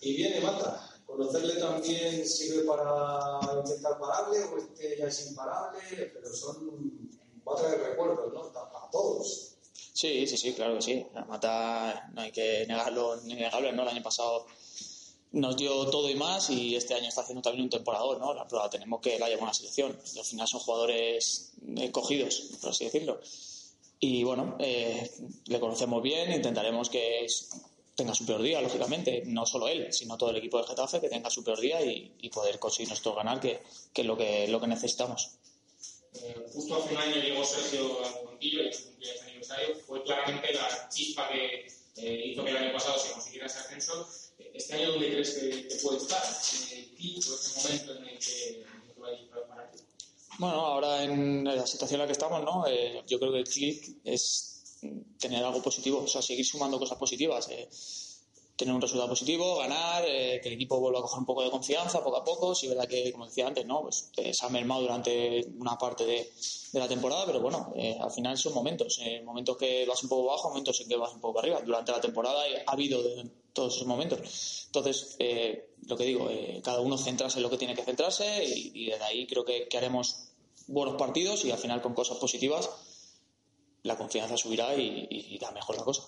Y 0.00 0.16
viene 0.16 0.40
Mata. 0.40 0.86
¿Conocerle 1.06 1.56
también 1.56 2.24
sirve 2.24 2.62
para 2.62 3.40
intentar 3.58 3.98
pararle 3.98 4.44
o 4.44 4.58
este 4.58 4.96
ya 4.96 5.06
es 5.06 5.28
imparable? 5.28 5.80
Pero 5.90 6.32
son. 6.32 7.10
va 7.46 7.56
traer 7.56 7.80
recuerdos, 7.80 8.32
¿no? 8.32 8.44
A 8.44 8.88
todos. 8.92 9.49
Sí, 10.00 10.26
sí, 10.26 10.38
sí, 10.38 10.54
claro 10.54 10.76
que 10.76 10.80
sí. 10.80 11.06
La 11.12 11.26
Mata 11.26 12.08
no 12.14 12.22
hay 12.22 12.32
que 12.32 12.64
negarlo, 12.66 13.20
ni 13.24 13.34
negable, 13.34 13.70
¿no? 13.70 13.82
El 13.82 13.88
año 13.88 14.02
pasado 14.02 14.46
nos 15.32 15.54
dio 15.58 15.90
todo 15.90 16.08
y 16.08 16.14
más 16.14 16.48
y 16.48 16.74
este 16.74 16.94
año 16.94 17.08
está 17.08 17.20
haciendo 17.20 17.42
también 17.42 17.64
un 17.64 17.70
temporador, 17.70 18.18
¿no? 18.18 18.32
La 18.32 18.48
prueba 18.48 18.70
tenemos 18.70 19.02
que 19.02 19.18
la 19.18 19.28
lleva 19.28 19.42
una 19.42 19.52
selección 19.52 20.00
y 20.14 20.18
al 20.18 20.24
final 20.24 20.48
son 20.48 20.60
jugadores 20.60 21.52
eh, 21.76 21.90
cogidos, 21.92 22.44
por 22.62 22.70
así 22.70 22.86
decirlo. 22.86 23.20
Y 23.98 24.24
bueno, 24.24 24.56
eh, 24.58 25.10
le 25.44 25.60
conocemos 25.60 26.02
bien, 26.02 26.32
intentaremos 26.32 26.88
que 26.88 27.26
tenga 27.94 28.14
su 28.14 28.24
peor 28.24 28.40
día, 28.40 28.62
lógicamente, 28.62 29.24
no 29.26 29.44
solo 29.44 29.68
él, 29.68 29.92
sino 29.92 30.16
todo 30.16 30.30
el 30.30 30.36
equipo 30.36 30.56
de 30.56 30.66
Getafe, 30.66 31.02
que 31.02 31.10
tenga 31.10 31.28
su 31.28 31.44
peor 31.44 31.60
día 31.60 31.84
y, 31.84 32.14
y 32.22 32.30
poder 32.30 32.58
conseguir 32.58 32.88
nuestro 32.88 33.14
ganar, 33.14 33.38
que, 33.38 33.60
que 33.92 34.00
es 34.00 34.06
lo 34.06 34.16
que, 34.16 34.48
lo 34.48 34.58
que 34.62 34.66
necesitamos. 34.66 35.32
Eh, 36.14 36.46
justo 36.52 36.76
hace 36.76 36.94
un 36.94 37.00
año 37.00 37.16
llegó 37.16 37.44
Sergio 37.44 38.02
al 38.02 38.26
banquillo 38.26 38.62
y 38.62 38.70
Fue 39.86 40.02
claramente 40.04 40.52
la 40.52 40.88
chispa 40.88 41.28
que 41.28 41.66
eh, 41.96 42.22
hizo 42.26 42.44
que 42.44 42.50
el 42.50 42.56
año 42.56 42.72
pasado 42.72 42.98
se 42.98 43.12
consiguiera 43.12 43.46
ese 43.46 43.58
ascenso. 43.58 44.08
¿Este 44.54 44.74
año 44.74 44.92
dónde 44.92 45.10
crees 45.10 45.30
que, 45.30 45.76
puede 45.82 45.98
estar? 45.98 46.22
¿En 46.72 46.78
el 46.78 46.86
clic 46.96 47.16
o 47.16 47.34
ese 47.34 47.60
momento 47.60 47.96
en 47.96 48.08
el 48.08 48.18
que, 48.18 48.64
va 49.02 49.08
a 49.08 49.12
ir 49.12 49.28
para 49.48 49.70
ti? 49.70 49.78
Bueno, 50.38 50.60
ahora 50.60 51.02
en 51.02 51.44
la 51.44 51.66
situación 51.66 52.00
en 52.00 52.02
la 52.02 52.06
que 52.06 52.12
estamos, 52.12 52.42
¿no? 52.44 52.64
Eh, 52.66 53.02
yo 53.06 53.18
creo 53.18 53.32
que 53.32 53.38
el 53.38 53.48
clic 53.48 53.96
es 54.04 54.78
tener 55.18 55.44
algo 55.44 55.62
positivo, 55.62 56.02
o 56.02 56.08
sea, 56.08 56.22
seguir 56.22 56.46
sumando 56.46 56.78
cosas 56.78 56.96
positivas, 56.96 57.48
eh, 57.50 57.68
tener 58.60 58.74
un 58.74 58.80
resultado 58.80 59.08
positivo, 59.08 59.56
ganar, 59.56 60.04
eh, 60.06 60.38
que 60.42 60.48
el 60.48 60.54
equipo 60.54 60.78
vuelva 60.78 60.98
a 60.98 61.02
coger 61.02 61.18
un 61.18 61.24
poco 61.24 61.42
de 61.42 61.50
confianza 61.50 62.04
poco 62.04 62.18
a 62.18 62.24
poco. 62.24 62.54
Sí, 62.54 62.66
es 62.66 62.74
verdad 62.74 62.86
que, 62.86 63.10
como 63.10 63.24
decía 63.24 63.46
antes, 63.46 63.64
¿no? 63.64 63.80
Pues, 63.80 64.10
eh, 64.18 64.34
se 64.34 64.44
ha 64.44 64.50
mermado 64.50 64.82
durante 64.82 65.46
una 65.58 65.78
parte 65.78 66.04
de, 66.04 66.30
de 66.72 66.78
la 66.78 66.86
temporada, 66.86 67.24
pero 67.24 67.40
bueno, 67.40 67.72
eh, 67.74 67.96
al 67.98 68.10
final 68.10 68.36
son 68.36 68.52
momentos, 68.52 69.00
momentos 69.24 69.56
que 69.56 69.86
vas 69.86 70.02
un 70.02 70.10
poco 70.10 70.26
bajo, 70.26 70.50
momentos 70.50 70.78
en 70.80 70.88
que 70.88 70.96
vas 70.96 71.12
un 71.14 71.20
poco 71.20 71.38
arriba. 71.38 71.60
Durante 71.62 71.90
la 71.90 72.00
temporada 72.00 72.42
ha 72.66 72.72
habido 72.72 73.02
todos 73.54 73.74
esos 73.74 73.86
momentos. 73.86 74.66
Entonces, 74.66 75.16
lo 75.86 75.96
que 75.96 76.04
digo, 76.04 76.28
cada 76.62 76.80
uno 76.80 76.98
centrarse 76.98 77.38
en 77.38 77.42
lo 77.44 77.50
que 77.50 77.56
tiene 77.56 77.74
que 77.74 77.82
centrarse 77.82 78.44
y, 78.44 78.72
y 78.74 78.90
desde 78.90 79.04
ahí 79.04 79.26
creo 79.26 79.44
que, 79.44 79.68
haremos 79.76 80.28
buenos 80.66 80.96
partidos 80.96 81.44
y 81.46 81.50
al 81.50 81.58
final 81.58 81.80
con 81.80 81.94
cosas 81.94 82.18
positivas 82.18 82.68
la 83.82 83.96
confianza 83.96 84.36
subirá 84.36 84.76
y, 84.76 85.08
y 85.10 85.34
irá 85.34 85.50
mejor 85.52 85.76
la 85.78 85.84
cosa. 85.84 86.02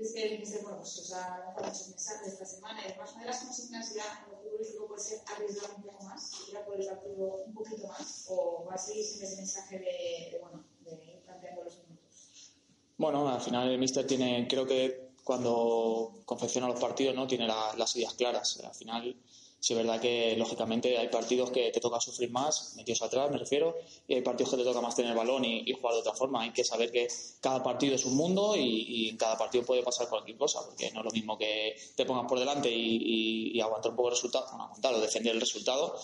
Es 0.00 0.12
que, 0.14 0.36
dice, 0.38 0.60
bueno, 0.62 0.78
pues 0.78 0.98
os 1.00 1.12
ha 1.12 1.38
lanzado 1.38 1.66
muchos 1.66 1.88
mensajes 1.88 2.28
esta 2.34 2.46
semana 2.46 2.80
y 2.82 2.84
además 2.90 3.12
una 3.14 3.22
de 3.22 3.26
las 3.30 3.40
consignas 3.42 3.94
ya 3.94 4.04
en 4.26 4.30
lo 4.32 4.38
futbolístico 4.38 4.86
puede 4.86 5.00
ser 5.02 5.20
arriesgar 5.34 5.70
un 5.74 5.82
poco 5.82 6.04
más, 6.04 6.32
ir 6.48 6.56
a 6.56 6.64
por 6.64 6.80
el 6.80 6.86
partido 6.86 7.34
un 7.46 7.52
poquito 7.54 7.88
más 7.88 8.26
o 8.28 8.64
va 8.68 8.74
a 8.74 8.78
seguir 8.78 9.04
sin 9.04 9.24
ese 9.24 9.36
mensaje 9.36 9.78
de, 9.80 10.30
de, 10.32 10.38
bueno, 10.40 10.64
de 10.84 11.04
ir 11.04 11.20
planteando 11.24 11.64
los 11.64 11.76
minutos. 11.78 12.54
Bueno, 12.96 13.28
al 13.28 13.40
final 13.40 13.68
el 13.70 13.78
míster 13.78 14.06
tiene, 14.06 14.46
creo 14.48 14.66
que 14.66 15.08
cuando 15.24 16.22
confecciona 16.24 16.68
los 16.68 16.78
partidos 16.80 17.14
no 17.14 17.26
tiene 17.26 17.46
la- 17.48 17.74
las 17.76 17.94
ideas 17.96 18.14
claras. 18.14 18.60
Al 18.64 18.74
final, 18.74 19.16
sí 19.60 19.72
es 19.74 19.78
verdad 19.78 20.00
que 20.00 20.36
lógicamente 20.36 20.96
hay 20.98 21.08
partidos 21.08 21.50
que 21.50 21.70
te 21.70 21.80
toca 21.80 22.00
sufrir 22.00 22.30
más, 22.30 22.74
metidos 22.76 23.02
atrás 23.02 23.30
me 23.30 23.38
refiero, 23.38 23.76
y 24.06 24.14
hay 24.14 24.22
partidos 24.22 24.50
que 24.52 24.56
te 24.58 24.64
toca 24.64 24.80
más 24.80 24.94
tener 24.94 25.10
el 25.12 25.16
balón 25.16 25.44
y, 25.44 25.62
y 25.66 25.72
jugar 25.72 25.94
de 25.94 26.00
otra 26.00 26.14
forma. 26.14 26.42
Hay 26.42 26.52
que 26.52 26.64
saber 26.64 26.90
que 26.92 27.08
cada 27.40 27.62
partido 27.62 27.94
es 27.94 28.04
un 28.04 28.16
mundo 28.16 28.54
y, 28.56 29.08
en 29.08 29.16
cada 29.16 29.36
partido 29.36 29.64
puede 29.64 29.82
pasar 29.82 30.08
cualquier 30.08 30.36
cosa, 30.36 30.60
porque 30.64 30.90
no 30.92 31.00
es 31.00 31.04
lo 31.06 31.10
mismo 31.10 31.36
que 31.38 31.76
te 31.96 32.04
pongas 32.04 32.26
por 32.28 32.38
delante 32.38 32.70
y, 32.70 33.52
y- 33.56 33.60
aguantar 33.60 33.90
un 33.90 33.96
poco 33.96 34.08
el 34.08 34.14
resultado, 34.14 34.46
bueno, 34.50 34.64
aguantar 34.64 34.94
o 34.94 35.00
defender 35.00 35.34
el 35.34 35.40
resultado, 35.40 35.94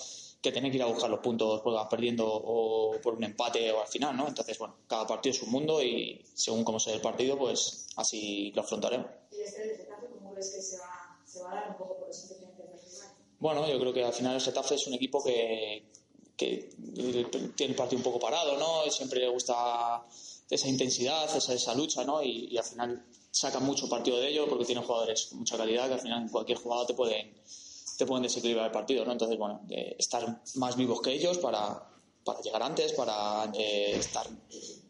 que 0.43 0.53
tener 0.53 0.71
que 0.71 0.77
ir 0.77 0.83
a 0.83 0.87
buscar 0.87 1.11
los 1.11 1.21
puntos 1.21 1.61
porque 1.63 1.77
vas 1.77 1.89
perdiendo 1.89 2.27
o 2.29 3.01
por 3.01 3.15
un 3.15 3.25
empate 3.25 3.71
o 3.73 3.81
al 3.81 3.89
final, 3.89 4.17
¿no? 4.17 4.29
Entonces, 4.29 4.59
bueno, 4.59 4.75
cada 4.87 5.07
partido 5.07 5.35
es 5.35 5.43
un 5.43 5.51
mundo 5.51 5.83
y 5.83 6.25
según 6.35 6.65
cómo 6.65 6.79
sea 6.79 6.95
el 6.95 7.01
partido, 7.01 7.39
pues 7.39 7.87
así 7.97 8.53
lo 8.55 8.63
afrontaremos. 8.63 9.07
Y 9.33 9.43
este 9.43 9.63
del 9.67 9.77
Getafe, 9.79 10.09
¿cómo 10.13 10.33
crees 10.35 10.51
que 10.55 10.61
se 10.61 10.77
va, 10.79 11.23
se 11.27 11.41
va 11.43 11.53
a 11.53 11.55
dar 11.61 11.71
un 11.71 11.77
poco 11.77 11.97
por 11.99 12.09
del 12.15 12.29
rival? 12.29 12.54
Bueno, 13.45 13.69
yo 13.69 13.79
creo 13.79 13.93
que 13.93 14.03
al 14.03 14.15
final 14.15 14.37
el 14.37 14.41
Getafe 14.41 14.77
es 14.77 14.87
un 14.87 14.95
equipo 14.95 15.23
que, 15.23 15.85
tiene 16.35 17.29
el 17.59 17.75
partido 17.75 17.99
un 17.99 18.03
poco 18.03 18.19
parado, 18.19 18.57
¿no? 18.57 18.91
Siempre 18.91 19.21
le 19.21 19.29
gusta 19.29 20.03
esa 20.49 20.67
intensidad, 20.67 21.25
esa, 21.37 21.53
esa 21.53 21.75
lucha, 21.75 22.05
¿no? 22.05 22.23
Y, 22.23 22.57
al 22.57 22.65
final 22.65 23.05
saca 23.31 23.61
mucho 23.61 23.87
partido 23.87 24.19
de 24.19 24.29
ello 24.29 24.49
porque 24.49 24.65
tiene 24.65 24.81
jugadores 24.81 25.27
con 25.27 25.41
mucha 25.41 25.59
calidad 25.59 25.89
que 25.89 25.93
al 25.93 26.01
final 26.01 26.23
en 26.23 26.29
cualquier 26.31 26.57
jugada 26.57 26.87
te 26.87 26.95
pueden, 26.95 27.35
te 27.99 28.07
pueden 28.07 28.23
desequilibrar 28.23 28.65
el 28.65 28.73
partido, 28.73 29.05
¿no? 29.05 29.13
Entonces, 29.13 29.37
bueno, 29.37 29.61
eh, 29.69 29.95
estar 29.99 30.41
más 30.55 30.75
vivos 30.75 31.03
que 31.03 31.13
ellos 31.13 31.37
para, 31.37 31.87
para 32.25 32.41
llegar 32.41 32.63
antes, 32.63 32.95
para 32.95 33.53
eh, 33.53 33.97
estar 33.99 34.27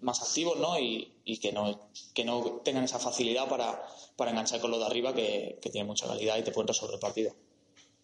más 0.01 0.23
activos, 0.23 0.59
¿no? 0.61 0.79
Y, 0.79 1.13
y 1.25 1.39
que 1.39 1.51
no 1.51 1.91
que 2.15 2.25
no 2.25 2.61
tengan 2.63 2.85
esa 2.85 3.01
facilidad 3.01 3.49
para, 3.49 3.85
para 4.15 4.31
enganchar 4.31 4.61
con 4.61 4.71
los 4.71 4.79
de 4.79 4.87
arriba 4.87 5.13
que, 5.13 5.59
que 5.61 5.71
tienen 5.71 5.89
mucha 5.89 6.07
calidad 6.07 6.39
y 6.39 6.45
te 6.45 6.53
pueden 6.53 6.69
resolver 6.69 6.95
el 6.95 7.01
partido. 7.01 7.35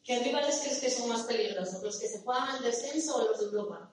¿Qué 0.04 0.18
rivales 0.20 0.60
crees 0.62 0.80
que 0.80 0.90
son 0.90 1.08
más 1.08 1.22
peligrosos? 1.22 1.82
¿Los 1.82 1.98
que 1.98 2.08
se 2.08 2.20
juegan 2.20 2.48
al 2.48 2.62
descenso 2.62 3.16
o 3.16 3.28
los 3.28 3.38
de 3.38 3.46
Europa? 3.46 3.90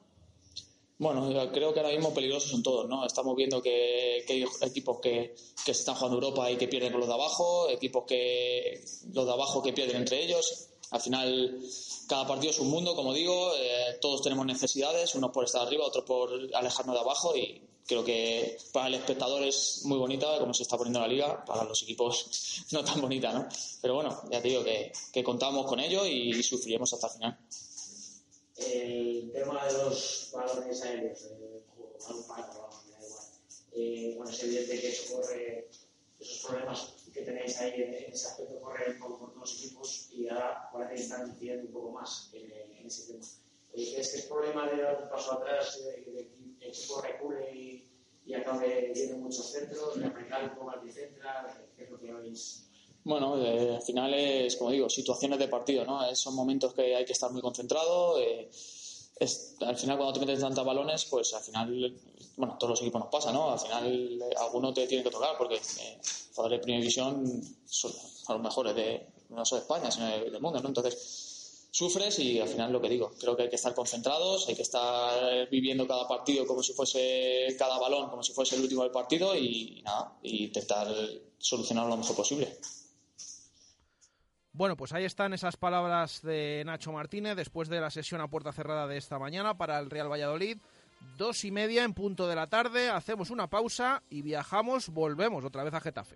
Bueno, 1.00 1.32
yo 1.32 1.52
creo 1.52 1.74
que 1.74 1.80
ahora 1.80 1.92
mismo 1.92 2.14
peligrosos 2.14 2.50
son 2.50 2.64
todos, 2.64 2.90
¿no? 2.90 3.06
Estamos 3.06 3.36
viendo 3.36 3.62
que, 3.62 4.26
hay 4.28 4.46
equipos 4.62 5.00
que, 5.00 5.36
que 5.64 5.72
están 5.72 5.96
jugando 5.96 6.16
Europa 6.16 6.50
y 6.50 6.58
que 6.58 6.68
pierden 6.68 6.92
con 6.92 7.02
los 7.02 7.08
de 7.08 7.14
abajo, 7.14 7.70
equipos 7.70 8.06
que 8.08 8.84
los 9.14 9.26
de 9.26 9.32
abajo 9.32 9.62
que 9.62 9.74
pierden 9.74 9.98
entre 9.98 10.24
ellos. 10.24 10.70
Al 10.90 11.02
final, 11.02 11.60
cada 12.08 12.26
partido 12.26 12.52
es 12.52 12.60
un 12.60 12.70
mundo, 12.70 12.96
como 12.96 13.14
digo, 13.14 13.54
eh, 13.58 13.98
todos 14.02 14.22
tenemos 14.22 14.46
necesidades, 14.46 15.14
unos 15.14 15.32
por 15.32 15.44
estar 15.44 15.68
arriba, 15.68 15.86
otros 15.86 16.06
por 16.06 16.32
alejarnos 16.54 16.96
de 16.96 17.02
abajo 17.02 17.36
y 17.36 17.62
creo 17.88 18.04
que 18.04 18.58
para 18.72 18.88
el 18.88 18.96
espectador 18.96 19.44
es 19.44 19.82
muy 19.86 19.98
bonita 19.98 20.38
como 20.40 20.54
se 20.54 20.64
está 20.64 20.78
poniendo 20.78 21.00
la 21.00 21.08
liga, 21.08 21.44
para 21.46 21.64
los 21.64 21.82
equipos 21.84 22.66
no 22.72 22.84
tan 22.84 23.02
bonita, 23.02 23.32
¿no? 23.32 23.48
Pero 23.82 23.96
bueno, 23.96 24.22
ya 24.30 24.42
te 24.42 24.50
digo 24.50 24.64
que, 24.64 24.92
que 25.12 25.24
contamos 25.24 25.66
con 25.66 25.80
ello 25.80 26.06
y 26.06 26.44
sufriremos 26.44 26.94
hasta 26.94 27.08
el 27.08 27.14
final. 27.14 27.40
El 28.58 29.32
tema 29.32 29.66
de 29.66 29.74
los 29.74 30.30
balones 30.34 30.82
aéreos, 30.82 31.24
el 31.26 31.38
balón, 31.40 32.74
me 32.86 32.92
da 32.92 33.00
igual. 33.04 33.22
Eh, 33.74 34.14
bueno, 34.18 34.32
es 34.32 34.44
evidente 34.44 34.82
que 34.82 34.90
eso 34.90 35.16
corre, 35.16 35.70
esos 36.20 36.46
problemas 36.46 36.94
que 37.14 37.22
tenéis 37.22 37.58
ahí 37.60 37.74
en, 37.82 37.94
ese 38.12 38.28
aspecto 38.28 38.60
corren 38.60 38.94
un 38.94 39.00
poco 39.00 39.20
por 39.20 39.34
todos 39.34 39.52
los 39.52 39.64
equipos 39.64 40.10
y 40.12 40.28
ahora 40.28 40.70
parece 40.74 40.96
que 40.96 41.02
están 41.02 41.30
incidiendo 41.30 41.68
un 41.68 41.74
poco 41.74 41.92
más 41.92 42.32
en, 42.34 42.52
en 42.52 42.88
ese 42.88 43.14
tema. 43.14 43.26
¿Crees 43.72 44.10
que 44.10 44.18
es 44.18 44.26
problema 44.26 44.68
de 44.68 44.82
dar 44.82 45.04
un 45.04 45.10
paso 45.10 45.34
atrás, 45.34 45.78
de 45.84 46.04
que 46.04 46.37
el 46.62 46.70
equipo 46.70 47.02
recule 47.02 47.52
y, 47.56 47.90
y 48.26 48.34
acabe 48.34 48.92
yendo 48.94 49.18
muchos 49.18 49.46
centros, 49.52 49.98
apretar 50.04 50.44
un 50.44 50.50
poco 50.58 50.72
al 50.72 50.80
bicentral? 50.82 51.70
¿Qué 51.76 51.84
es 51.84 51.90
lo 51.92 52.00
que 52.00 52.12
Bueno, 53.04 53.38
eh, 53.42 53.76
al 53.76 53.82
final 53.82 54.14
es, 54.14 54.56
como 54.58 54.72
digo, 54.72 54.90
situaciones 54.90 55.40
de 55.40 55.48
partido, 55.48 55.86
¿no? 55.86 56.06
Eh, 56.06 56.16
Son 56.16 56.36
momentos 56.36 56.74
que 56.74 56.96
hay 56.96 57.06
que 57.06 57.14
estar 57.14 57.32
muy 57.32 57.42
concentrado. 57.42 58.20
eh, 58.20 58.50
es- 59.20 59.56
al 59.62 59.76
final, 59.78 59.98
cuando 59.98 60.14
te 60.14 60.20
metes 60.20 60.40
tantos 60.42 60.64
balones, 60.66 61.06
pues 61.06 61.34
al 61.34 61.42
final, 61.42 61.94
bueno, 62.36 62.56
todos 62.60 62.72
los 62.72 62.82
equipos 62.82 63.02
nos 63.02 63.10
pasa, 63.10 63.32
¿no? 63.32 63.52
Al 63.52 63.60
final, 63.60 64.22
eh, 64.22 64.36
alguno 64.38 64.74
te 64.74 64.86
tiene 64.88 65.04
que 65.04 65.10
tocar 65.10 65.36
porque 65.38 65.56
eh, 65.56 66.00
jugadores 66.36 66.60
de 66.60 66.64
primera 66.64 66.82
división 66.82 67.26
son, 67.66 67.92
son 67.94 68.36
los 68.36 68.42
mejores 68.44 68.76
de, 68.76 69.08
no 69.30 69.44
solo 69.46 69.62
de 69.62 69.64
España, 69.64 69.90
sino 69.92 70.06
de- 70.08 70.30
del 70.30 70.42
mundo, 70.42 70.60
¿no? 70.62 70.68
Entonces, 70.68 71.27
sufres 71.78 72.18
y 72.18 72.40
al 72.40 72.48
final 72.48 72.74
lo 72.74 72.82
que 72.82 72.90
digo, 72.90 73.12
creo 73.20 73.38
que 73.38 73.44
hay 73.44 73.50
que 73.50 73.56
estar 73.56 73.76
concentrados, 73.76 74.48
hay 74.50 74.56
que 74.56 74.64
estar 74.64 75.48
viviendo 75.52 75.88
cada 75.88 76.08
partido 76.08 76.48
como 76.48 76.64
si 76.64 76.74
fuese 76.74 77.56
cada 77.60 77.78
balón, 77.78 78.10
como 78.10 78.24
si 78.24 78.34
fuese 78.34 78.56
el 78.56 78.64
último 78.64 78.82
del 78.82 78.92
partido 78.92 79.36
y, 79.36 79.84
nada, 79.86 80.18
y 80.24 80.46
intentar 80.46 80.88
solucionarlo 81.38 81.92
lo 81.92 81.98
mejor 81.98 82.16
posible. 82.16 82.58
Bueno, 84.54 84.76
pues 84.76 84.92
ahí 84.92 85.06
están 85.06 85.34
esas 85.34 85.56
palabras 85.56 86.24
de 86.24 86.64
Nacho 86.66 86.92
Martínez 86.92 87.36
después 87.36 87.70
de 87.70 87.80
la 87.80 87.92
sesión 87.92 88.22
a 88.22 88.28
puerta 88.28 88.52
cerrada 88.52 88.88
de 88.88 88.98
esta 88.98 89.20
mañana 89.20 89.56
para 89.56 89.78
el 89.78 89.92
Real 89.92 90.12
Valladolid. 90.12 90.58
Dos 91.16 91.46
y 91.46 91.52
media 91.52 91.84
en 91.84 91.94
punto 91.94 92.28
de 92.28 92.36
la 92.36 92.48
tarde, 92.48 92.90
hacemos 92.90 93.30
una 93.30 93.52
pausa 93.52 94.02
y 94.10 94.24
viajamos, 94.24 94.90
volvemos 94.90 95.46
otra 95.46 95.64
vez 95.64 95.76
a 95.76 95.80
Getafe. 95.80 96.16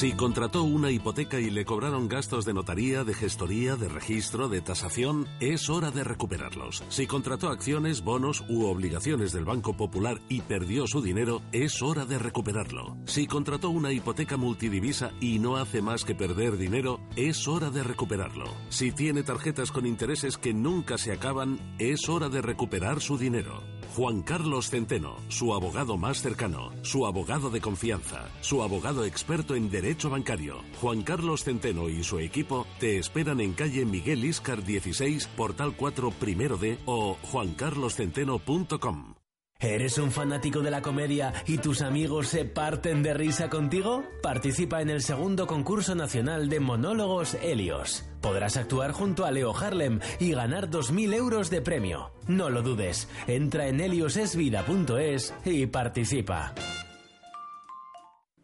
Si 0.00 0.12
contrató 0.12 0.62
una 0.62 0.90
hipoteca 0.90 1.38
y 1.40 1.50
le 1.50 1.66
cobraron 1.66 2.08
gastos 2.08 2.46
de 2.46 2.54
notaría, 2.54 3.04
de 3.04 3.12
gestoría, 3.12 3.76
de 3.76 3.90
registro, 3.90 4.48
de 4.48 4.62
tasación, 4.62 5.28
es 5.40 5.68
hora 5.68 5.90
de 5.90 6.04
recuperarlos. 6.04 6.82
Si 6.88 7.06
contrató 7.06 7.50
acciones, 7.50 8.00
bonos 8.02 8.42
u 8.48 8.64
obligaciones 8.64 9.30
del 9.32 9.44
Banco 9.44 9.76
Popular 9.76 10.18
y 10.30 10.40
perdió 10.40 10.86
su 10.86 11.02
dinero, 11.02 11.42
es 11.52 11.82
hora 11.82 12.06
de 12.06 12.18
recuperarlo. 12.18 12.96
Si 13.04 13.26
contrató 13.26 13.68
una 13.68 13.92
hipoteca 13.92 14.38
multidivisa 14.38 15.10
y 15.20 15.38
no 15.38 15.58
hace 15.58 15.82
más 15.82 16.06
que 16.06 16.14
perder 16.14 16.56
dinero, 16.56 17.00
es 17.14 17.46
hora 17.46 17.68
de 17.68 17.82
recuperarlo. 17.82 18.46
Si 18.70 18.92
tiene 18.92 19.22
tarjetas 19.22 19.70
con 19.70 19.84
intereses 19.84 20.38
que 20.38 20.54
nunca 20.54 20.96
se 20.96 21.12
acaban, 21.12 21.76
es 21.78 22.08
hora 22.08 22.30
de 22.30 22.40
recuperar 22.40 23.02
su 23.02 23.18
dinero. 23.18 23.79
Juan 23.96 24.22
Carlos 24.22 24.70
Centeno, 24.70 25.16
su 25.28 25.52
abogado 25.52 25.96
más 25.96 26.22
cercano, 26.22 26.70
su 26.82 27.06
abogado 27.06 27.50
de 27.50 27.60
confianza, 27.60 28.28
su 28.40 28.62
abogado 28.62 29.04
experto 29.04 29.56
en 29.56 29.68
derecho 29.68 30.10
bancario. 30.10 30.62
Juan 30.80 31.02
Carlos 31.02 31.42
Centeno 31.42 31.88
y 31.88 32.04
su 32.04 32.20
equipo 32.20 32.66
te 32.78 32.98
esperan 32.98 33.40
en 33.40 33.52
calle 33.52 33.84
Miguel 33.84 34.24
Iscar 34.24 34.62
16, 34.64 35.26
portal 35.36 35.74
4 35.76 36.12
primero 36.12 36.56
D 36.56 36.78
o 36.86 37.16
juancarloscenteno.com. 37.22 39.19
¿Eres 39.60 39.98
un 39.98 40.10
fanático 40.10 40.60
de 40.62 40.70
la 40.70 40.80
comedia 40.80 41.34
y 41.46 41.58
tus 41.58 41.82
amigos 41.82 42.28
se 42.28 42.46
parten 42.46 43.02
de 43.02 43.12
risa 43.12 43.50
contigo? 43.50 44.04
Participa 44.22 44.80
en 44.80 44.88
el 44.88 45.02
segundo 45.02 45.46
concurso 45.46 45.94
nacional 45.94 46.48
de 46.48 46.60
monólogos 46.60 47.34
Helios. 47.34 48.06
Podrás 48.22 48.56
actuar 48.56 48.92
junto 48.92 49.26
a 49.26 49.30
Leo 49.30 49.54
Harlem 49.54 50.00
y 50.18 50.32
ganar 50.32 50.70
2.000 50.70 51.14
euros 51.14 51.50
de 51.50 51.60
premio. 51.60 52.10
No 52.26 52.48
lo 52.48 52.62
dudes, 52.62 53.06
entra 53.26 53.68
en 53.68 53.80
heliosesvida.es 53.80 55.34
y 55.44 55.66
participa. 55.66 56.54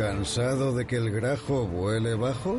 ¿Cansado 0.00 0.72
de 0.72 0.86
que 0.86 0.96
el 0.96 1.10
grajo 1.10 1.66
vuele 1.66 2.14
bajo? 2.14 2.58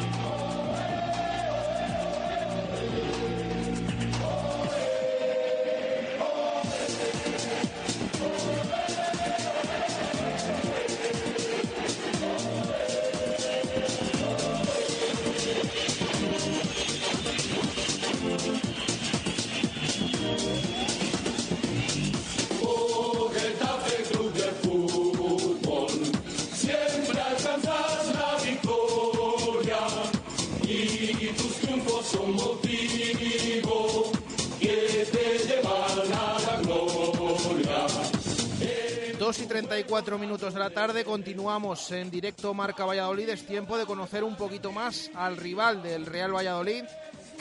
4 40.01 40.17
minutos 40.17 40.55
de 40.55 40.59
la 40.59 40.71
tarde. 40.71 41.05
Continuamos 41.05 41.91
en 41.91 42.09
directo 42.09 42.55
Marca 42.55 42.85
Valladolid. 42.85 43.29
Es 43.29 43.45
tiempo 43.45 43.77
de 43.77 43.85
conocer 43.85 44.23
un 44.23 44.35
poquito 44.35 44.71
más 44.71 45.11
al 45.13 45.37
rival 45.37 45.83
del 45.83 46.07
Real 46.07 46.35
Valladolid 46.35 46.85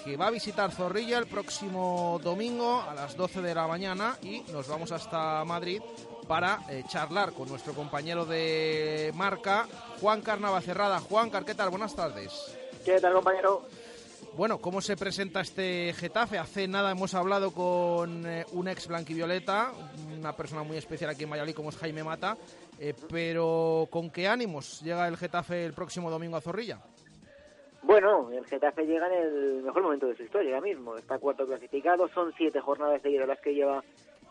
que 0.05 0.19
va 0.19 0.27
a 0.27 0.31
visitar 0.31 0.71
Zorrilla 0.71 1.17
el 1.17 1.27
próximo 1.27 2.21
domingo 2.23 2.83
a 2.83 2.93
las 2.93 3.17
12 3.17 3.41
de 3.41 3.55
la 3.55 3.67
mañana 3.67 4.19
y 4.21 4.41
nos 4.53 4.69
vamos 4.69 4.93
hasta 4.93 5.43
Madrid 5.47 5.81
para 6.29 6.59
eh, 6.69 6.85
charlar 6.87 7.33
con 7.33 7.49
nuestro 7.49 7.73
compañero 7.73 8.27
de 8.27 9.11
marca, 9.15 9.67
Juan 9.99 10.21
Carnavacerrada. 10.21 11.01
Juan 11.01 11.31
Carquetal, 11.31 11.71
buenas 11.71 11.97
tardes. 11.97 12.59
¿Qué 12.85 13.01
tal, 13.01 13.15
compañero? 13.15 13.65
Bueno, 14.37 14.59
¿cómo 14.59 14.81
se 14.81 14.97
presenta 14.97 15.41
este 15.41 15.93
Getafe? 15.93 16.39
Hace 16.39 16.69
nada 16.69 16.93
hemos 16.93 17.15
hablado 17.15 17.53
con 17.53 18.25
eh, 18.25 18.47
un 18.53 18.69
ex 18.69 18.87
blanquivioleta, 18.87 19.73
una 20.19 20.35
persona 20.35 20.63
muy 20.63 20.77
especial 20.77 21.11
aquí 21.11 21.25
en 21.25 21.31
Valladolid 21.31 21.55
como 21.55 21.71
es 21.71 21.77
Jaime 21.77 22.05
Mata, 22.05 22.37
eh, 22.79 22.95
pero 23.11 23.89
¿con 23.91 24.11
qué 24.11 24.29
ánimos 24.29 24.81
llega 24.83 25.09
el 25.09 25.17
Getafe 25.17 25.67
el 25.67 25.73
próximo 25.73 26.11
domingo 26.11 26.37
a 26.37 26.41
Zorrilla? 26.41 26.79
Bueno, 27.83 28.31
el 28.31 28.47
Getafe 28.47 28.87
llega 28.87 29.09
en 29.09 29.21
el 29.21 29.63
mejor 29.63 29.83
momento 29.83 30.07
de 30.07 30.17
su 30.17 30.23
historia 30.23 30.55
ahora 30.55 30.67
mismo. 30.67 30.97
Está 30.97 31.19
cuarto 31.19 31.45
clasificado, 31.45 32.09
son 32.09 32.33
siete 32.37 32.61
jornadas 32.61 33.03
seguidas 33.03 33.27
las 33.27 33.41
que 33.41 33.53
lleva 33.53 33.83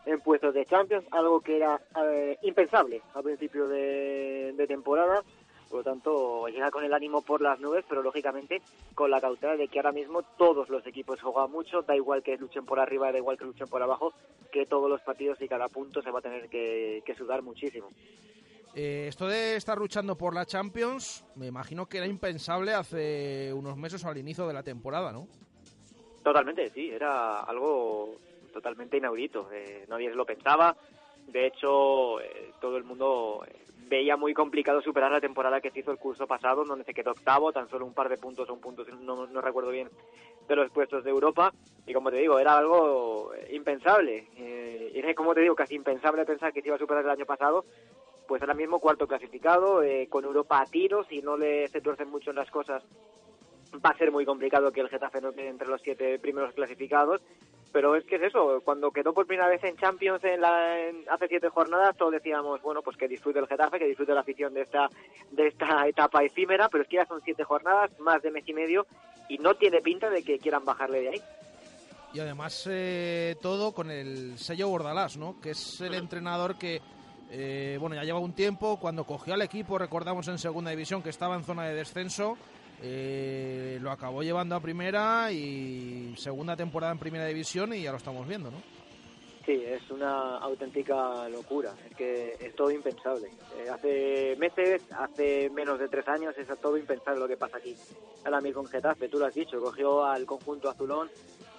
en 0.05 0.21
puestos 0.21 0.53
de 0.53 0.65
Champions, 0.65 1.05
algo 1.11 1.41
que 1.41 1.57
era 1.57 1.80
eh, 2.03 2.38
impensable 2.43 3.01
a 3.13 3.21
principio 3.21 3.67
de, 3.67 4.53
de 4.55 4.67
temporada. 4.67 5.23
Por 5.70 5.80
lo 5.80 5.84
tanto, 5.84 6.48
llega 6.48 6.72
con 6.72 6.84
el 6.84 6.94
ánimo 6.94 7.22
por 7.22 7.41
las 7.41 7.60
nubes, 7.60 7.86
pero 7.88 8.02
lógicamente 8.02 8.62
con 8.96 9.12
la 9.12 9.22
cautela 9.22 9.56
de 9.56 9.68
que 9.68 9.80
ahora 9.80 9.91
mismo 9.91 10.24
todos 10.24 10.68
los 10.70 10.86
equipos 10.88 11.22
juegan 11.22 11.52
mucho, 11.52 11.84
da 11.84 11.96
igual 11.96 12.24
que 12.24 12.38
luchen 12.38 12.66
por 12.66 12.80
arriba, 12.80 13.12
da 13.12 13.20
igual 13.20 13.38
que 13.38 13.46
luchen 13.46 13.68
por 13.68 13.82
abajo, 13.84 14.14
que 14.52 14.66
todos 14.66 14.90
los 14.90 15.02
partidos 15.02 15.40
y 15.41 15.48
cada 15.48 15.68
punto 15.68 16.02
se 16.02 16.10
va 16.10 16.20
a 16.20 16.24
tener 16.24 16.50
que, 16.50 17.04
que 17.06 17.14
sudar 17.14 17.44
muchísimo. 17.44 17.90
Eh, 18.76 19.06
esto 19.08 19.28
de 19.28 19.56
estar 19.56 19.78
luchando 19.78 20.16
por 20.16 20.34
la 20.34 20.46
Champions, 20.46 21.26
me 21.36 21.48
imagino 21.48 21.88
que 21.88 21.98
era 21.98 22.08
impensable 22.08 22.74
hace 22.74 23.52
unos 23.54 23.78
meses 23.78 24.04
o 24.06 24.10
al 24.10 24.18
inicio 24.18 24.48
de 24.48 24.54
la 24.54 24.64
temporada, 24.64 25.12
¿no? 25.12 25.28
Totalmente, 26.24 26.70
sí, 26.70 26.90
era 26.90 27.41
algo 27.41 28.16
totalmente 28.54 28.98
inaudito. 28.98 29.50
Eh, 29.52 29.86
nadie 29.88 30.10
lo 30.14 30.26
pensaba. 30.26 30.76
De 31.31 31.47
hecho, 31.47 32.19
eh, 32.22 32.53
todo 32.60 32.77
el 32.77 32.84
mundo 32.84 33.43
eh, 33.47 33.65
veía 33.89 34.15
muy 34.15 34.34
complicado 34.34 34.81
superar 34.81 35.11
la 35.11 35.19
temporada 35.19 35.60
que 35.60 35.72
se 35.72 35.80
hizo 35.80 35.91
el 35.91 35.97
curso 35.97 36.27
pasado, 36.27 36.64
donde 36.64 36.85
se 36.85 36.93
quedó 36.93 37.11
octavo, 37.11 37.51
tan 37.51 37.68
solo 37.69 37.85
un 37.85 37.93
par 37.93 38.07
de 38.07 38.18
puntos 38.18 38.49
o 38.49 38.53
un 38.53 38.61
punto, 38.61 38.85
no, 39.01 39.27
no 39.27 39.41
recuerdo 39.41 39.72
bien, 39.72 39.89
de 40.47 40.56
los 40.56 40.72
puestos 40.72 41.03
de 41.03 41.10
Europa. 41.10 41.51
Y 41.85 41.93
como 41.93 42.11
te 42.11 42.18
digo, 42.18 42.39
era 42.39 42.57
algo 42.57 43.34
eh, 43.34 43.49
impensable. 43.51 44.27
Eh, 44.38 44.91
y 44.93 44.99
es 44.99 45.15
como 45.15 45.34
te 45.34 45.41
digo, 45.41 45.56
casi 45.56 45.76
impensable 45.76 46.26
pensar 46.26 46.53
que 46.53 46.61
se 46.61 46.68
iba 46.68 46.76
a 46.76 46.80
superar 46.80 47.03
el 47.03 47.10
año 47.10 47.26
pasado. 47.26 47.65
Pues 48.27 48.41
ahora 48.41 48.53
mismo 48.53 48.80
cuarto 48.80 49.07
clasificado, 49.07 49.81
eh, 49.81 50.07
con 50.07 50.23
Europa 50.23 50.61
a 50.61 50.65
tiros, 50.65 51.11
y 51.11 51.22
no 51.22 51.35
le 51.35 51.68
se 51.68 51.81
tuercen 51.81 52.10
mucho 52.10 52.31
las 52.31 52.51
cosas, 52.51 52.84
va 53.84 53.89
a 53.89 53.97
ser 53.97 54.11
muy 54.11 54.23
complicado 54.23 54.72
que 54.72 54.81
el 54.81 54.89
Getafe 54.89 55.19
no 55.19 55.31
quede 55.31 55.47
entre 55.47 55.68
los 55.68 55.81
siete 55.81 56.19
primeros 56.19 56.53
clasificados. 56.53 57.22
Pero 57.72 57.96
es 57.96 58.04
que 58.06 58.16
es 58.16 58.24
eso, 58.24 58.62
cuando 58.66 58.90
quedó 58.91 59.14
por 59.14 59.28
primera 59.28 59.48
vez 59.48 59.64
en 59.64 59.78
Champions 59.78 60.24
en 60.24 60.41
la, 60.41 60.80
en- 60.80 61.06
hace 61.10 61.28
siete 61.28 61.50
jornadas, 61.50 61.96
todos 61.96 62.12
decíamos, 62.14 62.62
bueno, 62.64 62.82
pues 62.82 62.98
que 62.98 63.08
disfrute 63.08 63.38
el 63.40 63.48
Getafe, 63.48 63.78
que 63.78 63.86
disfrute 63.88 64.14
la 64.14 64.22
afición 64.22 64.54
de 64.56 64.62
esta, 64.62 64.90
de 65.32 65.48
esta 65.48 65.88
etapa 65.88 66.24
efímera, 66.24 66.68
pero 66.70 66.84
es 66.84 66.90
que 66.90 66.96
ya 66.98 67.06
son 67.06 67.22
siete 67.24 67.44
jornadas, 67.44 67.91
más 68.00 68.22
de 68.24 68.32
mes 68.32 68.44
y 68.48 68.54
medio, 68.54 68.88
y 69.28 69.38
no 69.38 69.54
tiene 69.54 69.82
pinta 69.82 70.10
de 70.10 70.24
que 70.24 70.40
quieran 70.40 70.66
bajarle 70.66 71.02
de 71.02 71.10
ahí. 71.10 71.22
Y 72.12 72.20
además 72.20 72.68
eh, 72.72 73.36
todo 73.40 73.72
con 73.72 73.91
el 73.91 74.40
sello 74.40 74.68
Bordalás, 74.70 75.16
¿no? 75.18 75.40
Que 75.40 75.52
es 75.52 75.80
el 75.82 75.94
entrenador 75.94 76.58
que, 76.58 76.82
eh, 77.30 77.78
bueno, 77.80 77.96
ya 77.96 78.04
lleva 78.04 78.18
un 78.18 78.34
tiempo. 78.34 78.80
Cuando 78.80 79.04
cogió 79.04 79.36
al 79.36 79.44
equipo, 79.44 79.78
recordamos 79.78 80.28
en 80.28 80.40
segunda 80.40 80.72
división 80.72 81.04
que 81.04 81.12
estaba 81.12 81.36
en 81.36 81.44
zona 81.44 81.66
de 81.66 81.76
descenso, 81.76 82.36
eh, 82.81 83.77
lo 83.81 83.91
acabó 83.91 84.23
llevando 84.23 84.56
a 84.56 84.60
primera 84.60 85.31
y 85.31 86.14
segunda 86.18 86.56
temporada 86.56 86.93
en 86.93 86.99
primera 86.99 87.26
división 87.26 87.73
y 87.73 87.84
ya 87.84 87.91
lo 87.91 87.97
estamos 87.97 88.27
viendo, 88.27 88.51
¿no? 88.51 88.57
Sí, 89.45 89.64
es 89.65 89.89
una 89.89 90.38
auténtica 90.38 91.27
locura. 91.27 91.73
Es 91.89 91.95
que 91.95 92.38
es 92.39 92.56
todo 92.56 92.69
impensable. 92.69 93.30
Eh, 93.57 93.68
hace 93.68 94.35
meses, 94.38 94.84
hace 94.95 95.49
menos 95.49 95.80
de 95.80 95.88
tres 95.88 96.07
años, 96.07 96.35
es 96.38 96.47
todo 96.61 96.77
impensable 96.77 97.19
lo 97.19 97.27
que 97.27 97.35
pasa 97.35 97.57
aquí. 97.57 97.76
Ahora 98.26 98.41
mismo 98.41 98.61
en 98.61 98.68
Getafe, 98.68 99.10
tú 99.10 99.18
lo 99.18 99.26
has 99.26 99.34
dicho, 99.34 99.60
cogió 99.60 100.06
al 100.06 100.27
conjunto 100.27 100.69
azulón, 100.69 101.10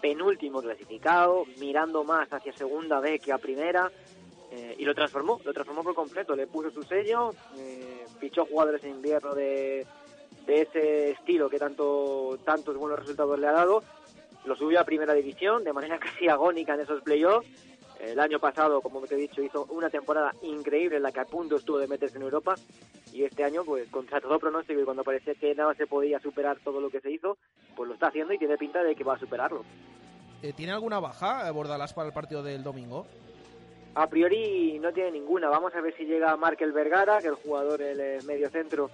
penúltimo 0.00 0.62
clasificado, 0.62 1.44
mirando 1.58 2.04
más 2.04 2.32
hacia 2.32 2.52
segunda 2.52 3.00
B 3.00 3.18
que 3.18 3.32
a 3.32 3.38
primera, 3.38 3.90
eh, 4.52 4.76
y 4.78 4.84
lo 4.84 4.94
transformó, 4.94 5.40
lo 5.44 5.52
transformó 5.52 5.82
por 5.82 5.94
completo. 5.94 6.36
Le 6.36 6.46
puso 6.46 6.70
su 6.70 6.84
sello, 6.84 7.32
eh, 7.58 8.04
fichó 8.20 8.46
jugadores 8.46 8.84
en 8.84 8.90
invierno 8.90 9.34
de, 9.34 9.84
de 10.46 10.62
ese 10.62 11.10
estilo 11.10 11.48
que 11.48 11.58
tanto 11.58 12.38
tantos 12.44 12.76
buenos 12.76 12.98
resultados 12.98 13.38
le 13.38 13.46
ha 13.46 13.52
dado, 13.52 13.82
lo 14.44 14.56
subió 14.56 14.80
a 14.80 14.84
primera 14.84 15.14
división 15.14 15.64
de 15.64 15.72
manera 15.72 15.98
casi 16.00 16.28
agónica 16.28 16.74
en 16.74 16.80
esos 16.80 17.02
playoffs. 17.02 17.48
El 18.00 18.18
año 18.18 18.38
pasado, 18.38 18.80
como 18.80 19.02
te 19.02 19.14
he 19.14 19.18
dicho, 19.18 19.42
hizo 19.42 19.66
una 19.66 19.90
temporada 19.90 20.32
increíble 20.42 20.96
en 20.96 21.02
la 21.02 21.12
que 21.12 21.20
a 21.20 21.26
punto 21.26 21.56
estuvo 21.56 21.78
de 21.78 21.86
meterse 21.86 22.16
en 22.16 22.22
Europa 22.22 22.54
y 23.12 23.24
este 23.24 23.44
año, 23.44 23.62
pues 23.64 23.88
contra 23.90 24.20
todo 24.20 24.38
pronóstico 24.38 24.80
y 24.80 24.84
cuando 24.84 25.04
parecía 25.04 25.34
que 25.34 25.54
nada 25.54 25.74
se 25.74 25.86
podía 25.86 26.18
superar 26.20 26.58
todo 26.64 26.80
lo 26.80 26.88
que 26.88 27.00
se 27.00 27.10
hizo, 27.10 27.36
pues 27.76 27.88
lo 27.88 27.94
está 27.94 28.06
haciendo 28.06 28.32
y 28.32 28.38
tiene 28.38 28.56
pinta 28.56 28.82
de 28.82 28.94
que 28.94 29.04
va 29.04 29.16
a 29.16 29.18
superarlo. 29.18 29.64
Eh, 30.42 30.54
¿Tiene 30.54 30.72
alguna 30.72 31.00
baja 31.00 31.46
eh, 31.46 31.50
Bordalás 31.50 31.92
para 31.92 32.08
el 32.08 32.14
partido 32.14 32.42
del 32.42 32.62
domingo? 32.62 33.06
A 33.94 34.08
priori 34.08 34.78
no 34.78 34.92
tiene 34.92 35.10
ninguna. 35.10 35.48
Vamos 35.48 35.74
a 35.74 35.80
ver 35.80 35.94
si 35.96 36.04
llega 36.04 36.36
Markel 36.36 36.72
Vergara, 36.72 37.18
que 37.18 37.28
el 37.28 37.34
jugador, 37.34 37.82
el 37.82 38.00
eh, 38.00 38.18
medio 38.24 38.48
centro, 38.48 38.90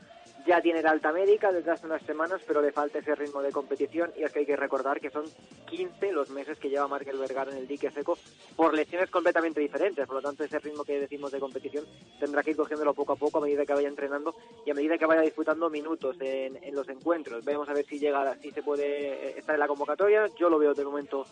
ya 0.47 0.60
tiene 0.60 0.82
la 0.82 0.90
alta 0.90 1.12
médica 1.12 1.51
desde 1.51 1.73
hace 1.73 1.86
unas 1.86 2.02
semanas, 2.02 2.40
pero 2.47 2.62
le 2.62 2.73
falta 2.73 2.98
ese 2.98 3.14
ritmo 3.14 3.43
de 3.43 3.51
competición. 3.51 4.12
Y 4.16 4.23
es 4.23 4.32
que 4.32 4.40
hay 4.40 4.47
que 4.47 4.56
recordar 4.56 5.01
que 5.01 5.10
son 5.10 5.24
15 5.66 6.12
los 6.12 6.31
meses 6.31 6.59
que 6.59 6.68
lleva 6.68 6.86
Markel 6.86 7.18
Vergara 7.18 7.51
en 7.51 7.59
el 7.59 7.66
dique 7.66 7.90
seco 7.90 8.16
por 8.55 8.74
lesiones 8.74 9.10
completamente 9.10 9.60
diferentes. 9.60 10.06
Por 10.06 10.16
lo 10.16 10.23
tanto, 10.23 10.44
ese 10.44 10.59
ritmo 10.59 10.85
que 10.85 11.01
decimos 11.01 11.32
de 11.32 11.40
competición 11.40 11.85
tendrá 12.20 12.43
que 12.43 12.52
ir 12.52 12.56
cogiéndolo 12.56 12.94
poco 12.94 13.12
a 13.12 13.16
poco 13.16 13.39
a 13.39 13.43
medida 13.43 13.66
que 13.66 13.74
vaya 13.74 13.89
entrenando 13.89 14.35
y 14.64 14.70
a 14.70 14.74
medida 14.74 14.97
que 14.97 15.06
vaya 15.06 15.23
disputando 15.23 15.68
minutos 15.68 16.16
en, 16.20 16.62
en 16.62 16.74
los 16.74 16.89
encuentros. 16.89 17.44
Vamos 17.44 17.68
a 17.68 17.74
ver 17.74 17.85
si 17.85 17.98
llega, 17.98 18.36
si 18.36 18.52
se 18.52 18.62
puede 18.62 18.86
eh, 18.86 19.39
estar 19.39 19.55
en 19.55 19.60
la 19.60 19.68
convocatoria. 19.68 20.27
Yo 20.39 20.48
lo 20.48 20.59
veo 20.59 20.74
de 20.74 20.85
momento 20.85 21.27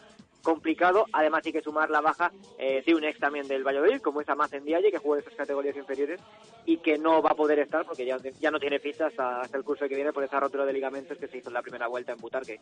complicado. 0.44 1.06
Además, 1.12 1.42
hay 1.44 1.52
que 1.52 1.62
sumar 1.62 1.90
la 1.90 2.00
baja 2.00 2.30
eh, 2.58 2.84
de 2.86 2.94
un 2.94 3.02
ex 3.02 3.18
también 3.18 3.48
del 3.48 3.64
Valladolid, 3.64 4.00
como 4.00 4.20
es 4.20 4.28
Amaz 4.28 4.52
Ndiaye, 4.52 4.92
que 4.92 4.98
juega 4.98 5.20
en 5.20 5.26
esas 5.26 5.36
categorías 5.36 5.76
inferiores 5.76 6.20
y 6.64 6.76
que 6.76 6.96
no 6.98 7.20
va 7.20 7.30
a 7.30 7.34
poder 7.34 7.58
estar 7.58 7.84
porque 7.84 8.06
ya, 8.06 8.18
ya 8.40 8.50
no 8.50 8.60
tiene 8.60 8.78
ficha 8.78 9.06
hasta, 9.06 9.40
hasta 9.40 9.56
el 9.56 9.64
curso 9.64 9.88
que 9.88 9.96
viene 9.96 10.12
por 10.12 10.22
esa 10.22 10.38
rotura 10.38 10.64
de 10.64 10.72
ligamentos 10.72 11.18
que 11.18 11.26
se 11.26 11.38
hizo 11.38 11.48
en 11.48 11.54
la 11.54 11.62
primera 11.62 11.88
vuelta 11.88 12.12
en 12.12 12.18
Butarque. 12.18 12.60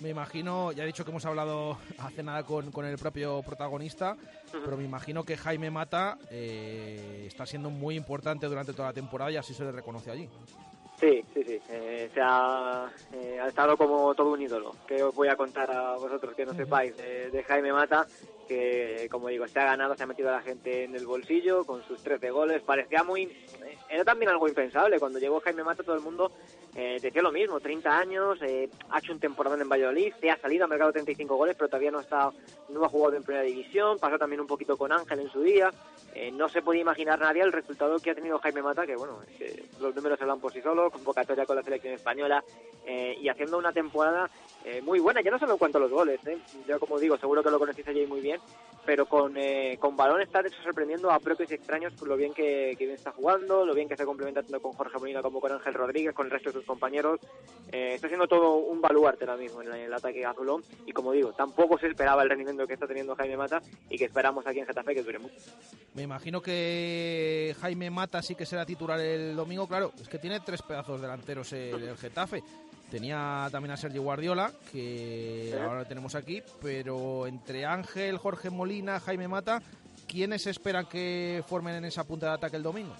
Me 0.00 0.10
imagino, 0.10 0.72
ya 0.72 0.84
he 0.84 0.86
dicho 0.86 1.04
que 1.04 1.10
hemos 1.10 1.24
hablado 1.24 1.78
hace 1.98 2.22
nada 2.22 2.42
con, 2.42 2.70
con 2.70 2.84
el 2.84 2.98
propio 2.98 3.42
protagonista, 3.42 4.16
pero 4.52 4.76
me 4.76 4.84
imagino 4.84 5.24
que 5.24 5.36
Jaime 5.36 5.70
Mata 5.70 6.18
eh, 6.30 7.24
está 7.26 7.46
siendo 7.46 7.70
muy 7.70 7.96
importante 7.96 8.46
durante 8.46 8.72
toda 8.72 8.88
la 8.88 8.94
temporada 8.94 9.30
y 9.30 9.36
así 9.36 9.54
se 9.54 9.64
le 9.64 9.72
reconoce 9.72 10.10
allí. 10.10 10.28
Sí, 10.98 11.24
sí, 11.32 11.44
sí. 11.44 11.60
Eh, 11.70 12.10
se 12.12 12.20
ha, 12.20 12.90
eh, 13.12 13.38
ha 13.40 13.48
estado 13.48 13.76
como 13.76 14.14
todo 14.14 14.32
un 14.32 14.42
ídolo. 14.42 14.74
Que 14.86 15.02
os 15.02 15.14
voy 15.14 15.28
a 15.28 15.36
contar 15.36 15.70
a 15.70 15.96
vosotros 15.96 16.34
que 16.34 16.44
no 16.44 16.54
sepáis 16.54 16.96
de, 16.96 17.30
de 17.30 17.42
Jaime 17.44 17.72
Mata, 17.72 18.06
que 18.48 19.06
como 19.10 19.28
digo, 19.28 19.46
se 19.46 19.60
ha 19.60 19.64
ganado, 19.64 19.94
se 19.94 20.02
ha 20.02 20.06
metido 20.06 20.30
a 20.30 20.32
la 20.32 20.42
gente 20.42 20.84
en 20.84 20.94
el 20.96 21.06
bolsillo 21.06 21.64
con 21.64 21.82
sus 21.86 22.02
13 22.02 22.30
goles. 22.30 22.62
Parecía 22.62 23.04
muy... 23.04 23.30
Era 23.88 24.04
también 24.04 24.30
algo 24.30 24.48
impensable. 24.48 24.98
Cuando 24.98 25.18
llegó 25.18 25.40
Jaime 25.40 25.62
Mata 25.62 25.82
todo 25.82 25.94
el 25.94 26.02
mundo 26.02 26.32
eh, 26.74 26.98
decía 27.00 27.22
lo 27.22 27.30
mismo. 27.30 27.60
30 27.60 27.98
años, 27.98 28.38
eh, 28.42 28.68
ha 28.90 28.98
hecho 28.98 29.12
un 29.12 29.20
temporada 29.20 29.60
en 29.60 29.68
Valladolid, 29.68 30.12
se 30.20 30.30
ha 30.30 30.38
salido 30.38 30.64
al 30.64 30.70
mercado 30.70 30.92
35 30.92 31.36
goles, 31.36 31.54
pero 31.56 31.68
todavía 31.68 31.90
no, 31.90 32.00
está, 32.00 32.30
no 32.68 32.84
ha 32.84 32.88
jugado 32.88 33.16
en 33.16 33.22
primera 33.22 33.44
división. 33.44 33.98
Pasó 33.98 34.18
también 34.18 34.40
un 34.40 34.46
poquito 34.46 34.76
con 34.76 34.92
Ángel 34.92 35.20
en 35.20 35.30
su 35.30 35.42
día. 35.42 35.70
Eh, 36.14 36.30
no 36.32 36.48
se 36.48 36.62
podía 36.62 36.80
imaginar 36.80 37.20
nadie 37.20 37.42
el 37.42 37.52
resultado 37.52 37.98
que 38.00 38.10
ha 38.10 38.14
tenido 38.14 38.38
Jaime 38.38 38.62
Mata, 38.62 38.86
que 38.86 38.96
bueno, 38.96 39.20
los 39.80 39.94
números 39.94 40.20
hablan 40.20 40.40
por 40.40 40.52
sí 40.52 40.60
solos, 40.60 40.92
convocatoria 40.92 41.46
con 41.46 41.56
la 41.56 41.62
selección 41.62 41.94
española 41.94 42.42
eh, 42.86 43.16
y 43.20 43.28
haciendo 43.28 43.58
una 43.58 43.72
temporada 43.72 44.30
eh, 44.64 44.80
muy 44.80 44.98
buena, 44.98 45.20
ya 45.20 45.30
no 45.30 45.38
solo 45.38 45.52
en 45.52 45.58
cuanto 45.58 45.78
a 45.78 45.82
los 45.82 45.90
goles, 45.90 46.20
yo 46.66 46.80
como 46.80 46.98
digo, 46.98 47.18
seguro 47.18 47.42
que 47.42 47.50
lo 47.50 47.58
conocéis 47.58 47.86
allí 47.88 48.06
muy 48.06 48.20
bien, 48.20 48.37
pero 48.86 49.04
con, 49.04 49.36
eh, 49.36 49.76
con 49.78 49.98
balón 49.98 50.22
está 50.22 50.42
sorprendiendo 50.64 51.10
a 51.10 51.20
propios 51.20 51.50
y 51.50 51.54
extraños 51.54 51.92
por 51.92 52.08
lo 52.08 52.16
bien 52.16 52.32
que, 52.32 52.74
que 52.78 52.86
bien 52.86 52.96
está 52.96 53.12
jugando, 53.12 53.66
lo 53.66 53.74
bien 53.74 53.86
que 53.86 53.98
se 53.98 54.06
complementa 54.06 54.40
tanto 54.42 54.62
con 54.62 54.72
Jorge 54.72 54.98
Molina 54.98 55.20
como 55.20 55.42
con 55.42 55.52
Ángel 55.52 55.74
Rodríguez, 55.74 56.14
con 56.14 56.24
el 56.24 56.32
resto 56.32 56.48
de 56.48 56.54
sus 56.54 56.64
compañeros, 56.64 57.20
Eh, 57.70 57.92
está 57.96 58.08
siendo 58.08 58.26
todo 58.26 58.54
un 58.54 58.80
baluarte 58.80 59.26
ahora 59.26 59.36
mismo 59.36 59.60
en 59.60 59.68
el, 59.68 59.74
en 59.74 59.82
el 59.82 59.92
ataque 59.92 60.24
azulón 60.24 60.62
y 60.86 60.92
como 60.92 61.12
digo, 61.12 61.34
tampoco 61.34 61.78
se 61.78 61.88
esperaba 61.88 62.22
el 62.22 62.30
rendimiento 62.30 62.66
que 62.66 62.72
está 62.72 62.86
teniendo 62.86 63.14
Jaime 63.14 63.36
Mata 63.36 63.60
y 63.90 63.98
que 63.98 64.06
esperamos 64.06 64.46
aquí 64.46 64.60
en 64.60 64.66
Getafe 64.66 64.94
que 64.94 65.02
dure 65.02 65.18
mucho. 65.18 65.34
Me 65.92 66.04
imagino 66.04 66.40
que 66.40 67.54
Jaime 67.60 67.90
Mata 67.90 68.22
sí 68.22 68.34
que 68.34 68.46
será 68.46 68.64
titular 68.64 68.98
el 68.98 69.36
domingo. 69.36 69.68
Claro, 69.68 69.92
es 70.00 70.08
que 70.08 70.18
tiene 70.18 70.40
tres 70.40 70.62
pedazos 70.62 70.98
delanteros 71.02 71.52
el, 71.52 71.82
el 71.82 71.96
Getafe. 71.98 72.42
Tenía 72.90 73.48
también 73.52 73.72
a 73.72 73.76
Sergio 73.76 74.02
Guardiola, 74.02 74.50
que 74.72 75.54
ahora 75.60 75.80
lo 75.80 75.86
tenemos 75.86 76.14
aquí, 76.14 76.42
pero 76.62 77.26
entre 77.26 77.66
Ángel, 77.66 78.16
Jorge 78.16 78.48
Molina, 78.48 78.98
Jaime 78.98 79.28
Mata, 79.28 79.60
¿quiénes 80.06 80.46
esperan 80.46 80.86
que 80.86 81.44
formen 81.46 81.74
en 81.74 81.84
esa 81.84 82.04
punta 82.04 82.28
de 82.28 82.32
ataque 82.32 82.56
el 82.56 82.62
domingo? 82.62 82.94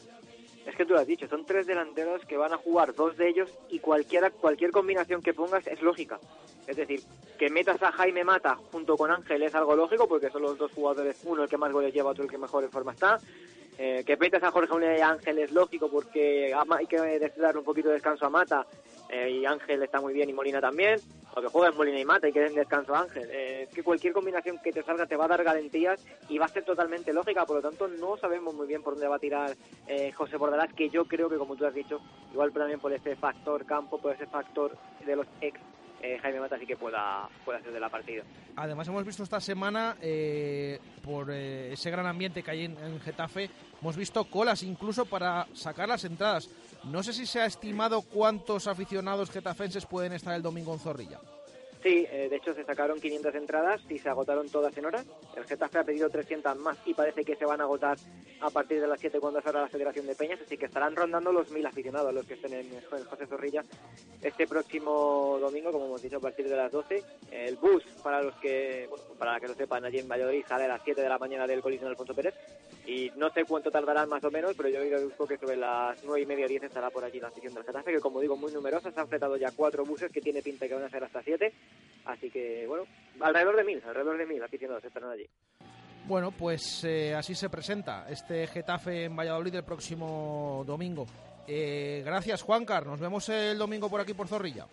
Es 0.66 0.77
que 0.77 0.85
tú 0.85 0.93
lo 0.93 1.01
has 1.01 1.06
dicho, 1.06 1.27
son 1.27 1.47
tres 1.47 1.66
delanteros 1.66 2.23
que 2.27 2.36
van 2.36 2.52
a 2.52 2.59
jugar 2.59 2.94
dos 2.94 3.16
de 3.16 3.31
ellos 3.31 3.51
y 3.70 3.78
cualquiera, 3.78 4.31
cualquier 4.31 4.73
combinación 4.73 5.23
que 5.23 5.32
pongas 5.32 5.66
es 5.66 5.81
lógica. 5.81 6.20
Es 6.66 6.77
decir, 6.77 7.01
que 7.39 7.48
metas 7.48 7.82
a 7.82 7.90
Jaime 7.93 8.24
Mata 8.24 8.56
junto 8.70 8.94
con 8.94 9.10
Ángel 9.10 9.43
es 9.43 9.55
algo 9.55 9.74
lógico 9.74 10.06
porque 10.06 10.28
son 10.28 10.43
los 10.43 10.59
dos 10.59 10.70
jugadores, 10.73 11.19
uno 11.24 11.44
el 11.44 11.48
que 11.48 11.56
más 11.56 11.73
goles 11.73 11.94
lleva, 11.94 12.10
otro 12.10 12.24
el 12.24 12.31
que 12.31 12.36
mejor 12.36 12.62
en 12.65 12.70
forma 12.70 12.93
está. 12.93 13.19
Eh, 13.78 14.02
que 14.05 14.16
metas 14.19 14.43
a 14.43 14.51
Jorge 14.51 14.73
Molina 14.73 14.98
y 14.98 15.01
a 15.01 15.09
Ángel 15.09 15.39
es 15.39 15.52
lógico 15.52 15.89
porque 15.89 16.52
hay 16.52 16.86
que 16.86 17.32
dar 17.39 17.56
un 17.56 17.65
poquito 17.65 17.89
de 17.89 17.94
descanso 17.94 18.27
a 18.27 18.28
Mata 18.28 18.66
eh, 19.09 19.30
y 19.30 19.47
Ángel 19.47 19.82
está 19.82 20.01
muy 20.01 20.12
bien 20.12 20.28
y 20.28 20.32
Molina 20.32 20.60
también. 20.60 21.01
o 21.35 21.40
que 21.40 21.48
juegues 21.48 21.76
Molina 21.76 21.98
y 21.98 22.05
Mata 22.05 22.28
y 22.28 22.32
que 22.32 22.40
descanso 22.40 22.94
a 22.94 23.01
Ángel. 23.01 23.28
Eh, 23.30 23.62
es 23.62 23.74
que 23.74 23.82
cualquier 23.82 24.12
combinación 24.12 24.59
que 24.59 24.72
te 24.72 24.82
salga 24.82 25.06
te 25.06 25.16
va 25.16 25.26
a 25.26 25.28
dar 25.28 25.44
garantías 25.44 26.05
y 26.28 26.39
va 26.39 26.47
a 26.47 26.48
ser 26.48 26.64
totalmente 26.64 27.12
lógica, 27.12 27.47
por 27.47 27.56
lo 27.56 27.62
tanto 27.62 27.89
no 27.89 28.16
sabemos 28.16 28.55
muy 28.55 28.66
bien 28.66 28.82
por 28.82 28.94
dónde 28.94 29.09
va 29.09 29.16
a 29.16 29.20
tirar 29.20 29.56
eh, 29.86 30.12
José 30.12 30.36
Bordalás, 30.36 30.72
que 30.74 30.89
yo 30.90 31.05
creo 31.05 31.28
que 31.28 31.36
como 31.36 31.56
tú 31.56 31.64
has 31.64 31.74
dicho, 31.74 32.01
igual 32.32 32.52
también 32.52 32.80
por 32.80 32.93
ese 32.93 33.16
factor 33.16 33.64
campo, 33.64 34.01
por 34.01 34.14
ese 34.14 34.26
factor 34.26 34.76
de 35.05 35.16
los 35.16 35.26
ex 35.40 35.59
eh, 36.01 36.16
Jaime 36.22 36.39
Mata 36.39 36.56
sí 36.59 36.66
que 36.66 36.76
pueda, 36.76 37.28
pueda 37.44 37.60
ser 37.60 37.72
de 37.72 37.80
la 37.80 37.89
partida. 37.89 38.22
Además 38.55 38.86
hemos 38.86 39.05
visto 39.05 39.24
esta 39.24 39.40
semana, 39.40 39.97
eh, 40.01 40.78
por 41.02 41.30
ese 41.30 41.90
gran 41.90 42.06
ambiente 42.06 42.43
que 42.43 42.51
hay 42.51 42.64
en, 42.66 42.76
en, 42.78 43.01
Getafe, 43.01 43.51
hemos 43.80 43.97
visto 43.97 44.24
colas 44.24 44.62
incluso 44.62 45.06
para 45.06 45.47
sacar 45.55 45.89
las 45.89 46.05
entradas. 46.05 46.48
No 46.84 47.02
sé 47.02 47.12
si 47.12 47.26
se 47.26 47.40
ha 47.40 47.46
estimado 47.46 48.02
cuántos 48.02 48.66
aficionados 48.66 49.30
getafenses 49.30 49.86
pueden 49.86 50.12
estar 50.12 50.34
el 50.34 50.42
domingo 50.42 50.72
en 50.72 50.80
Zorrilla. 50.80 51.20
Sí, 51.82 52.06
eh, 52.10 52.28
de 52.28 52.36
hecho 52.36 52.55
se 52.55 52.64
sacaron 52.64 53.00
500 53.00 53.34
entradas 53.36 53.80
y 53.88 53.98
se 53.98 54.09
agotaron 54.09 54.48
todas 54.48 54.76
en 54.76 54.86
horas. 54.86 55.06
El 55.36 55.44
Getafe 55.44 55.78
ha 55.78 55.84
pedido 55.84 56.10
300 56.10 56.56
más 56.59 56.76
y 56.84 56.94
parece 56.94 57.24
que 57.24 57.36
se 57.36 57.44
van 57.44 57.60
a 57.60 57.64
agotar 57.64 57.96
a 58.40 58.50
partir 58.50 58.80
de 58.80 58.88
las 58.88 58.98
7 58.98 59.20
cuando 59.20 59.40
salga 59.40 59.60
la 59.60 59.68
Federación 59.68 60.06
de 60.06 60.16
Peñas, 60.16 60.40
así 60.44 60.56
que 60.56 60.66
estarán 60.66 60.96
rondando 60.96 61.32
los 61.32 61.52
1.000 61.52 61.68
aficionados 61.68 62.12
los 62.12 62.26
que 62.26 62.34
estén 62.34 62.55
en, 62.55 62.68
José 63.09 63.26
Zorrilla 63.26 63.62
este 64.22 64.46
próximo 64.48 65.38
domingo, 65.40 65.70
como 65.70 65.86
hemos 65.86 66.02
dicho, 66.02 66.16
a 66.16 66.20
partir 66.20 66.48
de 66.48 66.56
las 66.56 66.72
12. 66.72 67.02
El 67.30 67.56
bus, 67.56 67.84
para 68.02 68.22
los 68.22 68.34
que, 68.36 68.86
bueno, 68.90 69.05
para 69.16 69.38
que 69.38 69.46
lo 69.46 69.55
sepan, 69.55 69.84
allí 69.84 69.98
en 69.98 70.09
Valladolid 70.09 70.44
sale 70.48 70.64
a 70.64 70.68
las 70.68 70.82
7 70.84 71.00
de 71.00 71.09
la 71.09 71.18
mañana 71.18 71.46
del 71.46 71.62
Coliseo 71.62 71.88
Alfonso 71.88 72.14
Pérez 72.14 72.34
y 72.89 73.12
no 73.16 73.31
sé 73.31 73.44
cuánto 73.44 73.70
tardarán 73.70 74.09
más 74.09 74.24
o 74.24 74.31
menos, 74.31 74.55
pero 74.56 74.70
yo 74.70 74.81
creo 74.81 75.27
que 75.27 75.36
sobre 75.36 75.59
las 75.59 76.02
9 76.02 76.23
y 76.23 76.27
media 76.27 76.47
10 76.47 76.62
estará 76.62 76.89
por 76.89 77.05
allí 77.05 77.20
la 77.20 77.28
afición 77.28 77.52
del 77.52 77.62
Getafe, 77.65 77.93
que 77.93 78.01
como 78.01 78.19
digo, 78.19 78.35
muy 78.35 78.51
numerosa. 78.51 78.90
Se 78.90 78.98
han 78.98 79.09
fletado 79.09 79.36
ya 79.36 79.51
cuatro 79.55 79.85
buses 79.85 80.10
que 80.10 80.23
tiene 80.23 80.40
pinta 80.40 80.66
que 80.66 80.73
van 80.73 80.85
a 80.85 80.89
ser 80.89 81.05
hasta 81.05 81.23
7. 81.23 81.52
Así 82.06 82.31
que, 82.31 82.66
bueno, 82.66 82.85
alrededor 83.20 83.56
de 83.56 83.65
mil, 83.65 83.82
alrededor 83.86 84.16
de 84.16 84.24
mil 84.24 84.43
aficionados 84.43 84.82
estarán 84.82 85.10
allí. 85.10 85.28
Bueno, 86.06 86.31
pues 86.31 86.82
eh, 86.85 87.15
así 87.15 87.35
se 87.35 87.51
presenta 87.51 88.06
este 88.09 88.47
Getafe 88.47 89.05
en 89.05 89.15
Valladolid 89.15 89.56
el 89.56 89.65
próximo 89.65 90.65
domingo. 90.66 91.05
Eh, 91.47 92.01
gracias, 92.06 92.40
Juancar. 92.40 92.86
Nos 92.86 93.01
vemos 93.01 93.28
el 93.28 93.59
domingo 93.59 93.90
por 93.90 94.01
aquí, 94.01 94.15
por 94.15 94.28
Zorrilla. 94.28 94.66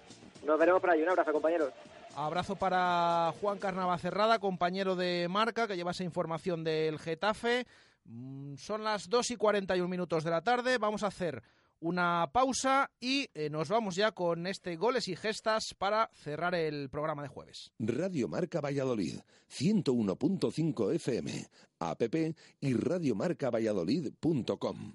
Nos 0.46 0.58
veremos 0.58 0.80
por 0.80 0.92
allí. 0.92 1.04
Un 1.04 1.10
abrazo, 1.10 1.34
compañeros. 1.34 1.74
Abrazo 2.16 2.56
para 2.56 3.34
Juan 3.42 3.60
Carnavacerrada, 3.60 4.40
compañero 4.40 4.96
de 4.96 5.28
marca, 5.30 5.68
que 5.68 5.76
lleva 5.76 5.92
esa 5.92 6.06
información 6.06 6.64
del 6.64 6.98
Getafe. 6.98 7.66
Mm, 8.06 8.56
son 8.56 8.84
las 8.84 9.10
2 9.10 9.32
y 9.32 9.36
41 9.36 9.88
minutos 9.88 10.23
de 10.23 10.32
la 10.32 10.41
tarde. 10.41 10.77
Vamos 10.77 11.03
a 11.03 11.07
hacer 11.07 11.44
una 11.80 12.30
pausa 12.32 12.91
y 12.99 13.27
eh, 13.34 13.49
nos 13.49 13.69
vamos 13.69 13.95
ya 13.95 14.11
con 14.11 14.45
este 14.48 14.76
goles 14.76 15.07
y 15.07 15.15
gestas 15.15 15.73
para 15.77 16.10
cerrar 16.14 16.56
el 16.56 16.90
programa 16.90 17.22
de 17.22 17.27
jueves. 17.27 17.72
Radio 17.80 18.27
Marca 18.27 18.60
Valladolid, 18.61 19.19
101.5 19.49 20.95
FM, 20.95 21.48
app 21.80 22.02
y 22.61 22.73
radiomarcavalladolid.com. 22.73 24.94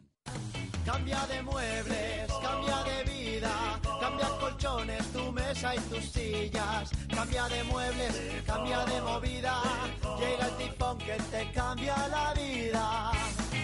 Cambia 0.84 1.26
de 1.26 1.42
muebles, 1.42 2.32
cambia 2.42 2.82
de 2.82 3.04
vida, 3.04 3.80
cambia 4.00 4.28
colchones, 4.40 5.06
tu 5.12 5.30
mesa 5.30 5.76
y 5.76 5.78
tus 5.80 6.04
sillas, 6.04 6.90
cambia 7.08 7.46
de 7.48 7.62
muebles, 7.64 8.42
cambia 8.46 8.86
de 8.86 9.02
movida, 9.02 9.60
llega 10.20 10.46
el 10.46 10.56
tifón 10.56 10.98
que 10.98 11.16
te 11.30 11.50
cambia 11.52 12.08
la 12.08 12.34
vida. 12.34 13.10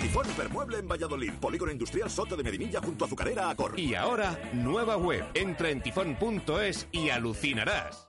Tifón 0.01 0.29
Hipermueble 0.31 0.79
en 0.79 0.89
Valladolid, 0.89 1.33
Polígono 1.35 1.73
Industrial 1.73 2.11
Soto 2.11 2.37
de 2.37 2.43
Medinilla 2.43 2.81
junto 2.81 3.05
a 3.05 3.07
Azucarera 3.07 3.51
Acor. 3.51 3.79
Y 3.79 3.95
ahora, 3.95 4.39
nueva 4.53 4.97
web. 4.97 5.25
Entra 5.35 5.71
en 5.71 5.83
tifón.es 5.83 6.89
y 6.93 7.11
alucinarás. 7.11 8.09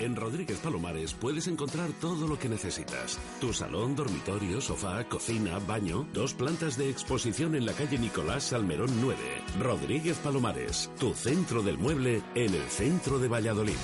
En 0.00 0.14
Rodríguez 0.14 0.58
Palomares 0.58 1.12
puedes 1.12 1.48
encontrar 1.48 1.90
todo 2.00 2.28
lo 2.28 2.38
que 2.38 2.48
necesitas. 2.48 3.18
Tu 3.40 3.52
salón, 3.52 3.96
dormitorio, 3.96 4.60
sofá, 4.60 5.02
cocina, 5.08 5.58
baño, 5.58 6.06
dos 6.12 6.34
plantas 6.34 6.78
de 6.78 6.88
exposición 6.88 7.56
en 7.56 7.66
la 7.66 7.72
calle 7.72 7.98
Nicolás 7.98 8.44
Salmerón 8.44 8.90
9. 9.00 9.18
Rodríguez 9.58 10.16
Palomares, 10.18 10.88
tu 11.00 11.14
centro 11.14 11.62
del 11.62 11.78
mueble 11.78 12.22
en 12.36 12.54
el 12.54 12.62
centro 12.68 13.18
de 13.18 13.26
Valladolid. 13.26 13.74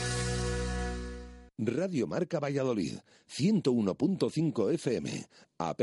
Radio 1.59 2.07
Marca 2.07 2.39
Valladolid, 2.39 2.99
101.5 3.29 4.73
FM, 4.75 5.27
app 5.59 5.83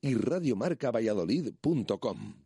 y 0.00 0.14
radiomarcavalladolid.com. 0.14 2.45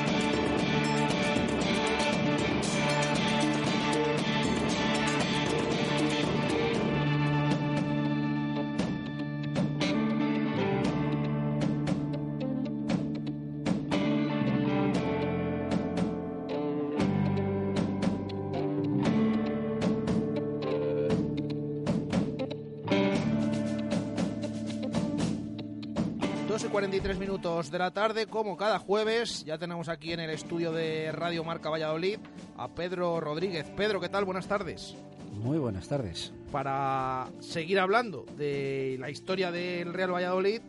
Y 27.01 27.03
43 27.03 27.19
minutos 27.19 27.71
de 27.71 27.79
la 27.79 27.91
tarde, 27.91 28.27
como 28.27 28.55
cada 28.55 28.77
jueves, 28.77 29.43
ya 29.43 29.57
tenemos 29.57 29.89
aquí 29.89 30.13
en 30.13 30.19
el 30.19 30.29
estudio 30.29 30.71
de 30.71 31.11
Radio 31.11 31.43
Marca 31.43 31.69
Valladolid 31.69 32.19
a 32.57 32.67
Pedro 32.67 33.19
Rodríguez. 33.19 33.71
Pedro, 33.75 33.99
¿qué 33.99 34.09
tal? 34.09 34.23
Buenas 34.23 34.47
tardes. 34.47 34.95
Muy 35.31 35.57
buenas 35.57 35.87
tardes. 35.87 36.31
Para 36.51 37.27
seguir 37.39 37.79
hablando 37.79 38.25
de 38.37 38.97
la 38.99 39.09
historia 39.09 39.51
del 39.51 39.93
Real 39.93 40.13
Valladolid, 40.13 40.61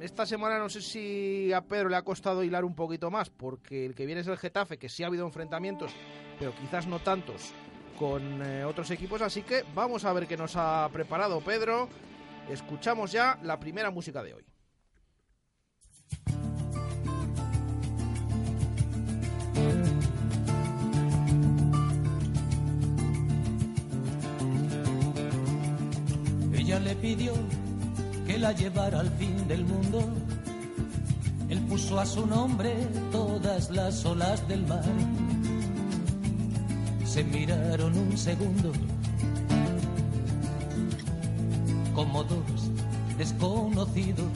esta 0.00 0.26
semana 0.26 0.58
no 0.58 0.68
sé 0.68 0.82
si 0.82 1.50
a 1.52 1.62
Pedro 1.62 1.88
le 1.88 1.96
ha 1.96 2.02
costado 2.02 2.44
hilar 2.44 2.64
un 2.64 2.74
poquito 2.74 3.10
más, 3.10 3.30
porque 3.30 3.86
el 3.86 3.94
que 3.94 4.04
viene 4.04 4.20
es 4.20 4.26
el 4.26 4.36
Getafe, 4.36 4.76
que 4.76 4.90
sí 4.90 5.02
ha 5.02 5.06
habido 5.06 5.24
enfrentamientos, 5.24 5.92
pero 6.38 6.52
quizás 6.56 6.86
no 6.86 6.98
tantos 6.98 7.52
con 7.98 8.42
eh, 8.42 8.64
otros 8.64 8.90
equipos, 8.90 9.22
así 9.22 9.42
que 9.42 9.64
vamos 9.74 10.04
a 10.04 10.12
ver 10.12 10.26
qué 10.26 10.36
nos 10.36 10.56
ha 10.56 10.88
preparado 10.92 11.40
Pedro. 11.40 11.88
Escuchamos 12.50 13.12
ya 13.12 13.38
la 13.42 13.58
primera 13.58 13.90
música 13.90 14.22
de 14.22 14.34
hoy. 14.34 14.44
Ella 26.52 26.78
le 26.78 26.94
pidió 26.96 27.32
que 28.26 28.38
la 28.38 28.52
llevara 28.52 29.00
al 29.00 29.10
fin 29.10 29.48
del 29.48 29.64
mundo. 29.64 30.04
Él 31.48 31.60
puso 31.62 31.98
a 31.98 32.06
su 32.06 32.26
nombre 32.26 32.72
todas 33.10 33.70
las 33.70 34.04
olas 34.04 34.46
del 34.46 34.66
mar. 34.66 34.84
Se 37.04 37.24
miraron 37.24 37.98
un 37.98 38.16
segundo 38.16 38.72
como 41.94 42.22
dos 42.24 42.70
desconocidos. 43.18 44.30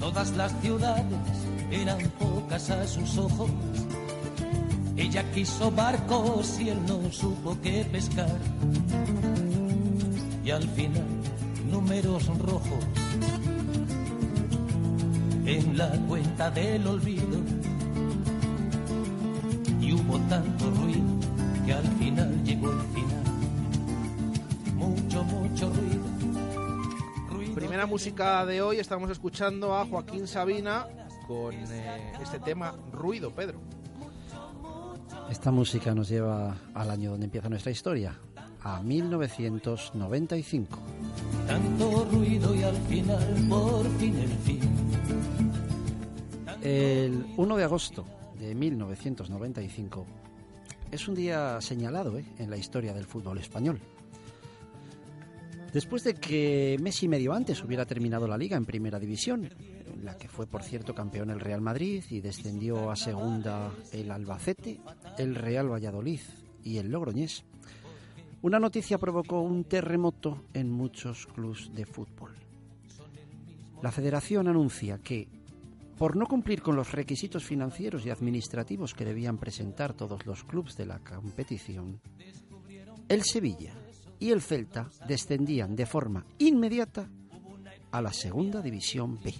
Todas 0.00 0.34
las 0.34 0.50
ciudades 0.62 1.04
eran 1.70 1.98
pocas 2.18 2.70
a 2.70 2.86
sus 2.86 3.18
ojos. 3.18 3.50
Ella 4.96 5.22
quiso 5.32 5.70
barcos 5.70 6.58
y 6.58 6.70
él 6.70 6.78
no 6.88 7.12
supo 7.12 7.56
qué 7.62 7.84
pescar. 7.84 8.38
Y 10.42 10.50
al 10.50 10.66
final 10.70 11.06
números 11.70 12.26
rojos. 12.38 12.84
En 15.44 15.76
la 15.76 15.90
cuenta 16.08 16.50
del 16.50 16.86
olvido. 16.86 17.38
Y 19.80 19.92
hubo 19.92 20.18
tanto 20.30 20.70
ruido 20.70 21.20
que 21.66 21.72
al 21.74 21.86
final 21.98 22.29
primera 27.80 27.92
música 27.94 28.44
de 28.44 28.60
hoy 28.60 28.76
estamos 28.76 29.08
escuchando 29.08 29.74
a 29.74 29.86
Joaquín 29.86 30.26
Sabina 30.26 30.86
con 31.26 31.54
eh, 31.54 32.12
este 32.20 32.38
tema 32.38 32.74
Ruido, 32.92 33.30
Pedro. 33.30 33.58
Esta 35.30 35.50
música 35.50 35.94
nos 35.94 36.10
lleva 36.10 36.58
al 36.74 36.90
año 36.90 37.12
donde 37.12 37.24
empieza 37.24 37.48
nuestra 37.48 37.72
historia, 37.72 38.14
a 38.62 38.82
1995. 38.82 40.78
Tanto 41.46 42.04
ruido 42.12 42.54
y 42.54 42.64
al 42.64 42.76
final, 42.82 43.46
por 43.48 43.88
fin 43.96 44.18
el 44.18 44.28
fin. 44.28 44.60
El 46.60 47.24
1 47.38 47.56
de 47.56 47.64
agosto 47.64 48.04
de 48.38 48.54
1995 48.54 50.06
es 50.90 51.08
un 51.08 51.14
día 51.14 51.58
señalado 51.62 52.18
¿eh? 52.18 52.26
en 52.36 52.50
la 52.50 52.58
historia 52.58 52.92
del 52.92 53.06
fútbol 53.06 53.38
español. 53.38 53.80
Después 55.72 56.02
de 56.02 56.14
que 56.14 56.76
mes 56.80 57.00
y 57.04 57.08
medio 57.08 57.32
antes 57.32 57.62
hubiera 57.62 57.86
terminado 57.86 58.26
la 58.26 58.36
liga 58.36 58.56
en 58.56 58.66
primera 58.66 58.98
división, 58.98 59.44
en 59.44 60.04
la 60.04 60.16
que 60.16 60.28
fue 60.28 60.48
por 60.48 60.64
cierto 60.64 60.94
campeón 60.96 61.30
el 61.30 61.38
Real 61.38 61.60
Madrid 61.60 62.02
y 62.10 62.20
descendió 62.20 62.90
a 62.90 62.96
segunda 62.96 63.72
el 63.92 64.10
Albacete, 64.10 64.80
el 65.16 65.36
Real 65.36 65.70
Valladolid 65.70 66.20
y 66.64 66.78
el 66.78 66.90
Logroñés, 66.90 67.44
una 68.42 68.58
noticia 68.58 68.98
provocó 68.98 69.42
un 69.42 69.64
terremoto 69.64 70.44
en 70.54 70.70
muchos 70.70 71.26
clubes 71.26 71.70
de 71.72 71.86
fútbol. 71.86 72.34
La 73.80 73.92
federación 73.92 74.48
anuncia 74.48 74.98
que, 74.98 75.28
por 75.96 76.16
no 76.16 76.26
cumplir 76.26 76.62
con 76.62 76.74
los 76.74 76.90
requisitos 76.90 77.44
financieros 77.44 78.04
y 78.04 78.10
administrativos 78.10 78.92
que 78.92 79.04
debían 79.04 79.38
presentar 79.38 79.94
todos 79.94 80.26
los 80.26 80.42
clubes 80.42 80.76
de 80.76 80.86
la 80.86 80.98
competición, 80.98 82.00
el 83.08 83.22
Sevilla 83.22 83.74
y 84.20 84.30
el 84.30 84.42
Celta 84.42 84.88
descendían 85.08 85.74
de 85.74 85.86
forma 85.86 86.24
inmediata 86.38 87.08
a 87.90 88.00
la 88.00 88.12
Segunda 88.12 88.62
División 88.62 89.18
B. 89.22 89.34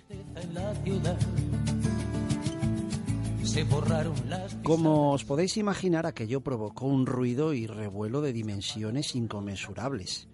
Como 4.62 5.12
os 5.12 5.24
podéis 5.24 5.56
imaginar, 5.56 6.06
aquello 6.06 6.40
provocó 6.40 6.86
un 6.86 7.06
ruido 7.06 7.52
y 7.52 7.66
revuelo 7.66 8.20
de 8.20 8.32
dimensiones 8.32 9.14
inconmensurables. 9.14 10.28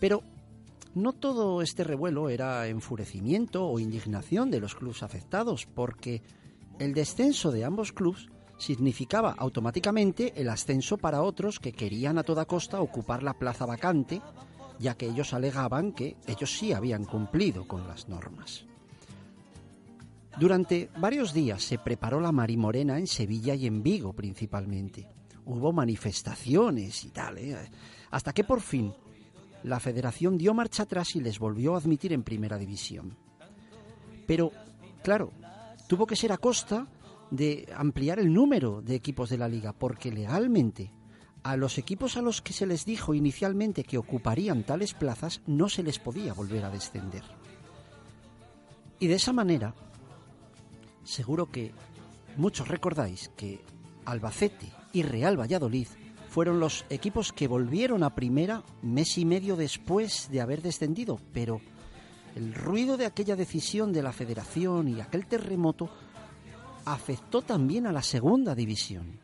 Pero 0.00 0.22
no 0.94 1.12
todo 1.12 1.62
este 1.62 1.84
revuelo 1.84 2.28
era 2.28 2.66
enfurecimiento 2.68 3.66
o 3.66 3.78
indignación 3.78 4.50
de 4.50 4.60
los 4.60 4.74
clubes 4.74 5.02
afectados, 5.02 5.66
porque 5.66 6.22
el 6.78 6.94
descenso 6.94 7.50
de 7.50 7.64
ambos 7.64 7.92
clubes 7.92 8.28
significaba 8.58 9.34
automáticamente 9.36 10.32
el 10.36 10.48
ascenso 10.48 10.98
para 10.98 11.22
otros 11.22 11.58
que 11.58 11.72
querían 11.72 12.18
a 12.18 12.22
toda 12.22 12.44
costa 12.44 12.80
ocupar 12.80 13.22
la 13.22 13.34
plaza 13.34 13.66
vacante, 13.66 14.20
ya 14.78 14.96
que 14.96 15.06
ellos 15.06 15.34
alegaban 15.34 15.92
que 15.92 16.16
ellos 16.26 16.56
sí 16.56 16.72
habían 16.72 17.04
cumplido 17.04 17.66
con 17.66 17.86
las 17.86 18.08
normas. 18.08 18.64
Durante 20.38 20.90
varios 20.96 21.34
días 21.34 21.62
se 21.62 21.78
preparó 21.78 22.20
la 22.20 22.32
Marimorena 22.32 22.98
en 22.98 23.06
Sevilla 23.06 23.54
y 23.54 23.66
en 23.66 23.82
Vigo 23.82 24.12
principalmente. 24.12 25.06
Hubo 25.44 25.72
manifestaciones 25.72 27.04
y 27.04 27.10
tal, 27.10 27.38
¿eh? 27.38 27.56
hasta 28.10 28.32
que 28.32 28.44
por 28.44 28.60
fin 28.60 28.94
la 29.64 29.78
federación 29.78 30.38
dio 30.38 30.54
marcha 30.54 30.84
atrás 30.84 31.14
y 31.16 31.20
les 31.20 31.38
volvió 31.38 31.74
a 31.74 31.78
admitir 31.78 32.12
en 32.12 32.22
primera 32.22 32.58
división. 32.58 33.16
Pero, 34.26 34.50
claro, 35.02 35.32
tuvo 35.88 36.06
que 36.06 36.16
ser 36.16 36.32
a 36.32 36.38
costa 36.38 36.86
de 37.32 37.66
ampliar 37.74 38.18
el 38.18 38.32
número 38.32 38.82
de 38.82 38.94
equipos 38.94 39.30
de 39.30 39.38
la 39.38 39.48
liga, 39.48 39.72
porque 39.72 40.12
legalmente 40.12 40.92
a 41.42 41.56
los 41.56 41.78
equipos 41.78 42.18
a 42.18 42.22
los 42.22 42.42
que 42.42 42.52
se 42.52 42.66
les 42.66 42.84
dijo 42.84 43.14
inicialmente 43.14 43.84
que 43.84 43.96
ocuparían 43.96 44.64
tales 44.64 44.92
plazas 44.92 45.40
no 45.46 45.70
se 45.70 45.82
les 45.82 45.98
podía 45.98 46.34
volver 46.34 46.64
a 46.64 46.70
descender. 46.70 47.22
Y 49.00 49.06
de 49.06 49.14
esa 49.14 49.32
manera, 49.32 49.74
seguro 51.04 51.50
que 51.50 51.72
muchos 52.36 52.68
recordáis 52.68 53.30
que 53.34 53.64
Albacete 54.04 54.70
y 54.92 55.02
Real 55.02 55.40
Valladolid 55.40 55.88
fueron 56.28 56.60
los 56.60 56.84
equipos 56.90 57.32
que 57.32 57.48
volvieron 57.48 58.02
a 58.02 58.14
primera 58.14 58.62
mes 58.82 59.16
y 59.16 59.24
medio 59.24 59.56
después 59.56 60.28
de 60.30 60.42
haber 60.42 60.60
descendido, 60.60 61.18
pero 61.32 61.62
el 62.36 62.54
ruido 62.54 62.98
de 62.98 63.06
aquella 63.06 63.36
decisión 63.36 63.92
de 63.92 64.02
la 64.02 64.12
federación 64.12 64.86
y 64.86 65.00
aquel 65.00 65.26
terremoto 65.26 65.90
afectó 66.84 67.42
también 67.42 67.86
a 67.86 67.92
la 67.92 68.02
segunda 68.02 68.54
división, 68.54 69.20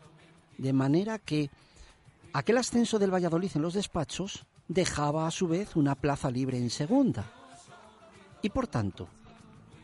de 0.56 0.72
manera 0.72 1.18
que 1.18 1.50
aquel 2.32 2.58
ascenso 2.58 2.98
del 2.98 3.12
Valladolid 3.12 3.50
en 3.54 3.62
los 3.62 3.74
despachos 3.74 4.46
dejaba 4.68 5.26
a 5.26 5.30
su 5.30 5.48
vez 5.48 5.76
una 5.76 5.94
plaza 5.94 6.30
libre 6.30 6.58
en 6.58 6.70
segunda. 6.70 7.24
Y 8.42 8.50
por 8.50 8.66
tanto, 8.66 9.08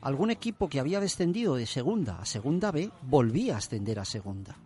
algún 0.03 0.31
equipo 0.31 0.69
que 0.69 0.81
había 0.81 1.01
descendido 1.01 1.57
de 1.57 1.67
segunda 1.67 2.21
a 2.21 2.27
segunda 2.27 2.71
B 2.71 2.91
volvía 3.03 3.55
a 3.55 3.59
ascender 3.59 3.99
a 3.99 4.05
segunda. 4.05 4.57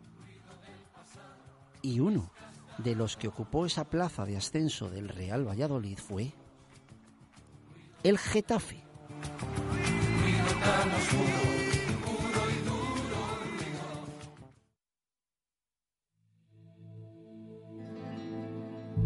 Y 1.80 2.00
uno 2.00 2.30
de 2.78 2.94
los 2.94 3.16
que 3.16 3.28
ocupó 3.28 3.66
esa 3.66 3.84
plaza 3.84 4.24
de 4.24 4.36
ascenso 4.36 4.90
del 4.90 5.08
Real 5.08 5.46
Valladolid 5.46 5.98
fue 5.98 6.32
el 8.02 8.18
Getafe. 8.18 8.82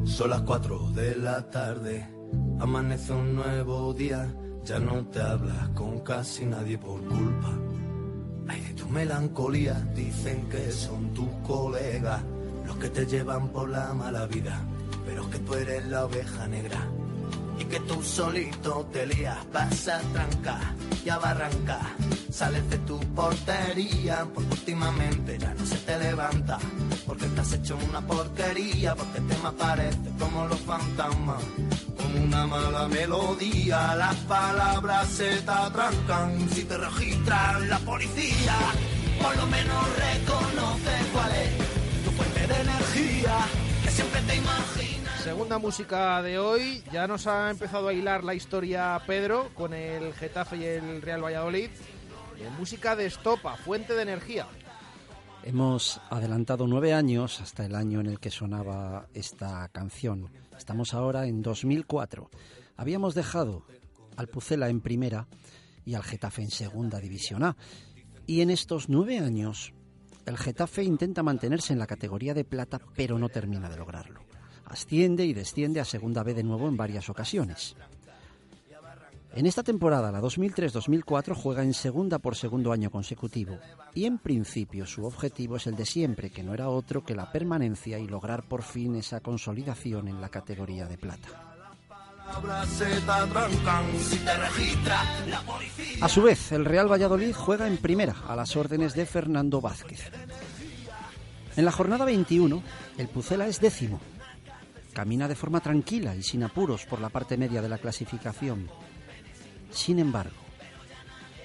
Son 0.05 0.31
las 0.31 0.43
4 0.43 0.91
de 0.95 1.16
la 1.16 1.49
tarde, 1.51 2.07
amanece 2.61 3.12
un 3.12 3.37
nuevo 3.37 3.95
día, 3.95 4.33
ya 4.65 4.79
no 4.79 5.07
te 5.07 5.20
hablas 5.20 5.69
con 5.70 6.01
casi 6.01 6.45
nadie 6.45 6.77
por 6.77 7.01
culpa. 7.07 7.51
Ay, 8.49 8.61
de 8.61 8.74
tu 8.74 8.89
melancolía, 8.89 9.74
dicen 9.95 10.49
que 10.49 10.70
son 10.70 11.15
tus 11.15 11.29
colegas 11.47 12.20
los 12.66 12.77
que 12.77 12.89
te 12.91 13.07
llevan 13.07 13.49
por 13.49 13.69
la 13.69 13.93
mala 13.95 14.27
vida, 14.27 14.61
pero 15.07 15.29
que 15.31 15.39
tú 15.39 15.55
eres 15.55 15.87
la 15.87 16.05
oveja 16.05 16.47
negra. 16.49 16.87
Y 17.59 17.65
que 17.65 17.81
tú 17.81 18.03
solito 18.03 18.89
te 18.93 19.07
lías, 19.07 19.39
vas 19.53 19.89
a 19.89 20.01
trancar 20.01 20.74
y 21.05 21.09
a 21.11 21.19
barrancar. 21.19 21.87
Sales 22.31 22.69
de 22.70 22.79
tu 22.79 22.99
portería, 23.15 24.27
porque 24.35 24.53
últimamente 24.53 25.39
ya 25.39 25.55
no 25.55 25.65
se 25.65 25.77
te 25.77 25.99
levanta. 25.99 26.59
Porque 27.13 27.27
estás 27.27 27.53
hecho 27.53 27.77
una 27.91 28.01
porquería, 28.01 28.95
porque 28.95 29.21
te 29.21 29.37
me 29.43 29.49
aparece 29.49 29.99
como 30.19 30.47
los 30.47 30.59
fantasmas. 30.61 31.45
Con 31.95 32.23
una 32.23 32.47
mala 32.47 32.89
melodía, 32.89 33.95
las 33.97 34.17
palabras 34.21 35.09
se 35.09 35.43
te 35.43 35.51
atrancan. 35.51 36.49
Si 36.49 36.65
te 36.65 36.79
registran 36.79 37.69
la 37.69 37.79
policía, 37.81 38.57
por 39.21 39.37
lo 39.37 39.47
menos 39.47 39.85
reconoce 39.95 41.11
cuál 41.13 41.33
es 41.33 42.03
tu 42.03 42.11
fuente 42.13 42.47
de 42.47 42.61
energía, 42.63 43.37
que 43.85 43.91
siempre 43.91 44.21
te 44.23 44.37
imaginas. 44.37 45.23
Segunda 45.23 45.59
música 45.59 46.23
de 46.23 46.39
hoy, 46.39 46.83
ya 46.91 47.07
nos 47.07 47.27
ha 47.27 47.51
empezado 47.51 47.89
a 47.89 47.93
hilar 47.93 48.25
la 48.25 48.33
historia 48.33 48.99
Pedro 49.07 49.51
con 49.53 49.75
el 49.75 50.15
Getafe 50.15 50.57
y 50.57 50.65
el 50.65 51.03
Real 51.03 51.23
Valladolid. 51.23 51.69
En 52.41 52.57
música 52.57 52.97
de 52.97 53.05
estopa, 53.05 53.59
fuente 53.59 53.95
de 53.95 54.01
energía. 54.01 54.47
Hemos 55.44 56.01
adelantado 56.09 56.69
nueve 56.69 56.93
años 56.93 57.40
hasta 57.40 57.66
el 57.66 57.74
año 57.74 58.01
en 58.01 58.06
el 58.06 58.20
que 58.20 58.31
sonaba 58.31 59.09
esta 59.12 59.69
canción. 59.70 60.31
Estamos 60.56 60.94
ahora 60.94 61.27
en 61.27 61.43
2004. 61.43 62.31
Habíamos 62.77 63.16
dejado 63.16 63.64
al 64.16 64.28
Pucela 64.28 64.69
en 64.69 64.81
primera 64.81 65.27
y 65.85 65.94
al 65.94 66.05
Getafe 66.05 66.43
en 66.43 66.51
segunda 66.51 67.01
división 67.01 67.43
A. 67.43 67.56
Y 68.24 68.43
en 68.43 68.51
estos 68.51 68.89
nueve 68.89 69.19
años, 69.19 69.73
el 70.27 70.39
Getafe 70.39 70.85
intenta 70.85 71.24
mantenerse 71.24 71.73
en 71.73 71.81
la 71.81 71.89
categoría 71.89 72.35
de 72.35 72.44
plata, 72.44 72.81
pero 72.94 73.19
no 73.19 73.28
termina 73.28 73.69
de 73.69 73.77
lograrlo. 73.77 74.20
Asciende 74.66 75.27
y 75.27 75.35
desciende 75.35 75.81
a 75.81 75.85
segunda 75.85 76.23
B 76.23 76.35
de 76.35 76.44
nuevo 76.44 76.69
en 76.69 76.77
varias 76.77 77.10
ocasiones. 77.10 77.74
En 79.35 79.47
esta 79.47 79.63
temporada, 79.63 80.13
la 80.13 80.21
2003-2004, 80.21 81.35
juega 81.35 81.63
en 81.63 81.73
segunda 81.73 82.19
por 82.19 82.37
segundo 82.37 82.71
año 82.71 82.91
consecutivo 82.91 83.59
y 83.95 84.05
en 84.05 84.19
principio 84.19 84.85
su 84.85 85.07
objetivo 85.07 85.57
es 85.57 85.67
el 85.67 85.75
de 85.75 85.87
siempre, 85.87 86.31
que 86.31 86.43
no 86.43 86.53
era 86.53 86.69
otro 86.69 87.03
que 87.03 87.15
la 87.15 87.33
permanencia 87.33 87.99
y 87.99 88.07
lograr 88.07 88.43
por 88.43 88.63
fin 88.63 88.95
esa 88.97 89.21
consolidación 89.21 90.09
en 90.09 90.21
la 90.21 90.29
categoría 90.29 90.87
de 90.87 90.99
plata. 90.99 91.29
A 96.01 96.09
su 96.09 96.23
vez, 96.23 96.53
el 96.53 96.65
Real 96.65 96.91
Valladolid 96.91 97.35
juega 97.35 97.67
en 97.67 97.79
primera 97.79 98.15
a 98.29 98.37
las 98.37 98.55
órdenes 98.57 98.95
de 98.95 99.07
Fernando 99.07 99.61
Vázquez. 99.63 100.11
En 101.57 101.65
la 101.65 101.73
jornada 101.73 102.05
21, 102.05 102.63
el 102.99 103.09
Pucela 103.09 103.47
es 103.47 103.61
décimo. 103.61 103.99
Camina 104.93 105.27
de 105.27 105.35
forma 105.35 105.61
tranquila 105.61 106.15
y 106.15 106.23
sin 106.23 106.43
apuros 106.43 106.85
por 106.85 107.01
la 107.01 107.09
parte 107.09 107.39
media 107.39 107.63
de 107.63 107.69
la 107.69 107.79
clasificación. 107.79 108.69
Sin 109.73 109.99
embargo, 109.99 110.36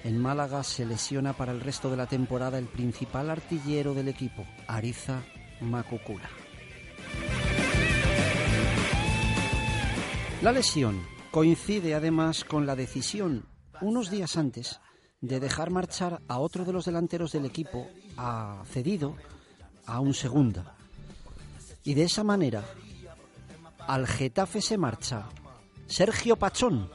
en 0.04 0.20
Málaga 0.20 0.62
se 0.62 0.86
lesiona 0.86 1.32
para 1.32 1.52
el 1.52 1.60
resto 1.60 1.90
de 1.90 1.96
la 1.96 2.06
temporada 2.06 2.58
el 2.58 2.66
principal 2.66 3.30
artillero 3.30 3.94
del 3.94 4.08
equipo, 4.08 4.46
Ariza 4.66 5.22
Macucula. 5.60 6.28
La 10.42 10.52
lesión 10.52 11.02
coincide 11.32 11.94
además 11.94 12.44
con 12.44 12.64
la 12.64 12.76
decisión 12.76 13.46
unos 13.80 14.10
días 14.10 14.36
antes 14.36 14.80
de 15.20 15.40
dejar 15.40 15.70
marchar 15.70 16.22
a 16.28 16.38
otro 16.38 16.64
de 16.64 16.72
los 16.72 16.84
delanteros 16.84 17.32
del 17.32 17.44
equipo, 17.44 17.88
a 18.16 18.62
cedido 18.70 19.16
a 19.86 20.00
un 20.00 20.14
segunda. 20.14 20.76
Y 21.82 21.94
de 21.94 22.04
esa 22.04 22.22
manera, 22.22 22.64
al 23.78 24.06
Getafe 24.06 24.60
se 24.60 24.78
marcha 24.78 25.28
Sergio 25.86 26.36
Pachón. 26.36 26.90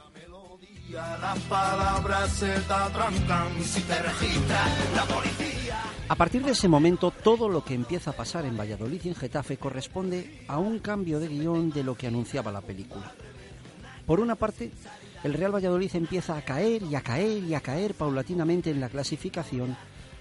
A 6.08 6.14
partir 6.14 6.44
de 6.44 6.52
ese 6.52 6.68
momento, 6.68 7.10
todo 7.10 7.48
lo 7.48 7.64
que 7.64 7.74
empieza 7.74 8.10
a 8.10 8.16
pasar 8.16 8.44
en 8.44 8.56
Valladolid 8.56 9.00
y 9.02 9.08
en 9.08 9.14
Getafe 9.14 9.56
corresponde 9.56 10.44
a 10.46 10.58
un 10.58 10.78
cambio 10.80 11.18
de 11.20 11.28
guion 11.28 11.70
de 11.70 11.84
lo 11.84 11.96
que 11.96 12.06
anunciaba 12.06 12.52
la 12.52 12.60
película. 12.60 13.12
Por 14.06 14.20
una 14.20 14.34
parte, 14.34 14.72
el 15.22 15.32
Real 15.32 15.54
Valladolid 15.54 15.90
empieza 15.94 16.36
a 16.36 16.42
caer 16.42 16.82
y 16.82 16.94
a 16.94 17.00
caer 17.00 17.42
y 17.42 17.54
a 17.54 17.60
caer 17.60 17.94
paulatinamente 17.94 18.70
en 18.70 18.80
la 18.80 18.90
clasificación 18.90 19.74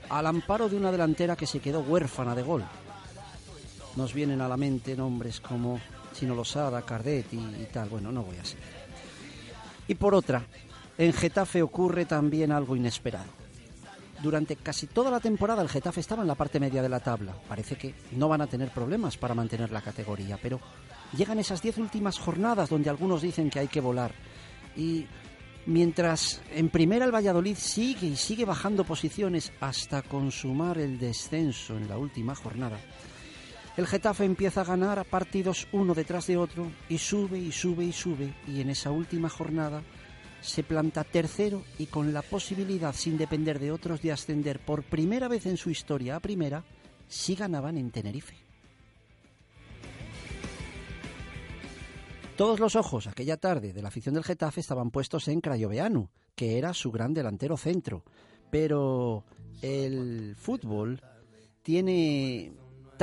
al 0.09 0.27
amparo 0.27 0.69
de 0.69 0.77
una 0.77 0.91
delantera 0.91 1.35
que 1.35 1.47
se 1.47 1.59
quedó 1.59 1.81
huérfana 1.81 2.35
de 2.35 2.43
gol. 2.43 2.63
Nos 3.97 4.13
vienen 4.13 4.39
a 4.39 4.47
la 4.47 4.57
mente 4.57 4.95
nombres 4.95 5.41
como 5.41 5.79
Chino 6.13 6.35
Losada, 6.35 6.81
Cardet 6.83 7.33
y, 7.33 7.67
tal. 7.71 7.89
Bueno, 7.89 8.11
no 8.11 8.23
voy 8.23 8.37
a 8.37 8.45
seguir. 8.45 8.63
Y 9.87 9.95
por 9.95 10.15
otra, 10.15 10.45
en 10.97 11.13
Getafe 11.13 11.61
ocurre 11.61 12.05
también 12.05 12.51
algo 12.51 12.75
inesperado. 12.75 13.31
Durante 14.21 14.55
casi 14.55 14.87
toda 14.87 15.11
la 15.11 15.19
temporada 15.19 15.61
el 15.61 15.69
Getafe 15.69 15.99
estaba 15.99 16.21
en 16.21 16.29
la 16.29 16.35
parte 16.35 16.59
media 16.59 16.81
de 16.81 16.89
la 16.89 17.01
tabla. 17.01 17.33
Parece 17.47 17.75
que 17.75 17.93
no 18.11 18.29
van 18.29 18.41
a 18.41 18.47
tener 18.47 18.69
problemas 18.69 19.17
para 19.17 19.33
mantener 19.33 19.71
la 19.71 19.81
categoría, 19.81 20.39
pero 20.41 20.59
llegan 21.17 21.39
esas 21.39 21.61
diez 21.61 21.77
últimas 21.77 22.19
jornadas 22.19 22.69
donde 22.69 22.89
algunos 22.89 23.21
dicen 23.21 23.49
que 23.49 23.59
hay 23.59 23.67
que 23.67 23.81
volar. 23.81 24.13
Y 24.77 25.05
mientras 25.65 26.41
en 26.53 26.69
primera 26.69 27.05
el 27.05 27.13
Valladolid 27.13 27.57
sigue 27.57 28.07
y 28.07 28.15
sigue 28.15 28.45
bajando 28.45 28.85
posiciones 28.85 29.51
hasta 29.59 30.01
consumar 30.01 30.77
el 30.77 30.97
descenso 30.97 31.75
en 31.75 31.89
la 31.89 31.97
última 31.97 32.33
jornada, 32.33 32.79
el 33.75 33.87
Getafe 33.87 34.25
empieza 34.25 34.61
a 34.61 34.65
ganar 34.65 35.03
partidos 35.05 35.67
uno 35.71 35.93
detrás 35.93 36.27
de 36.27 36.37
otro 36.37 36.71
y 36.89 36.99
sube 36.99 37.39
y 37.39 37.51
sube 37.51 37.85
y 37.85 37.91
sube 37.91 38.33
y 38.47 38.61
en 38.61 38.69
esa 38.69 38.91
última 38.91 39.29
jornada 39.29 39.81
se 40.41 40.63
planta 40.63 41.03
tercero 41.03 41.63
y 41.79 41.87
con 41.87 42.13
la 42.13 42.21
posibilidad, 42.21 42.93
sin 42.93 43.17
depender 43.17 43.59
de 43.59 43.71
otros, 43.71 44.01
de 44.01 44.11
ascender 44.11 44.59
por 44.59 44.83
primera 44.83 45.27
vez 45.27 45.45
en 45.45 45.57
su 45.57 45.69
historia 45.69 46.17
a 46.17 46.19
primera, 46.19 46.63
si 47.07 47.33
ganaban 47.33 47.77
en 47.77 47.91
Tenerife. 47.91 48.35
Todos 52.35 52.59
los 52.59 52.75
ojos 52.75 53.07
aquella 53.07 53.37
tarde 53.37 53.73
de 53.73 53.81
la 53.81 53.87
afición 53.87 54.15
del 54.15 54.23
Getafe 54.23 54.59
estaban 54.59 54.91
puestos 54.91 55.27
en 55.29 55.39
Crayoveanu, 55.39 56.09
que 56.35 56.57
era 56.57 56.73
su 56.73 56.91
gran 56.91 57.13
delantero 57.13 57.57
centro. 57.57 58.03
Pero 58.51 59.23
el 59.61 60.35
fútbol 60.35 60.99
tiene 61.61 62.51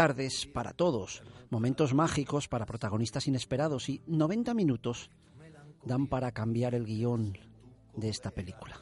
tardes 0.01 0.47
para 0.47 0.73
todos, 0.73 1.23
momentos 1.51 1.93
mágicos 1.93 2.49
para 2.49 2.65
protagonistas 2.65 3.27
inesperados 3.27 3.91
y 3.91 4.01
90 4.07 4.55
minutos 4.55 5.11
dan 5.85 6.07
para 6.07 6.33
cambiar 6.33 6.75
el 6.75 6.87
guion 6.87 7.37
de 7.95 8.09
esta 8.09 8.31
película. 8.31 8.81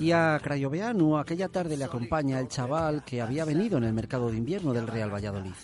Y 0.00 0.10
a 0.10 0.40
Crayoveanu 0.42 1.16
aquella 1.16 1.48
tarde 1.48 1.76
le 1.76 1.84
acompaña 1.84 2.40
el 2.40 2.48
chaval 2.48 3.04
que 3.04 3.22
había 3.22 3.44
venido 3.44 3.78
en 3.78 3.84
el 3.84 3.92
mercado 3.92 4.28
de 4.28 4.38
invierno 4.38 4.72
del 4.72 4.88
Real 4.88 5.14
Valladolid. 5.14 5.54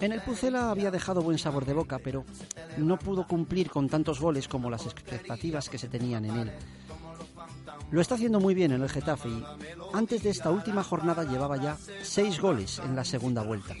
En 0.00 0.12
el 0.12 0.22
Pucela 0.22 0.70
había 0.70 0.90
dejado 0.90 1.20
buen 1.20 1.36
sabor 1.36 1.66
de 1.66 1.74
boca, 1.74 1.98
pero 1.98 2.24
no 2.78 2.98
pudo 2.98 3.26
cumplir 3.26 3.68
con 3.68 3.90
tantos 3.90 4.20
goles 4.20 4.48
como 4.48 4.70
las 4.70 4.86
expectativas 4.86 5.68
que 5.68 5.76
se 5.76 5.88
tenían 5.88 6.24
en 6.24 6.36
él. 6.36 6.52
Lo 7.94 8.00
está 8.00 8.16
haciendo 8.16 8.40
muy 8.40 8.54
bien 8.54 8.72
en 8.72 8.82
el 8.82 8.90
Getafe 8.90 9.28
y 9.28 9.44
antes 9.92 10.24
de 10.24 10.30
esta 10.30 10.50
última 10.50 10.82
jornada 10.82 11.22
llevaba 11.22 11.58
ya 11.58 11.78
seis 12.02 12.40
goles 12.40 12.80
en 12.84 12.96
la 12.96 13.04
segunda 13.04 13.42
vuelta. 13.42 13.76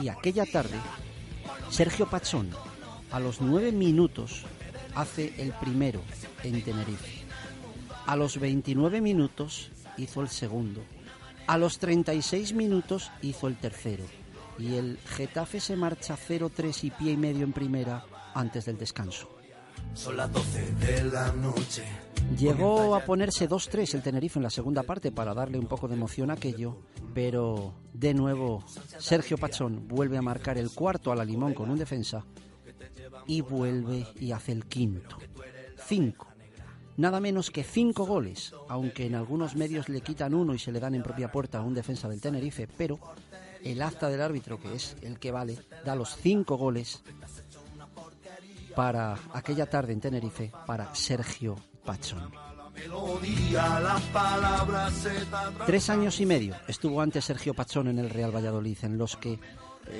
Y 0.00 0.06
aquella 0.06 0.46
tarde, 0.46 0.78
Sergio 1.68 2.08
Pachón, 2.08 2.50
a 3.10 3.18
los 3.18 3.40
nueve 3.40 3.72
minutos, 3.72 4.44
hace 4.94 5.34
el 5.36 5.52
primero 5.54 6.00
en 6.44 6.62
Tenerife. 6.62 7.24
A 8.06 8.14
los 8.14 8.38
29 8.38 9.00
minutos 9.00 9.72
hizo 9.96 10.20
el 10.20 10.28
segundo. 10.28 10.84
A 11.48 11.58
los 11.58 11.80
36 11.80 12.52
minutos 12.52 13.10
hizo 13.20 13.48
el 13.48 13.56
tercero. 13.56 14.04
Y 14.60 14.76
el 14.76 14.96
Getafe 15.04 15.58
se 15.58 15.74
marcha 15.74 16.16
0-3 16.16 16.84
y 16.84 16.90
pie 16.92 17.12
y 17.14 17.16
medio 17.16 17.42
en 17.42 17.52
primera 17.52 18.04
antes 18.32 18.66
del 18.66 18.78
descanso. 18.78 19.28
Son 19.94 20.16
las 20.16 20.32
12 20.32 20.72
de 20.74 21.04
la 21.10 21.32
noche. 21.32 22.09
Llegó 22.38 22.94
a 22.94 23.04
ponerse 23.04 23.48
2-3 23.48 23.94
el 23.94 24.02
Tenerife 24.02 24.38
en 24.38 24.44
la 24.44 24.50
segunda 24.50 24.82
parte 24.82 25.10
para 25.10 25.34
darle 25.34 25.58
un 25.58 25.66
poco 25.66 25.88
de 25.88 25.94
emoción 25.94 26.30
a 26.30 26.34
aquello, 26.34 26.78
pero 27.12 27.74
de 27.92 28.14
nuevo 28.14 28.64
Sergio 28.98 29.36
Pachón 29.36 29.88
vuelve 29.88 30.16
a 30.16 30.22
marcar 30.22 30.56
el 30.56 30.70
cuarto 30.70 31.10
a 31.10 31.16
la 31.16 31.24
limón 31.24 31.54
con 31.54 31.70
un 31.70 31.78
defensa 31.78 32.24
y 33.26 33.40
vuelve 33.40 34.06
y 34.18 34.32
hace 34.32 34.52
el 34.52 34.66
quinto. 34.66 35.18
Cinco. 35.86 36.28
Nada 36.96 37.20
menos 37.20 37.50
que 37.50 37.64
cinco 37.64 38.06
goles, 38.06 38.54
aunque 38.68 39.06
en 39.06 39.16
algunos 39.16 39.56
medios 39.56 39.88
le 39.88 40.00
quitan 40.00 40.34
uno 40.34 40.54
y 40.54 40.58
se 40.58 40.72
le 40.72 40.80
dan 40.80 40.94
en 40.94 41.02
propia 41.02 41.32
puerta 41.32 41.58
a 41.58 41.62
un 41.62 41.74
defensa 41.74 42.08
del 42.08 42.20
Tenerife, 42.20 42.68
pero 42.76 42.98
el 43.64 43.82
acta 43.82 44.08
del 44.08 44.22
árbitro, 44.22 44.58
que 44.58 44.74
es 44.74 44.96
el 45.02 45.18
que 45.18 45.32
vale, 45.32 45.58
da 45.84 45.94
los 45.94 46.16
cinco 46.16 46.56
goles 46.56 47.02
para 48.76 49.18
aquella 49.32 49.68
tarde 49.68 49.92
en 49.92 50.00
Tenerife 50.00 50.52
para 50.66 50.94
Sergio 50.94 51.56
Te 52.74 52.88
Tres 55.66 55.90
años 55.90 56.20
y 56.20 56.26
medio 56.26 56.54
estuvo 56.68 57.00
antes 57.00 57.24
Sergio 57.24 57.54
Pachón 57.54 57.88
en 57.88 57.98
el 57.98 58.10
Real 58.10 58.34
Valladolid, 58.34 58.78
en 58.82 58.96
los 58.96 59.16
que 59.16 59.32
eh, 59.34 59.38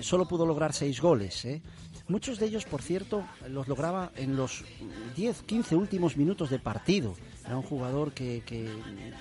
solo 0.02 0.26
pudo 0.26 0.46
lograr 0.46 0.72
seis 0.72 1.00
goles. 1.00 1.44
¿eh? 1.44 1.60
Muchos 2.08 2.38
de 2.38 2.46
ellos, 2.46 2.64
por 2.64 2.82
cierto, 2.82 3.24
los 3.48 3.68
lograba 3.68 4.12
en 4.16 4.36
los 4.36 4.64
10, 5.16 5.42
15 5.42 5.76
últimos 5.76 6.16
minutos 6.16 6.50
de 6.50 6.58
partido. 6.58 7.14
Era 7.44 7.56
un 7.56 7.62
jugador 7.62 8.12
que, 8.12 8.42
que- 8.46 8.70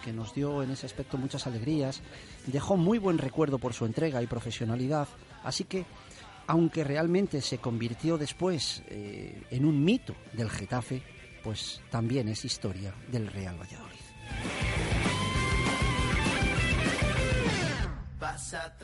que 0.04 0.14
nos 0.14 0.34
dio 0.34 0.64
en 0.64 0.72
ese 0.72 0.86
aspecto 0.86 1.18
muchas 1.18 1.46
alegrías. 1.48 2.02
Dejó 2.48 2.78
muy 2.78 2.98
buen 2.98 3.18
recuerdo 3.18 3.58
por 3.58 3.74
su 3.74 3.86
entrega 3.86 4.22
y 4.22 4.28
profesionalidad. 4.28 5.08
Así 5.44 5.66
que, 5.66 5.86
aunque 6.48 6.84
realmente 6.84 7.42
se 7.42 7.58
convirtió 7.58 8.18
después 8.18 8.84
eh, 8.88 9.44
en 9.52 9.66
un 9.66 9.84
mito 9.84 10.16
del 10.34 10.50
Getafe, 10.50 11.02
pues 11.44 11.82
también 11.90 12.28
es 12.30 12.46
historia 12.46 12.94
del 13.08 13.28
Real 13.28 13.58
Valladolid. 13.60 14.00
vas 18.20 18.54
a 18.54 18.78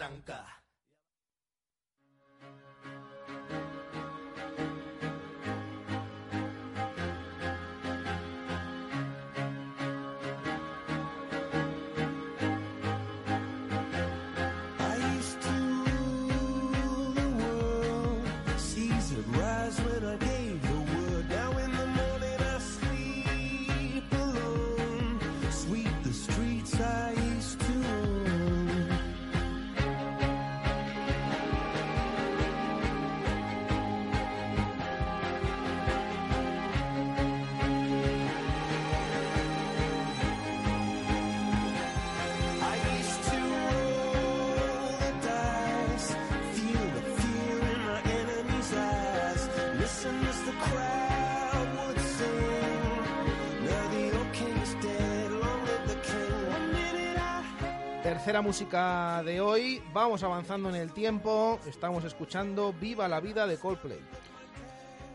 Tercera 58.26 58.42
música 58.42 59.22
de 59.24 59.40
hoy, 59.40 59.84
vamos 59.94 60.24
avanzando 60.24 60.70
en 60.70 60.76
el 60.76 60.92
tiempo, 60.94 61.60
estamos 61.68 62.04
escuchando 62.06 62.74
Viva 62.74 63.08
la 63.08 63.20
vida 63.20 63.46
de 63.46 63.58
Coldplay. 63.58 64.00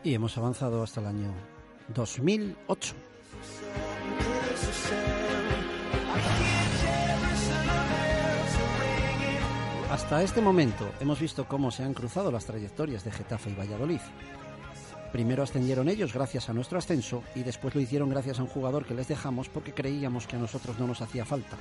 Y 0.05 0.15
hemos 0.15 0.39
avanzado 0.39 0.81
hasta 0.85 1.01
el 1.01 1.09
año 1.09 1.35
2008. 1.89 2.95
Hasta 9.91 10.23
este 10.23 10.41
momento 10.41 10.89
hemos 11.01 11.19
visto 11.19 11.49
cómo 11.49 11.73
se 11.73 11.83
han 11.83 11.95
cruzado 11.95 12.31
las 12.31 12.47
trayectorias 12.47 13.03
de 13.03 13.11
Getafe 13.11 13.51
y 13.51 13.55
Valladolid. 13.55 14.01
Primero 15.11 15.43
ascendieron 15.43 15.89
ellos 15.89 16.15
gracias 16.15 16.49
a 16.49 16.53
nuestro 16.53 16.79
ascenso 16.79 17.25
y 17.35 17.43
después 17.43 17.75
lo 17.75 17.81
hicieron 17.81 18.09
gracias 18.09 18.39
a 18.39 18.43
un 18.43 18.49
jugador 18.49 18.85
que 18.85 18.95
les 18.95 19.09
dejamos 19.09 19.49
porque 19.49 19.75
creíamos 19.75 20.29
que 20.29 20.37
a 20.37 20.39
nosotros 20.39 20.79
no 20.79 20.87
nos 20.87 21.03
hacía 21.03 21.25
falta. 21.25 21.57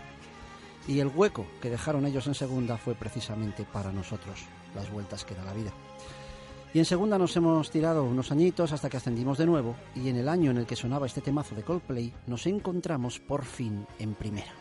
Y 0.87 0.99
el 0.99 1.11
hueco 1.13 1.45
que 1.61 1.69
dejaron 1.69 2.05
ellos 2.05 2.27
en 2.27 2.33
segunda 2.33 2.77
fue 2.77 2.95
precisamente 2.95 3.63
para 3.63 3.91
nosotros, 3.91 4.45
las 4.75 4.91
vueltas 4.91 5.25
que 5.25 5.35
da 5.35 5.43
la 5.43 5.53
vida. 5.53 5.71
Y 6.73 6.79
en 6.79 6.85
segunda 6.85 7.17
nos 7.17 7.35
hemos 7.35 7.71
tirado 7.71 8.03
unos 8.03 8.31
añitos 8.31 8.71
hasta 8.71 8.89
que 8.89 8.97
ascendimos 8.97 9.37
de 9.37 9.47
nuevo 9.47 9.75
y 9.95 10.09
en 10.09 10.17
el 10.17 10.29
año 10.29 10.51
en 10.51 10.57
el 10.57 10.67
que 10.67 10.75
sonaba 10.75 11.07
este 11.07 11.21
temazo 11.21 11.55
de 11.55 11.63
Coldplay 11.63 12.13
nos 12.27 12.45
encontramos 12.45 13.19
por 13.19 13.43
fin 13.43 13.87
en 13.97 14.13
primera. 14.13 14.51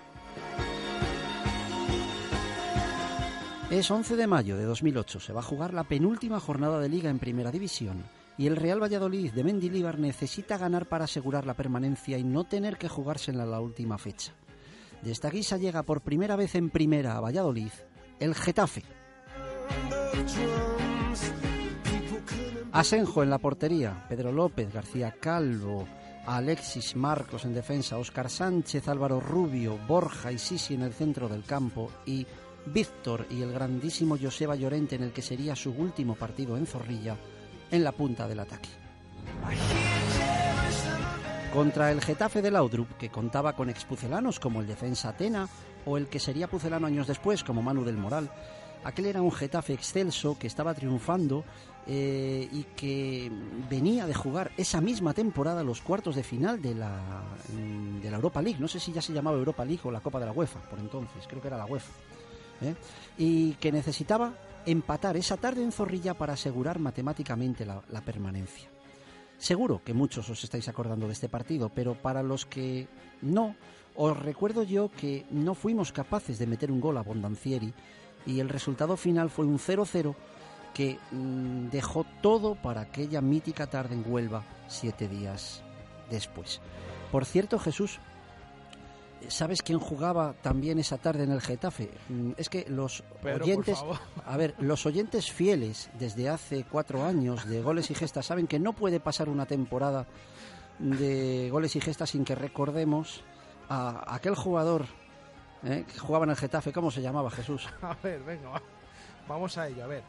Es 3.70 3.90
11 3.90 4.16
de 4.16 4.26
mayo 4.26 4.56
de 4.56 4.64
2008, 4.64 5.20
se 5.20 5.34
va 5.34 5.40
a 5.40 5.42
jugar 5.42 5.74
la 5.74 5.84
penúltima 5.84 6.40
jornada 6.40 6.80
de 6.80 6.88
liga 6.88 7.10
en 7.10 7.18
primera 7.18 7.50
división 7.50 8.02
y 8.38 8.46
el 8.46 8.56
Real 8.56 8.82
Valladolid 8.82 9.32
de 9.32 9.44
Mendilibar 9.44 9.98
necesita 9.98 10.56
ganar 10.56 10.86
para 10.86 11.04
asegurar 11.04 11.44
la 11.44 11.54
permanencia 11.54 12.16
y 12.16 12.24
no 12.24 12.44
tener 12.44 12.78
que 12.78 12.88
jugársela 12.88 13.44
la 13.44 13.60
última 13.60 13.98
fecha. 13.98 14.32
De 15.02 15.12
esta 15.12 15.30
guisa 15.30 15.56
llega 15.56 15.82
por 15.82 16.00
primera 16.00 16.36
vez 16.36 16.54
en 16.54 16.70
primera 16.70 17.16
a 17.16 17.20
Valladolid 17.20 17.70
el 18.18 18.34
Getafe. 18.34 18.82
Asenjo 22.72 23.22
en 23.22 23.30
la 23.30 23.38
portería, 23.38 24.04
Pedro 24.08 24.32
López, 24.32 24.72
García 24.72 25.14
Calvo, 25.18 25.86
Alexis 26.26 26.94
Marcos 26.96 27.44
en 27.44 27.54
defensa, 27.54 27.98
Óscar 27.98 28.28
Sánchez, 28.28 28.86
Álvaro 28.88 29.20
Rubio, 29.20 29.78
Borja 29.88 30.30
y 30.30 30.38
Sisi 30.38 30.74
en 30.74 30.82
el 30.82 30.92
centro 30.92 31.28
del 31.28 31.44
campo 31.44 31.90
y 32.04 32.26
Víctor 32.66 33.26
y 33.30 33.42
el 33.42 33.52
grandísimo 33.52 34.18
Joseba 34.20 34.54
Llorente 34.54 34.96
en 34.96 35.04
el 35.04 35.12
que 35.12 35.22
sería 35.22 35.56
su 35.56 35.70
último 35.70 36.14
partido 36.14 36.56
en 36.56 36.66
Zorrilla 36.66 37.16
en 37.70 37.84
la 37.84 37.92
punta 37.92 38.28
del 38.28 38.40
ataque. 38.40 38.68
Contra 41.52 41.90
el 41.90 42.02
Getafe 42.02 42.42
de 42.42 42.50
Laudrup, 42.50 42.98
que 42.98 43.08
contaba 43.08 43.54
con 43.54 43.70
expucelanos 43.70 44.38
como 44.38 44.60
el 44.60 44.66
defensa 44.66 45.08
Atena 45.08 45.48
o 45.86 45.96
el 45.96 46.06
que 46.06 46.20
sería 46.20 46.46
pucelano 46.46 46.86
años 46.86 47.06
después 47.06 47.42
como 47.42 47.62
Manu 47.62 47.84
del 47.84 47.96
Moral, 47.96 48.30
aquel 48.84 49.06
era 49.06 49.22
un 49.22 49.32
Getafe 49.32 49.72
excelso 49.72 50.38
que 50.38 50.46
estaba 50.46 50.74
triunfando 50.74 51.44
eh, 51.86 52.46
y 52.52 52.64
que 52.76 53.32
venía 53.70 54.06
de 54.06 54.12
jugar 54.12 54.52
esa 54.58 54.82
misma 54.82 55.14
temporada 55.14 55.64
los 55.64 55.80
cuartos 55.80 56.16
de 56.16 56.22
final 56.22 56.60
de 56.60 56.74
la, 56.74 57.22
mm, 57.54 58.02
de 58.02 58.10
la 58.10 58.16
Europa 58.16 58.42
League. 58.42 58.60
No 58.60 58.68
sé 58.68 58.78
si 58.78 58.92
ya 58.92 59.00
se 59.00 59.14
llamaba 59.14 59.38
Europa 59.38 59.64
League 59.64 59.82
o 59.84 59.90
la 59.90 60.00
Copa 60.00 60.20
de 60.20 60.26
la 60.26 60.32
UEFA 60.32 60.60
por 60.68 60.78
entonces, 60.78 61.24
creo 61.26 61.40
que 61.40 61.48
era 61.48 61.56
la 61.56 61.64
UEFA. 61.64 61.92
¿eh? 62.60 62.74
Y 63.16 63.54
que 63.54 63.72
necesitaba 63.72 64.34
empatar 64.66 65.16
esa 65.16 65.38
tarde 65.38 65.62
en 65.62 65.72
Zorrilla 65.72 66.12
para 66.12 66.34
asegurar 66.34 66.78
matemáticamente 66.78 67.64
la, 67.64 67.80
la 67.88 68.02
permanencia. 68.02 68.68
Seguro 69.38 69.80
que 69.84 69.94
muchos 69.94 70.28
os 70.28 70.42
estáis 70.42 70.68
acordando 70.68 71.06
de 71.06 71.12
este 71.12 71.28
partido, 71.28 71.70
pero 71.70 71.94
para 71.94 72.22
los 72.22 72.44
que 72.44 72.88
no, 73.22 73.54
os 73.94 74.16
recuerdo 74.16 74.64
yo 74.64 74.90
que 74.90 75.26
no 75.30 75.54
fuimos 75.54 75.92
capaces 75.92 76.38
de 76.38 76.46
meter 76.46 76.72
un 76.72 76.80
gol 76.80 76.98
a 76.98 77.02
Bondancieri 77.02 77.72
y 78.26 78.40
el 78.40 78.48
resultado 78.48 78.96
final 78.96 79.30
fue 79.30 79.46
un 79.46 79.58
0-0 79.58 80.14
que 80.74 80.98
mm, 81.12 81.68
dejó 81.70 82.04
todo 82.20 82.56
para 82.56 82.82
aquella 82.82 83.20
mítica 83.20 83.68
tarde 83.68 83.94
en 83.94 84.04
Huelva 84.06 84.44
siete 84.66 85.08
días 85.08 85.62
después. 86.10 86.60
Por 87.10 87.24
cierto, 87.24 87.58
Jesús, 87.58 88.00
¿sabes 89.28 89.62
quién 89.62 89.78
jugaba 89.78 90.34
también 90.42 90.78
esa 90.78 90.98
tarde 90.98 91.24
en 91.24 91.32
el 91.32 91.40
Getafe? 91.40 91.90
Mm, 92.08 92.32
Es 92.36 92.48
que 92.48 92.66
los 92.68 93.02
oyentes, 93.24 93.82
a 94.24 94.36
ver, 94.36 94.54
los 94.58 94.86
oyentes 94.86 95.30
fieles 95.32 95.90
desde 95.98 96.28
hace 96.28 96.64
cuatro 96.64 97.04
años 97.04 97.46
de 97.48 97.60
goles 97.62 97.90
y 97.90 97.94
gestas 97.94 98.26
saben 98.26 98.46
que 98.46 98.58
no 98.58 98.72
puede 98.72 99.00
pasar 99.00 99.28
una 99.28 99.46
temporada 99.46 100.06
de 100.78 101.48
goles 101.50 101.74
y 101.76 101.80
gestas 101.80 102.10
sin 102.10 102.24
que 102.24 102.34
recordemos 102.34 103.24
a 103.68 104.14
aquel 104.14 104.34
jugador 104.34 104.86
¿eh? 105.64 105.84
que 105.92 105.98
jugaba 105.98 106.24
en 106.24 106.30
el 106.30 106.36
Getafe, 106.36 106.72
¿cómo 106.72 106.90
se 106.90 107.02
llamaba 107.02 107.30
Jesús? 107.30 107.68
A 107.82 107.94
ver, 108.02 108.22
venga, 108.22 108.48
va. 108.50 108.62
vamos 109.28 109.58
a 109.58 109.66
ello, 109.68 109.84
a 109.84 109.86
ver. 109.88 110.02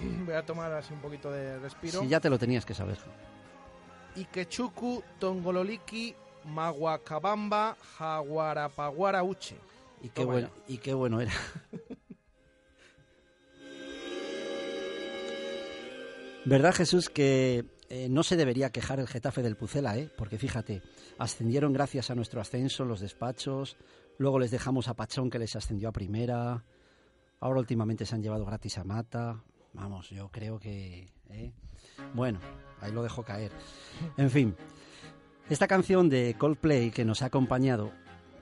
Voy 0.26 0.34
a 0.34 0.44
tomar 0.44 0.72
así 0.72 0.92
un 0.92 1.00
poquito 1.00 1.30
de 1.30 1.58
respiro. 1.60 2.00
Si 2.00 2.08
ya 2.08 2.18
te 2.20 2.28
lo 2.28 2.38
tenías 2.38 2.66
que 2.66 2.74
saber. 2.74 2.98
Ikechuku, 4.16 5.02
Tongololiki, 5.18 6.14
Maguacabamba, 6.44 7.76
Jaguarapaguara 7.98 9.22
Uche. 9.22 9.56
Y 10.02 10.08
qué, 10.10 10.24
bueno, 10.24 10.50
y 10.68 10.78
qué 10.78 10.92
bueno 10.94 11.20
era. 11.20 11.32
¿Verdad, 16.44 16.74
Jesús, 16.74 17.08
que 17.08 17.64
eh, 17.88 18.08
no 18.10 18.22
se 18.22 18.36
debería 18.36 18.70
quejar 18.70 19.00
el 19.00 19.08
Getafe 19.08 19.42
del 19.42 19.56
Pucela, 19.56 19.96
eh? 19.96 20.10
Porque 20.14 20.36
fíjate, 20.36 20.82
ascendieron 21.16 21.72
gracias 21.72 22.10
a 22.10 22.14
nuestro 22.14 22.42
ascenso 22.42 22.84
los 22.84 23.00
despachos, 23.00 23.78
luego 24.18 24.38
les 24.38 24.50
dejamos 24.50 24.88
a 24.88 24.94
Pachón 24.94 25.30
que 25.30 25.38
les 25.38 25.56
ascendió 25.56 25.88
a 25.88 25.92
primera, 25.92 26.62
ahora 27.40 27.60
últimamente 27.60 28.04
se 28.04 28.14
han 28.14 28.22
llevado 28.22 28.44
gratis 28.44 28.76
a 28.76 28.84
Mata. 28.84 29.42
Vamos, 29.72 30.10
yo 30.10 30.28
creo 30.28 30.58
que... 30.58 31.12
¿eh? 31.30 31.52
Bueno, 32.12 32.40
ahí 32.80 32.92
lo 32.92 33.02
dejo 33.02 33.22
caer. 33.22 33.52
En 34.16 34.30
fin, 34.30 34.54
esta 35.50 35.66
canción 35.68 36.08
de 36.08 36.34
Coldplay 36.38 36.90
que 36.90 37.04
nos 37.04 37.22
ha 37.22 37.26
acompañado 37.26 37.92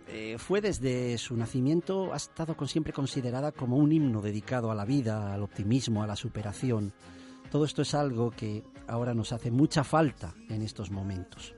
eh, 0.06 0.36
fue 0.38 0.60
desde 0.60 1.16
su 1.18 1.36
nacimiento, 1.36 2.12
ha 2.12 2.16
estado 2.16 2.56
con, 2.56 2.68
siempre 2.68 2.92
considerada 2.92 3.50
como 3.50 3.76
un 3.76 3.92
himno 3.92 4.20
dedicado 4.20 4.70
a 4.70 4.74
la 4.74 4.84
vida, 4.84 5.32
al 5.32 5.42
optimismo, 5.42 6.02
a 6.02 6.06
la 6.06 6.16
superación. 6.16 6.92
Todo 7.50 7.64
esto 7.64 7.82
es 7.82 7.94
algo 7.94 8.30
que 8.30 8.62
ahora 8.86 9.14
nos 9.14 9.32
hace 9.32 9.50
mucha 9.50 9.84
falta 9.84 10.34
en 10.48 10.62
estos 10.62 10.90
momentos. 10.90 11.54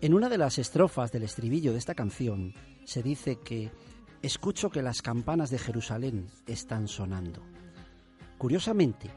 En 0.00 0.14
una 0.14 0.28
de 0.28 0.38
las 0.38 0.58
estrofas 0.58 1.10
del 1.12 1.24
estribillo 1.24 1.72
de 1.72 1.78
esta 1.78 1.94
canción 1.94 2.54
se 2.84 3.02
dice 3.02 3.38
que 3.40 3.70
escucho 4.22 4.70
que 4.70 4.82
las 4.82 5.02
campanas 5.02 5.50
de 5.50 5.58
Jerusalén 5.58 6.28
están 6.46 6.88
sonando. 6.88 7.42
Curiosamente, 8.38 9.10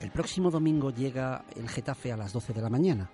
el 0.00 0.10
próximo 0.10 0.50
domingo 0.50 0.90
llega 0.90 1.44
el 1.56 1.68
Getafe 1.68 2.12
a 2.12 2.16
las 2.16 2.32
12 2.32 2.52
de 2.52 2.62
la 2.62 2.70
mañana. 2.70 3.10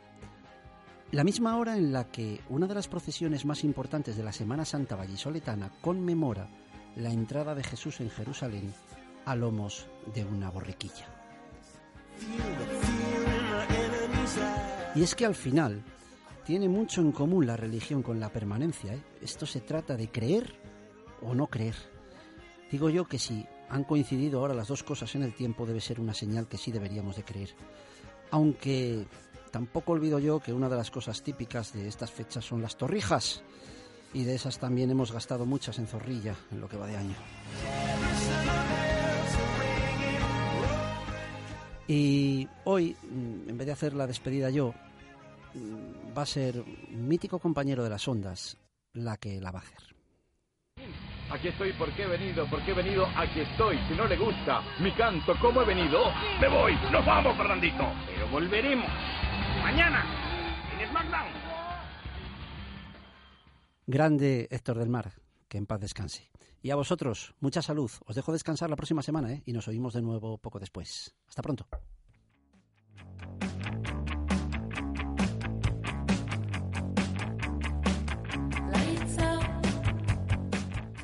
La 1.10 1.24
misma 1.24 1.56
hora 1.56 1.76
en 1.78 1.90
la 1.90 2.05
que 2.05 2.43
una 2.51 2.66
de 2.66 2.74
las 2.74 2.86
procesiones 2.86 3.47
más 3.47 3.64
importantes 3.64 4.16
de 4.16 4.22
la 4.22 4.32
Semana 4.32 4.66
Santa 4.66 4.94
vallisoletana 4.94 5.72
conmemora 5.80 6.51
la 6.97 7.09
entrada 7.09 7.55
de 7.55 7.64
Jesús 7.64 8.01
en 8.01 8.10
Jerusalén 8.10 8.74
a 9.24 9.35
lomos 9.35 9.86
de 10.14 10.26
una 10.26 10.51
borriquilla. 10.51 11.06
Y 14.94 15.02
es 15.02 15.14
que 15.14 15.24
al 15.24 15.35
final 15.35 15.82
tiene 16.44 16.68
mucho 16.68 17.01
en 17.01 17.12
común 17.12 17.47
la 17.47 17.56
religión 17.56 18.02
con 18.02 18.20
la 18.20 18.28
permanencia. 18.28 18.93
¿eh? 18.93 19.02
Esto 19.22 19.47
se 19.47 19.62
trata 19.62 19.97
de 19.97 20.10
creer 20.10 20.60
o 21.22 21.35
no 21.35 21.47
creer. 21.47 21.76
Digo 22.70 22.90
yo 22.90 23.06
que 23.06 23.18
si 23.18 23.47
han 23.70 23.85
coincidido 23.85 24.40
ahora 24.40 24.52
las 24.52 24.68
dos 24.68 24.82
cosas 24.82 25.14
en 25.14 25.22
el 25.22 25.35
tiempo 25.35 25.64
debe 25.64 25.80
ser 25.80 26.01
una 26.01 26.12
señal 26.12 26.48
que 26.48 26.59
sí 26.59 26.70
deberíamos 26.70 27.16
de 27.16 27.24
creer. 27.24 27.55
Aunque 28.30 29.06
tampoco 29.50 29.92
olvido 29.92 30.18
yo 30.18 30.40
que 30.40 30.52
una 30.52 30.68
de 30.68 30.76
las 30.76 30.90
cosas 30.90 31.22
típicas 31.22 31.72
de 31.72 31.88
estas 31.88 32.10
fechas 32.10 32.44
son 32.44 32.62
las 32.62 32.76
torrijas. 32.76 33.42
Y 34.14 34.24
de 34.24 34.34
esas 34.34 34.58
también 34.58 34.90
hemos 34.90 35.12
gastado 35.12 35.44
muchas 35.44 35.78
en 35.78 35.86
Zorrilla 35.86 36.34
en 36.50 36.60
lo 36.60 36.68
que 36.68 36.76
va 36.76 36.86
de 36.86 36.96
año. 36.96 37.14
Y 41.86 42.48
hoy, 42.64 42.96
mm, 43.02 43.48
en 43.48 43.58
vez 43.58 43.66
de 43.66 43.72
hacer 43.72 43.94
la 43.94 44.06
despedida 44.06 44.50
yo, 44.50 44.74
mm, 45.54 46.16
va 46.16 46.22
a 46.22 46.26
ser 46.26 46.60
un 46.60 47.08
mítico 47.08 47.38
compañero 47.38 47.82
de 47.82 47.90
las 47.90 48.06
ondas 48.06 48.56
la 48.92 49.16
que 49.16 49.40
la 49.40 49.50
va 49.50 49.60
a 49.60 49.62
hacer. 49.62 49.88
Aquí 51.30 51.48
estoy 51.48 51.72
porque 51.74 52.04
he 52.04 52.06
venido, 52.06 52.46
porque 52.50 52.70
he 52.70 52.74
venido, 52.74 53.06
aquí 53.14 53.40
estoy. 53.40 53.78
Si 53.88 53.94
no 53.94 54.06
le 54.06 54.16
gusta 54.16 54.62
mi 54.80 54.90
canto, 54.92 55.34
¿cómo 55.40 55.60
he 55.62 55.66
venido? 55.66 56.10
Me 56.40 56.48
voy, 56.48 56.74
nos 56.90 57.04
vamos, 57.04 57.36
Fernandito. 57.36 57.84
Pero 58.06 58.28
volveremos. 58.28 58.90
Mañana, 59.69 60.03
en 60.73 60.89
SmackDown. 60.89 61.28
Grande 63.86 64.49
Héctor 64.51 64.78
del 64.78 64.89
Mar, 64.89 65.12
que 65.47 65.59
en 65.59 65.66
paz 65.66 65.78
descanse. 65.78 66.31
Y 66.62 66.70
a 66.70 66.74
vosotros, 66.74 67.35
mucha 67.40 67.61
salud. 67.61 67.90
Os 68.07 68.16
dejo 68.16 68.32
descansar 68.32 68.70
la 68.70 68.77
próxima 68.77 69.03
semana 69.03 69.31
¿eh? 69.31 69.43
y 69.45 69.53
nos 69.53 69.69
oímos 69.69 69.93
de 69.93 70.01
nuevo 70.01 70.39
poco 70.39 70.59
después. 70.59 71.15
Hasta 71.28 71.43
pronto. 71.43 71.66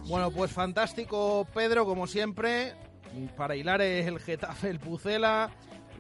Bueno, 0.09 0.31
pues 0.31 0.51
fantástico, 0.51 1.47
Pedro, 1.53 1.85
como 1.85 2.07
siempre. 2.07 2.73
Para 3.36 3.57
hilar 3.57 3.82
el 3.82 4.19
Getafe, 4.20 4.70
el 4.70 4.81
Pucela. 4.81 5.51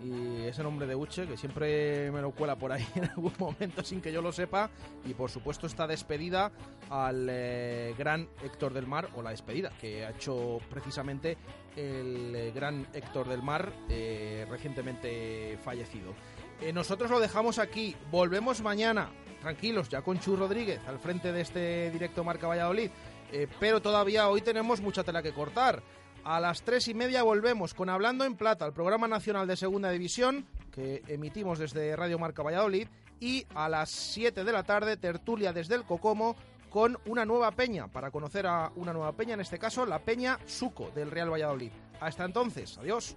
Y 0.02 0.42
ese 0.42 0.62
nombre 0.62 0.86
de 0.86 0.94
Uche, 0.94 1.26
que 1.26 1.36
siempre 1.36 2.10
me 2.10 2.20
lo 2.20 2.32
cuela 2.32 2.56
por 2.56 2.72
ahí 2.72 2.86
en 2.94 3.04
algún 3.04 3.32
momento 3.38 3.82
sin 3.82 4.00
que 4.00 4.12
yo 4.12 4.20
lo 4.20 4.32
sepa, 4.32 4.70
y 5.04 5.14
por 5.14 5.30
supuesto 5.30 5.66
esta 5.66 5.86
despedida 5.86 6.52
al 6.90 7.28
eh, 7.30 7.94
gran 7.96 8.28
Héctor 8.42 8.72
del 8.72 8.86
Mar, 8.86 9.08
o 9.14 9.22
la 9.22 9.30
despedida 9.30 9.70
que 9.80 10.04
ha 10.04 10.10
hecho 10.10 10.58
precisamente 10.70 11.36
el 11.76 12.34
eh, 12.34 12.52
gran 12.54 12.86
Héctor 12.92 13.28
del 13.28 13.42
Mar, 13.42 13.72
eh, 13.88 14.46
recientemente 14.48 15.58
fallecido. 15.62 16.14
Nosotros 16.72 17.10
lo 17.10 17.20
dejamos 17.20 17.58
aquí, 17.58 17.94
volvemos 18.10 18.62
mañana, 18.62 19.10
tranquilos, 19.42 19.90
ya 19.90 20.00
con 20.00 20.18
Chu 20.18 20.34
Rodríguez 20.34 20.80
al 20.86 20.98
frente 20.98 21.30
de 21.30 21.42
este 21.42 21.90
directo 21.90 22.24
Marca 22.24 22.46
Valladolid, 22.46 22.90
pero 23.60 23.82
todavía 23.82 24.28
hoy 24.28 24.40
tenemos 24.40 24.80
mucha 24.80 25.04
tela 25.04 25.22
que 25.22 25.34
cortar. 25.34 25.82
A 26.24 26.40
las 26.40 26.62
tres 26.62 26.88
y 26.88 26.94
media 26.94 27.22
volvemos 27.22 27.74
con 27.74 27.90
Hablando 27.90 28.24
en 28.24 28.34
Plata, 28.34 28.64
el 28.64 28.72
programa 28.72 29.06
nacional 29.06 29.46
de 29.46 29.56
Segunda 29.56 29.90
División 29.90 30.46
que 30.72 31.02
emitimos 31.06 31.58
desde 31.58 31.94
Radio 31.94 32.18
Marca 32.18 32.42
Valladolid. 32.42 32.88
Y 33.20 33.46
a 33.54 33.68
las 33.68 33.90
7 33.90 34.42
de 34.42 34.52
la 34.52 34.64
tarde, 34.64 34.96
tertulia 34.96 35.52
desde 35.52 35.76
el 35.76 35.84
Cocomo 35.84 36.34
con 36.68 36.98
una 37.06 37.24
nueva 37.24 37.52
peña, 37.52 37.86
para 37.88 38.10
conocer 38.10 38.46
a 38.46 38.72
una 38.74 38.92
nueva 38.92 39.12
peña, 39.12 39.34
en 39.34 39.40
este 39.40 39.58
caso 39.58 39.86
la 39.86 40.00
Peña 40.00 40.38
Suco 40.46 40.90
del 40.94 41.10
Real 41.10 41.30
Valladolid. 41.30 41.70
Hasta 42.00 42.24
entonces, 42.24 42.76
adiós. 42.78 43.16